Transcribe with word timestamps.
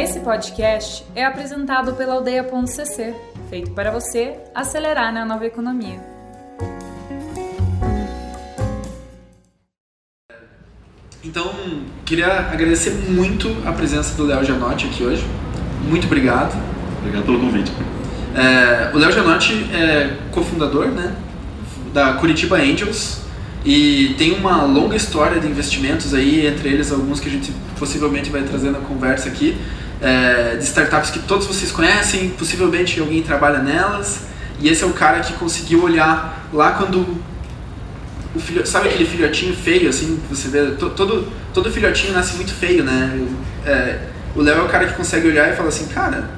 Esse 0.00 0.20
podcast 0.20 1.04
é 1.12 1.24
apresentado 1.24 1.94
pela 1.94 2.14
Aldeia.cc, 2.14 3.14
feito 3.50 3.72
para 3.72 3.90
você 3.90 4.36
acelerar 4.54 5.12
na 5.12 5.24
nova 5.24 5.44
economia. 5.44 5.98
Então, 11.24 11.52
queria 12.06 12.28
agradecer 12.28 12.92
muito 13.10 13.48
a 13.66 13.72
presença 13.72 14.16
do 14.16 14.24
Léo 14.24 14.44
Janotti 14.44 14.86
aqui 14.86 15.02
hoje. 15.02 15.26
Muito 15.82 16.06
obrigado. 16.06 16.56
Obrigado 17.00 17.24
pelo 17.24 17.40
convite. 17.40 17.72
É, 18.36 18.94
o 18.94 18.98
Léo 18.98 19.10
Janotti 19.10 19.68
é 19.74 20.16
cofundador 20.30 20.86
né, 20.86 21.12
da 21.92 22.12
Curitiba 22.12 22.56
Angels 22.56 23.22
e 23.64 24.14
tem 24.16 24.32
uma 24.34 24.62
longa 24.62 24.94
história 24.94 25.40
de 25.40 25.48
investimentos 25.48 26.14
aí, 26.14 26.46
entre 26.46 26.68
eles 26.68 26.92
alguns 26.92 27.18
que 27.18 27.28
a 27.28 27.32
gente 27.32 27.52
possivelmente 27.76 28.30
vai 28.30 28.42
trazer 28.42 28.70
na 28.70 28.78
conversa 28.78 29.28
aqui, 29.28 29.58
é, 30.00 30.56
de 30.56 30.64
startups 30.64 31.10
que 31.10 31.20
todos 31.20 31.46
vocês 31.46 31.70
conhecem, 31.72 32.30
possivelmente 32.30 33.00
alguém 33.00 33.22
trabalha 33.22 33.58
nelas. 33.58 34.26
E 34.60 34.68
esse 34.68 34.82
é 34.82 34.86
o 34.86 34.92
cara 34.92 35.20
que 35.20 35.32
conseguiu 35.34 35.82
olhar 35.84 36.48
lá 36.52 36.72
quando 36.72 37.06
o 38.34 38.40
filho, 38.40 38.66
sabe 38.66 38.88
aquele 38.88 39.04
filhotinho 39.04 39.54
feio, 39.54 39.88
assim, 39.88 40.20
você 40.28 40.48
vê? 40.48 40.72
Todo, 40.72 41.28
todo 41.54 41.70
filhotinho 41.70 42.12
nasce 42.12 42.36
muito 42.36 42.52
feio, 42.52 42.84
né? 42.84 43.26
É, 43.64 43.98
o 44.34 44.42
Léo 44.42 44.58
é 44.58 44.62
o 44.62 44.68
cara 44.68 44.86
que 44.86 44.94
consegue 44.94 45.28
olhar 45.28 45.52
e 45.52 45.56
falar 45.56 45.68
assim, 45.68 45.86
cara, 45.86 46.30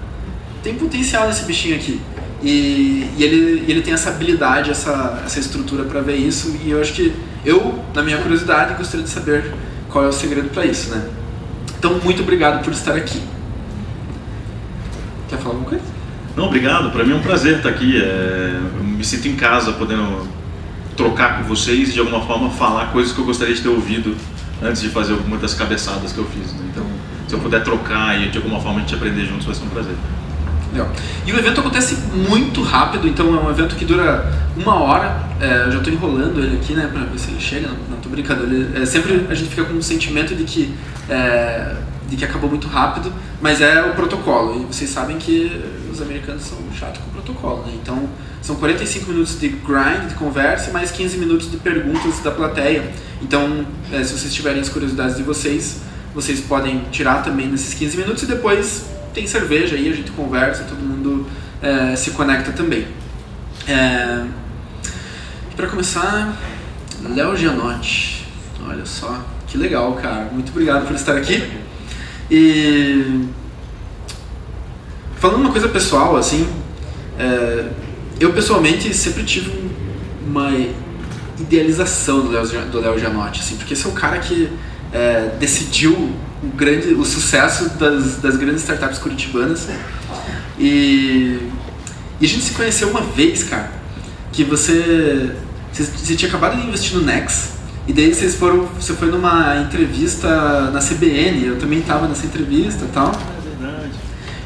tem 0.63 0.75
potencial 0.75 1.27
nesse 1.27 1.45
bichinho 1.45 1.77
aqui. 1.77 2.01
E, 2.43 3.11
e 3.17 3.23
ele, 3.23 3.65
ele 3.69 3.83
tem 3.83 3.93
essa 3.93 4.11
habilidade, 4.11 4.71
essa, 4.71 5.23
essa 5.25 5.39
estrutura 5.39 5.85
para 5.85 6.01
ver 6.01 6.17
isso. 6.17 6.57
E 6.65 6.71
eu 6.71 6.81
acho 6.81 6.93
que 6.93 7.15
eu, 7.45 7.83
na 7.95 8.03
minha 8.03 8.19
curiosidade, 8.19 8.75
gostaria 8.75 9.05
de 9.05 9.11
saber 9.11 9.53
qual 9.91 10.05
é 10.05 10.09
o 10.09 10.13
segredo 10.13 10.49
para 10.51 10.65
isso, 10.65 10.91
né? 10.91 11.07
Então, 11.79 11.99
muito 12.03 12.23
obrigado 12.23 12.63
por 12.63 12.73
estar 12.73 12.95
aqui. 12.95 13.21
Quer 15.31 15.39
falar 15.39 15.55
alguma 15.55 15.71
coisa? 15.71 15.85
Não, 16.37 16.47
obrigado. 16.47 16.91
Para 16.91 17.05
mim 17.05 17.13
é 17.13 17.15
um 17.15 17.23
prazer 17.23 17.59
estar 17.59 17.69
aqui. 17.69 18.03
É, 18.03 18.61
eu 18.79 18.85
me 18.85 19.05
sinto 19.05 19.29
em 19.29 19.37
casa, 19.37 19.73
podendo 19.73 20.29
trocar 20.97 21.39
com 21.39 21.45
vocês 21.45 21.91
e 21.91 21.93
de 21.93 22.01
alguma 22.01 22.21
forma 22.23 22.51
falar 22.51 22.87
coisas 22.87 23.13
que 23.13 23.21
eu 23.21 23.25
gostaria 23.25 23.55
de 23.55 23.63
ter 23.63 23.69
ouvido 23.69 24.17
antes 24.61 24.83
de 24.83 24.89
fazer 24.89 25.17
das 25.41 25.55
cabeçadas 25.55 26.13
que 26.13 26.19
eu 26.19 26.27
fiz. 26.27 26.53
Né? 26.53 26.69
Então, 26.71 26.85
se 27.29 27.35
eu 27.35 27.39
puder 27.39 27.63
trocar 27.63 28.21
e 28.21 28.29
de 28.29 28.39
alguma 28.39 28.61
forma 28.61 28.79
a 28.79 28.81
gente 28.83 28.95
aprender 28.95 29.25
juntos, 29.25 29.47
vai 29.47 29.55
ser 29.55 29.65
um 29.65 29.69
prazer. 29.69 29.95
Legal. 30.73 30.91
E 31.27 31.33
o 31.33 31.39
evento 31.39 31.61
acontece 31.61 31.97
muito 32.29 32.63
rápido, 32.63 33.09
então 33.09 33.35
é 33.35 33.41
um 33.41 33.51
evento 33.51 33.77
que 33.77 33.85
dura 33.85 34.33
uma 34.57 34.75
hora. 34.75 35.21
É, 35.41 35.65
eu 35.67 35.73
já 35.73 35.79
estou 35.79 35.93
enrolando 35.93 36.41
ele 36.41 36.57
aqui, 36.57 36.75
né, 36.75 36.89
para 36.93 37.05
ver 37.05 37.19
se 37.19 37.31
ele 37.31 37.41
chega. 37.41 37.69
Não, 37.89 37.97
tô 37.99 38.09
brincando. 38.09 38.45
Ele, 38.45 38.81
é, 38.81 38.85
sempre 38.85 39.27
a 39.29 39.35
gente 39.35 39.49
fica 39.51 39.65
com 39.65 39.75
um 39.75 39.83
sentimento 39.83 40.35
de 40.35 40.45
que 40.45 40.75
é, 41.09 41.75
de 42.11 42.17
que 42.17 42.25
acabou 42.25 42.51
muito 42.51 42.67
rápido, 42.67 43.13
mas 43.41 43.61
é 43.61 43.83
o 43.83 43.95
protocolo. 43.95 44.61
E 44.61 44.65
vocês 44.67 44.91
sabem 44.91 45.17
que 45.17 45.63
os 45.91 46.03
americanos 46.03 46.43
são 46.43 46.59
chatos 46.77 47.01
com 47.01 47.09
o 47.09 47.13
protocolo, 47.13 47.65
né? 47.65 47.73
Então 47.81 48.09
são 48.43 48.57
45 48.57 49.11
minutos 49.11 49.39
de 49.39 49.49
grind, 49.49 50.09
de 50.09 50.15
conversa, 50.17 50.73
mais 50.73 50.91
15 50.91 51.17
minutos 51.19 51.51
de 51.51 51.57
perguntas 51.59 52.19
da 52.19 52.33
plateia. 52.33 52.91
Então, 53.23 53.65
é, 53.93 54.03
se 54.03 54.19
vocês 54.19 54.35
tiverem 54.35 54.61
as 54.61 54.69
curiosidades 54.69 55.17
de 55.17 55.23
vocês, 55.23 55.81
vocês 56.13 56.41
podem 56.41 56.81
tirar 56.91 57.23
também 57.23 57.47
nesses 57.47 57.75
15 57.75 57.97
minutos 57.97 58.23
e 58.25 58.27
depois 58.27 58.87
tem 59.15 59.27
cerveja 59.27 59.77
aí, 59.77 59.89
a 59.89 59.95
gente 59.95 60.11
conversa, 60.11 60.65
todo 60.65 60.81
mundo 60.81 61.27
é, 61.63 61.95
se 61.95 62.11
conecta 62.11 62.51
também. 62.53 62.87
É, 63.69 64.25
para 65.55 65.69
começar, 65.69 66.37
Léo 67.15 67.37
Gianotti. 67.37 68.27
Olha 68.67 68.85
só, 68.85 69.21
que 69.47 69.57
legal, 69.57 69.93
cara. 69.95 70.29
Muito 70.33 70.51
obrigado 70.51 70.87
por 70.87 70.97
estar 70.97 71.17
aqui. 71.17 71.47
E 72.31 73.29
falando 75.17 75.41
uma 75.41 75.51
coisa 75.51 75.69
pessoal, 75.69 76.17
assim, 76.17 76.49
é, 77.19 77.69
eu 78.21 78.33
pessoalmente 78.33 78.95
sempre 78.95 79.25
tive 79.25 79.71
uma 80.27 80.51
idealização 81.39 82.21
do 82.21 82.31
Léo 82.81 82.99
Gianotti, 82.99 83.41
assim, 83.41 83.57
porque 83.57 83.75
esse 83.75 83.85
é 83.85 83.89
o 83.89 83.93
cara 83.93 84.19
que 84.19 84.49
é, 84.93 85.35
decidiu 85.39 85.93
o 86.43 86.47
grande 86.55 86.95
o 86.95 87.05
sucesso 87.05 87.71
das, 87.71 88.17
das 88.17 88.37
grandes 88.37 88.63
startups 88.63 88.99
curitibanas. 88.99 89.69
E, 90.59 91.39
e 92.21 92.25
a 92.25 92.29
gente 92.29 92.43
se 92.43 92.53
conheceu 92.53 92.89
uma 92.89 93.01
vez, 93.01 93.43
cara, 93.43 93.73
que 94.33 94.45
você 94.45 95.35
você, 95.73 95.85
você 95.85 96.17
tinha 96.17 96.29
acabado 96.29 96.61
de 96.61 96.67
investir 96.67 96.97
no 96.97 97.03
Nex 97.03 97.60
e 97.87 97.93
daí 97.93 98.15
vocês 98.15 98.35
foram, 98.35 98.67
você 98.79 98.93
foi 98.95 99.11
numa 99.11 99.57
entrevista 99.57 100.71
na 100.71 100.81
CBN, 100.81 101.45
eu 101.47 101.59
também 101.59 101.81
estava 101.81 102.07
nessa 102.07 102.27
entrevista 102.27 102.85
e 102.85 102.89
tal. 102.89 103.13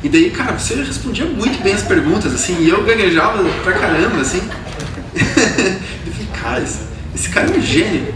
E 0.03 0.09
daí, 0.09 0.31
cara, 0.31 0.59
você 0.59 0.75
respondia 0.75 1.25
muito 1.25 1.63
bem 1.63 1.73
as 1.73 1.83
perguntas, 1.83 2.35
assim, 2.35 2.59
e 2.61 2.69
eu 2.69 2.85
gaguejava 2.85 3.43
pra 3.63 3.73
caramba, 3.73 4.21
assim. 4.21 4.39
eu 5.17 6.13
falei, 6.13 6.29
cara, 6.35 6.63
esse, 6.63 6.81
esse, 7.15 7.29
cara 7.31 7.49
é 7.49 7.57
um 7.57 7.63
gênio. 7.63 8.15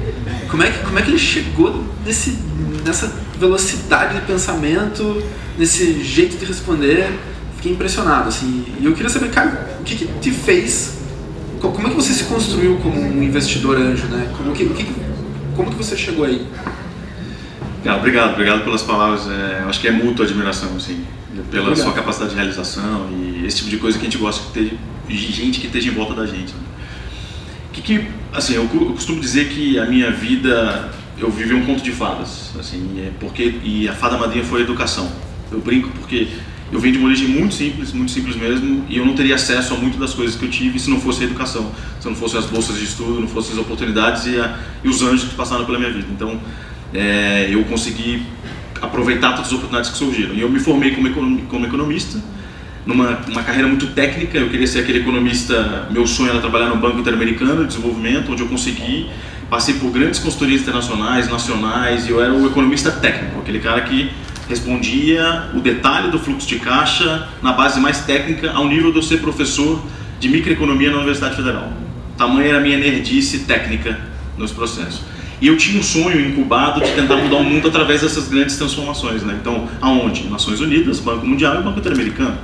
Como 0.51 0.62
é 0.62 0.71
que, 0.71 0.84
como 0.84 0.99
é 0.99 1.03
que 1.03 1.11
ele 1.11 1.19
chegou 1.19 1.83
nesse, 2.05 2.39
nessa 2.85 3.11
velocidade 3.39 4.21
de 4.21 4.27
pensamento, 4.27 5.23
nesse 5.59 6.05
jeito 6.05 6.37
de 6.37 6.45
responder? 6.45 7.11
Fiquei 7.56 7.73
impressionado, 7.73 8.29
assim. 8.29 8.67
E 8.79 8.85
eu 8.85 8.93
queria 8.93 9.09
saber, 9.09 9.31
cara, 9.31 9.79
o 9.81 9.83
que, 9.83 9.97
que 9.97 10.06
te 10.21 10.31
fez 10.31 10.97
como 11.60 11.86
é 11.86 11.91
que 11.91 11.96
você 11.96 12.12
se 12.12 12.24
construiu 12.24 12.76
como 12.76 13.00
um 13.00 13.22
investidor 13.22 13.76
anjo, 13.76 14.06
né? 14.06 14.32
Como 14.36 14.52
que, 14.52 14.66
que, 14.66 14.86
como 15.56 15.70
que 15.70 15.76
você 15.76 15.96
chegou 15.96 16.24
aí? 16.24 16.46
Ah, 17.86 17.96
obrigado, 17.96 18.32
obrigado 18.32 18.64
pelas 18.64 18.82
palavras. 18.82 19.28
É, 19.30 19.64
acho 19.69 19.80
que 19.80 19.88
é 19.88 19.91
mútua 19.91 20.24
admiração, 20.24 20.76
assim, 20.76 21.04
pela 21.50 21.69
obrigado. 21.69 21.76
sua 21.76 21.92
capacidade 21.92 22.30
de 22.30 22.36
realização 22.36 23.08
e 23.10 23.46
esse 23.46 23.58
tipo 23.58 23.70
de 23.70 23.78
coisa 23.78 23.98
que 23.98 24.06
a 24.06 24.10
gente 24.10 24.19
gosta 24.19 24.46
de 24.46 24.52
ter 24.52 24.78
de 25.08 25.32
gente 25.32 25.58
que 25.60 25.66
esteja 25.66 25.88
em 25.88 25.94
volta 25.94 26.14
da 26.14 26.26
gente. 26.26 26.52
Né? 26.52 26.60
Que, 27.72 27.80
que, 27.80 28.08
assim, 28.32 28.54
eu, 28.54 28.69
eu 28.72 28.92
costumo 28.92 29.20
dizer 29.20 29.48
que 29.48 29.78
a 29.78 29.86
minha 29.86 30.10
vida 30.10 30.90
eu 31.19 31.30
vivi 31.30 31.54
um 31.54 31.64
conto 31.64 31.82
de 31.82 31.90
fadas, 31.90 32.52
assim, 32.58 33.00
é 33.00 33.10
porque 33.19 33.58
e 33.64 33.88
a 33.88 33.94
fada 33.94 34.16
madrinha 34.19 34.44
foi 34.44 34.60
a 34.60 34.64
educação. 34.64 35.10
Eu 35.50 35.60
brinco 35.60 35.88
porque 35.90 36.28
eu 36.71 36.79
venho 36.79 36.93
de 36.93 36.99
uma 36.99 37.09
origem 37.09 37.29
muito 37.29 37.55
simples, 37.55 37.93
muito 37.93 38.12
simples 38.12 38.37
mesmo, 38.37 38.84
e 38.89 38.99
eu 38.99 39.06
não 39.06 39.15
teria 39.15 39.37
acesso 39.37 39.75
a 39.75 39.77
muitas 39.77 39.99
das 39.99 40.15
coisas 40.15 40.37
que 40.37 40.45
eu 40.45 40.51
tive 40.51 40.79
se 40.79 40.91
não 40.91 41.01
fosse 41.01 41.23
a 41.23 41.27
educação, 41.27 41.73
se 41.99 42.06
não 42.06 42.15
fossem 42.15 42.39
as 42.39 42.47
bolsas 42.47 42.79
de 42.79 42.84
estudo, 42.84 43.21
não 43.21 43.29
fossem 43.29 43.53
as 43.53 43.59
oportunidades 43.59 44.27
e, 44.27 44.39
a, 44.39 44.59
e 44.84 44.89
os 44.89 45.03
anjos 45.03 45.31
que 45.31 45.34
passaram 45.34 45.65
pela 45.65 45.79
minha 45.79 45.91
vida. 45.91 46.06
Então, 46.11 46.39
é, 46.93 47.49
eu 47.51 47.65
consegui 47.65 48.23
aproveitar 48.81 49.31
todas 49.31 49.47
as 49.47 49.53
oportunidades 49.53 49.91
que 49.91 49.97
surgiram. 49.97 50.34
E 50.34 50.41
eu 50.41 50.49
me 50.49 50.61
formei 50.61 50.93
como, 50.93 51.43
como 51.43 51.67
economista, 51.67 52.23
numa 52.85 53.19
uma 53.29 53.43
carreira 53.43 53.67
muito 53.67 53.89
técnica, 53.89 54.39
eu 54.39 54.49
queria 54.49 54.67
ser 54.67 54.81
aquele 54.81 55.00
economista, 55.00 55.89
meu 55.91 56.06
sonho 56.06 56.31
era 56.31 56.41
trabalhar 56.41 56.69
no 56.69 56.77
Banco 56.77 56.99
Interamericano 56.99 57.62
de 57.62 57.69
Desenvolvimento, 57.69 58.31
onde 58.33 58.43
eu 58.43 58.49
consegui, 58.49 59.09
passei 59.50 59.75
por 59.75 59.91
grandes 59.91 60.21
consultorias 60.21 60.62
internacionais, 60.62 61.29
nacionais, 61.29 62.06
e 62.06 62.11
eu 62.11 62.23
era 62.23 62.33
o 62.33 62.47
economista 62.47 62.91
técnico, 62.91 63.41
aquele 63.41 63.59
cara 63.59 63.81
que 63.83 64.11
respondia 64.48 65.50
o 65.54 65.60
detalhe 65.60 66.10
do 66.10 66.19
fluxo 66.19 66.48
de 66.48 66.59
caixa 66.59 67.28
na 67.42 67.53
base 67.53 67.78
mais 67.78 68.00
técnica, 68.00 68.50
ao 68.53 68.66
nível 68.66 68.91
de 68.91 68.98
eu 68.98 69.03
ser 69.03 69.19
professor 69.19 69.84
de 70.19 70.28
microeconomia 70.28 70.91
na 70.91 70.97
Universidade 70.97 71.36
Federal. 71.36 71.72
Tamanha 72.16 72.48
era 72.48 72.58
a 72.58 72.60
minha 72.60 72.78
nerdice 72.78 73.41
técnica 73.41 73.98
nos 74.37 74.50
processos. 74.50 75.03
E 75.41 75.47
eu 75.47 75.56
tinha 75.56 75.78
um 75.78 75.82
sonho 75.82 76.20
incubado 76.20 76.81
de 76.81 76.91
tentar 76.92 77.16
mudar 77.16 77.37
o 77.37 77.44
mundo 77.44 77.69
através 77.69 78.00
dessas 78.00 78.28
grandes 78.28 78.56
transformações. 78.56 79.22
Né? 79.22 79.38
Então, 79.41 79.69
aonde? 79.81 80.28
Nações 80.28 80.60
Unidas, 80.60 80.98
Banco 80.98 81.25
Mundial 81.25 81.60
e 81.60 81.62
Banco 81.62 81.78
Interamericano. 81.78 82.37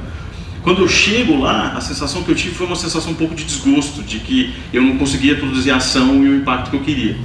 Quando 0.63 0.81
eu 0.81 0.89
chego 0.89 1.41
lá, 1.41 1.73
a 1.77 1.81
sensação 1.81 2.23
que 2.23 2.31
eu 2.31 2.35
tive 2.35 2.55
foi 2.55 2.67
uma 2.67 2.77
sensação 2.77 3.13
um 3.13 3.17
pouco 3.17 3.35
de 3.35 3.45
desgosto, 3.45 4.03
de 4.03 4.21
que 4.21 4.55
eu 4.73 4.81
não 4.81 4.97
conseguia 4.97 5.35
produzir 5.35 5.73
a 5.73 5.77
ação 5.77 6.25
e 6.25 6.29
o 6.29 6.37
impacto 6.37 6.71
que 6.71 6.77
eu 6.77 6.81
queria. 6.81 7.17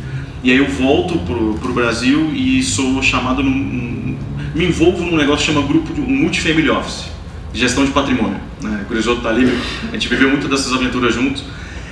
E 0.44 0.52
aí 0.52 0.58
eu 0.58 0.68
volto 0.68 1.20
para 1.20 1.36
o 1.70 1.74
Brasil 1.74 2.32
e 2.34 2.62
sou 2.64 3.02
chamado 3.02 3.44
num, 3.44 4.18
me 4.54 4.66
envolvo 4.66 5.04
num 5.04 5.18
negócio 5.18 5.46
que 5.46 5.54
chama 5.54 5.66
grupo 5.66 5.94
de 5.94 6.02
multifamily 6.02 6.70
office, 6.70 7.06
gestão 7.54 7.86
de 7.86 7.92
patrimônio. 7.92 8.40
Né? 8.62 8.86
O 8.90 8.94
está 8.98 9.30
ali, 9.30 9.52
a 9.90 9.94
gente 9.94 10.08
viveu 10.08 10.30
muito 10.30 10.48
dessas 10.48 10.74
aventuras 10.74 11.14
juntos. 11.14 11.44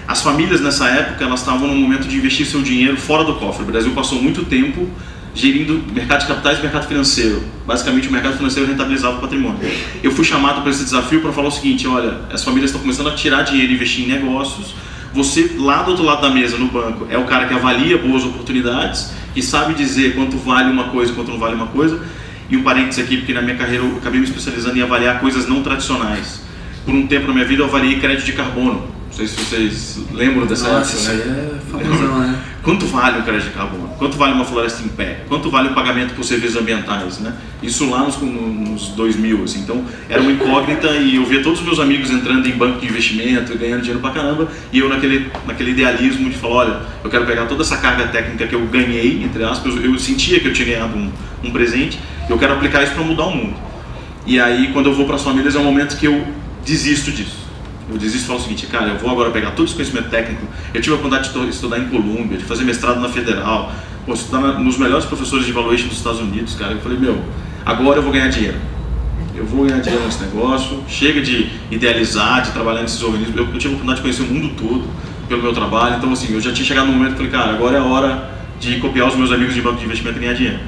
As 0.08 0.22
famílias 0.22 0.62
nessa 0.62 0.88
época 0.88 1.24
elas 1.24 1.42
estavam 1.42 1.68
no 1.68 1.76
momento 1.76 2.08
de 2.08 2.16
investir 2.16 2.46
seu 2.46 2.62
dinheiro 2.62 2.98
fora 2.98 3.24
do 3.24 3.36
cofre. 3.36 3.64
O 3.64 3.66
Brasil 3.66 3.92
passou 3.92 4.22
muito 4.22 4.46
tempo 4.46 4.90
gerindo 5.38 5.84
mercado 5.94 6.22
de 6.22 6.28
capitais 6.28 6.60
e 6.60 6.62
mercado 6.62 6.88
financeiro. 6.88 7.44
Basicamente, 7.66 8.08
o 8.08 8.12
mercado 8.12 8.38
financeiro 8.38 8.68
rentabilizava 8.68 9.18
o 9.18 9.22
patrimônio. 9.22 9.60
Eu 10.02 10.12
fui 10.12 10.26
chamado 10.26 10.62
para 10.62 10.72
esse 10.72 10.84
desafio 10.84 11.22
para 11.22 11.32
falar 11.32 11.50
o 11.50 11.52
seguinte: 11.52 11.88
olha, 11.88 12.22
as 12.32 12.44
famílias 12.44 12.72
estão 12.72 12.82
começando 12.82 13.10
a 13.10 13.12
tirar 13.12 13.44
dinheiro 13.44 13.72
e 13.72 13.76
investir 13.76 14.06
em 14.06 14.08
negócios. 14.08 14.74
Você, 15.14 15.56
lá 15.58 15.84
do 15.84 15.92
outro 15.92 16.04
lado 16.04 16.22
da 16.22 16.30
mesa, 16.30 16.58
no 16.58 16.68
banco, 16.68 17.08
é 17.10 17.18
o 17.18 17.26
cara 17.26 17.48
que 17.48 17.54
avalia 17.54 17.98
boas 17.98 18.24
oportunidades, 18.24 19.12
que 19.34 19.42
sabe 19.42 19.74
dizer 19.74 20.16
quanto 20.16 20.38
vale 20.38 20.70
uma 20.70 20.86
coisa 20.86 21.12
e 21.12 21.16
quanto 21.16 21.32
não 21.32 21.40
vale 21.40 21.56
uma 21.56 21.68
coisa. 21.68 22.02
E 22.50 22.56
um 22.56 22.64
parênteses 22.64 23.04
aqui, 23.04 23.18
porque 23.18 23.34
na 23.34 23.42
minha 23.42 23.56
carreira 23.56 23.84
eu 23.84 23.98
acabei 23.98 24.20
me 24.20 24.26
especializando 24.26 24.78
em 24.78 24.82
avaliar 24.82 25.20
coisas 25.20 25.48
não 25.48 25.62
tradicionais. 25.62 26.42
Por 26.86 26.94
um 26.94 27.06
tempo 27.08 27.28
na 27.28 27.34
minha 27.34 27.46
vida 27.46 27.62
eu 27.62 27.68
avaliei 27.68 28.00
crédito 28.00 28.26
de 28.26 28.34
carbono. 28.34 28.88
Não 29.08 29.14
sei 29.14 29.28
se 29.28 29.36
vocês 29.36 30.00
lembram 30.14 30.46
dessa 30.46 30.72
Nossa, 30.72 31.12
época, 31.12 31.14
né? 31.14 31.24
isso 31.24 31.32
aí 31.32 31.40
é 31.40 31.60
famosão, 31.72 32.20
né? 32.20 32.40
Quanto 32.68 32.86
vale 32.86 33.20
um 33.20 33.22
crédito 33.22 33.48
de 33.48 33.54
carbono? 33.54 33.88
Quanto 33.98 34.18
vale 34.18 34.34
uma 34.34 34.44
floresta 34.44 34.84
em 34.84 34.90
pé? 34.90 35.22
Quanto 35.30 35.50
vale 35.50 35.70
o 35.70 35.74
pagamento 35.74 36.14
por 36.14 36.26
serviços 36.26 36.58
ambientais? 36.58 37.18
Né? 37.20 37.34
Isso 37.64 37.90
lá 37.90 38.04
nos, 38.04 38.22
nos 38.22 38.90
2000, 38.90 39.46
assim. 39.46 39.60
Então, 39.60 39.86
era 40.10 40.22
uma 40.22 40.34
incógnita 40.34 40.88
e 40.90 41.16
eu 41.16 41.24
via 41.24 41.42
todos 41.42 41.62
os 41.62 41.66
meus 41.66 41.80
amigos 41.80 42.12
entrando 42.12 42.46
em 42.46 42.52
banco 42.52 42.82
de 42.82 42.86
investimento, 42.86 43.58
ganhando 43.58 43.84
dinheiro 43.84 44.02
pra 44.02 44.10
caramba, 44.10 44.50
e 44.74 44.80
eu 44.80 44.90
naquele, 44.90 45.32
naquele 45.46 45.72
idealismo 45.72 46.30
de 46.30 46.36
falar, 46.36 46.56
olha, 46.56 46.82
eu 47.06 47.10
quero 47.10 47.26
pegar 47.26 47.46
toda 47.46 47.64
essa 47.64 47.78
carga 47.78 48.06
técnica 48.10 48.46
que 48.46 48.56
eu 48.56 48.66
ganhei, 48.66 49.24
entre 49.24 49.46
aspas, 49.46 49.74
eu 49.82 49.98
sentia 49.98 50.38
que 50.42 50.50
eu 50.50 50.54
tinha 50.54 50.68
ganhado 50.68 50.98
um, 50.98 51.10
um 51.46 51.52
presente, 51.52 51.98
eu 52.30 52.38
quero 52.38 52.52
aplicar 52.52 52.84
isso 52.84 52.92
para 52.92 53.04
mudar 53.06 53.28
o 53.28 53.32
mundo. 53.34 53.56
E 54.26 54.42
aí, 54.42 54.72
quando 54.74 54.88
eu 54.88 54.94
vou 54.94 55.06
para 55.06 55.16
as 55.16 55.24
famílias, 55.24 55.56
é 55.56 55.60
um 55.60 55.64
momento 55.64 55.96
que 55.98 56.06
eu 56.06 56.22
desisto 56.66 57.14
disso 57.14 57.47
eu 57.90 57.98
desisto 57.98 58.28
falo 58.28 58.40
o 58.40 58.42
seguinte, 58.42 58.68
cara, 58.68 58.90
eu 58.90 58.98
vou 58.98 59.10
agora 59.10 59.30
pegar 59.32 59.52
todo 59.52 59.66
esse 59.66 59.74
conhecimento 59.74 60.10
técnico. 60.10 60.46
Eu 60.74 60.82
tive 60.82 60.94
a 60.94 60.98
oportunidade 60.98 61.34
de 61.34 61.50
estudar 61.50 61.80
em 61.80 61.88
Colômbia, 61.88 62.38
de 62.38 62.44
fazer 62.44 62.64
mestrado 62.64 63.00
na 63.00 63.08
Federal, 63.08 63.72
pô, 64.06 64.14
estudar 64.14 64.60
nos 64.60 64.78
melhores 64.78 65.06
professores 65.06 65.46
de 65.46 65.52
evaluation 65.52 65.88
dos 65.88 65.98
Estados 65.98 66.20
Unidos, 66.20 66.56
cara. 66.56 66.74
Eu 66.74 66.80
falei, 66.80 66.98
meu, 66.98 67.22
agora 67.66 68.00
eu 68.00 68.04
vou 68.04 68.12
ganhar 68.12 68.28
dinheiro. 68.28 68.58
Eu 69.36 69.46
vou 69.46 69.66
ganhar 69.66 69.80
dinheiro 69.80 70.04
nesse 70.06 70.22
negócio. 70.22 70.84
Chega 70.88 71.22
de 71.22 71.50
idealizar, 71.72 72.42
de 72.42 72.52
trabalhar 72.52 72.82
nesses 72.82 73.02
organismos. 73.02 73.38
Eu, 73.38 73.46
eu 73.46 73.58
tive 73.58 73.68
a 73.68 73.78
oportunidade 73.78 73.96
de 73.96 74.02
conhecer 74.02 74.24
o 74.24 74.26
mundo 74.26 74.54
todo 74.58 74.84
pelo 75.30 75.42
meu 75.42 75.54
trabalho. 75.54 75.96
Então, 75.98 76.12
assim, 76.12 76.34
eu 76.34 76.42
já 76.42 76.52
tinha 76.52 76.66
chegado 76.66 76.88
no 76.88 76.94
momento 76.94 77.12
que 77.12 77.18
falei, 77.18 77.32
cara, 77.32 77.52
agora 77.52 77.78
é 77.78 77.80
a 77.80 77.84
hora 77.84 78.38
de 78.60 78.80
copiar 78.80 79.08
os 79.08 79.16
meus 79.16 79.32
amigos 79.32 79.54
de 79.54 79.62
banco 79.62 79.78
de 79.78 79.86
investimento 79.86 80.18
e 80.18 80.22
ganhar 80.22 80.34
dinheiro. 80.34 80.60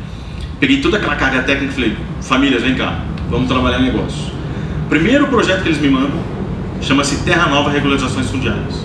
Peguei 0.60 0.80
toda 0.82 0.98
aquela 0.98 1.16
carga 1.16 1.42
técnica 1.44 1.72
e 1.72 1.76
falei, 1.76 1.98
famílias, 2.22 2.62
vem 2.62 2.76
cá, 2.76 3.04
vamos 3.30 3.48
trabalhar 3.48 3.80
negócio. 3.80 4.32
Primeiro 4.90 5.28
projeto 5.28 5.64
que 5.64 5.70
eles 5.70 5.82
me 5.82 5.90
mandam 5.90 6.39
chama-se 6.82 7.24
Terra 7.24 7.48
Nova 7.48 7.70
Regularizações 7.70 8.30
Fundiárias. 8.30 8.76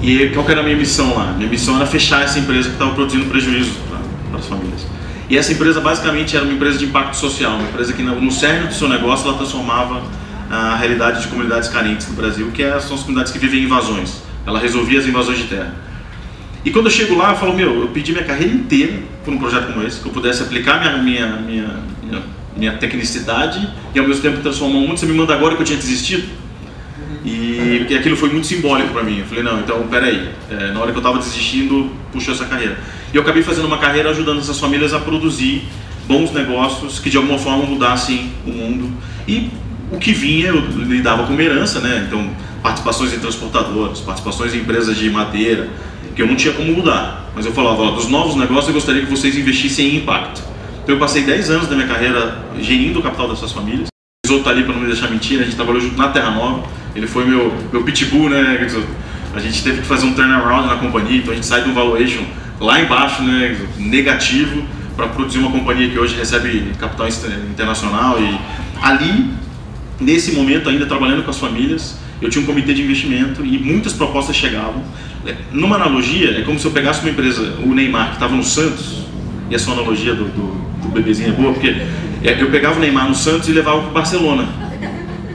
E 0.00 0.28
qual 0.28 0.48
era 0.48 0.60
a 0.60 0.62
minha 0.62 0.76
missão 0.76 1.16
lá? 1.16 1.32
Minha 1.32 1.48
missão 1.48 1.76
era 1.76 1.86
fechar 1.86 2.22
essa 2.22 2.38
empresa 2.38 2.68
que 2.68 2.74
estava 2.74 2.94
produzindo 2.94 3.26
prejuízo 3.26 3.72
para 4.30 4.38
as 4.38 4.46
famílias. 4.46 4.86
E 5.28 5.36
essa 5.36 5.52
empresa 5.52 5.80
basicamente 5.80 6.36
era 6.36 6.44
uma 6.44 6.54
empresa 6.54 6.78
de 6.78 6.86
impacto 6.86 7.14
social, 7.16 7.52
uma 7.52 7.68
empresa 7.68 7.92
que 7.92 8.02
no 8.02 8.30
cerne 8.30 8.68
do 8.68 8.74
seu 8.74 8.88
negócio 8.88 9.28
ela 9.28 9.36
transformava 9.36 10.02
a 10.50 10.76
realidade 10.76 11.22
de 11.22 11.28
comunidades 11.28 11.68
carentes 11.68 12.06
do 12.06 12.14
Brasil, 12.14 12.50
que 12.52 12.62
é, 12.62 12.78
são 12.80 12.94
as 12.94 13.02
comunidades 13.02 13.32
que 13.32 13.38
vivem 13.38 13.60
em 13.60 13.64
invasões. 13.64 14.22
Ela 14.46 14.58
resolvia 14.58 14.98
as 14.98 15.06
invasões 15.06 15.38
de 15.38 15.44
terra. 15.44 15.74
E 16.64 16.70
quando 16.70 16.86
eu 16.86 16.90
chego 16.90 17.16
lá, 17.16 17.30
eu 17.30 17.36
falo, 17.36 17.54
meu, 17.54 17.82
eu 17.82 17.88
pedi 17.88 18.12
minha 18.12 18.24
carreira 18.24 18.52
inteira 18.52 19.00
por 19.24 19.34
um 19.34 19.38
projeto 19.38 19.72
como 19.72 19.86
esse, 19.86 20.00
que 20.00 20.06
eu 20.06 20.12
pudesse 20.12 20.42
aplicar 20.42 20.80
minha, 20.80 20.96
minha, 20.96 21.26
minha, 21.36 21.70
minha, 22.02 22.22
minha 22.56 22.72
tecnicidade 22.72 23.68
e 23.94 23.98
ao 23.98 24.06
mesmo 24.06 24.22
tempo 24.22 24.40
transformar 24.40 24.78
o 24.78 24.80
mundo. 24.80 24.98
Você 24.98 25.06
me 25.06 25.12
manda 25.12 25.34
agora 25.34 25.54
que 25.54 25.62
eu 25.62 25.66
tinha 25.66 25.78
desistido? 25.78 26.26
E, 27.28 27.86
e 27.90 27.96
aquilo 27.96 28.16
foi 28.16 28.30
muito 28.30 28.46
simbólico 28.46 28.90
para 28.90 29.02
mim. 29.02 29.18
Eu 29.18 29.26
falei, 29.26 29.44
não, 29.44 29.60
então 29.60 29.86
peraí, 29.88 30.30
é, 30.50 30.72
na 30.72 30.80
hora 30.80 30.90
que 30.90 30.96
eu 30.96 31.02
estava 31.02 31.18
desistindo, 31.18 31.90
puxou 32.10 32.32
essa 32.32 32.46
carreira. 32.46 32.78
E 33.12 33.16
eu 33.16 33.22
acabei 33.22 33.42
fazendo 33.42 33.66
uma 33.66 33.78
carreira 33.78 34.10
ajudando 34.10 34.38
essas 34.38 34.58
famílias 34.58 34.94
a 34.94 34.98
produzir 34.98 35.64
bons 36.06 36.32
negócios 36.32 36.98
que 36.98 37.10
de 37.10 37.18
alguma 37.18 37.38
forma 37.38 37.64
mudassem 37.64 38.32
o 38.46 38.50
mundo. 38.50 38.90
E 39.26 39.50
o 39.92 39.98
que 39.98 40.12
vinha, 40.12 40.46
eu 40.46 40.60
lidava 40.60 41.26
com 41.26 41.38
herança, 41.38 41.80
né? 41.80 42.06
Então, 42.06 42.30
participações 42.62 43.12
em 43.12 43.18
transportadoras, 43.18 44.00
participações 44.00 44.54
em 44.54 44.58
empresas 44.58 44.96
de 44.96 45.10
madeira, 45.10 45.68
que 46.16 46.22
eu 46.22 46.26
não 46.26 46.34
tinha 46.34 46.54
como 46.54 46.72
mudar. 46.72 47.30
Mas 47.34 47.44
eu 47.44 47.52
falava, 47.52 47.82
ó, 47.82 47.90
dos 47.90 48.08
novos 48.08 48.36
negócios 48.36 48.68
eu 48.68 48.74
gostaria 48.74 49.02
que 49.02 49.10
vocês 49.10 49.36
investissem 49.36 49.94
em 49.94 49.96
impacto. 49.98 50.42
Então 50.82 50.94
eu 50.94 50.98
passei 50.98 51.22
10 51.22 51.50
anos 51.50 51.68
da 51.68 51.76
minha 51.76 51.86
carreira 51.86 52.42
gerindo 52.58 53.00
o 53.00 53.02
capital 53.02 53.28
dessas 53.28 53.52
famílias. 53.52 53.88
O 54.26 54.32
outro 54.32 54.44
tá 54.44 54.50
ali 54.50 54.64
para 54.64 54.72
não 54.72 54.80
me 54.80 54.86
deixar 54.86 55.10
mentir, 55.10 55.40
a 55.40 55.44
gente 55.44 55.56
trabalhou 55.56 55.80
junto 55.80 55.96
na 55.96 56.08
Terra 56.08 56.30
Nova. 56.30 56.64
Ele 56.98 57.06
foi 57.06 57.24
meu, 57.24 57.54
meu 57.72 57.84
pitbull, 57.84 58.28
né? 58.28 58.66
A 59.32 59.38
gente 59.38 59.62
teve 59.62 59.82
que 59.82 59.86
fazer 59.86 60.04
um 60.04 60.14
turnaround 60.14 60.66
na 60.66 60.76
companhia, 60.76 61.18
então 61.18 61.32
a 61.32 61.34
gente 61.34 61.46
sai 61.46 61.62
de 61.62 61.70
um 61.70 61.72
valuation 61.72 62.24
lá 62.60 62.80
embaixo, 62.80 63.22
né? 63.22 63.56
Negativo, 63.78 64.64
para 64.96 65.06
produzir 65.06 65.38
uma 65.38 65.50
companhia 65.50 65.88
que 65.88 65.96
hoje 65.96 66.16
recebe 66.16 66.72
capital 66.76 67.06
internacional. 67.48 68.18
E 68.20 68.36
ali, 68.82 69.30
nesse 70.00 70.32
momento, 70.32 70.68
ainda 70.68 70.86
trabalhando 70.86 71.22
com 71.22 71.30
as 71.30 71.38
famílias, 71.38 71.96
eu 72.20 72.28
tinha 72.28 72.42
um 72.42 72.46
comitê 72.46 72.74
de 72.74 72.82
investimento 72.82 73.46
e 73.46 73.58
muitas 73.58 73.92
propostas 73.92 74.34
chegavam. 74.34 74.82
É, 75.24 75.36
numa 75.52 75.76
analogia, 75.76 76.40
é 76.40 76.42
como 76.42 76.58
se 76.58 76.64
eu 76.64 76.72
pegasse 76.72 77.00
uma 77.02 77.10
empresa, 77.10 77.58
o 77.64 77.72
Neymar, 77.72 78.08
que 78.08 78.14
estava 78.14 78.34
no 78.34 78.42
Santos, 78.42 79.04
e 79.48 79.54
a 79.54 79.58
sua 79.58 79.74
analogia 79.74 80.14
do, 80.16 80.24
do, 80.24 80.82
do 80.82 80.88
bebezinho 80.88 81.28
é 81.28 81.32
boa, 81.32 81.52
porque 81.52 81.68
é, 82.24 82.42
eu 82.42 82.50
pegava 82.50 82.76
o 82.76 82.80
Neymar 82.80 83.08
no 83.08 83.14
Santos 83.14 83.48
e 83.48 83.52
levava 83.52 83.82
para 83.82 83.90
o 83.90 83.92
Barcelona. 83.92 84.67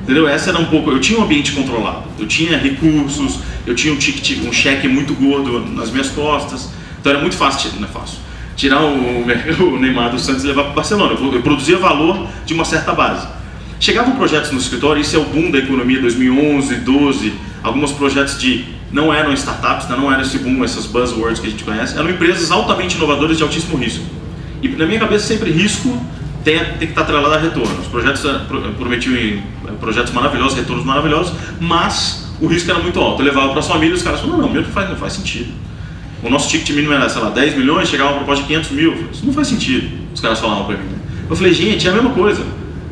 Entendeu? 0.03 0.27
Essa 0.27 0.49
era 0.49 0.59
um 0.59 0.65
pouco. 0.65 0.91
Eu 0.91 0.99
tinha 0.99 1.17
um 1.17 1.23
ambiente 1.23 1.53
controlado, 1.53 2.03
eu 2.19 2.27
tinha 2.27 2.57
recursos, 2.57 3.39
eu 3.65 3.73
tinha 3.73 3.93
um 3.93 3.97
ticket, 3.97 4.45
um 4.45 4.51
cheque 4.51 4.87
muito 4.87 5.13
gordo 5.13 5.59
nas 5.73 5.89
minhas 5.89 6.09
costas. 6.09 6.69
Então 6.99 7.11
era 7.11 7.21
muito 7.21 7.35
fácil, 7.35 7.71
não 7.79 7.87
é 7.87 7.91
fácil. 7.91 8.19
Tirar 8.55 8.81
o, 8.83 9.23
o 9.23 9.79
Neymar 9.79 10.11
do 10.11 10.19
Santos 10.19 10.43
e 10.43 10.47
levar 10.47 10.65
para 10.65 10.73
Barcelona. 10.73 11.15
Eu, 11.19 11.33
eu 11.33 11.41
produzia 11.41 11.77
valor 11.77 12.27
de 12.45 12.53
uma 12.53 12.65
certa 12.65 12.93
base. 12.93 13.27
Chegavam 13.79 14.15
projetos 14.15 14.51
no 14.51 14.59
escritório, 14.59 15.01
isso 15.01 15.15
é 15.15 15.19
o 15.19 15.25
boom 15.25 15.51
da 15.51 15.57
economia 15.57 15.99
2011, 15.99 16.75
12, 16.75 17.33
alguns 17.61 17.91
projetos 17.91 18.39
de 18.39 18.65
não 18.91 19.11
eram 19.11 19.33
startups, 19.33 19.89
né, 19.89 19.97
não 19.97 20.11
era 20.11 20.21
esse 20.21 20.37
boom, 20.37 20.63
essas 20.63 20.85
buzzwords 20.85 21.39
que 21.39 21.47
a 21.47 21.49
gente 21.49 21.63
conhece, 21.63 21.97
eram 21.97 22.09
empresas 22.09 22.51
altamente 22.51 22.95
inovadoras 22.95 23.35
de 23.35 23.43
altíssimo 23.43 23.77
risco. 23.77 24.05
E 24.61 24.69
na 24.69 24.85
minha 24.85 24.99
cabeça 24.99 25.27
sempre 25.27 25.51
risco 25.51 25.99
tem, 26.43 26.59
tem 26.59 26.77
que 26.79 26.85
estar 26.85 27.01
atrelado 27.01 27.33
a 27.33 27.37
retorno. 27.37 27.79
Os 27.79 27.87
projetos 27.87 28.25
eh, 28.25 28.39
prometiam 28.77 29.15
eh, 29.15 29.41
projetos 29.79 30.11
maravilhosos, 30.11 30.57
retornos 30.57 30.85
maravilhosos, 30.85 31.33
mas 31.59 32.33
o 32.41 32.47
risco 32.47 32.69
era 32.69 32.79
muito 32.79 32.99
alto. 32.99 33.21
Eu 33.21 33.25
levava 33.25 33.49
para 33.49 33.59
as 33.59 33.67
famílias, 33.67 33.99
os 33.99 34.03
caras 34.03 34.19
falaram, 34.19 34.41
não, 34.41 34.49
não, 34.49 34.61
não 34.61 34.69
faz, 34.69 34.89
não 34.89 34.95
faz 34.95 35.13
sentido. 35.13 35.51
O 36.21 36.29
nosso 36.29 36.49
ticket 36.49 36.69
mínimo 36.75 36.93
era, 36.93 37.09
sei 37.09 37.21
lá, 37.21 37.29
10 37.29 37.57
milhões, 37.57 37.89
chegava 37.89 38.11
uma 38.11 38.17
proposta 38.17 38.43
de 38.43 38.47
500 38.47 38.71
mil. 38.71 38.91
Falei, 38.91 39.09
isso 39.11 39.25
não 39.25 39.33
faz 39.33 39.47
sentido, 39.47 39.89
os 40.13 40.21
caras 40.21 40.39
falavam 40.39 40.65
para 40.65 40.77
mim. 40.77 40.89
Eu 41.29 41.35
falei, 41.35 41.53
gente, 41.53 41.87
é 41.87 41.91
a 41.91 41.93
mesma 41.93 42.11
coisa. 42.11 42.43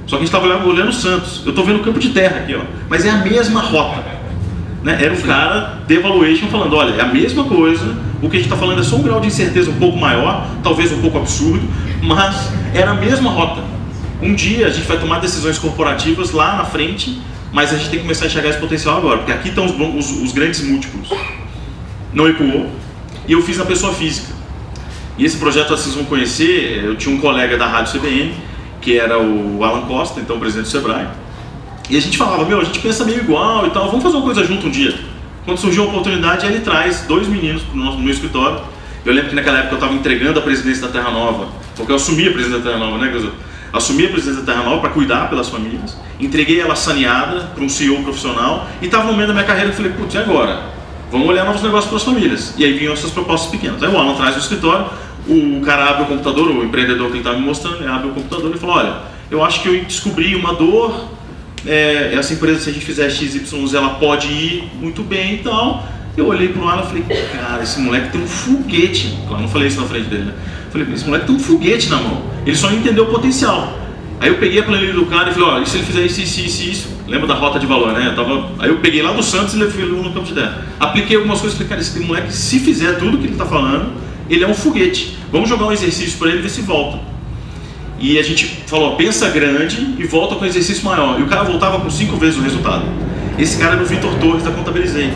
Só 0.08 0.18
que 0.18 0.24
a 0.24 0.26
gente 0.26 0.36
estava 0.36 0.46
olhando, 0.46 0.68
olhando 0.68 0.90
o 0.90 0.94
Santos. 0.94 1.42
Eu 1.46 1.52
estou 1.52 1.64
vendo 1.64 1.78
o 1.78 1.84
campo 1.84 2.00
de 2.00 2.10
terra 2.10 2.40
aqui, 2.40 2.56
ó. 2.56 2.62
Mas 2.90 3.06
é 3.06 3.10
a 3.10 3.18
mesma 3.18 3.62
rota. 3.62 4.04
Né? 4.84 4.98
Era 5.02 5.14
um 5.14 5.22
cara 5.22 5.80
de 5.88 5.94
evaluation 5.96 6.48
falando, 6.48 6.76
olha, 6.76 6.96
é 6.96 7.02
a 7.02 7.08
mesma 7.08 7.44
coisa, 7.44 7.96
o 8.22 8.30
que 8.30 8.38
a 8.38 8.40
gente 8.40 8.48
está 8.48 8.58
falando 8.58 8.80
é 8.80 8.84
só 8.84 8.96
um 8.96 9.04
grau 9.04 9.20
de 9.20 9.28
incerteza 9.28 9.70
um 9.70 9.76
pouco 9.76 9.98
maior, 9.98 10.48
talvez 10.64 10.92
um 10.92 11.02
pouco 11.02 11.20
absurdo, 11.20 11.62
mas 12.02 12.50
era 12.74 12.92
a 12.92 12.94
mesma 12.94 13.30
rota. 13.30 13.64
Um 14.22 14.34
dia 14.34 14.68
a 14.68 14.70
gente 14.70 14.88
vai 14.88 15.00
tomar 15.00 15.20
decisões 15.20 15.58
corporativas 15.58 16.32
lá 16.32 16.56
na 16.56 16.66
frente, 16.66 17.22
mas 17.52 17.74
a 17.74 17.78
gente 17.78 17.90
tem 17.90 18.00
que 18.00 18.06
começar 18.06 18.26
a 18.26 18.28
enxergar 18.28 18.50
esse 18.50 18.60
potencial 18.60 18.98
agora, 18.98 19.18
porque 19.18 19.32
aqui 19.32 19.50
estão 19.50 19.66
os, 19.66 19.72
os, 19.72 20.22
os 20.22 20.32
grandes 20.32 20.62
múltiplos. 20.62 21.10
Não 22.14 22.28
ecoou. 22.28 22.70
E 23.28 23.34
eu 23.34 23.42
fiz 23.42 23.58
na 23.58 23.66
pessoa 23.66 23.94
física. 23.94 24.34
E 25.18 25.26
esse 25.26 25.38
projeto 25.38 25.70
vocês 25.70 25.94
vão 25.96 26.06
conhecer, 26.06 26.84
eu 26.84 26.96
tinha 26.96 27.16
um 27.16 27.20
colega 27.20 27.58
da 27.58 27.68
Rádio 27.68 28.00
CBN, 28.00 28.34
que 28.80 28.98
era 28.98 29.20
o 29.20 29.64
Alan 29.64 29.82
Costa, 29.82 30.20
então 30.20 30.40
presidente 30.40 30.66
do 30.66 30.72
Sebrae. 30.72 31.08
E 31.90 31.98
a 31.98 32.00
gente 32.00 32.18
falava, 32.18 32.46
meu, 32.46 32.62
a 32.62 32.64
gente 32.64 32.80
pensa 32.80 33.04
meio 33.04 33.20
igual 33.20 33.68
e 33.68 33.70
tal, 33.72 33.88
vamos 33.88 34.04
fazer 34.04 34.16
uma 34.16 34.24
coisa 34.24 34.44
junto 34.44 34.68
um 34.68 34.72
dia. 34.72 34.98
Quando 35.46 35.58
surgiu 35.58 35.84
a 35.84 35.88
oportunidade, 35.88 36.46
ele 36.46 36.60
traz 36.62 37.02
dois 37.02 37.28
meninos 37.28 37.64
no, 37.74 37.84
nosso, 37.84 37.98
no 37.98 38.04
meu 38.04 38.14
escritório. 38.14 38.62
Eu 39.04 39.14
lembro 39.14 39.30
que 39.30 39.36
naquela 39.36 39.58
época 39.60 39.74
eu 39.74 39.78
estava 39.78 39.94
entregando 39.94 40.40
a 40.40 40.42
presidência 40.42 40.84
da 40.84 40.90
Terra 40.90 41.12
Nova, 41.12 41.48
porque 41.76 41.92
eu 41.92 41.96
assumi 41.96 42.28
a 42.28 42.32
presidência 42.32 42.60
da 42.64 42.72
Terra 42.72 42.86
Nova, 42.86 42.98
né, 42.98 43.12
Gazô? 43.12 43.30
Assumi 43.74 44.06
a 44.06 44.10
presidência 44.10 44.44
da 44.44 44.54
Terra 44.54 44.66
Nova 44.66 44.82
para 44.82 44.90
cuidar 44.90 45.30
pelas 45.30 45.50
famílias, 45.50 45.98
entreguei 46.20 46.60
ela 46.60 46.76
saneada 46.76 47.52
para 47.54 47.64
um 47.64 47.70
CEO 47.70 48.04
profissional 48.04 48.68
e 48.82 48.86
estava 48.86 49.10
no 49.10 49.14
meio 49.14 49.28
da 49.28 49.34
minha 49.34 49.46
carreira 49.46 49.70
e 49.70 49.74
falei, 49.74 49.92
putz, 49.94 50.14
e 50.14 50.18
agora? 50.18 50.64
Vamos 51.12 51.28
olhar 51.28 51.46
novos 51.46 51.62
negócios 51.62 51.88
para 51.88 51.98
as 51.98 52.04
famílias. 52.04 52.54
E 52.58 52.64
aí 52.64 52.78
vinham 52.78 52.94
essas 52.94 53.12
propostas 53.12 53.52
pequenas. 53.52 53.84
Aí 53.84 53.90
o 53.90 53.98
Alan 53.98 54.16
traz 54.16 54.36
o 54.38 54.40
escritório, 54.40 54.86
o 55.28 55.62
cara 55.62 55.90
abre 55.90 56.04
o 56.04 56.06
computador, 56.06 56.50
o 56.50 56.64
empreendedor 56.64 57.08
que 57.08 57.14
ele 57.14 57.20
estava 57.20 57.38
me 57.38 57.46
mostrando, 57.46 57.86
abre 57.88 58.10
o 58.10 58.14
computador 58.14 58.54
e 58.56 58.58
fala, 58.58 58.74
olha, 58.74 58.96
eu 59.30 59.44
acho 59.44 59.62
que 59.62 59.68
eu 59.68 59.84
descobri 59.84 60.36
uma 60.36 60.54
dor 60.54 61.10
é, 61.66 62.14
essa 62.16 62.34
empresa, 62.34 62.60
se 62.60 62.70
a 62.70 62.74
gente 62.74 62.86
fizer 62.86 63.10
XYZ, 63.10 63.74
ela 63.74 63.96
pode 63.96 64.28
ir 64.28 64.72
muito 64.80 65.04
bem 65.04 65.36
e 65.36 65.38
tal. 65.40 65.86
Eu 66.18 66.28
olhei 66.28 66.50
pro 66.50 66.68
Alan 66.68 66.84
e 66.84 66.88
falei, 66.88 67.04
cara, 67.32 67.64
esse 67.64 67.80
moleque 67.80 68.10
tem 68.10 68.22
um 68.22 68.28
foguete. 68.28 69.18
Claro, 69.28 69.44
não 69.44 69.50
falei 69.50 69.68
isso 69.68 69.80
na 69.80 69.88
frente 69.88 70.08
dele, 70.08 70.26
né? 70.26 70.34
Falei, 70.72 70.88
esse 70.94 71.06
moleque 71.06 71.26
tem 71.26 71.36
um 71.36 71.40
foguete 71.40 71.90
na 71.90 71.98
mão. 71.98 72.22
Ele 72.46 72.56
só 72.56 72.70
não 72.70 72.78
entendeu 72.78 73.04
o 73.04 73.08
potencial. 73.08 73.78
Aí 74.20 74.30
eu 74.30 74.36
peguei 74.36 74.60
a 74.60 74.64
planilha 74.64 74.94
do 74.94 75.06
cara 75.08 75.32
e 75.32 75.34
falei, 75.34 75.50
olha, 75.50 75.66
se 75.66 75.78
ele 75.78 75.86
fizer 75.86 76.06
isso, 76.06 76.22
isso, 76.22 76.40
isso, 76.42 76.64
isso? 76.64 76.88
Lembra 77.08 77.28
da 77.28 77.34
rota 77.34 77.60
de 77.60 77.66
valor, 77.66 77.92
né? 77.92 78.08
Eu 78.08 78.16
tava... 78.16 78.52
Aí 78.60 78.70
eu 78.70 78.78
peguei 78.78 79.02
lá 79.02 79.12
do 79.12 79.24
Santos 79.24 79.56
e 79.56 79.58
levei 79.58 79.86
no 79.86 80.12
campo 80.12 80.28
de 80.28 80.34
terra. 80.34 80.66
Apliquei 80.80 81.18
algumas 81.18 81.40
coisas 81.42 81.56
e 81.56 81.64
falei, 81.64 81.70
cara, 81.70 81.82
esse 81.82 82.00
moleque, 82.00 82.34
se 82.34 82.60
fizer 82.60 83.00
tudo 83.00 83.18
que 83.18 83.26
ele 83.26 83.34
está 83.34 83.46
falando, 83.46 83.94
ele 84.30 84.44
é 84.44 84.48
um 84.48 84.54
foguete. 84.54 85.18
Vamos 85.32 85.50
jogar 85.50 85.66
um 85.66 85.72
exercício 85.72 86.18
para 86.20 86.30
ele 86.30 86.40
e 86.40 86.42
ver 86.44 86.50
se 86.50 86.62
volta. 86.62 87.00
E 88.00 88.18
a 88.18 88.24
gente 88.24 88.46
falou, 88.68 88.96
pensa 88.96 89.30
grande 89.30 89.96
e 89.98 90.04
volta 90.06 90.36
com 90.36 90.46
um 90.46 90.48
exercício 90.48 90.86
maior. 90.86 91.20
E 91.20 91.24
o 91.24 91.28
cara 91.28 91.44
voltava 91.44 91.80
com 91.80 91.90
cinco 91.90 92.16
vezes 92.18 92.38
o 92.40 92.42
resultado. 92.42 92.86
Esse 93.38 93.58
cara 93.58 93.74
era 93.74 93.84
o 93.84 93.86
Vitor 93.86 94.14
Torres 94.16 94.44
da 94.44 94.52
Contabilizei. 94.52 95.12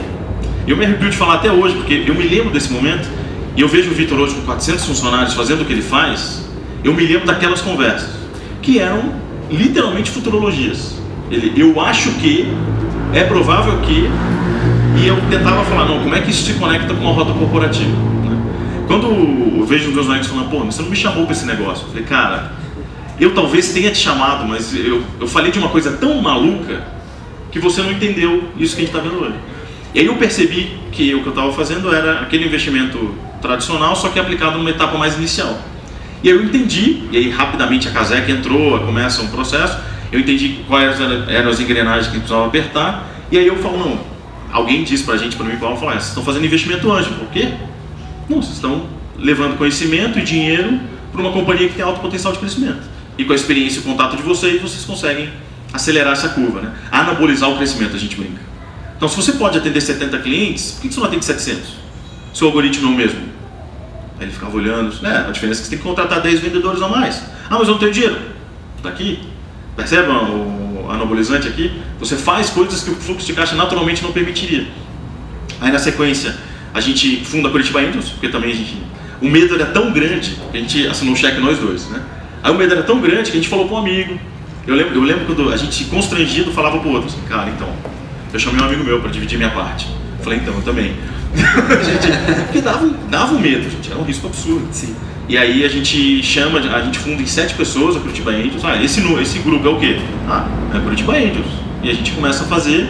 Eu 0.67 0.75
me 0.75 0.83
arrepio 0.83 1.09
de 1.09 1.15
falar 1.15 1.35
até 1.35 1.51
hoje, 1.51 1.75
porque 1.75 2.03
eu 2.07 2.15
me 2.15 2.27
lembro 2.27 2.49
desse 2.49 2.73
momento, 2.73 3.07
e 3.55 3.61
eu 3.61 3.67
vejo 3.67 3.91
o 3.91 3.93
Vitor 3.93 4.19
hoje 4.19 4.35
com 4.35 4.41
400 4.41 4.85
funcionários 4.85 5.33
fazendo 5.33 5.61
o 5.61 5.65
que 5.65 5.71
ele 5.71 5.81
faz, 5.81 6.45
eu 6.83 6.93
me 6.93 7.05
lembro 7.05 7.25
daquelas 7.25 7.61
conversas, 7.61 8.09
que 8.61 8.79
eram 8.79 9.13
literalmente 9.49 10.11
futurologias. 10.11 10.95
Ele, 11.31 11.53
eu 11.55 11.79
acho 11.79 12.11
que, 12.13 12.47
é 13.13 13.23
provável 13.23 13.79
que, 13.79 14.09
e 15.01 15.07
eu 15.07 15.15
tentava 15.29 15.63
falar, 15.65 15.85
não, 15.85 15.99
como 15.99 16.13
é 16.13 16.21
que 16.21 16.31
isso 16.31 16.43
se 16.43 16.53
conecta 16.53 16.93
com 16.93 17.01
uma 17.01 17.13
rota 17.13 17.33
corporativa? 17.33 17.89
Né? 17.89 18.37
Quando 18.87 19.07
eu 19.07 19.65
vejo 19.65 19.91
meus 19.91 20.09
amigos 20.09 20.27
falando, 20.27 20.49
pô, 20.49 20.59
você 20.59 20.81
não 20.81 20.89
me 20.89 20.95
chamou 20.95 21.23
para 21.23 21.33
esse 21.33 21.45
negócio. 21.45 21.85
Eu 21.85 21.89
falei, 21.89 22.03
cara, 22.03 22.51
eu 23.19 23.33
talvez 23.33 23.69
tenha 23.69 23.89
te 23.89 23.97
chamado, 23.97 24.45
mas 24.45 24.75
eu, 24.75 25.01
eu 25.19 25.27
falei 25.27 25.51
de 25.51 25.59
uma 25.59 25.69
coisa 25.69 25.91
tão 25.93 26.21
maluca 26.21 26.83
que 27.51 27.59
você 27.59 27.81
não 27.81 27.91
entendeu 27.91 28.43
isso 28.57 28.75
que 28.75 28.81
a 28.81 28.85
gente 28.85 28.95
está 28.95 28.99
vendo 28.99 29.23
hoje. 29.23 29.35
E 29.93 29.99
aí 30.01 30.05
eu 30.07 30.15
percebi 30.15 30.77
que 30.91 31.15
o 31.15 31.21
que 31.21 31.27
eu 31.27 31.29
estava 31.29 31.53
fazendo 31.53 31.93
era 31.95 32.19
aquele 32.19 32.45
investimento 32.45 33.15
tradicional, 33.45 33.95
só 33.95 34.09
que 34.09 34.19
aplicado 34.19 34.57
numa 34.57 34.69
etapa 34.69 34.97
mais 34.97 35.15
inicial. 35.15 35.57
E 36.23 36.29
aí 36.29 36.35
eu 36.35 36.43
entendi, 36.43 37.03
e 37.11 37.17
aí 37.17 37.29
rapidamente 37.29 37.87
a 37.87 37.91
Casec 37.91 38.29
entrou, 38.31 38.79
começa 38.79 39.21
um 39.21 39.27
processo, 39.27 39.77
eu 40.11 40.19
entendi 40.19 40.61
quais 40.67 40.99
eram 40.99 41.49
as 41.49 41.59
engrenagens 41.59 42.07
que 42.07 42.17
precisava 42.17 42.47
apertar, 42.47 43.07
e 43.31 43.37
aí 43.37 43.47
eu 43.47 43.57
falo, 43.57 43.77
não, 43.77 43.99
alguém 44.51 44.83
disse 44.83 45.03
pra 45.03 45.17
gente, 45.17 45.35
para 45.35 45.45
mim, 45.45 45.57
falou, 45.57 45.75
ah, 45.75 45.91
vocês 45.91 46.07
estão 46.07 46.23
fazendo 46.23 46.45
investimento 46.45 46.91
anjo, 46.91 47.11
por 47.11 47.27
quê? 47.29 47.53
Não, 48.29 48.41
vocês 48.41 48.55
estão 48.55 48.87
levando 49.17 49.57
conhecimento 49.57 50.17
e 50.17 50.23
dinheiro 50.23 50.79
para 51.11 51.21
uma 51.21 51.31
companhia 51.31 51.67
que 51.67 51.75
tem 51.75 51.85
alto 51.85 51.99
potencial 51.99 52.33
de 52.33 52.39
crescimento. 52.39 52.81
E 53.17 53.23
com 53.23 53.31
a 53.31 53.35
experiência 53.35 53.77
e 53.77 53.81
o 53.81 53.83
contato 53.83 54.17
de 54.17 54.23
vocês, 54.23 54.61
vocês 54.61 54.83
conseguem 54.83 55.29
acelerar 55.71 56.13
essa 56.13 56.29
curva, 56.29 56.61
né? 56.61 56.73
Anabolizar 56.91 57.49
o 57.49 57.57
crescimento, 57.57 57.95
a 57.95 57.99
gente 57.99 58.15
brinca. 58.15 58.41
Então, 58.97 59.07
se 59.07 59.15
você 59.15 59.33
pode 59.33 59.57
atender 59.57 59.81
70 59.81 60.17
clientes, 60.19 60.71
por 60.71 60.81
que 60.81 60.93
você 60.93 60.99
não 60.99 61.07
atende 61.07 61.25
700? 61.25 61.69
Seu 62.33 62.47
algoritmo 62.47 62.87
é 62.87 62.91
o 62.91 62.95
mesmo. 62.95 63.34
Aí 64.19 64.25
ele 64.25 64.31
ficava 64.31 64.55
olhando, 64.55 65.01
né? 65.01 65.25
A 65.27 65.31
diferença 65.31 65.59
é 65.59 65.61
que 65.61 65.67
você 65.67 65.69
tem 65.71 65.79
que 65.79 65.83
contratar 65.83 66.21
10 66.21 66.39
vendedores 66.39 66.81
a 66.81 66.87
mais. 66.87 67.23
Ah, 67.49 67.57
mas 67.57 67.67
eu 67.67 67.73
não 67.73 67.77
tenho 67.77 67.91
dinheiro. 67.91 68.17
Está 68.77 68.89
aqui. 68.89 69.19
Percebe 69.75 70.09
o 70.09 70.89
anabolizante 70.89 71.47
aqui? 71.47 71.81
Você 71.99 72.15
faz 72.15 72.49
coisas 72.49 72.83
que 72.83 72.91
o 72.91 72.95
fluxo 72.95 73.25
de 73.25 73.33
caixa 73.33 73.55
naturalmente 73.55 74.01
não 74.03 74.11
permitiria. 74.11 74.67
Aí 75.59 75.71
na 75.71 75.79
sequência, 75.79 76.35
a 76.73 76.79
gente 76.79 77.23
funda 77.25 77.49
a 77.49 77.51
Curitiba 77.51 77.79
Angels, 77.79 78.09
porque 78.09 78.29
também 78.29 78.51
a 78.51 78.55
gente. 78.55 78.77
O 79.21 79.29
medo 79.29 79.55
era 79.55 79.65
tão 79.67 79.91
grande 79.93 80.37
a 80.53 80.57
gente 80.57 80.87
assinou 80.87 81.13
um 81.13 81.15
cheque 81.15 81.39
nós 81.39 81.57
dois, 81.57 81.87
né? 81.89 82.01
Aí 82.43 82.51
o 82.51 82.55
medo 82.55 82.73
era 82.73 82.83
tão 82.83 82.99
grande 82.99 83.31
que 83.31 83.37
a 83.37 83.41
gente 83.41 83.49
falou 83.49 83.65
para 83.67 83.75
um 83.75 83.79
amigo. 83.79 84.19
Eu 84.67 84.75
lembro, 84.75 84.95
eu 84.95 85.03
lembro 85.03 85.25
quando 85.25 85.51
a 85.51 85.57
gente 85.57 85.85
constrangido 85.85 86.51
falava 86.51 86.79
pro 86.79 86.89
outro 86.89 87.07
assim, 87.07 87.21
cara, 87.27 87.49
então, 87.49 87.69
eu 88.33 88.39
chamei 88.39 88.61
um 88.61 88.65
amigo 88.65 88.83
meu 88.83 88.99
para 88.99 89.11
dividir 89.11 89.37
minha 89.37 89.51
parte. 89.51 89.87
Falei, 90.25 90.39
então, 90.39 90.55
eu 90.55 90.61
também. 90.63 90.95
gente, 91.35 92.45
porque 92.45 92.59
dava, 92.59 92.89
dava 93.11 93.35
um 93.35 93.39
medo, 93.39 93.69
gente, 93.69 93.91
era 93.91 93.99
um 93.99 94.03
risco 94.03 94.25
absurdo. 94.25 94.67
Sim. 94.71 94.95
E 95.29 95.37
aí 95.37 95.63
a 95.63 95.69
gente 95.69 96.23
chama, 96.23 96.59
a 96.59 96.81
gente 96.81 96.97
funda 96.97 97.21
em 97.21 97.27
sete 97.27 97.53
pessoas 97.53 97.95
a 97.95 97.99
Curitiba 97.99 98.31
Angels. 98.31 98.65
Ah, 98.65 98.81
esse, 98.81 99.01
esse 99.21 99.39
grupo 99.39 99.67
é 99.67 99.69
o 99.69 99.79
quê? 99.79 99.99
Ah, 100.27 100.47
é 100.73 100.79
Curitiba 100.79 101.13
Angels. 101.13 101.45
E 101.83 101.91
a 101.91 101.93
gente 101.93 102.11
começa 102.11 102.43
a 102.43 102.47
fazer. 102.47 102.89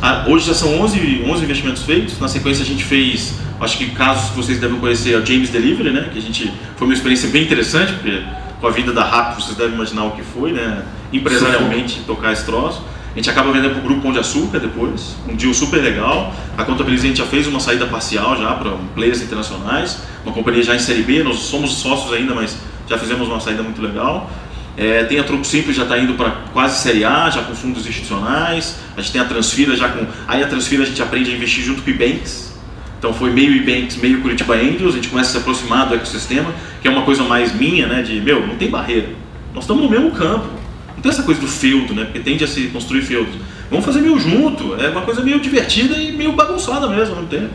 Ah, 0.00 0.26
hoje 0.28 0.46
já 0.46 0.54
são 0.54 0.80
11, 0.80 1.24
11 1.26 1.44
investimentos 1.44 1.82
feitos. 1.82 2.20
Na 2.20 2.28
sequência 2.28 2.62
a 2.62 2.66
gente 2.66 2.84
fez, 2.84 3.34
acho 3.60 3.76
que 3.76 3.90
casos 3.90 4.30
que 4.30 4.36
vocês 4.36 4.60
devem 4.60 4.78
conhecer, 4.78 5.14
é 5.14 5.18
o 5.18 5.26
James 5.26 5.50
Delivery, 5.50 5.90
né? 5.90 6.08
Que 6.12 6.20
a 6.20 6.22
gente 6.22 6.52
foi 6.76 6.86
uma 6.86 6.94
experiência 6.94 7.28
bem 7.30 7.42
interessante, 7.42 7.94
porque 7.94 8.22
com 8.60 8.66
a 8.68 8.70
vida 8.70 8.92
da 8.92 9.02
RAP 9.02 9.40
vocês 9.40 9.56
devem 9.56 9.74
imaginar 9.74 10.04
o 10.04 10.12
que 10.12 10.22
foi, 10.22 10.52
né? 10.52 10.84
Empresarialmente 11.12 12.00
tocar 12.06 12.32
esse 12.32 12.44
troço. 12.44 12.80
A 13.12 13.16
gente 13.16 13.28
acaba 13.28 13.50
vendendo 13.52 13.72
para 13.72 13.80
o 13.80 13.82
Grupo 13.82 14.02
Pão 14.02 14.12
de 14.12 14.20
Açúcar 14.20 14.60
depois, 14.60 15.16
um 15.28 15.34
deal 15.34 15.52
super 15.52 15.82
legal. 15.82 16.32
A 16.56 16.62
Contabilize 16.62 17.04
a 17.04 17.08
gente 17.08 17.18
já 17.18 17.26
fez 17.26 17.46
uma 17.46 17.58
saída 17.58 17.86
parcial 17.86 18.36
já 18.36 18.52
para 18.52 18.70
players 18.94 19.20
internacionais, 19.20 20.02
uma 20.24 20.32
companhia 20.32 20.62
já 20.62 20.76
em 20.76 20.78
Série 20.78 21.02
B, 21.02 21.22
nós 21.24 21.40
somos 21.40 21.72
sócios 21.72 22.12
ainda, 22.12 22.34
mas 22.34 22.56
já 22.88 22.96
fizemos 22.96 23.26
uma 23.26 23.40
saída 23.40 23.62
muito 23.64 23.82
legal. 23.82 24.30
É, 24.76 25.04
tem 25.04 25.18
a 25.18 25.24
Troco 25.24 25.44
Simples 25.44 25.76
já 25.76 25.82
está 25.82 25.98
indo 25.98 26.14
para 26.14 26.30
quase 26.52 26.80
Série 26.80 27.04
A, 27.04 27.28
já 27.28 27.42
com 27.42 27.54
fundos 27.54 27.86
institucionais. 27.86 28.78
A 28.96 29.00
gente 29.00 29.12
tem 29.12 29.20
a 29.20 29.24
Transfira 29.24 29.76
já 29.76 29.88
com. 29.88 30.06
Aí 30.28 30.42
a 30.42 30.46
Transfira 30.46 30.84
a 30.84 30.86
gente 30.86 31.02
aprende 31.02 31.30
a 31.30 31.34
investir 31.34 31.64
junto 31.64 31.82
com 31.82 31.90
o 31.90 31.92
Ebanks. 31.92 32.54
Então 32.98 33.12
foi 33.12 33.30
meio 33.30 33.56
Ebanks, 33.56 33.96
meio 33.96 34.20
Curitiba 34.20 34.54
Angels. 34.54 34.92
A 34.92 34.96
gente 34.96 35.08
começa 35.08 35.30
a 35.30 35.32
se 35.32 35.38
aproximar 35.38 35.88
do 35.88 35.96
ecossistema, 35.96 36.54
que 36.80 36.86
é 36.86 36.90
uma 36.90 37.02
coisa 37.02 37.24
mais 37.24 37.52
minha, 37.52 37.88
né? 37.88 38.02
De 38.02 38.20
meu, 38.20 38.46
não 38.46 38.56
tem 38.56 38.70
barreira. 38.70 39.08
Nós 39.52 39.64
estamos 39.64 39.82
no 39.82 39.90
mesmo 39.90 40.12
campo. 40.12 40.59
Não 41.00 41.02
tem 41.02 41.12
essa 41.12 41.22
coisa 41.22 41.40
do 41.40 41.48
feudo, 41.48 41.94
né? 41.94 42.04
Porque 42.04 42.18
tende 42.18 42.44
a 42.44 42.46
se 42.46 42.66
construir 42.66 43.00
feudos. 43.00 43.34
Vamos 43.70 43.86
fazer 43.86 44.02
meio 44.02 44.18
junto. 44.18 44.74
É 44.74 44.90
uma 44.90 45.00
coisa 45.00 45.22
meio 45.22 45.40
divertida 45.40 45.96
e 45.96 46.12
meio 46.12 46.32
bagunçada 46.32 46.86
mesmo 46.88 47.14
ao 47.14 47.22
mesmo 47.22 47.26
tempo. 47.26 47.54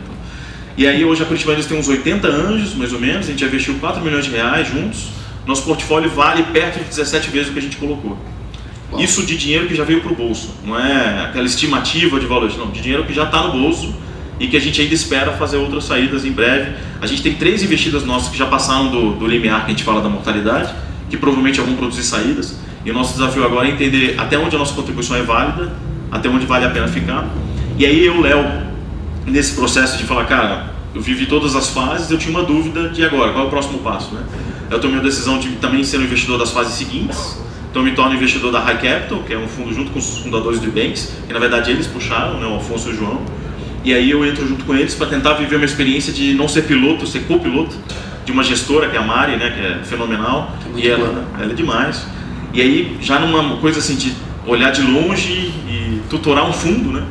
E 0.76 0.84
aí 0.84 1.04
hoje 1.04 1.22
a 1.22 1.26
Curitiba 1.26 1.54
tem 1.54 1.78
uns 1.78 1.86
80 1.86 2.26
anjos, 2.26 2.74
mais 2.74 2.92
ou 2.92 2.98
menos. 2.98 3.28
A 3.28 3.30
gente 3.30 3.44
investiu 3.44 3.74
4 3.74 4.02
milhões 4.02 4.24
de 4.24 4.32
reais 4.32 4.66
juntos. 4.66 5.10
Nosso 5.46 5.62
portfólio 5.62 6.10
vale 6.10 6.42
perto 6.42 6.80
de 6.80 6.86
17 6.86 7.30
vezes 7.30 7.50
o 7.50 7.52
que 7.52 7.60
a 7.60 7.62
gente 7.62 7.76
colocou. 7.76 8.18
Bom. 8.90 8.98
Isso 8.98 9.24
de 9.24 9.36
dinheiro 9.36 9.68
que 9.68 9.76
já 9.76 9.84
veio 9.84 10.00
para 10.00 10.10
o 10.10 10.16
bolso. 10.16 10.52
Não 10.64 10.76
é 10.76 11.26
aquela 11.26 11.46
estimativa 11.46 12.18
de 12.18 12.26
valores, 12.26 12.56
não. 12.56 12.68
De 12.72 12.80
dinheiro 12.80 13.04
que 13.04 13.14
já 13.14 13.22
está 13.22 13.42
no 13.42 13.52
bolso 13.52 13.94
e 14.40 14.48
que 14.48 14.56
a 14.56 14.60
gente 14.60 14.80
ainda 14.80 14.92
espera 14.92 15.30
fazer 15.34 15.56
outras 15.56 15.84
saídas 15.84 16.24
em 16.24 16.32
breve. 16.32 16.72
A 17.00 17.06
gente 17.06 17.22
tem 17.22 17.34
três 17.34 17.62
investidas 17.62 18.04
nossas 18.04 18.28
que 18.28 18.36
já 18.36 18.46
passaram 18.46 18.90
do, 18.90 19.12
do 19.12 19.24
limiar 19.24 19.60
que 19.60 19.66
a 19.66 19.70
gente 19.70 19.84
fala 19.84 20.00
da 20.00 20.08
mortalidade, 20.08 20.74
que 21.08 21.16
provavelmente 21.16 21.60
vão 21.60 21.76
produzir 21.76 22.02
saídas. 22.02 22.65
E 22.86 22.90
o 22.92 22.94
nosso 22.94 23.14
desafio 23.14 23.44
agora 23.44 23.66
é 23.66 23.72
entender 23.72 24.14
até 24.16 24.38
onde 24.38 24.54
a 24.54 24.58
nossa 24.60 24.72
contribuição 24.72 25.16
é 25.16 25.22
válida, 25.22 25.72
até 26.10 26.28
onde 26.28 26.46
vale 26.46 26.64
a 26.64 26.70
pena 26.70 26.86
ficar. 26.86 27.28
E 27.76 27.84
aí 27.84 28.06
eu, 28.06 28.20
Léo, 28.20 28.46
nesse 29.26 29.56
processo 29.56 29.98
de 29.98 30.04
falar, 30.04 30.24
cara, 30.26 30.70
eu 30.94 31.02
vivi 31.02 31.26
todas 31.26 31.56
as 31.56 31.68
fases, 31.70 32.08
eu 32.12 32.16
tinha 32.16 32.30
uma 32.30 32.44
dúvida 32.44 32.88
de 32.88 33.04
agora, 33.04 33.32
qual 33.32 33.44
é 33.44 33.46
o 33.48 33.50
próximo 33.50 33.80
passo, 33.80 34.14
né? 34.14 34.22
Eu 34.70 34.78
tomei 34.80 35.00
a 35.00 35.02
decisão 35.02 35.40
de 35.40 35.48
também 35.56 35.82
ser 35.82 35.98
um 35.98 36.04
investidor 36.04 36.38
das 36.38 36.52
fases 36.52 36.74
seguintes, 36.74 37.36
então 37.68 37.82
eu 37.82 37.90
me 37.90 37.90
torno 37.90 38.14
investidor 38.14 38.52
da 38.52 38.60
High 38.60 38.78
Capital, 38.78 39.18
que 39.24 39.34
é 39.34 39.38
um 39.38 39.48
fundo 39.48 39.74
junto 39.74 39.90
com 39.90 39.98
os 39.98 40.18
fundadores 40.18 40.60
do 40.60 40.70
Banks, 40.70 41.12
que 41.26 41.32
na 41.32 41.40
verdade 41.40 41.72
eles 41.72 41.88
puxaram, 41.88 42.38
né, 42.38 42.46
o 42.46 42.54
Afonso 42.54 42.88
e 42.88 42.92
o 42.92 42.96
João. 42.96 43.20
E 43.82 43.92
aí 43.92 44.08
eu 44.08 44.24
entro 44.24 44.46
junto 44.46 44.64
com 44.64 44.74
eles 44.76 44.94
para 44.94 45.08
tentar 45.08 45.34
viver 45.34 45.56
uma 45.56 45.64
experiência 45.64 46.12
de 46.12 46.34
não 46.34 46.46
ser 46.46 46.62
piloto, 46.62 47.04
ser 47.04 47.24
copiloto 47.24 47.76
de 48.24 48.30
uma 48.30 48.44
gestora, 48.44 48.88
que 48.88 48.96
é 48.96 49.00
a 49.00 49.02
Mari, 49.02 49.36
né, 49.36 49.50
que 49.50 49.60
é 49.60 49.84
fenomenal, 49.84 50.56
é 50.76 50.78
e 50.78 50.88
ela, 50.88 51.24
ela 51.40 51.50
é 51.50 51.54
demais. 51.54 52.06
E 52.56 52.62
aí, 52.62 52.96
já 53.02 53.18
numa 53.18 53.58
coisa 53.58 53.80
assim 53.80 53.96
de 53.96 54.14
olhar 54.46 54.70
de 54.70 54.80
longe 54.80 55.30
e 55.30 56.00
tutorar 56.08 56.48
um 56.48 56.54
fundo, 56.54 56.90
né? 56.90 57.06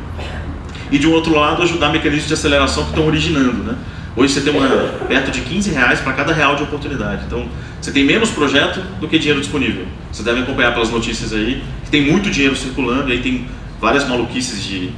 E 0.90 0.98
de 0.98 1.06
um 1.06 1.12
outro 1.12 1.32
lado, 1.36 1.62
ajudar 1.62 1.90
mecanismos 1.90 2.26
de 2.26 2.34
aceleração 2.34 2.82
que 2.82 2.90
estão 2.90 3.06
originando, 3.06 3.62
né? 3.62 3.76
Hoje 4.16 4.32
você 4.32 4.40
tem 4.40 4.52
uma, 4.52 4.68
perto 5.06 5.30
de 5.30 5.42
15 5.42 5.70
reais 5.70 6.00
para 6.00 6.14
cada 6.14 6.32
real 6.32 6.56
de 6.56 6.64
oportunidade. 6.64 7.26
Então, 7.26 7.46
você 7.80 7.92
tem 7.92 8.02
menos 8.02 8.30
projeto 8.30 8.80
do 8.98 9.06
que 9.06 9.20
dinheiro 9.20 9.40
disponível. 9.40 9.86
Você 10.10 10.24
deve 10.24 10.40
acompanhar 10.40 10.74
pelas 10.74 10.90
notícias 10.90 11.32
aí, 11.32 11.62
que 11.84 11.90
tem 11.92 12.10
muito 12.10 12.28
dinheiro 12.28 12.56
circulando, 12.56 13.08
e 13.10 13.12
aí 13.12 13.20
tem 13.20 13.46
várias 13.80 14.04
maluquices 14.08 14.64
de, 14.64 14.90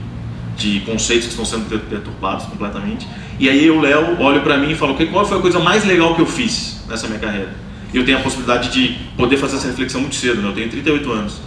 de 0.56 0.80
conceitos 0.80 1.26
que 1.26 1.32
estão 1.32 1.44
sendo 1.44 1.68
deturpados 1.90 2.46
completamente. 2.46 3.06
E 3.38 3.50
aí 3.50 3.70
o 3.70 3.82
Léo 3.82 4.16
olha 4.18 4.40
para 4.40 4.56
mim 4.56 4.70
e 4.70 4.74
fala, 4.74 4.94
qual 4.94 5.26
foi 5.26 5.36
a 5.36 5.42
coisa 5.42 5.58
mais 5.58 5.84
legal 5.84 6.14
que 6.14 6.22
eu 6.22 6.26
fiz 6.26 6.82
nessa 6.88 7.06
minha 7.06 7.20
carreira? 7.20 7.67
E 7.92 7.96
eu 7.96 8.04
tenho 8.04 8.18
a 8.18 8.20
possibilidade 8.20 8.70
de 8.70 8.96
poder 9.16 9.36
fazer 9.36 9.56
essa 9.56 9.68
reflexão 9.68 10.00
muito 10.00 10.16
cedo, 10.16 10.42
né? 10.42 10.48
Eu 10.48 10.52
tenho 10.52 10.68
38 10.68 11.10
anos. 11.12 11.40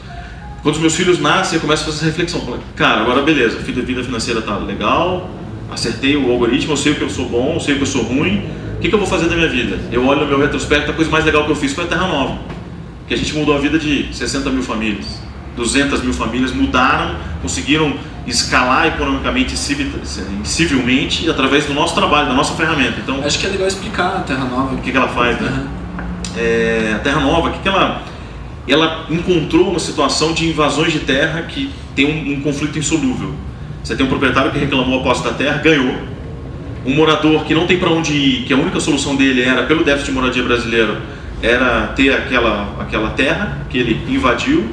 Quando 0.63 0.75
os 0.75 0.81
meus 0.81 0.95
filhos 0.95 1.19
nascem, 1.19 1.55
eu 1.55 1.62
começo 1.62 1.83
a 1.83 1.86
fazer 1.86 1.98
essa 1.98 2.05
reflexão. 2.05 2.60
Cara, 2.75 3.01
agora 3.01 3.21
beleza, 3.21 3.57
a 3.57 3.62
vida 3.62 4.03
financeira 4.03 4.41
tá 4.41 4.57
legal, 4.57 5.29
acertei 5.71 6.15
o 6.15 6.31
algoritmo, 6.31 6.74
eu 6.74 6.77
sei 6.77 6.91
o 6.91 6.95
que 6.95 7.01
eu 7.01 7.10
sou 7.10 7.27
bom, 7.27 7.53
eu 7.55 7.60
sei 7.60 7.74
o 7.74 7.77
que 7.77 7.83
eu 7.83 7.88
sou 7.88 8.03
ruim. 8.03 8.45
O 8.77 8.81
que, 8.81 8.89
que 8.89 8.95
eu 8.95 9.00
vou 9.00 9.07
fazer 9.07 9.27
da 9.27 9.36
minha 9.36 9.50
vida? 9.50 9.79
Eu 9.91 10.05
olho 10.05 10.21
no 10.21 10.27
meu 10.27 10.39
retrospecto, 10.39 10.89
a 10.89 10.93
coisa 10.93 11.10
mais 11.10 11.24
legal 11.25 11.45
que 11.45 11.51
eu 11.51 11.55
fiz 11.55 11.74
foi 11.74 11.83
a 11.83 11.88
Terra 11.88 12.07
Nova. 12.07 12.39
Que 13.07 13.13
a 13.13 13.17
gente 13.17 13.33
mudou 13.36 13.55
a 13.55 13.60
vida 13.60 13.77
de 13.77 14.07
60 14.12 14.50
mil 14.50 14.63
famílias. 14.63 15.21
200 15.55 16.01
mil 16.01 16.13
famílias 16.13 16.51
mudaram, 16.51 17.15
conseguiram 17.41 17.93
escalar 18.25 18.88
economicamente 18.88 19.53
e 19.53 20.48
civilmente 20.48 21.29
através 21.29 21.65
do 21.65 21.74
nosso 21.74 21.93
trabalho, 21.93 22.29
da 22.29 22.33
nossa 22.33 22.53
ferramenta. 22.53 23.00
Então, 23.00 23.19
Acho 23.24 23.39
que 23.39 23.48
é 23.48 23.50
legal 23.50 23.67
explicar 23.67 24.17
a 24.17 24.19
Terra 24.21 24.45
Nova. 24.45 24.75
O 24.75 24.77
que, 24.77 24.91
que 24.91 24.98
ela 24.98 25.10
faz, 25.10 25.39
né? 25.39 25.50
Uhum 25.50 25.80
é, 26.38 26.93
a 26.95 27.00
Terra 27.00 27.19
Nova, 27.21 27.51
que, 27.51 27.59
que 27.59 27.67
ela, 27.67 28.03
ela 28.67 29.05
encontrou 29.09 29.69
uma 29.69 29.79
situação 29.79 30.33
de 30.33 30.47
invasões 30.47 30.93
de 30.93 31.00
terra 31.00 31.43
que 31.43 31.71
tem 31.95 32.05
um, 32.05 32.33
um 32.33 32.41
conflito 32.41 32.77
insolúvel. 32.77 33.33
Você 33.83 33.95
tem 33.95 34.05
um 34.05 34.09
proprietário 34.09 34.51
que 34.51 34.59
reclamou 34.59 35.00
a 35.00 35.03
posse 35.03 35.23
da 35.23 35.31
terra, 35.31 35.57
ganhou. 35.57 35.95
Um 36.85 36.95
morador 36.95 37.43
que 37.45 37.53
não 37.53 37.67
tem 37.67 37.77
para 37.77 37.89
onde 37.89 38.13
ir, 38.13 38.45
que 38.45 38.53
a 38.53 38.57
única 38.57 38.79
solução 38.79 39.15
dele 39.15 39.43
era, 39.43 39.63
pelo 39.63 39.83
déficit 39.83 40.11
de 40.11 40.19
moradia 40.19 40.43
brasileiro, 40.43 40.97
era 41.41 41.88
ter 41.95 42.13
aquela, 42.13 42.75
aquela 42.79 43.09
terra 43.11 43.65
que 43.69 43.77
ele 43.77 44.00
invadiu. 44.07 44.69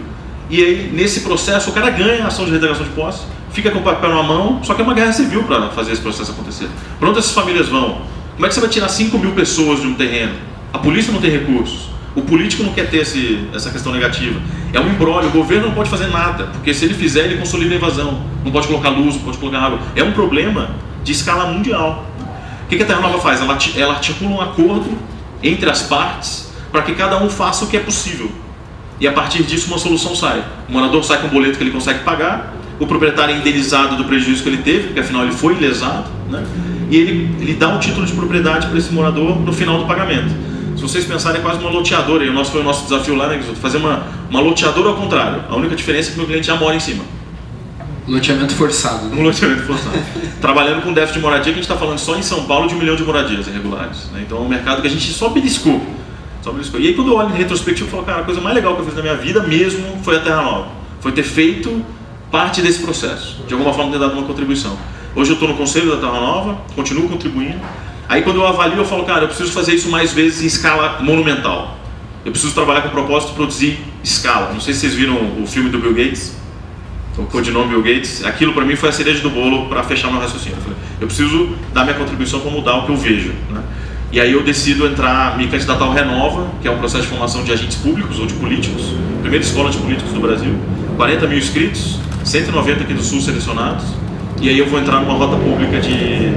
E 0.51 0.63
aí, 0.63 0.91
nesse 0.93 1.21
processo, 1.21 1.71
o 1.71 1.73
cara 1.73 1.91
ganha 1.91 2.25
a 2.25 2.27
ação 2.29 2.45
de 2.45 2.51
reintegração 2.51 2.85
de 2.85 2.93
posse, 2.93 3.25
fica 3.53 3.71
com 3.71 3.81
o 3.81 3.83
papel 3.83 4.11
na 4.11 4.23
mão, 4.23 4.63
só 4.63 4.75
que 4.75 4.81
é 4.81 4.85
uma 4.85 4.95
guerra 4.95 5.13
civil 5.13 5.45
para 5.45 5.69
fazer 5.71 5.93
esse 5.93 6.01
processo 6.01 6.33
acontecer. 6.33 6.69
Para 6.99 7.09
onde 7.09 7.19
essas 7.19 7.33
famílias 7.33 7.69
vão? 7.69 8.03
Como 8.35 8.47
é 8.47 8.49
que 8.49 8.55
você 8.55 8.61
vai 8.61 8.71
tirar 8.71 8.89
5 8.89 9.19
mil 9.19 9.33
pessoas 9.33 9.81
de 9.81 9.87
um 9.87 9.95
terreno? 9.95 10.35
A 10.73 10.79
polícia 10.79 11.13
não 11.13 11.21
tem 11.21 11.31
recursos. 11.31 11.89
O 12.15 12.23
político 12.23 12.63
não 12.63 12.73
quer 12.73 12.91
ter 12.91 12.99
esse, 12.99 13.47
essa 13.55 13.71
questão 13.71 13.93
negativa. 13.93 14.41
É 14.73 14.81
um 14.81 14.89
embrólio. 14.89 15.29
O 15.29 15.33
governo 15.33 15.69
não 15.69 15.75
pode 15.75 15.89
fazer 15.89 16.09
nada, 16.09 16.45
porque 16.47 16.75
se 16.75 16.85
ele 16.85 16.95
fizer, 16.95 17.27
ele 17.27 17.37
consolida 17.37 17.75
a 17.75 17.77
invasão. 17.77 18.23
Não 18.45 18.51
pode 18.51 18.67
colocar 18.67 18.89
luz, 18.89 19.15
não 19.15 19.23
pode 19.23 19.39
colocar 19.39 19.59
água. 19.59 19.79
É 19.95 20.03
um 20.03 20.13
problema 20.13 20.71
de 21.05 21.13
escala 21.13 21.47
mundial. 21.47 22.07
O 22.65 22.69
que 22.69 22.83
a 22.83 22.87
Terra 22.87 23.01
Nova 23.01 23.19
faz? 23.19 23.41
Ela, 23.41 23.57
ela 23.77 23.95
articula 23.95 24.31
um 24.31 24.41
acordo 24.41 24.99
entre 25.43 25.71
as 25.71 25.83
partes 25.83 26.53
para 26.71 26.83
que 26.83 26.93
cada 26.95 27.23
um 27.23 27.31
faça 27.31 27.65
o 27.65 27.69
que 27.69 27.77
é 27.77 27.81
possível. 27.81 28.31
E 29.01 29.07
a 29.07 29.13
partir 29.13 29.43
disso, 29.45 29.69
uma 29.69 29.79
solução 29.79 30.15
sai. 30.15 30.45
O 30.69 30.73
morador 30.73 31.05
sai 31.05 31.19
com 31.21 31.29
um 31.29 31.31
boleto 31.31 31.57
que 31.57 31.63
ele 31.63 31.71
consegue 31.71 32.01
pagar, 32.01 32.55
o 32.81 32.87
proprietário 32.87 33.35
é 33.35 33.39
indenizado 33.39 33.97
do 33.97 34.05
prejuízo 34.05 34.43
que 34.43 34.49
ele 34.49 34.59
teve, 34.59 34.89
porque 34.89 35.01
afinal 35.01 35.23
ele 35.23 35.33
foi 35.33 35.55
lesado, 35.55 36.09
né? 36.29 36.45
e 36.91 36.97
ele, 36.97 37.37
ele 37.41 37.55
dá 37.55 37.69
um 37.69 37.79
título 37.79 38.07
de 38.07 38.13
propriedade 38.13 38.67
para 38.67 38.79
esse 38.79 38.93
morador 38.93 39.41
no 39.41 39.53
final 39.53 39.79
do 39.79 39.87
pagamento. 39.87 40.33
Se 40.79 40.83
vocês 40.83 41.05
pensarem, 41.05 41.41
é 41.41 41.43
quase 41.43 41.59
uma 41.59 41.71
loteadora, 41.71 42.25
e 42.25 42.29
o 42.29 42.33
nosso 42.33 42.53
foi 42.53 42.61
o 42.61 42.65
nosso 42.65 42.85
desafio 42.85 43.17
lá, 43.17 43.27
né, 43.27 43.43
fazer 43.61 43.79
uma, 43.79 44.07
uma 44.31 44.41
loteadora 44.41 44.91
ao 44.91 44.95
contrário. 44.95 45.43
A 45.49 45.57
única 45.57 45.75
diferença 45.75 46.11
é 46.11 46.13
que 46.13 46.19
meu 46.19 46.27
cliente 46.27 46.47
já 46.47 46.55
mora 46.55 46.77
em 46.77 46.81
cima. 46.81 47.03
Loteamento 48.07 48.55
forçado. 48.55 49.07
Né? 49.07 49.21
Um 49.21 49.25
loteamento 49.25 49.63
forçado. 49.63 49.99
Trabalhando 50.41 50.83
com 50.83 50.93
déficit 50.93 51.19
de 51.19 51.25
moradia, 51.25 51.45
que 51.53 51.59
a 51.59 51.63
gente 51.63 51.65
está 51.65 51.77
falando 51.77 51.99
só 51.99 52.17
em 52.17 52.23
São 52.23 52.45
Paulo 52.45 52.69
de 52.69 52.77
um 52.77 52.79
milhão 52.79 52.95
de 52.95 53.03
moradias 53.03 53.49
irregulares. 53.49 54.09
Né? 54.13 54.23
Então 54.25 54.39
é 54.39 54.41
um 54.41 54.49
mercado 54.49 54.81
que 54.81 54.87
a 54.87 54.91
gente 54.91 55.13
só 55.13 55.29
beliscou. 55.29 55.85
Só 56.43 56.53
beliscou. 56.53 56.79
E 56.79 56.87
aí 56.87 56.95
quando 56.95 57.09
eu 57.09 57.17
olho 57.17 57.31
em 57.31 57.37
retrospectivo, 57.37 57.89
eu 57.89 57.91
falo, 57.91 58.05
cara, 58.05 58.21
a 58.21 58.25
coisa 58.25 58.41
mais 58.41 58.55
legal 58.55 58.77
que 58.77 58.83
eu 58.83 58.85
fiz 58.87 58.95
na 58.95 59.03
minha 59.03 59.17
vida 59.17 59.43
mesmo 59.43 59.99
foi 60.05 60.17
a 60.17 60.21
Terra 60.21 60.43
Nova. 60.43 60.69
Foi 61.01 61.11
ter 61.11 61.25
feito 61.25 61.85
parte 62.31 62.63
desse 62.63 62.81
processo. 62.81 63.43
De 63.49 63.53
alguma 63.53 63.75
forma 63.75 63.91
ter 63.91 63.99
dado 63.99 64.13
uma 64.13 64.23
contribuição. 64.23 64.79
Hoje 65.17 65.31
eu 65.31 65.35
estou 65.35 65.49
no 65.49 65.57
conselho 65.57 65.91
da 65.91 65.97
Terra 65.97 66.21
Nova, 66.21 66.63
continuo 66.77 67.09
contribuindo. 67.09 67.59
Aí 68.09 68.23
quando 68.23 68.37
eu 68.37 68.47
avalio, 68.47 68.79
eu 68.79 68.85
falo, 68.85 69.05
cara, 69.05 69.25
eu 69.25 69.29
preciso 69.29 69.53
fazer 69.53 69.75
isso 69.75 69.91
mais 69.91 70.13
vezes 70.13 70.43
em 70.43 70.47
escala 70.47 70.99
monumental. 71.01 71.79
Eu 72.25 72.33
preciso 72.33 72.55
trabalhar 72.55 72.83
com 72.83 72.89
o 72.89 72.91
propósito 72.91 73.31
de 73.31 73.35
produzir 73.37 73.79
escala. 74.03 74.53
Não 74.53 74.61
sei 74.61 74.75
se 74.75 74.81
vocês 74.81 74.95
viram 74.95 75.17
o 75.43 75.47
filme 75.47 75.69
do 75.71 75.79
Bill 75.79 75.95
Gates 75.95 76.39
o 77.19 77.27
codinome 77.27 77.69
Bill 77.69 77.83
Gates, 77.83 78.25
aquilo 78.25 78.53
para 78.53 78.65
mim 78.65 78.77
foi 78.77 78.89
a 78.89 78.93
cereja 78.93 79.21
do 79.21 79.31
bolo 79.31 79.67
para 79.67 79.83
fechar 79.83 80.11
meu 80.11 80.21
raciocínio. 80.21 80.57
Eu, 80.57 80.63
falei, 80.63 80.79
eu 81.01 81.07
preciso 81.07 81.49
dar 81.75 81.85
minha 81.85 81.97
contribuição 81.97 82.41
para 82.41 82.51
mudar 82.51 82.77
o 82.77 82.87
que 82.87 82.91
eu 82.91 82.97
vejo. 82.97 83.33
Né? 83.51 83.61
E 84.13 84.21
aí 84.21 84.33
eu 84.33 84.43
decido 84.43 84.87
entrar, 84.87 85.37
me 85.37 85.49
candidatar 85.49 85.85
ao 85.85 85.93
Renova, 85.93 86.49
que 86.63 86.69
é 86.69 86.71
um 86.71 86.79
processo 86.79 87.03
de 87.03 87.09
formação 87.11 87.43
de 87.45 87.53
agentes 87.53 87.77
públicos 87.77 88.19
ou 88.19 88.27
de 88.27 88.35
políticos, 88.35 88.95
primeira 89.21 89.45
escola 89.45 89.71
de 89.71 89.79
políticos 89.79 90.13
do 90.13 90.21
Brasil, 90.21 90.55
40 90.97 91.27
mil 91.27 91.39
inscritos, 91.39 91.99
190 92.25 92.85
aqui 92.85 92.95
do 92.95 93.03
Sul 93.03 93.21
selecionados, 93.21 93.85
e 94.41 94.49
aí 94.49 94.59
eu 94.59 94.67
vou 94.67 94.81
entrar 94.81 95.01
numa 95.01 95.15
rota 95.15 95.37
pública 95.37 95.81
de 95.81 96.33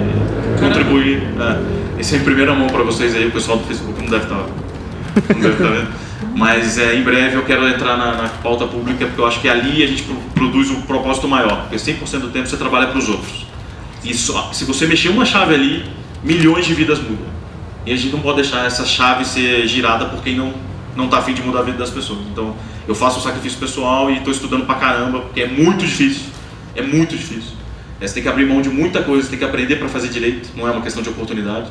contribuir. 0.62 1.24
É, 1.40 2.00
esse 2.00 2.16
é 2.16 2.18
em 2.20 2.24
primeira 2.24 2.54
mão 2.54 2.68
para 2.68 2.84
vocês 2.84 3.16
aí, 3.16 3.28
o 3.28 3.32
pessoal 3.32 3.58
do 3.58 3.66
Facebook 3.66 4.02
não 4.02 4.10
deve 4.10 4.24
estar, 4.24 4.36
tá, 4.36 5.34
estar 5.34 5.64
tá 5.64 5.70
vendo. 5.70 5.90
Mas 6.36 6.78
é, 6.78 6.96
em 6.96 7.04
breve 7.04 7.36
eu 7.36 7.44
quero 7.44 7.68
entrar 7.68 7.98
na, 7.98 8.14
na, 8.14 8.30
pauta 8.30 8.66
pública 8.66 9.06
porque 9.06 9.20
eu 9.20 9.26
acho 9.26 9.42
que 9.42 9.50
ali 9.50 9.84
a 9.84 9.88
gente 9.88 10.04
produz 10.34 10.70
um 10.70 10.82
propósito 10.82 11.28
maior. 11.28 11.64
Porque 11.64 11.76
100% 11.76 12.20
do 12.20 12.30
tempo 12.30 12.48
você 12.48 12.58
trabalha 12.58 12.88
para 12.88 12.98
os 12.98 13.10
outros. 13.10 13.46
E 14.04 14.14
só, 14.14 14.52
se 14.54 14.64
você 14.64 14.88
mexer 14.88 15.10
uma 15.10 15.26
chave 15.26 15.54
ali, 15.54 15.86
milhões 16.24 16.66
de 16.66 16.74
vidas 16.74 17.00
mudam. 17.00 17.32
E 17.86 17.92
a 17.92 17.96
gente 17.96 18.12
não 18.14 18.20
pode 18.20 18.42
deixar 18.42 18.66
essa 18.66 18.86
chave 18.86 19.26
ser 19.26 19.68
girada 19.68 20.06
por 20.06 20.24
quem 20.24 20.36
não 20.36 20.54
não 20.96 21.06
está 21.06 21.20
afim 21.20 21.34
de 21.34 21.42
mudar 21.42 21.60
a 21.60 21.64
vida 21.64 21.78
das 21.78 21.90
pessoas. 21.90 22.20
Então 22.32 22.56
eu 22.88 22.94
faço 22.94 23.20
um 23.20 23.22
sacrifício 23.22 23.58
pessoal 23.58 24.10
e 24.10 24.18
estou 24.18 24.32
estudando 24.32 24.66
pra 24.66 24.76
caramba 24.76 25.22
porque 25.22 25.42
é 25.42 25.48
muito 25.48 25.86
difícil. 25.86 26.24
É 26.76 26.82
muito 26.82 27.16
difícil. 27.16 27.54
É, 28.02 28.08
você 28.08 28.16
tem 28.16 28.24
que 28.24 28.30
abrir 28.30 28.46
mão 28.46 28.62
de 28.62 28.70
muita 28.70 29.04
coisa, 29.04 29.24
você 29.24 29.30
tem 29.30 29.40
que 29.40 29.46
aprender 29.46 29.76
para 29.76 29.88
fazer 29.88 30.10
direito. 30.10 30.50
Não 30.56 30.68
é 30.68 30.72
uma 30.72 30.82
questão 30.82 31.04
de 31.04 31.10
oportunidade. 31.10 31.70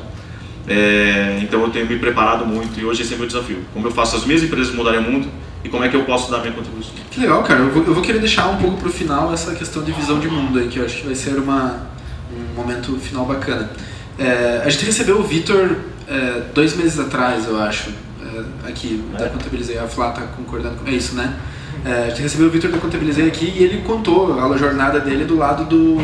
É, 0.67 1.39
então 1.41 1.61
eu 1.61 1.69
tenho 1.69 1.85
me 1.85 1.99
preparado 1.99 2.45
muito 2.45 2.79
e 2.79 2.85
hoje 2.85 3.01
esse 3.01 3.13
é 3.13 3.17
meu 3.17 3.27
desafio. 3.27 3.59
Como 3.73 3.85
eu 3.87 3.91
faço 3.91 4.15
as 4.15 4.25
minhas 4.25 4.41
empresas 4.41 4.73
mudarem 4.73 4.99
o 4.99 5.03
mundo 5.03 5.27
e 5.63 5.69
como 5.69 5.83
é 5.83 5.89
que 5.89 5.95
eu 5.95 6.05
posso 6.05 6.31
dar 6.31 6.39
minha 6.39 6.53
contribuição. 6.53 6.93
Que 7.09 7.19
legal, 7.19 7.43
cara. 7.43 7.59
Eu 7.59 7.71
vou, 7.71 7.83
eu 7.83 7.93
vou 7.93 8.01
querer 8.01 8.19
deixar 8.19 8.47
um 8.47 8.57
pouco 8.57 8.77
para 8.77 8.87
o 8.87 8.91
final 8.91 9.33
essa 9.33 9.53
questão 9.53 9.83
de 9.83 9.91
visão 9.91 10.19
de 10.19 10.27
mundo 10.27 10.57
aí, 10.57 10.67
que 10.69 10.79
eu 10.79 10.85
acho 10.85 10.97
que 10.97 11.05
vai 11.05 11.15
ser 11.15 11.35
uma, 11.35 11.87
um 12.33 12.55
momento 12.55 12.95
final 12.97 13.25
bacana. 13.25 13.69
É, 14.17 14.61
a 14.63 14.69
gente 14.69 14.85
recebeu 14.85 15.19
o 15.19 15.23
Vitor 15.23 15.77
é, 16.07 16.41
dois 16.53 16.75
meses 16.75 16.99
atrás, 16.99 17.47
eu 17.47 17.59
acho, 17.59 17.89
é, 18.23 18.69
aqui 18.69 19.03
da 19.17 19.29
Contabilizei. 19.29 19.77
A 19.77 19.87
Flá 19.87 20.09
está 20.09 20.21
concordando 20.21 20.77
com 20.77 20.87
é 20.87 20.91
isso, 20.91 21.15
né? 21.15 21.35
É, 21.83 22.05
a 22.05 22.09
gente 22.09 22.21
recebeu 22.21 22.47
o 22.47 22.49
Vitor 22.51 22.69
da 22.69 22.77
Contabilizei 22.77 23.27
aqui 23.27 23.53
e 23.57 23.63
ele 23.63 23.81
contou 23.81 24.39
a 24.39 24.57
jornada 24.57 24.99
dele 24.99 25.25
do 25.25 25.35
lado 25.35 25.65
do, 25.65 25.97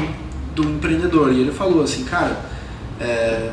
do 0.55 0.69
empreendedor. 0.69 1.31
E 1.31 1.41
ele 1.41 1.51
falou 1.51 1.83
assim, 1.83 2.03
cara, 2.03 2.35
é, 2.99 3.51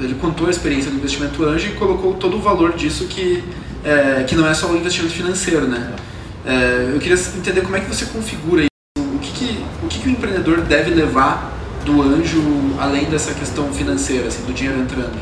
ele 0.00 0.14
contou 0.14 0.46
a 0.46 0.50
experiência 0.50 0.90
do 0.90 0.96
investimento 0.96 1.44
anjo 1.44 1.68
e 1.68 1.72
colocou 1.72 2.14
todo 2.14 2.36
o 2.36 2.40
valor 2.40 2.72
disso 2.72 3.06
que, 3.06 3.44
é, 3.84 4.24
que 4.26 4.34
não 4.34 4.48
é 4.48 4.54
só 4.54 4.68
o 4.68 4.76
investimento 4.76 5.12
financeiro, 5.12 5.66
né? 5.66 5.92
É, 6.46 6.92
eu 6.94 6.98
queria 6.98 7.18
entender 7.36 7.60
como 7.60 7.76
é 7.76 7.80
que 7.80 7.86
você 7.86 8.06
configura 8.06 8.62
isso, 8.62 9.06
o 9.06 9.18
que, 9.18 9.32
que, 9.32 9.64
o 9.82 9.86
que, 9.88 9.98
que 9.98 10.08
o 10.08 10.12
empreendedor 10.12 10.62
deve 10.62 10.90
levar 10.90 11.52
do 11.84 12.00
anjo 12.02 12.42
além 12.78 13.04
dessa 13.04 13.34
questão 13.34 13.70
financeira, 13.72 14.28
assim, 14.28 14.44
do 14.46 14.54
dinheiro 14.54 14.80
entrando. 14.80 15.18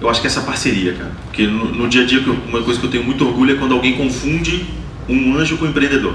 Eu 0.00 0.08
acho 0.08 0.20
que 0.20 0.26
é 0.26 0.30
essa 0.30 0.42
parceria, 0.42 0.94
cara. 0.94 1.12
Porque 1.24 1.46
no, 1.46 1.66
no 1.66 1.88
dia 1.88 2.02
a 2.02 2.06
dia, 2.06 2.20
uma 2.20 2.62
coisa 2.62 2.78
que 2.78 2.86
eu 2.86 2.90
tenho 2.90 3.04
muito 3.04 3.26
orgulho 3.26 3.54
é 3.54 3.58
quando 3.58 3.74
alguém 3.74 3.96
confunde 3.96 4.66
um 5.08 5.36
anjo 5.36 5.56
com 5.56 5.64
um 5.64 5.68
empreendedor. 5.68 6.14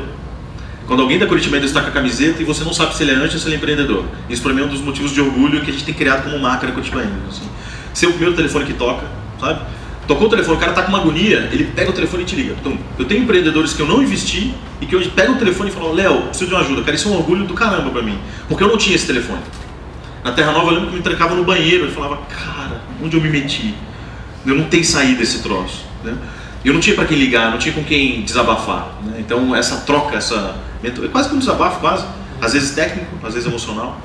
Quando 0.87 1.01
alguém 1.01 1.17
da 1.17 1.25
Curitiba 1.25 1.59
destaca 1.59 1.87
a 1.87 1.91
camiseta 1.91 2.41
e 2.41 2.45
você 2.45 2.63
não 2.63 2.73
sabe 2.73 2.95
se 2.95 3.03
ele 3.03 3.11
é 3.11 3.15
anjo 3.15 3.33
ou 3.33 3.39
se 3.39 3.47
ele 3.47 3.55
é 3.55 3.57
empreendedor. 3.57 4.05
Isso 4.29 4.41
para 4.41 4.53
mim 4.53 4.61
é 4.61 4.65
um 4.65 4.67
dos 4.67 4.81
motivos 4.81 5.11
de 5.11 5.21
orgulho 5.21 5.61
que 5.61 5.69
a 5.69 5.73
gente 5.73 5.85
tem 5.85 5.93
criado 5.93 6.23
como 6.23 6.37
marca 6.39 6.67
na 6.67 6.73
Curitiba 6.73 7.01
assim. 7.29 7.47
Ser 7.93 8.07
o 8.07 8.11
primeiro 8.11 8.35
telefone 8.35 8.65
que 8.65 8.73
toca, 8.73 9.05
sabe? 9.39 9.61
Tocou 10.07 10.27
o 10.27 10.29
telefone, 10.29 10.57
o 10.57 10.59
cara 10.59 10.73
tá 10.73 10.81
com 10.81 10.89
uma 10.89 10.99
agonia, 10.99 11.47
ele 11.51 11.65
pega 11.65 11.91
o 11.91 11.93
telefone 11.93 12.23
e 12.23 12.25
te 12.25 12.35
liga. 12.35 12.55
Então, 12.59 12.77
eu 12.97 13.05
tenho 13.05 13.23
empreendedores 13.23 13.73
que 13.73 13.81
eu 13.81 13.87
não 13.87 14.01
investi 14.01 14.53
e 14.81 14.85
que 14.85 14.95
hoje 14.95 15.09
pegam 15.09 15.35
o 15.35 15.37
telefone 15.37 15.69
e 15.69 15.73
falam, 15.73 15.93
Léo, 15.93 16.23
preciso 16.23 16.49
de 16.49 16.55
uma 16.55 16.61
ajuda. 16.61 16.81
Cara, 16.81 16.95
isso 16.95 17.07
é 17.07 17.11
um 17.11 17.15
orgulho 17.15 17.45
do 17.45 17.53
caramba 17.53 17.89
para 17.89 18.01
mim. 18.01 18.17
Porque 18.49 18.63
eu 18.63 18.67
não 18.67 18.77
tinha 18.77 18.95
esse 18.95 19.07
telefone. 19.07 19.39
Na 20.23 20.31
Terra 20.31 20.51
Nova 20.51 20.67
eu 20.67 20.73
lembro 20.73 20.89
que 20.89 20.95
me 20.97 21.01
trancava 21.01 21.35
no 21.35 21.43
banheiro 21.43 21.87
e 21.87 21.91
falava, 21.91 22.17
cara, 22.27 22.81
onde 23.01 23.15
eu 23.15 23.21
me 23.21 23.29
meti? 23.29 23.73
Eu 24.45 24.55
não 24.55 24.65
tenho 24.65 24.83
saída 24.83 25.19
desse 25.19 25.41
troço. 25.41 25.85
Né? 26.03 26.13
Eu 26.63 26.73
não 26.73 26.79
tinha 26.79 26.95
para 26.95 27.05
quem 27.05 27.17
ligar, 27.17 27.51
não 27.51 27.57
tinha 27.57 27.73
com 27.73 27.83
quem 27.83 28.21
desabafar. 28.21 28.99
Né? 29.03 29.17
Então 29.19 29.55
essa 29.55 29.77
troca, 29.77 30.17
essa 30.17 30.55
é 30.83 31.07
quase 31.07 31.29
que 31.29 31.35
um 31.35 31.39
desabafo, 31.39 31.79
quase. 31.79 32.05
Às 32.39 32.53
vezes 32.53 32.71
técnico, 32.71 33.15
às 33.23 33.33
vezes 33.33 33.47
emocional. 33.47 33.99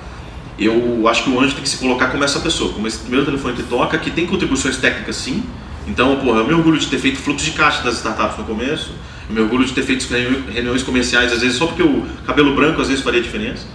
Eu 0.58 1.06
acho 1.06 1.24
que 1.24 1.30
o 1.30 1.38
anjo 1.38 1.54
tem 1.54 1.62
que 1.62 1.68
se 1.68 1.76
colocar 1.76 2.08
como 2.08 2.24
essa 2.24 2.40
pessoa, 2.40 2.72
como 2.72 2.86
esse 2.86 2.98
primeiro 2.98 3.26
telefone 3.26 3.54
que 3.54 3.62
toca, 3.62 3.98
que 3.98 4.10
tem 4.10 4.26
contribuições 4.26 4.78
técnicas 4.78 5.16
sim. 5.16 5.44
Então, 5.86 6.16
porra, 6.16 6.38
eu 6.38 6.46
me 6.46 6.54
orgulho 6.54 6.78
de 6.78 6.86
ter 6.86 6.98
feito 6.98 7.18
fluxo 7.18 7.44
de 7.44 7.52
caixa 7.52 7.82
das 7.82 7.96
startups 7.96 8.38
no 8.38 8.44
começo, 8.44 8.92
eu 9.28 9.34
me 9.34 9.40
orgulho 9.40 9.64
de 9.64 9.72
ter 9.72 9.82
feito 9.82 10.06
reuniões 10.52 10.82
comerciais, 10.82 11.32
às 11.32 11.40
vezes 11.40 11.56
só 11.56 11.66
porque 11.66 11.82
o 11.82 12.06
cabelo 12.26 12.54
branco 12.54 12.80
às 12.80 12.88
vezes 12.88 13.04
faria 13.04 13.20
diferença. 13.20 13.66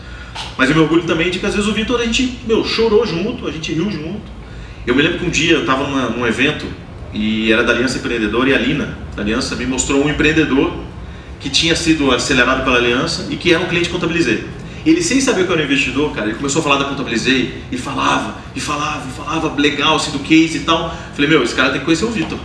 Mas 0.58 0.70
eu 0.70 0.76
me 0.76 0.82
orgulho 0.82 1.04
também 1.04 1.30
de 1.30 1.40
que 1.40 1.46
às 1.46 1.54
vezes 1.54 1.70
o 1.70 1.74
Vitor 1.74 2.00
a 2.02 2.06
gente, 2.06 2.40
meu, 2.48 2.66
chorou 2.66 3.06
junto, 3.06 3.48
a 3.48 3.52
gente 3.52 3.74
riu 3.74 3.90
junto. 3.92 4.32
Eu 4.86 4.96
me 4.96 5.02
lembro 5.02 5.20
que 5.20 5.26
um 5.26 5.30
dia 5.30 5.54
eu 5.54 5.62
estava 5.62 5.88
num 5.88 6.26
evento 6.26 6.66
e 7.14 7.52
era 7.52 7.64
da 7.64 7.74
Aliança 7.74 7.98
Empreendedora 7.98 8.50
e 8.50 8.54
a 8.54 8.58
Lina, 8.58 8.98
da 9.16 9.22
Aliança, 9.22 9.56
me 9.56 9.66
mostrou 9.66 10.06
um 10.06 10.10
empreendedor 10.10 10.74
que 11.40 11.50
tinha 11.50 11.76
sido 11.76 12.12
acelerado 12.12 12.64
pela 12.64 12.78
aliança 12.78 13.28
e 13.30 13.36
que 13.36 13.54
era 13.54 13.62
um 13.62 13.68
cliente 13.68 13.90
Contabilizei. 13.90 14.46
Ele, 14.86 15.02
sem 15.02 15.20
saber 15.20 15.46
que 15.46 15.50
eu 15.50 15.54
era 15.54 15.62
um 15.62 15.66
investidor, 15.66 16.14
cara, 16.14 16.28
ele 16.28 16.38
começou 16.38 16.60
a 16.60 16.64
falar 16.64 16.78
da 16.78 16.86
Contabilizei 16.86 17.64
e 17.72 17.78
falava, 17.78 18.36
e 18.56 18.60
falava, 18.60 19.08
e 19.08 19.12
falava 19.12 19.62
legal, 19.62 19.96
assim, 19.96 20.12
do 20.12 20.20
case 20.20 20.58
e 20.58 20.62
tal. 20.62 20.96
Falei, 21.14 21.30
meu, 21.30 21.44
esse 21.44 21.54
cara 21.54 21.70
tem 21.70 21.80
que 21.80 21.86
conhecer 21.86 22.06
o 22.06 22.10
Vitor. 22.10 22.40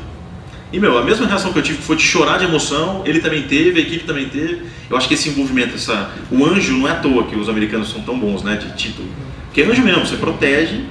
E, 0.72 0.81
meu, 0.81 0.98
a 0.98 1.02
mesma 1.02 1.26
reação 1.26 1.52
que 1.52 1.59
eu 1.59 1.62
tive 1.62 1.81
foi 1.81 1.96
de 1.96 2.02
chorar 2.02 2.38
de 2.38 2.44
emoção, 2.44 3.02
ele 3.07 3.20
também 3.20 3.42
teve, 3.44 3.79
a 3.79 3.83
equipe 3.83 4.05
também 4.05 4.29
teve. 4.29 4.62
Eu 4.90 4.96
acho 4.96 5.09
que 5.09 5.14
esse 5.14 5.29
envolvimento, 5.29 5.76
essa, 5.76 6.11
o 6.31 6.44
anjo 6.44 6.72
não 6.72 6.88
é 6.88 6.90
à 6.90 6.96
toa 6.96 7.24
que 7.24 7.37
os 7.37 7.48
americanos 7.48 7.88
são 7.90 8.02
tão 8.02 8.18
bons, 8.18 8.42
né, 8.42 8.57
de 8.57 8.76
título. 8.76 9.09
Porque 9.46 9.62
é 9.62 9.66
anjo 9.66 9.83
mesmo, 9.83 10.05
você 10.05 10.16
protege, 10.16 10.85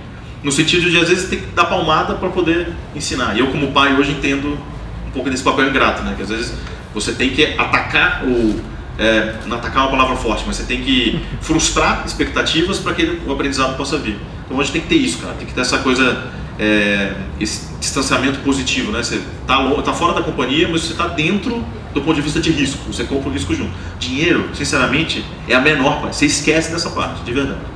no 0.46 0.52
sentido 0.52 0.92
de 0.92 0.98
às 1.00 1.10
vezes 1.10 1.28
ter 1.28 1.38
que 1.38 1.48
dar 1.48 1.66
palmada 1.66 2.14
para 2.14 2.30
poder 2.30 2.72
ensinar. 2.96 3.36
E 3.36 3.40
eu, 3.40 3.48
como 3.48 3.72
pai, 3.72 3.96
hoje 3.96 4.12
entendo 4.12 4.60
um 5.08 5.10
pouco 5.12 5.28
desse 5.28 5.42
papel 5.42 5.70
ingrato, 5.70 6.04
né, 6.04 6.14
que 6.16 6.22
às 6.22 6.30
vezes 6.30 6.54
você 6.94 7.14
tem 7.14 7.32
que 7.32 7.56
atacar 7.58 8.24
o 8.24 8.62
é, 8.98 9.40
não 9.48 9.58
atacar 9.58 9.80
é 9.80 9.82
uma 9.82 9.90
palavra 9.90 10.16
forte, 10.16 10.44
mas 10.46 10.58
você 10.58 10.64
tem 10.64 10.82
que 10.82 11.20
frustrar 11.42 12.04
expectativas 12.06 12.78
para 12.78 12.94
que 12.94 13.20
o 13.26 13.32
aprendizado 13.32 13.76
possa 13.76 13.98
vir. 13.98 14.18
Então 14.46 14.58
gente 14.62 14.72
tem 14.72 14.82
que 14.82 14.88
ter 14.88 14.96
isso, 14.96 15.18
cara. 15.18 15.34
Tem 15.34 15.48
que 15.48 15.54
ter 15.54 15.62
essa 15.62 15.80
coisa, 15.80 16.28
é, 16.60 17.14
esse 17.40 17.74
distanciamento 17.80 18.40
positivo, 18.40 18.92
né? 18.92 19.04
Você 19.04 19.22
tá, 19.48 19.58
tá 19.84 19.94
fora 19.94 20.14
da 20.14 20.22
companhia, 20.22 20.70
mas 20.72 20.84
você 20.84 20.92
está 20.92 21.08
dentro 21.08 21.66
do 21.92 22.02
ponto 22.02 22.16
de 22.16 22.22
vista 22.22 22.40
de 22.40 22.52
risco. 22.52 22.94
Você 22.94 23.04
compra 23.04 23.30
o 23.30 23.34
risco 23.34 23.54
junto. 23.54 23.72
Dinheiro, 24.00 24.52
sinceramente, 24.54 25.26
é 25.50 25.56
a 25.56 25.60
menor 25.60 26.02
parte. 26.02 26.16
Você 26.16 26.28
esquece 26.28 26.72
dessa 26.72 26.92
parte, 26.92 27.22
de 27.24 27.34
verdade. 27.34 27.75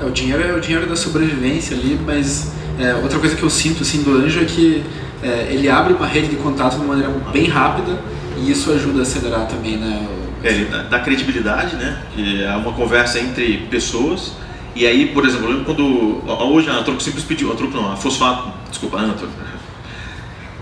É, 0.00 0.04
o 0.04 0.10
dinheiro 0.10 0.42
é 0.42 0.52
o 0.52 0.60
dinheiro 0.60 0.86
da 0.86 0.96
sobrevivência 0.96 1.76
ali, 1.76 1.98
mas 2.04 2.52
é, 2.78 2.94
outra 2.94 3.18
coisa 3.18 3.36
que 3.36 3.42
eu 3.42 3.50
sinto 3.50 3.82
assim 3.82 4.02
do 4.02 4.12
anjo 4.12 4.40
é 4.40 4.44
que 4.44 4.82
é, 5.22 5.48
ele 5.50 5.68
abre 5.68 5.92
uma 5.92 6.06
rede 6.06 6.28
de 6.28 6.36
contato 6.36 6.72
de 6.72 6.78
uma 6.78 6.94
maneira 6.94 7.12
bem 7.32 7.46
rápida 7.46 7.98
e 8.36 8.50
isso 8.50 8.72
ajuda 8.72 9.00
a 9.00 9.02
acelerar 9.02 9.46
também, 9.46 9.76
né? 9.76 10.06
É, 10.42 10.48
ele 10.48 10.64
dá, 10.64 10.98
credibilidade, 10.98 11.76
né? 11.76 11.96
Que 12.14 12.42
é 12.42 12.54
uma 12.56 12.72
conversa 12.72 13.20
entre 13.20 13.58
pessoas. 13.70 14.32
E 14.74 14.86
aí, 14.86 15.06
por 15.06 15.24
exemplo, 15.24 15.46
eu 15.46 15.50
lembro 15.50 15.64
quando. 15.64 16.22
Hoje 16.52 16.68
a 16.68 16.74
Antroco 16.74 17.00
simples 17.00 17.24
pediu. 17.24 17.50
A 17.50 17.52
Antroco 17.52 17.76
não, 17.76 17.92
a 17.92 17.96
Fosfato, 17.96 18.52
desculpa, 18.68 18.98
a 18.98 19.02
Antroco. 19.02 19.32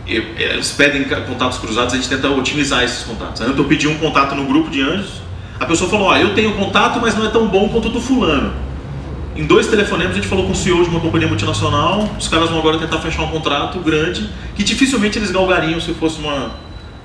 Eles 0.06 0.72
pedem 0.72 1.04
contatos 1.04 1.58
cruzados, 1.58 1.94
a 1.94 1.96
gente 1.96 2.08
tenta 2.08 2.28
otimizar 2.28 2.82
esses 2.82 3.04
contatos. 3.04 3.40
A 3.40 3.44
Antroco 3.44 3.68
pediu 3.68 3.90
um 3.90 3.98
contato 3.98 4.34
no 4.34 4.44
grupo 4.44 4.68
de 4.68 4.82
anjos. 4.82 5.22
A 5.58 5.64
pessoa 5.64 5.88
falou: 5.88 6.08
Ó, 6.08 6.16
eu 6.16 6.34
tenho 6.34 6.52
contato, 6.54 7.00
mas 7.00 7.16
não 7.16 7.24
é 7.24 7.30
tão 7.30 7.46
bom 7.46 7.68
quanto 7.68 7.88
o 7.88 7.90
do 7.92 8.00
fulano. 8.00 8.52
Em 9.40 9.46
dois 9.46 9.68
telefonemas 9.68 10.12
a 10.12 10.16
gente 10.16 10.28
falou 10.28 10.44
com 10.44 10.52
o 10.52 10.54
CEO 10.54 10.84
de 10.84 10.90
uma 10.90 11.00
companhia 11.00 11.26
multinacional. 11.26 12.06
Os 12.18 12.28
caras 12.28 12.50
vão 12.50 12.58
agora 12.58 12.76
tentar 12.76 12.98
fechar 12.98 13.22
um 13.22 13.28
contrato 13.28 13.78
grande 13.78 14.28
que 14.54 14.62
dificilmente 14.62 15.18
eles 15.18 15.30
galgariam 15.30 15.80
se 15.80 15.94
fosse 15.94 16.20
uma 16.20 16.50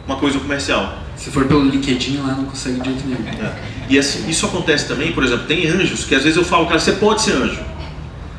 uma 0.06 0.18
coisa 0.18 0.38
comercial. 0.38 1.00
Se 1.16 1.32
for 1.32 1.46
pelo 1.46 1.64
LinkedIn 1.64 2.18
lá, 2.18 2.34
não 2.34 2.44
consegue 2.44 2.82
de 2.82 2.90
jeito 2.90 3.08
nenhum. 3.08 3.26
É. 3.42 3.56
E 3.90 3.98
assim, 3.98 4.30
isso 4.30 4.46
acontece 4.46 4.86
também, 4.86 5.14
por 5.14 5.24
exemplo, 5.24 5.46
tem 5.46 5.66
anjos 5.68 6.04
que 6.04 6.14
às 6.14 6.24
vezes 6.24 6.38
eu 6.38 6.44
falo, 6.44 6.66
cara, 6.66 6.78
você 6.78 6.92
pode 6.92 7.22
ser 7.22 7.32
anjo. 7.32 7.62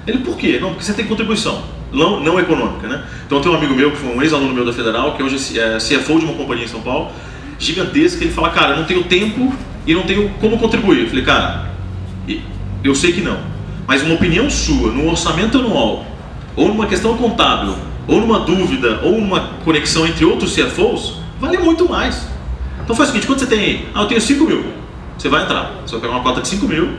Ele, 0.06 0.18
por 0.18 0.36
quê? 0.36 0.58
Não, 0.60 0.68
porque 0.68 0.84
você 0.84 0.92
tem 0.92 1.06
contribuição, 1.06 1.64
não, 1.90 2.20
não 2.20 2.38
econômica, 2.38 2.86
né? 2.86 3.02
Então 3.26 3.40
tem 3.40 3.50
um 3.50 3.54
amigo 3.54 3.74
meu, 3.74 3.90
que 3.92 3.96
foi 3.96 4.14
um 4.14 4.22
ex-aluno 4.22 4.52
meu 4.52 4.64
da 4.66 4.74
Federal, 4.74 5.16
que 5.16 5.22
hoje 5.22 5.58
é 5.58 5.78
CFO 5.78 6.18
de 6.18 6.26
uma 6.26 6.34
companhia 6.34 6.66
em 6.66 6.68
São 6.68 6.82
Paulo, 6.82 7.10
gigantesca, 7.58 8.22
ele 8.22 8.32
fala, 8.32 8.50
cara, 8.50 8.74
eu 8.74 8.76
não 8.76 8.84
tenho 8.84 9.02
tempo 9.04 9.52
e 9.86 9.94
não 9.94 10.02
tenho 10.02 10.28
como 10.38 10.58
contribuir. 10.58 11.04
Eu 11.04 11.08
falei, 11.08 11.24
cara, 11.24 11.70
eu 12.84 12.94
sei 12.94 13.12
que 13.12 13.22
não, 13.22 13.55
mas 13.86 14.02
uma 14.02 14.14
opinião 14.14 14.50
sua, 14.50 14.90
no 14.90 15.08
orçamento 15.08 15.58
anual, 15.58 16.04
ou 16.54 16.68
numa 16.68 16.86
questão 16.86 17.16
contábil, 17.16 17.74
ou 18.08 18.20
numa 18.20 18.40
dúvida, 18.40 19.00
ou 19.02 19.20
numa 19.20 19.40
conexão 19.64 20.06
entre 20.06 20.24
outros 20.24 20.54
CFOs, 20.54 21.20
vale 21.40 21.58
muito 21.58 21.88
mais. 21.88 22.26
Então 22.82 22.94
faz 22.94 23.08
o 23.08 23.12
seguinte, 23.12 23.26
quando 23.26 23.40
você 23.40 23.46
tem, 23.46 23.86
ah, 23.94 24.02
eu 24.02 24.06
tenho 24.06 24.20
5 24.20 24.44
mil, 24.44 24.64
você 25.18 25.28
vai 25.28 25.44
entrar, 25.44 25.72
você 25.84 25.92
vai 25.92 26.02
pegar 26.02 26.14
uma 26.14 26.22
cota 26.22 26.40
de 26.40 26.48
5 26.48 26.66
mil, 26.66 26.90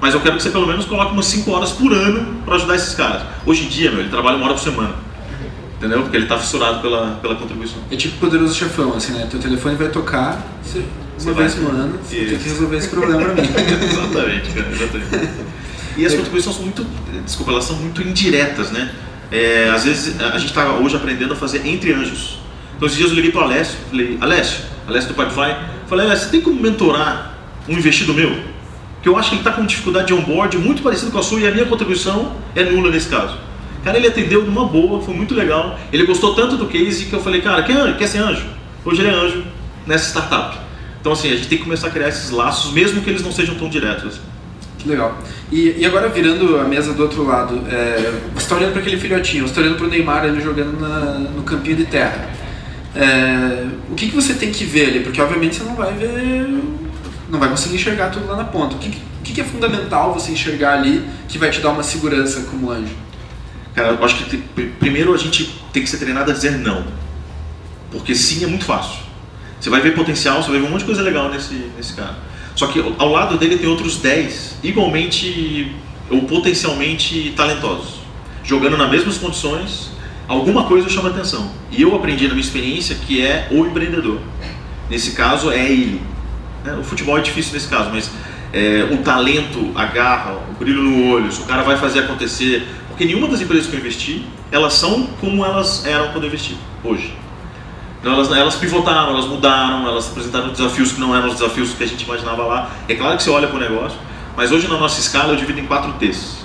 mas 0.00 0.14
eu 0.14 0.20
quero 0.20 0.36
que 0.36 0.42
você 0.42 0.50
pelo 0.50 0.66
menos 0.66 0.84
coloque 0.84 1.12
umas 1.12 1.26
5 1.26 1.50
horas 1.50 1.70
por 1.72 1.92
ano 1.92 2.42
para 2.44 2.56
ajudar 2.56 2.74
esses 2.76 2.94
caras. 2.94 3.22
Hoje 3.46 3.64
em 3.64 3.68
dia, 3.68 3.90
meu, 3.90 4.00
ele 4.00 4.08
trabalha 4.08 4.36
uma 4.36 4.46
hora 4.46 4.54
por 4.54 4.60
semana. 4.60 4.94
Entendeu? 5.78 6.02
Porque 6.02 6.16
ele 6.16 6.24
está 6.26 6.38
fissurado 6.38 6.80
pela, 6.80 7.18
pela 7.20 7.34
contribuição. 7.34 7.78
É 7.90 7.96
tipo 7.96 8.16
poderoso 8.18 8.54
chefão, 8.54 8.94
assim, 8.94 9.12
né? 9.14 9.26
Teu 9.28 9.40
telefone 9.40 9.74
vai 9.74 9.88
tocar, 9.88 10.40
você, 10.62 10.84
uma 11.20 11.32
vez 11.34 11.54
por 11.56 11.70
ano, 11.70 11.98
você 11.98 12.16
tem 12.16 12.38
que 12.38 12.48
resolver 12.48 12.76
esse 12.76 12.88
problema 12.88 13.20
para 13.20 13.34
mim. 13.34 13.48
exatamente, 13.50 14.50
cara, 14.50 14.68
exatamente. 14.70 15.06
E 15.96 16.06
as 16.06 16.14
contribuições 16.14 16.56
são 16.56 16.64
muito, 16.64 16.86
desculpa, 17.24 17.52
elas 17.52 17.64
são 17.64 17.76
muito 17.76 18.02
indiretas, 18.02 18.70
né? 18.70 18.92
É, 19.30 19.70
às 19.74 19.84
vezes 19.84 20.20
a 20.20 20.38
gente 20.38 20.50
está 20.50 20.72
hoje 20.74 20.96
aprendendo 20.96 21.32
a 21.32 21.36
fazer 21.36 21.66
entre 21.66 21.92
anjos. 21.92 22.38
Então 22.76 22.86
esses 22.86 22.98
dias 22.98 23.10
eu 23.10 23.16
liguei 23.16 23.30
para 23.30 23.42
o 23.42 23.44
Alessio, 23.44 23.76
falei, 23.90 24.18
Alessio, 24.20 24.64
Alessio 24.86 25.12
do 25.12 25.14
Pipefy, 25.14 25.56
falei, 25.86 26.06
Alessio, 26.06 26.26
você 26.26 26.30
tem 26.30 26.40
como 26.40 26.60
mentorar 26.60 27.34
um 27.68 27.72
investido 27.72 28.12
meu? 28.12 28.36
Que 29.02 29.08
eu 29.08 29.16
acho 29.16 29.30
que 29.30 29.34
ele 29.36 29.40
está 29.40 29.52
com 29.52 29.64
dificuldade 29.64 30.08
de 30.08 30.14
onboard 30.14 30.56
muito 30.58 30.82
parecido 30.82 31.10
com 31.10 31.18
a 31.18 31.22
sua 31.22 31.40
e 31.40 31.46
a 31.46 31.50
minha 31.50 31.66
contribuição 31.66 32.36
é 32.54 32.62
nula 32.64 32.90
nesse 32.90 33.08
caso. 33.08 33.36
Cara, 33.84 33.96
ele 33.96 34.06
atendeu 34.06 34.44
numa 34.44 34.64
boa, 34.64 35.02
foi 35.02 35.12
muito 35.14 35.34
legal. 35.34 35.78
Ele 35.92 36.04
gostou 36.06 36.34
tanto 36.34 36.56
do 36.56 36.66
case 36.66 37.06
que 37.06 37.12
eu 37.12 37.20
falei, 37.20 37.40
cara, 37.40 37.62
quer, 37.64 37.96
quer 37.96 38.06
ser 38.06 38.18
anjo? 38.18 38.46
Hoje 38.84 39.00
ele 39.00 39.08
é 39.08 39.12
anjo 39.12 39.44
nessa 39.86 40.08
startup. 40.10 40.58
Então, 41.00 41.12
assim, 41.12 41.32
a 41.32 41.36
gente 41.36 41.48
tem 41.48 41.58
que 41.58 41.64
começar 41.64 41.88
a 41.88 41.90
criar 41.90 42.08
esses 42.08 42.30
laços, 42.30 42.72
mesmo 42.72 43.02
que 43.02 43.10
eles 43.10 43.22
não 43.22 43.32
sejam 43.32 43.56
tão 43.56 43.68
diretos. 43.68 44.20
Que 44.82 44.88
legal. 44.88 45.16
E, 45.50 45.76
e 45.78 45.86
agora, 45.86 46.08
virando 46.08 46.58
a 46.58 46.64
mesa 46.64 46.92
do 46.92 47.02
outro 47.04 47.24
lado, 47.24 47.62
é, 47.70 48.20
você 48.34 48.44
está 48.44 48.56
olhando 48.56 48.72
para 48.72 48.80
aquele 48.80 48.98
filhotinho, 48.98 49.44
você 49.44 49.50
está 49.50 49.60
olhando 49.60 49.76
para 49.76 49.86
o 49.86 49.88
Neymar 49.88 50.24
ele 50.24 50.40
jogando 50.40 50.78
na, 50.80 51.18
no 51.18 51.42
campinho 51.44 51.76
de 51.76 51.84
terra. 51.84 52.28
É, 52.94 53.66
o 53.88 53.94
que, 53.94 54.08
que 54.08 54.14
você 54.14 54.34
tem 54.34 54.50
que 54.50 54.64
ver 54.64 54.88
ali? 54.88 55.00
Porque, 55.00 55.20
obviamente, 55.20 55.56
você 55.56 55.64
não 55.64 55.76
vai 55.76 55.92
ver, 55.94 56.48
não 57.30 57.38
vai 57.38 57.48
conseguir 57.48 57.76
enxergar 57.76 58.10
tudo 58.10 58.26
lá 58.26 58.36
na 58.36 58.44
ponta. 58.44 58.74
O 58.74 58.78
que, 58.78 58.90
que, 59.22 59.32
que 59.32 59.40
é 59.40 59.44
fundamental 59.44 60.12
você 60.12 60.32
enxergar 60.32 60.78
ali 60.78 61.08
que 61.28 61.38
vai 61.38 61.50
te 61.50 61.60
dar 61.60 61.70
uma 61.70 61.84
segurança 61.84 62.40
como 62.50 62.70
anjo? 62.70 62.94
Cara, 63.72 63.90
eu 63.90 64.04
acho 64.04 64.16
que 64.24 64.36
primeiro 64.80 65.14
a 65.14 65.16
gente 65.16 65.62
tem 65.72 65.82
que 65.82 65.88
ser 65.88 65.98
treinado 65.98 66.30
a 66.30 66.34
dizer 66.34 66.58
não. 66.58 66.84
Porque 67.92 68.14
sim 68.14 68.42
é 68.42 68.48
muito 68.48 68.64
fácil. 68.64 69.00
Você 69.60 69.70
vai 69.70 69.80
ver 69.80 69.94
potencial, 69.94 70.42
você 70.42 70.50
vai 70.50 70.60
ver 70.60 70.66
um 70.66 70.70
monte 70.70 70.80
de 70.80 70.86
coisa 70.86 71.02
legal 71.02 71.30
nesse, 71.30 71.54
nesse 71.76 71.94
cara. 71.94 72.31
Só 72.54 72.66
que 72.66 72.84
ao 72.98 73.10
lado 73.10 73.38
dele 73.38 73.56
tem 73.56 73.68
outros 73.68 73.96
10 73.98 74.58
igualmente 74.62 75.72
ou 76.10 76.22
potencialmente 76.22 77.32
talentosos. 77.36 78.00
Jogando 78.44 78.76
nas 78.76 78.90
mesmas 78.90 79.18
condições, 79.18 79.90
alguma 80.28 80.64
coisa 80.64 80.88
chama 80.88 81.08
atenção. 81.08 81.50
E 81.70 81.80
eu 81.82 81.94
aprendi 81.94 82.24
na 82.24 82.34
minha 82.34 82.44
experiência 82.44 82.94
que 82.94 83.24
é 83.24 83.48
o 83.50 83.64
empreendedor. 83.64 84.18
Nesse 84.90 85.12
caso 85.12 85.50
é 85.50 85.64
ele. 85.64 86.02
Né? 86.64 86.74
O 86.74 86.84
futebol 86.84 87.18
é 87.18 87.22
difícil 87.22 87.54
nesse 87.54 87.68
caso, 87.68 87.90
mas 87.90 88.10
é, 88.52 88.88
o 88.92 88.98
talento, 88.98 89.72
a 89.74 89.86
garra, 89.86 90.38
o 90.50 90.52
brilho 90.58 90.82
no 90.82 91.10
olho, 91.10 91.32
se 91.32 91.40
o 91.40 91.44
cara 91.44 91.62
vai 91.62 91.76
fazer 91.76 92.00
acontecer, 92.00 92.66
porque 92.88 93.04
nenhuma 93.04 93.26
das 93.26 93.40
empresas 93.40 93.66
que 93.66 93.74
eu 93.74 93.80
investi, 93.80 94.26
elas 94.50 94.74
são 94.74 95.06
como 95.20 95.44
elas 95.44 95.86
eram 95.86 96.08
quando 96.08 96.24
eu 96.24 96.28
investi, 96.28 96.56
hoje. 96.84 97.21
Então 98.02 98.14
elas, 98.14 98.32
elas 98.32 98.56
pivotaram, 98.56 99.10
elas 99.10 99.26
mudaram, 99.26 99.86
elas 99.86 100.08
apresentaram 100.08 100.48
desafios 100.48 100.90
que 100.90 101.00
não 101.00 101.14
eram 101.14 101.28
os 101.28 101.34
desafios 101.34 101.72
que 101.72 101.84
a 101.84 101.86
gente 101.86 102.02
imaginava 102.02 102.42
lá. 102.42 102.70
É 102.88 102.96
claro 102.96 103.16
que 103.16 103.22
você 103.22 103.30
olha 103.30 103.46
para 103.46 103.56
o 103.56 103.60
negócio, 103.60 103.96
mas 104.36 104.50
hoje 104.50 104.66
na 104.66 104.76
nossa 104.76 105.00
escala 105.00 105.32
eu 105.32 105.36
divido 105.36 105.60
em 105.60 105.66
quatro 105.66 105.92
T's. 105.92 106.44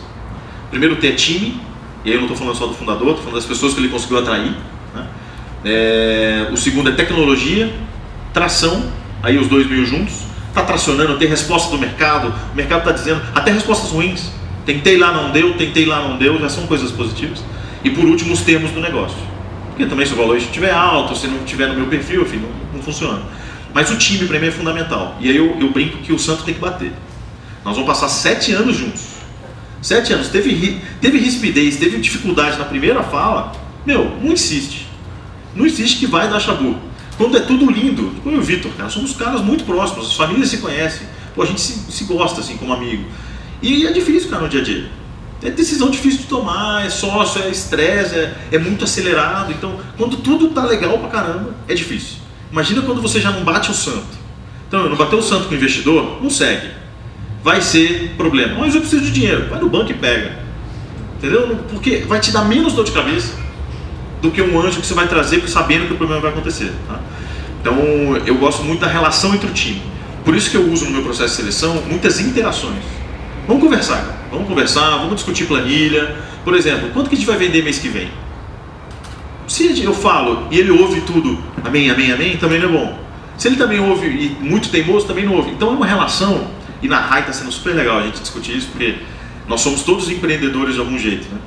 Primeiro 0.70 0.98
T 0.98 1.08
é 1.08 1.12
time, 1.14 1.60
e 2.06 2.10
aí 2.10 2.16
eu 2.16 2.22
não 2.22 2.28
estou 2.28 2.38
falando 2.38 2.56
só 2.56 2.68
do 2.68 2.76
fundador, 2.76 3.08
estou 3.08 3.24
falando 3.24 3.38
das 3.38 3.46
pessoas 3.46 3.74
que 3.74 3.80
ele 3.80 3.90
conseguiu 3.90 4.20
atrair. 4.20 4.56
Né? 4.94 5.08
É, 5.66 6.50
o 6.52 6.58
segundo 6.58 6.90
é 6.90 6.94
tecnologia, 6.94 7.74
tração, 8.32 8.92
aí 9.24 9.40
os 9.40 9.48
dois 9.48 9.68
meio 9.68 9.84
juntos. 9.84 10.28
Está 10.50 10.62
tracionando, 10.62 11.18
tem 11.18 11.28
resposta 11.28 11.72
do 11.72 11.78
mercado, 11.80 12.32
o 12.54 12.56
mercado 12.56 12.80
está 12.80 12.92
dizendo, 12.92 13.22
até 13.34 13.52
respostas 13.52 13.90
ruins. 13.90 14.32
Tentei 14.64 14.98
lá, 14.98 15.12
não 15.12 15.32
deu, 15.32 15.56
tentei 15.56 15.86
lá, 15.86 16.02
não 16.02 16.18
deu, 16.18 16.40
já 16.40 16.50
são 16.50 16.68
coisas 16.68 16.92
positivas. 16.92 17.44
E 17.84 17.90
por 17.90 18.06
último, 18.06 18.34
os 18.34 18.42
termos 18.42 18.70
do 18.72 18.80
negócio. 18.80 19.18
Porque 19.78 19.92
também 19.92 20.08
se 20.08 20.14
o 20.14 20.16
valor 20.16 20.36
estiver 20.36 20.74
alto, 20.74 21.16
se 21.16 21.28
não 21.28 21.38
estiver 21.38 21.68
no 21.68 21.76
meu 21.76 21.86
perfil, 21.86 22.24
enfim, 22.24 22.38
não, 22.38 22.50
não 22.74 22.82
funciona. 22.82 23.22
Mas 23.72 23.92
o 23.92 23.96
time 23.96 24.26
para 24.26 24.40
mim 24.40 24.48
é 24.48 24.52
fundamental. 24.52 25.16
E 25.20 25.30
aí 25.30 25.38
eu, 25.38 25.56
eu, 25.60 25.70
brinco 25.70 26.00
que 26.00 26.12
o 26.12 26.18
santo 26.18 26.42
tem 26.42 26.56
que 26.56 26.60
bater. 26.60 26.92
Nós 27.64 27.76
vamos 27.76 27.88
passar 27.88 28.10
sete 28.10 28.54
anos 28.54 28.76
juntos. 28.76 29.04
Sete 29.80 30.12
anos. 30.12 30.30
Teve, 30.30 30.82
teve 31.00 31.20
rispidez, 31.20 31.78
teve 31.78 32.00
dificuldade 32.00 32.58
na 32.58 32.66
primeira 32.66 33.04
fala. 33.04 33.52
Meu, 33.86 34.18
não 34.20 34.32
insiste. 34.32 34.88
Não 35.56 35.64
insiste 35.64 36.00
que 36.00 36.08
vai 36.08 36.28
dar 36.28 36.40
chabu. 36.40 36.76
Quando 37.16 37.38
é 37.38 37.42
tudo 37.42 37.70
lindo, 37.70 38.16
eu 38.26 38.32
e 38.32 38.36
o 38.36 38.42
Vitor, 38.42 38.72
cara, 38.72 38.90
somos 38.90 39.16
caras 39.16 39.42
muito 39.42 39.64
próximos, 39.64 40.08
as 40.08 40.16
famílias 40.16 40.50
se 40.50 40.58
conhecem. 40.58 41.06
Pô, 41.36 41.44
a 41.44 41.46
gente 41.46 41.62
se, 41.62 41.92
se 41.92 42.04
gosta 42.06 42.42
assim 42.42 42.58
como 42.58 42.74
amigo. 42.74 43.06
E 43.62 43.86
é 43.86 43.92
difícil, 43.92 44.28
cara, 44.32 44.42
no 44.42 44.50
dia 44.50 44.62
a 44.62 44.64
dia. 44.64 44.90
É 45.42 45.52
decisão 45.52 45.90
difícil 45.90 46.22
de 46.22 46.26
tomar, 46.26 46.86
é 46.86 46.90
sócio, 46.90 47.42
é 47.44 47.50
estresse, 47.50 48.16
é, 48.16 48.36
é 48.52 48.58
muito 48.58 48.84
acelerado. 48.84 49.52
Então, 49.52 49.80
quando 49.96 50.18
tudo 50.18 50.50
tá 50.50 50.66
legal 50.66 50.98
pra 50.98 51.10
caramba, 51.10 51.56
é 51.68 51.74
difícil. 51.76 52.18
Imagina 52.52 52.82
quando 52.82 53.02
você 53.02 53.20
já 53.20 53.32
não 53.32 53.44
bate 53.44 53.70
o 53.70 53.74
santo. 53.74 54.18
Então, 54.68 54.90
não 54.90 54.96
bateu 54.96 55.20
o 55.20 55.24
santo 55.24 55.46
com 55.46 55.54
o 55.54 55.58
investidor, 55.58 56.20
não 56.22 56.30
segue. 56.30 56.70
Vai 57.44 57.62
ser 57.62 58.16
problema. 58.18 58.56
Mas 58.60 58.74
eu 58.74 58.82
preciso 58.82 59.04
de 59.04 59.12
dinheiro. 59.12 59.48
Vai 59.50 59.60
no 59.60 59.70
banco 59.70 59.92
e 59.92 59.94
pega. 59.94 60.40
Entendeu? 61.18 61.58
Porque 61.70 61.98
vai 62.00 62.20
te 62.20 62.32
dar 62.32 62.44
menos 62.44 62.74
dor 62.74 62.84
de 62.84 62.92
cabeça 62.92 63.34
do 64.22 64.32
que 64.32 64.42
um 64.42 64.60
anjo 64.60 64.82
que 64.82 64.88
você 64.88 64.94
vai 64.94 65.08
trazer 65.08 65.48
sabendo 65.48 65.88
que 65.88 65.94
o 65.94 65.98
problema 65.98 66.22
vai 66.22 66.32
acontecer. 66.32 66.74
Tá? 66.88 67.00
Então, 67.62 67.78
eu 68.26 68.36
gosto 68.36 68.64
muito 68.64 68.82
da 68.82 68.88
relação 68.88 69.34
entre 69.34 69.50
o 69.50 69.54
time. 69.54 69.82
Por 70.26 70.36
isso 70.36 70.50
que 70.50 70.58
eu 70.58 70.70
uso 70.72 70.86
no 70.86 70.92
meu 70.92 71.04
processo 71.04 71.30
de 71.30 71.36
seleção 71.38 71.82
muitas 71.88 72.20
interações. 72.20 72.84
Vamos 73.48 73.64
conversar, 73.64 74.28
vamos 74.30 74.46
conversar, 74.46 74.98
vamos 74.98 75.16
discutir 75.16 75.46
planilha. 75.46 76.18
Por 76.44 76.54
exemplo, 76.54 76.90
quanto 76.92 77.10
que 77.10 77.16
a 77.16 77.18
gente 77.18 77.28
vai 77.28 77.38
vender 77.38 77.64
mês 77.64 77.80
que 77.80 77.88
vem? 77.88 78.10
Se 79.48 79.82
eu 79.82 79.94
falo 79.94 80.50
e 80.52 80.60
ele 80.60 80.70
ouve 80.70 81.00
tudo, 81.02 81.42
amém, 81.64 81.90
amém, 81.90 82.12
amém, 82.12 82.36
também 82.36 82.60
não 82.60 82.68
é 82.68 82.72
bom. 82.74 83.00
Se 83.38 83.48
ele 83.48 83.56
também 83.56 83.80
ouve 83.80 84.06
e 84.06 84.38
muito 84.44 84.70
teimoso, 84.70 85.08
também 85.08 85.26
não 85.26 85.34
ouve. 85.34 85.52
Então 85.52 85.70
é 85.70 85.72
uma 85.72 85.86
relação, 85.86 86.48
e 86.82 86.90
na 86.90 87.00
RAI 87.00 87.22
está 87.22 87.32
sendo 87.32 87.50
super 87.50 87.74
legal 87.74 88.00
a 88.00 88.02
gente 88.02 88.20
discutir 88.20 88.58
isso, 88.58 88.68
porque 88.68 88.96
nós 89.48 89.62
somos 89.62 89.84
todos 89.84 90.10
empreendedores 90.10 90.74
de 90.74 90.82
algum 90.82 90.98
jeito. 91.00 91.34
Né? 91.34 91.40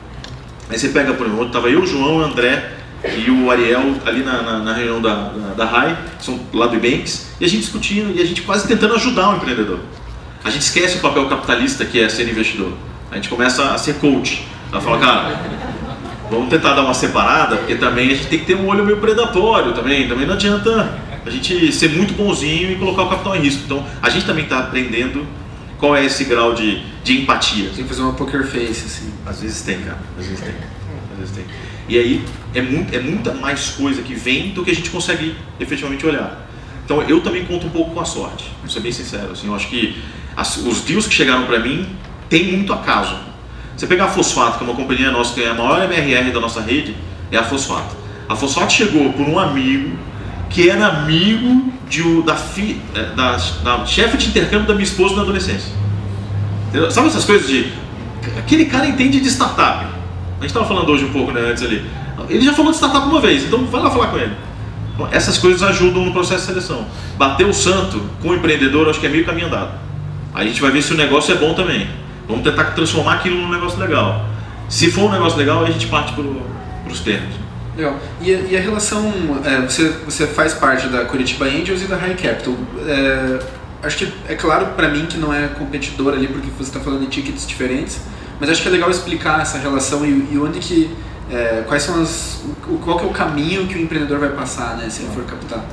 Aí 0.71 0.79
você 0.79 0.89
pega, 0.89 1.13
por 1.13 1.27
exemplo, 1.27 1.49
estava 1.49 1.69
eu, 1.69 1.85
João, 1.85 2.21
André 2.21 2.77
e 3.05 3.31
o 3.31 3.51
Ariel 3.51 3.95
ali 4.07 4.23
na, 4.23 4.41
na, 4.41 4.59
na 4.61 4.73
reunião 4.73 5.03
da, 5.03 5.29
da, 5.29 5.55
da 5.55 5.65
RAI, 5.67 5.99
são 6.19 6.41
lá 6.55 6.67
do 6.67 6.81
Banks, 6.81 7.33
e 7.39 7.45
a 7.45 7.49
gente 7.49 7.61
discutindo 7.61 8.17
e 8.17 8.23
a 8.23 8.25
gente 8.25 8.41
quase 8.41 8.67
tentando 8.67 8.95
ajudar 8.95 9.31
o 9.31 9.37
empreendedor. 9.37 9.81
A 10.43 10.51
gente 10.51 10.63
esquece 10.63 10.99
o 10.99 11.01
papel 11.01 11.29
capitalista 11.29 11.85
que 11.85 12.01
é 12.01 12.09
ser 12.09 12.29
investidor. 12.29 12.73
A 13.11 13.17
gente 13.17 13.29
começa 13.29 13.75
a 13.75 13.79
ser 13.79 13.95
coach. 13.95 14.47
Ela 14.73 14.81
fala, 14.81 14.99
cara, 14.99 15.41
vamos 16.31 16.49
tentar 16.49 16.75
dar 16.75 16.83
uma 16.83 16.95
separada, 16.95 17.57
porque 17.57 17.75
também 17.75 18.11
a 18.11 18.15
gente 18.15 18.29
tem 18.29 18.39
que 18.39 18.47
ter 18.47 18.55
um 18.55 18.67
olho 18.69 18.85
meio 18.85 18.99
predatório 18.99 19.73
também. 19.73 20.09
Também 20.09 20.27
não 20.27 20.35
adianta 20.35 20.99
a 21.27 21.31
gente 21.31 21.73
ser 21.73 21.91
muito 21.91 22.15
bonzinho 22.15 22.73
e 22.73 22.77
colocar 22.77 23.03
o 23.03 23.11
capital 23.11 23.37
em 23.37 23.41
risco. 23.41 23.63
Então, 23.67 23.85
a 24.01 24.09
gente 24.09 24.25
também 24.25 24.45
está 24.45 24.61
aprendendo 24.61 25.27
qual 25.79 25.97
é 25.97 26.05
esse 26.05 26.25
grau 26.25 26.55
de, 26.55 26.83
de 27.05 27.21
empatia. 27.21 27.71
Tem 27.75 27.83
que 27.83 27.89
fazer 27.89 28.03
uma 28.03 28.13
poker 28.13 28.45
face, 28.45 28.85
assim. 28.87 29.13
Às 29.27 29.43
vezes 29.43 29.63
tem, 29.63 29.81
cara. 29.81 29.99
Às 30.19 30.27
vezes 30.27 30.41
tem. 30.41 30.55
Às 31.13 31.19
vezes 31.19 31.35
tem. 31.35 31.45
E 31.89 31.99
aí, 31.99 32.25
é, 32.55 32.63
muito, 32.63 32.95
é 32.95 33.01
muita 33.01 33.35
mais 33.35 33.71
coisa 33.71 34.01
que 34.01 34.15
vem 34.15 34.51
do 34.51 34.65
que 34.65 34.71
a 34.71 34.75
gente 34.75 34.91
consegue 34.91 35.35
efetivamente 35.59 36.07
olhar. 36.07 36.49
Então, 36.85 37.03
eu 37.03 37.21
também 37.21 37.45
conto 37.45 37.67
um 37.67 37.71
pouco 37.71 37.93
com 37.93 38.01
a 38.01 38.05
sorte. 38.05 38.51
Vou 38.61 38.71
ser 38.71 38.81
bem 38.81 38.93
sincero. 38.93 39.33
Assim, 39.33 39.49
eu 39.49 39.55
acho 39.55 39.69
que 39.69 40.01
as, 40.41 40.57
os 40.57 40.81
deals 40.81 41.07
que 41.07 41.15
chegaram 41.15 41.45
para 41.45 41.59
mim 41.59 41.87
tem 42.31 42.53
muito 42.53 42.73
acaso. 42.73 43.15
Você 43.77 43.87
pegar 43.87 44.07
a 44.07 44.09
Fosfato, 44.09 44.59
que 44.59 44.65
é 44.65 44.67
uma 44.67 44.75
companhia 44.75 45.11
nossa 45.11 45.35
que 45.35 45.43
é 45.43 45.51
a 45.51 45.55
maior 45.55 45.83
MRR 45.85 46.33
da 46.33 46.41
nossa 46.41 46.61
rede, 46.63 46.97
é 47.31 47.37
a 47.37 47.45
Fosfato. 47.45 47.95
A 48.29 48.35
Fosfato 48.35 48.73
chegou 48.73 49.13
por 49.13 49.29
um 49.29 49.39
amigo 49.39 49.99
que 50.49 50.69
era 50.69 50.87
amigo 50.87 51.71
de, 51.89 52.23
da, 52.23 52.37
fi, 52.37 52.81
é, 52.95 53.15
da, 53.15 53.37
da 53.63 53.85
chefe 53.85 54.17
de 54.17 54.29
intercâmbio 54.29 54.67
da 54.67 54.75
minha 54.75 54.85
esposa 54.85 55.15
na 55.15 55.23
adolescência. 55.23 55.73
Sabe 56.91 57.09
essas 57.09 57.25
coisas 57.25 57.47
de. 57.47 57.73
Aquele 58.39 58.65
cara 58.65 58.87
entende 58.87 59.21
de 59.21 59.29
startup. 59.29 59.85
A 59.85 60.43
gente 60.43 60.47
estava 60.47 60.67
falando 60.67 60.89
hoje 60.91 61.05
um 61.05 61.13
pouco 61.13 61.33
né, 61.33 61.41
antes 61.41 61.63
ali. 61.63 61.85
Ele 62.29 62.45
já 62.45 62.53
falou 62.53 62.71
de 62.71 62.79
startup 62.79 63.07
uma 63.07 63.21
vez, 63.21 63.45
então 63.45 63.67
vai 63.67 63.83
lá 63.83 63.91
falar 63.91 64.07
com 64.07 64.19
ele. 64.19 64.33
Então, 64.95 65.09
essas 65.11 65.37
coisas 65.37 65.63
ajudam 65.63 66.05
no 66.05 66.13
processo 66.13 66.47
de 66.47 66.47
seleção. 66.47 66.87
Bater 67.17 67.47
o 67.47 67.53
santo 67.53 68.01
com 68.23 68.29
o 68.29 68.35
empreendedor, 68.35 68.89
acho 68.89 69.01
que 69.01 69.07
é 69.07 69.09
meio 69.09 69.25
caminho 69.25 69.49
andado. 69.49 69.90
A 70.35 70.45
gente 70.45 70.61
vai 70.61 70.71
ver 70.71 70.83
se 70.83 70.93
o 70.93 70.97
negócio 70.97 71.35
é 71.35 71.37
bom 71.37 71.55
também. 71.55 71.89
Vamos 72.27 72.45
tentar 72.45 72.65
transformar 72.73 73.15
aquilo 73.15 73.37
num 73.37 73.51
negócio 73.51 73.79
legal. 73.79 74.25
Se 74.69 74.91
for 74.91 75.09
um 75.09 75.13
negócio 75.13 75.37
legal, 75.37 75.65
a 75.65 75.71
gente 75.71 75.87
parte 75.89 76.13
para 76.13 76.25
os 76.93 77.01
termos. 77.01 77.35
Legal. 77.77 77.97
E 78.21 78.35
a, 78.35 78.39
e 78.39 78.57
a 78.57 78.61
relação, 78.61 79.13
é, 79.45 79.61
você, 79.63 79.89
você 80.05 80.27
faz 80.27 80.55
parte 80.55 80.87
da 80.89 81.05
Curitiba 81.05 81.47
Angels 81.47 81.83
e 81.83 81.87
da 81.87 81.97
High 81.97 82.15
Capital. 82.15 82.55
É, 82.87 83.39
acho 83.83 83.99
que 83.99 84.13
é 84.29 84.35
claro 84.35 84.67
para 84.77 84.89
mim 84.89 85.07
que 85.07 85.19
não 85.19 85.33
é 85.33 85.49
competidor 85.49 86.15
ali 86.15 86.29
porque 86.29 86.49
você 86.51 86.71
está 86.71 86.81
falando 86.81 87.01
de 87.01 87.07
tickets 87.09 87.47
diferentes, 87.47 88.01
mas 88.39 88.51
acho 88.51 88.63
que 88.63 88.69
é 88.69 88.71
legal 88.71 88.91
explicar 88.91 89.41
essa 89.41 89.59
relação 89.59 90.05
e, 90.05 90.29
e 90.33 90.39
onde 90.39 90.59
que 90.61 90.91
é, 91.31 91.65
quais 91.67 91.83
são 91.83 92.03
as 92.03 92.43
o, 92.69 92.79
qual 92.79 92.99
que 92.99 93.05
é 93.05 93.09
o 93.09 93.13
caminho 93.13 93.67
que 93.67 93.77
o 93.77 93.81
empreendedor 93.81 94.19
vai 94.19 94.31
passar, 94.31 94.77
né, 94.77 94.89
se 94.91 95.03
ele 95.03 95.13
for 95.13 95.25
captar. 95.25 95.65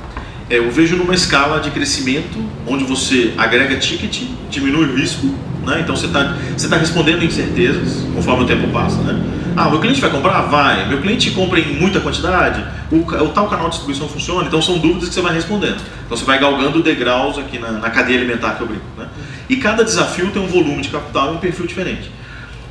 É, 0.50 0.58
eu 0.58 0.70
vejo 0.70 0.96
numa 0.96 1.14
escala 1.14 1.60
de 1.60 1.70
crescimento 1.70 2.42
onde 2.66 2.84
você 2.84 3.34
agrega 3.36 3.76
ticket, 3.76 4.22
diminui 4.48 4.86
o 4.86 4.96
risco, 4.96 5.26
né? 5.64 5.80
Então 5.80 5.94
você 5.94 6.06
está 6.06 6.36
você 6.56 6.68
tá 6.68 6.76
respondendo 6.76 7.22
incertezas 7.22 8.02
conforme 8.14 8.44
o 8.44 8.46
tempo 8.46 8.66
passa, 8.68 8.96
né? 9.02 9.20
Ah, 9.54 9.68
meu 9.68 9.80
cliente 9.80 10.00
vai 10.00 10.08
comprar? 10.08 10.42
Vai. 10.42 10.88
Meu 10.88 11.00
cliente 11.00 11.32
compra 11.32 11.58
em 11.58 11.74
muita 11.74 12.00
quantidade? 12.00 12.64
O, 12.90 12.98
o 12.98 13.28
tal 13.28 13.48
canal 13.48 13.66
de 13.66 13.72
distribuição 13.72 14.08
funciona? 14.08 14.46
Então 14.46 14.62
são 14.62 14.78
dúvidas 14.78 15.08
que 15.08 15.14
você 15.14 15.20
vai 15.20 15.34
respondendo. 15.34 15.82
Então 16.06 16.16
você 16.16 16.24
vai 16.24 16.38
galgando 16.38 16.82
degraus 16.82 17.36
aqui 17.36 17.58
na, 17.58 17.72
na 17.72 17.90
cadeia 17.90 18.18
alimentar 18.18 18.52
que 18.52 18.62
eu 18.62 18.68
brinco, 18.68 18.86
né? 18.96 19.06
E 19.48 19.56
cada 19.56 19.84
desafio 19.84 20.30
tem 20.30 20.40
um 20.40 20.46
volume 20.46 20.80
de 20.80 20.88
capital 20.88 21.32
e 21.32 21.36
um 21.36 21.38
perfil 21.38 21.66
diferente. 21.66 22.10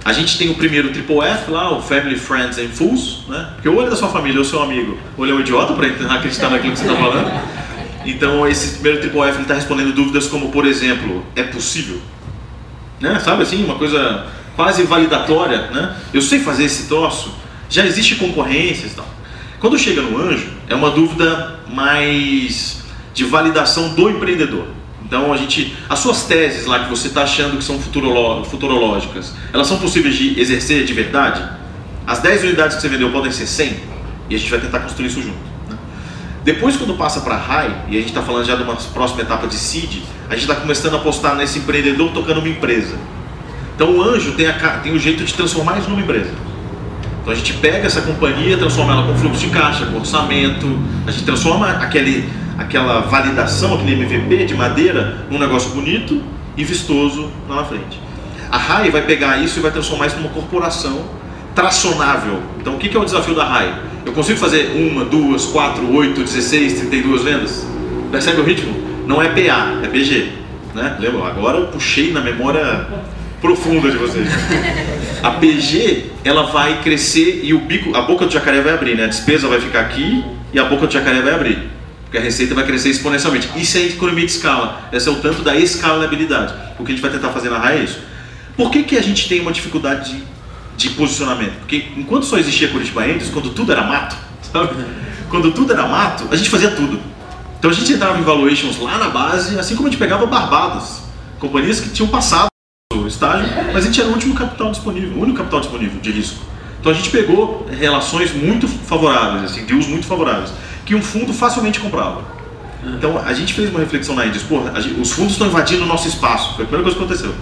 A 0.06 0.14
gente 0.14 0.38
tem 0.38 0.50
o 0.50 0.56
primeiro 0.56 0.90
Triple 0.90 1.20
F 1.20 1.52
lá, 1.52 1.78
o 1.78 1.82
Family, 1.82 2.18
Friends 2.18 2.58
and 2.58 2.70
Fools, 2.70 3.26
né? 3.28 3.50
Porque 3.56 3.68
ou 3.68 3.76
ele 3.76 3.88
é 3.88 3.90
da 3.90 3.96
sua 3.96 4.08
família 4.08 4.40
ou 4.40 4.46
seu 4.46 4.64
amigo, 4.64 4.98
ou 5.18 5.26
ele 5.26 5.34
é 5.34 5.36
um 5.36 5.42
idiota 5.42 5.74
para 5.74 5.88
acreditar 6.16 6.50
naquilo 6.50 6.72
que 6.72 6.80
você 6.80 6.86
está 6.86 6.98
falando. 6.98 7.67
Então 8.08 8.48
esse 8.48 8.76
primeiro 8.76 9.02
Triple 9.02 9.20
F 9.20 9.42
está 9.42 9.54
respondendo 9.54 9.94
dúvidas 9.94 10.28
como, 10.28 10.50
por 10.50 10.66
exemplo, 10.66 11.26
é 11.36 11.44
possível? 11.44 12.00
Né? 13.02 13.20
Sabe 13.20 13.44
assim, 13.44 13.66
uma 13.66 13.76
coisa 13.76 14.26
quase 14.56 14.84
validatória, 14.84 15.70
né? 15.72 15.96
Eu 16.14 16.22
sei 16.22 16.40
fazer 16.40 16.64
esse 16.64 16.88
troço, 16.88 17.36
já 17.70 17.86
existe 17.86 18.16
concorrências 18.16 18.94
e 18.94 18.96
tal. 18.96 19.08
Quando 19.60 19.78
chega 19.78 20.02
no 20.02 20.18
anjo, 20.18 20.50
é 20.70 20.74
uma 20.74 20.90
dúvida 20.90 21.60
mais 21.70 22.82
de 23.14 23.26
validação 23.26 23.90
do 23.90 24.10
empreendedor. 24.10 24.68
Então 25.04 25.34
a 25.34 25.38
gente, 25.38 25.76
as 25.90 26.00
suas 26.00 26.24
teses 26.24 26.66
lá 26.66 26.86
que 26.86 26.90
você 26.90 27.08
está 27.08 27.24
achando 27.24 27.58
que 27.58 27.64
são 27.64 27.78
futurológicas, 27.80 29.34
elas 29.52 29.68
são 29.68 29.80
possíveis 29.80 30.16
de 30.16 30.40
exercer 30.40 30.86
de 30.86 30.94
verdade? 30.94 31.44
As 32.06 32.20
10 32.20 32.44
unidades 32.44 32.78
que 32.78 32.82
você 32.82 32.88
vendeu 32.88 33.12
podem 33.12 33.32
ser 33.32 33.48
100 33.48 33.80
e 34.30 34.36
a 34.36 34.40
gente 34.40 34.50
vai 34.50 34.60
tentar 34.60 34.80
construir 34.80 35.08
isso 35.08 35.22
junto. 35.22 35.57
Depois 36.48 36.78
quando 36.78 36.94
passa 36.94 37.20
para 37.20 37.36
high 37.36 37.70
e 37.90 37.98
a 37.98 38.00
gente 38.00 38.08
está 38.08 38.22
falando 38.22 38.46
já 38.46 38.56
de 38.56 38.64
uma 38.64 38.76
próxima 38.76 39.22
etapa 39.22 39.48
de 39.48 39.56
seed, 39.56 40.02
a 40.30 40.34
gente 40.34 40.44
está 40.44 40.56
começando 40.56 40.94
a 40.94 40.98
apostar 40.98 41.36
nesse 41.36 41.60
empreendedor 41.60 42.14
tocando 42.14 42.38
uma 42.38 42.48
empresa. 42.48 42.96
Então 43.76 43.98
o 43.98 44.02
anjo 44.02 44.32
tem, 44.32 44.48
a, 44.48 44.54
tem 44.54 44.94
o 44.94 44.98
jeito 44.98 45.26
de 45.26 45.34
transformar 45.34 45.78
isso 45.78 45.90
numa 45.90 46.02
empresa. 46.02 46.32
Então 47.20 47.34
a 47.34 47.36
gente 47.36 47.52
pega 47.56 47.86
essa 47.86 48.00
companhia, 48.00 48.58
transforma 48.58 48.94
ela 48.94 49.06
com 49.06 49.18
fluxo 49.18 49.42
de 49.42 49.50
caixa, 49.50 49.88
com 49.88 49.98
orçamento, 49.98 50.80
a 51.06 51.12
gente 51.12 51.26
transforma 51.26 51.70
aquele 51.70 52.30
aquela 52.58 53.02
validação, 53.02 53.74
aquele 53.74 54.02
MVP 54.02 54.46
de 54.46 54.56
madeira, 54.56 55.26
num 55.30 55.38
negócio 55.38 55.72
bonito 55.72 56.24
e 56.56 56.64
vistoso 56.64 57.30
lá 57.50 57.58
na 57.58 57.66
frente. 57.66 58.00
A 58.50 58.58
RAI 58.58 58.90
vai 58.90 59.02
pegar 59.02 59.36
isso 59.44 59.60
e 59.60 59.62
vai 59.62 59.72
transformar 59.72 60.08
isso 60.08 60.16
numa 60.16 60.30
corporação 60.30 61.10
tracionável. 61.54 62.42
Então 62.58 62.76
o 62.76 62.78
que 62.78 62.96
é 62.96 62.98
o 62.98 63.04
desafio 63.04 63.36
da 63.36 63.44
RAI? 63.44 63.97
Eu 64.08 64.14
consigo 64.14 64.40
fazer 64.40 64.72
uma, 64.74 65.04
duas, 65.04 65.48
quatro, 65.48 65.94
oito, 65.94 66.24
16, 66.24 66.80
32 66.80 67.24
vendas? 67.24 67.68
Percebe 68.10 68.40
o 68.40 68.44
ritmo? 68.46 68.74
Não 69.06 69.22
é 69.22 69.28
PA, 69.28 69.82
é 69.84 69.88
PG. 69.88 70.32
Né? 70.74 70.96
Lembra? 70.98 71.28
Agora 71.28 71.58
eu 71.58 71.68
puxei 71.68 72.14
na 72.14 72.22
memória 72.22 72.88
profunda 73.42 73.92
de 73.92 73.98
vocês. 73.98 74.30
A 75.22 75.32
PG 75.32 76.06
ela 76.24 76.44
vai 76.44 76.82
crescer 76.82 77.42
e 77.44 77.54
o 77.54 77.60
bico, 77.60 77.94
a 77.98 78.04
boca 78.04 78.26
do 78.26 78.32
jacaré 78.32 78.62
vai 78.62 78.74
abrir, 78.74 78.96
né? 78.96 79.04
A 79.04 79.08
despesa 79.08 79.50
vai 79.50 79.60
ficar 79.60 79.82
aqui 79.82 80.24
e 80.54 80.58
a 80.58 80.64
boca 80.64 80.88
do 80.88 80.94
jacaré 80.94 81.22
vai 81.22 81.34
abrir. 81.34 81.70
Porque 82.04 82.18
a 82.18 82.22
receita 82.22 82.56
vai 82.56 82.66
crescer 82.66 82.90
exponencialmente. 82.90 83.50
Isso 83.58 83.78
é 83.78 83.82
economia 83.88 84.26
de 84.26 84.32
escala. 84.32 84.88
Esse 84.94 85.10
é 85.10 85.12
o 85.12 85.16
tanto 85.16 85.42
da 85.42 85.54
escalabilidade. 85.58 86.54
O 86.80 86.86
que 86.86 86.94
a 86.94 86.96
gente 86.96 87.02
vai 87.02 87.12
tentar 87.12 87.32
fazer 87.32 87.50
na 87.50 87.58
RAI 87.58 87.80
é 87.80 87.84
isso. 87.84 88.00
Por 88.56 88.72
que, 88.72 88.84
que 88.84 88.98
a 88.98 89.02
gente 89.02 89.28
tem 89.28 89.42
uma 89.42 89.52
dificuldade 89.52 90.12
de, 90.12 90.24
de 90.78 90.92
posicionamento? 90.92 91.60
Porque 91.60 91.88
enquanto 91.98 92.26
só 92.26 92.38
existia 92.38 92.70
Curitiba 92.70 93.06
Enders, 93.06 93.30
quando 93.30 93.50
tudo 93.50 93.72
era 93.72 93.82
mato, 93.82 94.16
sabe? 94.52 94.86
Quando 95.30 95.52
tudo 95.52 95.74
era 95.74 95.88
mato, 95.88 96.26
a 96.32 96.36
gente 96.36 96.50
fazia 96.50 96.72
tudo. 96.72 97.00
Então 97.60 97.72
a 97.72 97.74
gente 97.74 97.92
entrava 97.92 98.18
em 98.18 98.22
valuations 98.22 98.80
lá 98.80 98.98
na 98.98 99.10
base, 99.10 99.60
assim 99.60 99.76
como 99.76 99.88
a 99.88 99.92
gente 99.92 100.00
pegava 100.00 100.26
Barbados. 100.26 101.02
Companhias 101.40 101.80
que 101.80 101.90
tinham 101.90 102.08
passado 102.08 102.48
o 102.94 103.08
estágio, 103.08 103.50
mas 103.74 103.84
a 103.84 103.88
gente 103.88 104.00
era 104.00 104.10
o 104.10 104.14
último 104.14 104.34
capital 104.34 104.72
disponível, 104.72 105.18
o 105.18 105.22
único 105.22 105.38
capital 105.38 105.60
disponível 105.60 106.00
de 106.00 106.12
risco. 106.12 106.40
Então 106.80 106.92
a 106.92 106.96
gente 106.96 107.10
pegou 107.10 107.68
relações 107.70 108.34
muito 108.34 108.68
favoráveis, 108.68 109.52
assim, 109.52 109.66
deals 109.66 109.88
muito 109.88 110.06
favoráveis 110.06 110.52
que 110.86 110.96
um 110.96 111.02
fundo 111.02 111.34
facilmente 111.34 111.82
comprava. 111.82 112.24
Então 112.84 113.18
a 113.18 113.34
gente 113.34 113.54
fez 113.54 113.70
uma 113.70 113.80
reflexão 113.80 114.16
na 114.16 114.26
Índia, 114.26 114.42
pô, 114.48 114.62
os 115.02 115.12
fundos 115.12 115.34
estão 115.34 115.48
invadindo 115.48 115.84
o 115.84 115.86
nosso 115.86 116.08
espaço, 116.08 116.56
foi 116.56 116.64
a 116.64 116.68
primeira 116.68 116.84
coisa 116.84 116.98
que 116.98 117.04
aconteceu. 117.04 117.36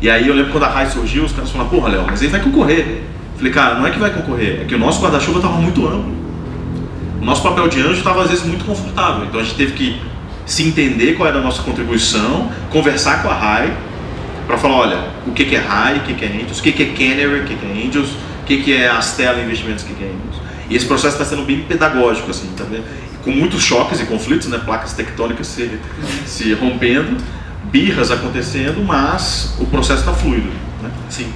E 0.00 0.10
aí 0.10 0.28
eu 0.28 0.34
lembro 0.34 0.52
quando 0.52 0.64
a 0.64 0.68
RAI 0.68 0.90
surgiu, 0.90 1.24
os 1.24 1.32
caras 1.32 1.50
falaram, 1.50 1.70
porra, 1.70 1.88
Léo, 1.88 2.04
mas 2.06 2.20
ele 2.20 2.30
vai 2.30 2.40
concorrer. 2.40 3.02
Falei, 3.36 3.52
cara, 3.52 3.74
não 3.76 3.86
é 3.86 3.90
que 3.90 3.98
vai 3.98 4.10
concorrer, 4.10 4.60
é 4.62 4.64
que 4.64 4.74
o 4.74 4.78
nosso 4.78 5.00
guarda-chuva 5.02 5.38
estava 5.38 5.56
muito 5.56 5.86
amplo. 5.86 6.14
O 7.20 7.24
nosso 7.24 7.42
papel 7.42 7.68
de 7.68 7.80
anjo 7.80 7.94
estava 7.94 8.22
às 8.22 8.30
vezes 8.30 8.44
muito 8.44 8.64
confortável, 8.64 9.24
então 9.24 9.40
a 9.40 9.42
gente 9.42 9.56
teve 9.56 9.72
que 9.72 10.00
se 10.44 10.62
entender 10.62 11.14
qual 11.14 11.28
era 11.28 11.38
a 11.38 11.42
nossa 11.42 11.62
contribuição, 11.62 12.50
conversar 12.70 13.22
com 13.22 13.30
a 13.30 13.34
RAI, 13.34 13.72
para 14.46 14.58
falar, 14.58 14.74
olha, 14.74 14.98
o 15.26 15.32
que, 15.32 15.44
que 15.44 15.56
é 15.56 15.58
RAI, 15.58 15.98
o 15.98 16.00
que, 16.00 16.14
que 16.14 16.24
é 16.24 16.28
Angels, 16.28 16.58
o 16.58 16.62
que, 16.62 16.72
que 16.72 16.82
é 16.82 16.86
Canary, 16.86 17.40
o 17.40 17.44
que, 17.44 17.54
que 17.54 17.66
é 17.66 17.86
Angels, 17.86 18.10
o 18.10 18.44
que, 18.44 18.62
que 18.62 18.76
é 18.76 18.88
Astela 18.88 19.40
Investimentos, 19.40 19.84
o 19.84 19.86
que, 19.86 19.94
que 19.94 20.04
é 20.04 20.06
Angels. 20.06 20.42
E 20.68 20.76
esse 20.76 20.86
processo 20.86 21.14
está 21.14 21.24
sendo 21.24 21.46
bem 21.46 21.60
pedagógico, 21.60 22.30
assim, 22.30 22.48
tá 22.56 22.64
vendo? 22.64 22.84
com 23.24 23.30
muitos 23.30 23.62
choques 23.62 24.00
e 24.00 24.04
conflitos, 24.04 24.48
né? 24.48 24.60
placas 24.62 24.92
tectônicas 24.92 25.46
se, 25.46 25.80
se 26.26 26.52
rompendo, 26.52 27.16
birras 27.74 28.12
acontecendo, 28.12 28.84
mas 28.84 29.56
o 29.58 29.66
processo 29.66 29.98
está 29.98 30.14
fluido. 30.14 30.46
Né? 30.80 30.88
Sim. 31.10 31.34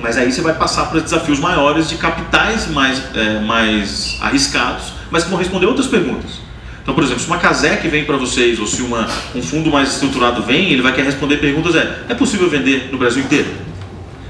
Mas 0.00 0.16
aí 0.16 0.32
você 0.32 0.40
vai 0.40 0.54
passar 0.54 0.86
para 0.86 1.00
desafios 1.00 1.38
maiores 1.38 1.86
de 1.86 1.96
capitais 1.96 2.66
mais, 2.68 3.02
é, 3.14 3.40
mais 3.40 4.16
arriscados, 4.22 4.94
mas 5.10 5.24
que 5.24 5.28
vão 5.28 5.38
responder 5.38 5.66
outras 5.66 5.86
perguntas. 5.86 6.40
Então, 6.82 6.94
por 6.94 7.04
exemplo, 7.04 7.20
se 7.20 7.26
uma 7.26 7.36
Casec 7.36 7.86
vem 7.88 8.06
para 8.06 8.16
vocês, 8.16 8.58
ou 8.58 8.66
se 8.66 8.80
uma, 8.80 9.06
um 9.34 9.42
fundo 9.42 9.70
mais 9.70 9.92
estruturado 9.92 10.42
vem, 10.42 10.72
ele 10.72 10.80
vai 10.80 10.94
querer 10.94 11.08
responder 11.08 11.36
perguntas: 11.38 11.74
é, 11.74 12.04
é 12.08 12.14
possível 12.14 12.48
vender 12.48 12.88
no 12.90 12.96
Brasil 12.96 13.22
inteiro? 13.22 13.50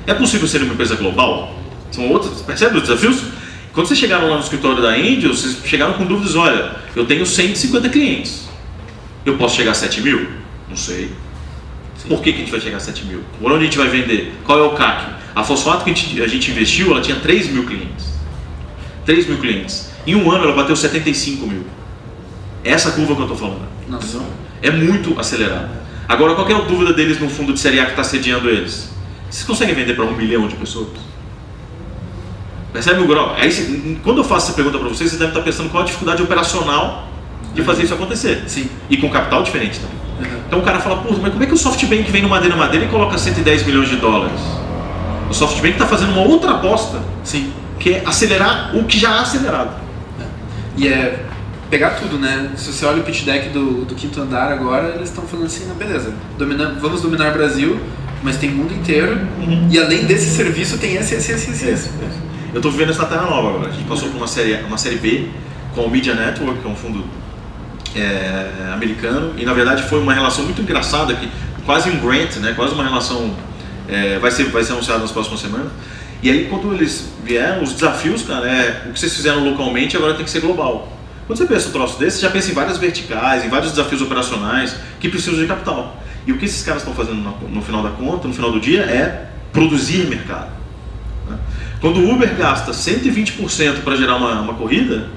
É 0.04 0.14
possível 0.14 0.48
ser 0.48 0.62
uma 0.62 0.74
empresa 0.74 0.96
global? 0.96 1.54
São 1.92 2.08
outros, 2.10 2.42
percebe 2.42 2.76
os 2.78 2.82
desafios? 2.82 3.22
Quando 3.72 3.86
vocês 3.86 4.00
chegaram 4.00 4.28
lá 4.28 4.36
no 4.36 4.42
escritório 4.42 4.82
da 4.82 4.88
Angel, 4.88 5.32
vocês 5.32 5.58
chegaram 5.64 5.92
com 5.92 6.06
dúvidas, 6.06 6.34
olha, 6.34 6.72
eu 6.96 7.04
tenho 7.06 7.24
150 7.24 7.88
clientes. 7.90 8.48
Eu 9.24 9.36
posso 9.36 9.54
chegar 9.54 9.72
a 9.72 9.74
7 9.74 10.00
mil? 10.00 10.28
Não 10.68 10.76
sei. 10.76 11.10
Sim. 12.06 12.14
Por 12.14 12.22
que, 12.22 12.32
que 12.32 12.38
a 12.38 12.40
gente 12.40 12.50
vai 12.50 12.60
chegar 12.60 12.76
a 12.76 12.80
7 12.80 13.04
mil? 13.04 13.20
Por 13.40 13.50
onde 13.50 13.62
a 13.62 13.64
gente 13.64 13.78
vai 13.78 13.88
vender? 13.88 14.34
Qual 14.44 14.58
é 14.58 14.62
o 14.62 14.70
CAC? 14.70 15.16
A 15.34 15.44
fosfato 15.44 15.84
que 15.84 15.90
a 15.90 15.94
gente, 15.94 16.22
a 16.22 16.26
gente 16.26 16.50
investiu, 16.50 16.92
ela 16.92 17.00
tinha 17.00 17.18
3 17.18 17.50
mil 17.50 17.64
clientes. 17.64 18.14
3 19.04 19.28
mil 19.28 19.38
clientes. 19.38 19.90
Em 20.06 20.14
um 20.14 20.30
ano 20.30 20.44
ela 20.44 20.54
bateu 20.54 20.74
75 20.74 21.46
mil. 21.46 21.64
Essa 22.64 22.92
curva 22.92 23.14
que 23.14 23.20
eu 23.20 23.24
estou 23.24 23.36
falando. 23.36 23.66
Nossa. 23.88 24.20
É 24.62 24.70
muito 24.70 25.18
acelerada. 25.18 25.70
Agora, 26.08 26.34
qual 26.34 26.48
é 26.48 26.54
a 26.54 26.60
dúvida 26.60 26.92
deles 26.92 27.20
no 27.20 27.28
fundo 27.28 27.52
de 27.52 27.60
série 27.60 27.80
A 27.80 27.84
que 27.84 27.90
está 27.90 28.04
sediando 28.04 28.48
eles? 28.48 28.90
Vocês 29.28 29.44
conseguem 29.44 29.74
vender 29.74 29.94
para 29.94 30.04
um 30.04 30.16
milhão 30.16 30.46
de 30.46 30.54
pessoas? 30.54 30.88
Percebe 32.72 33.02
o 33.02 33.06
grau? 33.06 33.34
Aí, 33.36 33.98
quando 34.04 34.18
eu 34.18 34.24
faço 34.24 34.46
essa 34.46 34.54
pergunta 34.54 34.78
para 34.78 34.88
vocês, 34.88 35.10
vocês 35.10 35.18
devem 35.18 35.28
estar 35.28 35.42
pensando 35.42 35.70
qual 35.70 35.82
a 35.82 35.86
dificuldade 35.86 36.22
operacional 36.22 37.08
de 37.54 37.62
fazer 37.62 37.84
isso 37.84 37.94
acontecer. 37.94 38.44
Sim. 38.46 38.68
E 38.88 38.96
com 38.96 39.10
capital 39.10 39.42
diferente 39.42 39.80
também. 39.80 40.05
Uhum. 40.18 40.40
Então 40.46 40.58
o 40.58 40.62
cara 40.62 40.80
fala, 40.80 41.02
pô, 41.02 41.14
mas 41.20 41.32
como 41.32 41.42
é 41.42 41.46
que 41.46 41.54
o 41.54 41.56
SoftBank 41.56 42.10
vem 42.10 42.22
no 42.22 42.28
Madeira 42.28 42.56
Madeira 42.56 42.86
e 42.86 42.88
coloca 42.88 43.18
110 43.18 43.64
milhões 43.64 43.88
de 43.88 43.96
dólares? 43.96 44.40
O 45.28 45.34
SoftBank 45.34 45.74
está 45.74 45.86
fazendo 45.86 46.12
uma 46.12 46.22
outra 46.22 46.52
aposta, 46.52 47.00
Sim. 47.24 47.52
que 47.78 47.94
é 47.94 48.02
acelerar 48.06 48.76
o 48.76 48.84
que 48.84 48.98
já 48.98 49.16
é 49.16 49.18
acelerado. 49.20 49.74
É. 50.20 50.24
E 50.76 50.88
é 50.88 51.24
pegar 51.68 51.90
tudo, 51.90 52.18
né? 52.18 52.52
Se 52.56 52.72
você 52.72 52.86
olha 52.86 53.00
o 53.00 53.04
pitch 53.04 53.24
deck 53.24 53.48
do, 53.50 53.84
do 53.84 53.94
quinto 53.94 54.20
andar 54.20 54.52
agora, 54.52 54.94
eles 54.94 55.08
estão 55.08 55.24
falando 55.24 55.46
assim, 55.46 55.66
não, 55.66 55.74
beleza, 55.74 56.14
domina, 56.38 56.76
vamos 56.80 57.02
dominar 57.02 57.30
o 57.30 57.32
Brasil, 57.32 57.80
mas 58.22 58.36
tem 58.36 58.50
o 58.50 58.54
mundo 58.54 58.72
inteiro, 58.72 59.18
uhum. 59.38 59.68
e 59.70 59.78
além 59.78 60.04
desse 60.04 60.30
serviço 60.30 60.78
tem 60.78 60.94
esse, 60.94 61.14
esse, 61.16 61.32
esse, 61.32 61.50
esse. 61.50 61.68
esse. 61.68 61.90
Eu 62.52 62.60
estou 62.60 62.72
vivendo 62.72 62.90
essa 62.90 63.04
terra 63.04 63.26
nova 63.26 63.50
agora. 63.50 63.68
A 63.68 63.72
gente 63.72 63.86
passou 63.86 64.08
por 64.08 64.16
uma 64.16 64.26
série, 64.26 64.54
uma 64.62 64.78
série 64.78 64.96
B 64.96 65.28
com 65.74 65.82
o 65.82 65.90
Media 65.90 66.14
Network, 66.14 66.60
que 66.60 66.66
é 66.66 66.70
um 66.70 66.76
fundo 66.76 67.04
é, 67.96 68.72
americano, 68.72 69.34
e 69.36 69.44
na 69.44 69.52
verdade 69.54 69.82
foi 69.84 70.00
uma 70.00 70.14
relação 70.14 70.44
muito 70.44 70.60
engraçada, 70.62 71.14
que 71.14 71.28
quase 71.64 71.90
um 71.90 71.98
grant, 71.98 72.36
né? 72.36 72.54
quase 72.54 72.74
uma 72.74 72.84
relação. 72.84 73.34
É, 73.88 74.18
vai, 74.18 74.30
ser, 74.30 74.44
vai 74.46 74.64
ser 74.64 74.72
anunciado 74.72 75.00
nas 75.00 75.12
próximas 75.12 75.40
semanas. 75.40 75.70
E 76.22 76.30
aí, 76.30 76.46
quando 76.46 76.72
eles 76.74 77.12
vieram, 77.24 77.62
os 77.62 77.72
desafios, 77.72 78.22
cara, 78.22 78.48
é 78.48 78.84
o 78.88 78.92
que 78.92 78.98
vocês 78.98 79.14
fizeram 79.14 79.44
localmente 79.48 79.96
agora 79.96 80.14
tem 80.14 80.24
que 80.24 80.30
ser 80.30 80.40
global. 80.40 80.92
Quando 81.26 81.38
você 81.38 81.46
pensa 81.46 81.68
um 81.68 81.72
troço 81.72 81.98
desse, 81.98 82.18
você 82.18 82.22
já 82.22 82.30
pensa 82.30 82.50
em 82.50 82.54
várias 82.54 82.78
verticais, 82.78 83.44
em 83.44 83.48
vários 83.48 83.72
desafios 83.72 84.00
operacionais 84.00 84.76
que 84.98 85.08
precisam 85.08 85.38
de 85.38 85.46
capital. 85.46 86.00
E 86.26 86.32
o 86.32 86.38
que 86.38 86.44
esses 86.44 86.64
caras 86.64 86.82
estão 86.82 86.94
fazendo 86.94 87.16
no, 87.16 87.48
no 87.48 87.62
final 87.62 87.82
da 87.82 87.90
conta, 87.90 88.26
no 88.26 88.34
final 88.34 88.50
do 88.50 88.60
dia, 88.60 88.82
é 88.82 89.26
produzir 89.52 90.06
mercado. 90.08 90.50
Né? 91.28 91.36
Quando 91.80 92.00
o 92.00 92.12
Uber 92.12 92.34
gasta 92.36 92.72
120% 92.72 93.82
para 93.82 93.96
gerar 93.96 94.16
uma, 94.16 94.40
uma 94.40 94.54
corrida, 94.54 95.08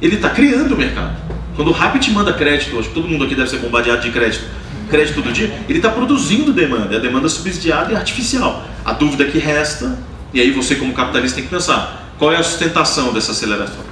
ele 0.00 0.16
está 0.16 0.30
criando 0.30 0.74
o 0.74 0.76
mercado. 0.76 1.16
Quando 1.54 1.68
o 1.68 1.72
Rapid 1.72 2.08
manda 2.08 2.32
crédito, 2.32 2.78
acho 2.78 2.88
que 2.88 2.94
todo 2.94 3.08
mundo 3.08 3.24
aqui 3.24 3.34
deve 3.34 3.50
ser 3.50 3.58
bombardeado 3.58 4.02
de 4.02 4.10
crédito, 4.10 4.44
crédito 4.88 5.22
todo 5.22 5.32
dia, 5.32 5.52
ele 5.68 5.78
está 5.78 5.90
produzindo 5.90 6.52
demanda, 6.52 6.94
é 6.94 6.96
a 6.98 7.00
demanda 7.00 7.28
subsidiada 7.28 7.92
e 7.92 7.96
artificial. 7.96 8.64
A 8.84 8.92
dúvida 8.92 9.24
que 9.24 9.38
resta, 9.38 9.98
e 10.32 10.40
aí 10.40 10.50
você 10.50 10.76
como 10.76 10.92
capitalista 10.92 11.36
tem 11.36 11.44
que 11.44 11.50
pensar, 11.50 12.14
qual 12.18 12.32
é 12.32 12.36
a 12.36 12.42
sustentação 12.42 13.12
dessa 13.12 13.32
aceleração? 13.32 13.84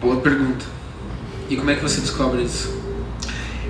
Boa 0.00 0.16
pergunta. 0.16 0.64
E 1.48 1.56
como 1.56 1.70
é 1.70 1.74
que 1.74 1.82
você 1.82 2.00
descobre 2.00 2.42
isso? 2.42 2.74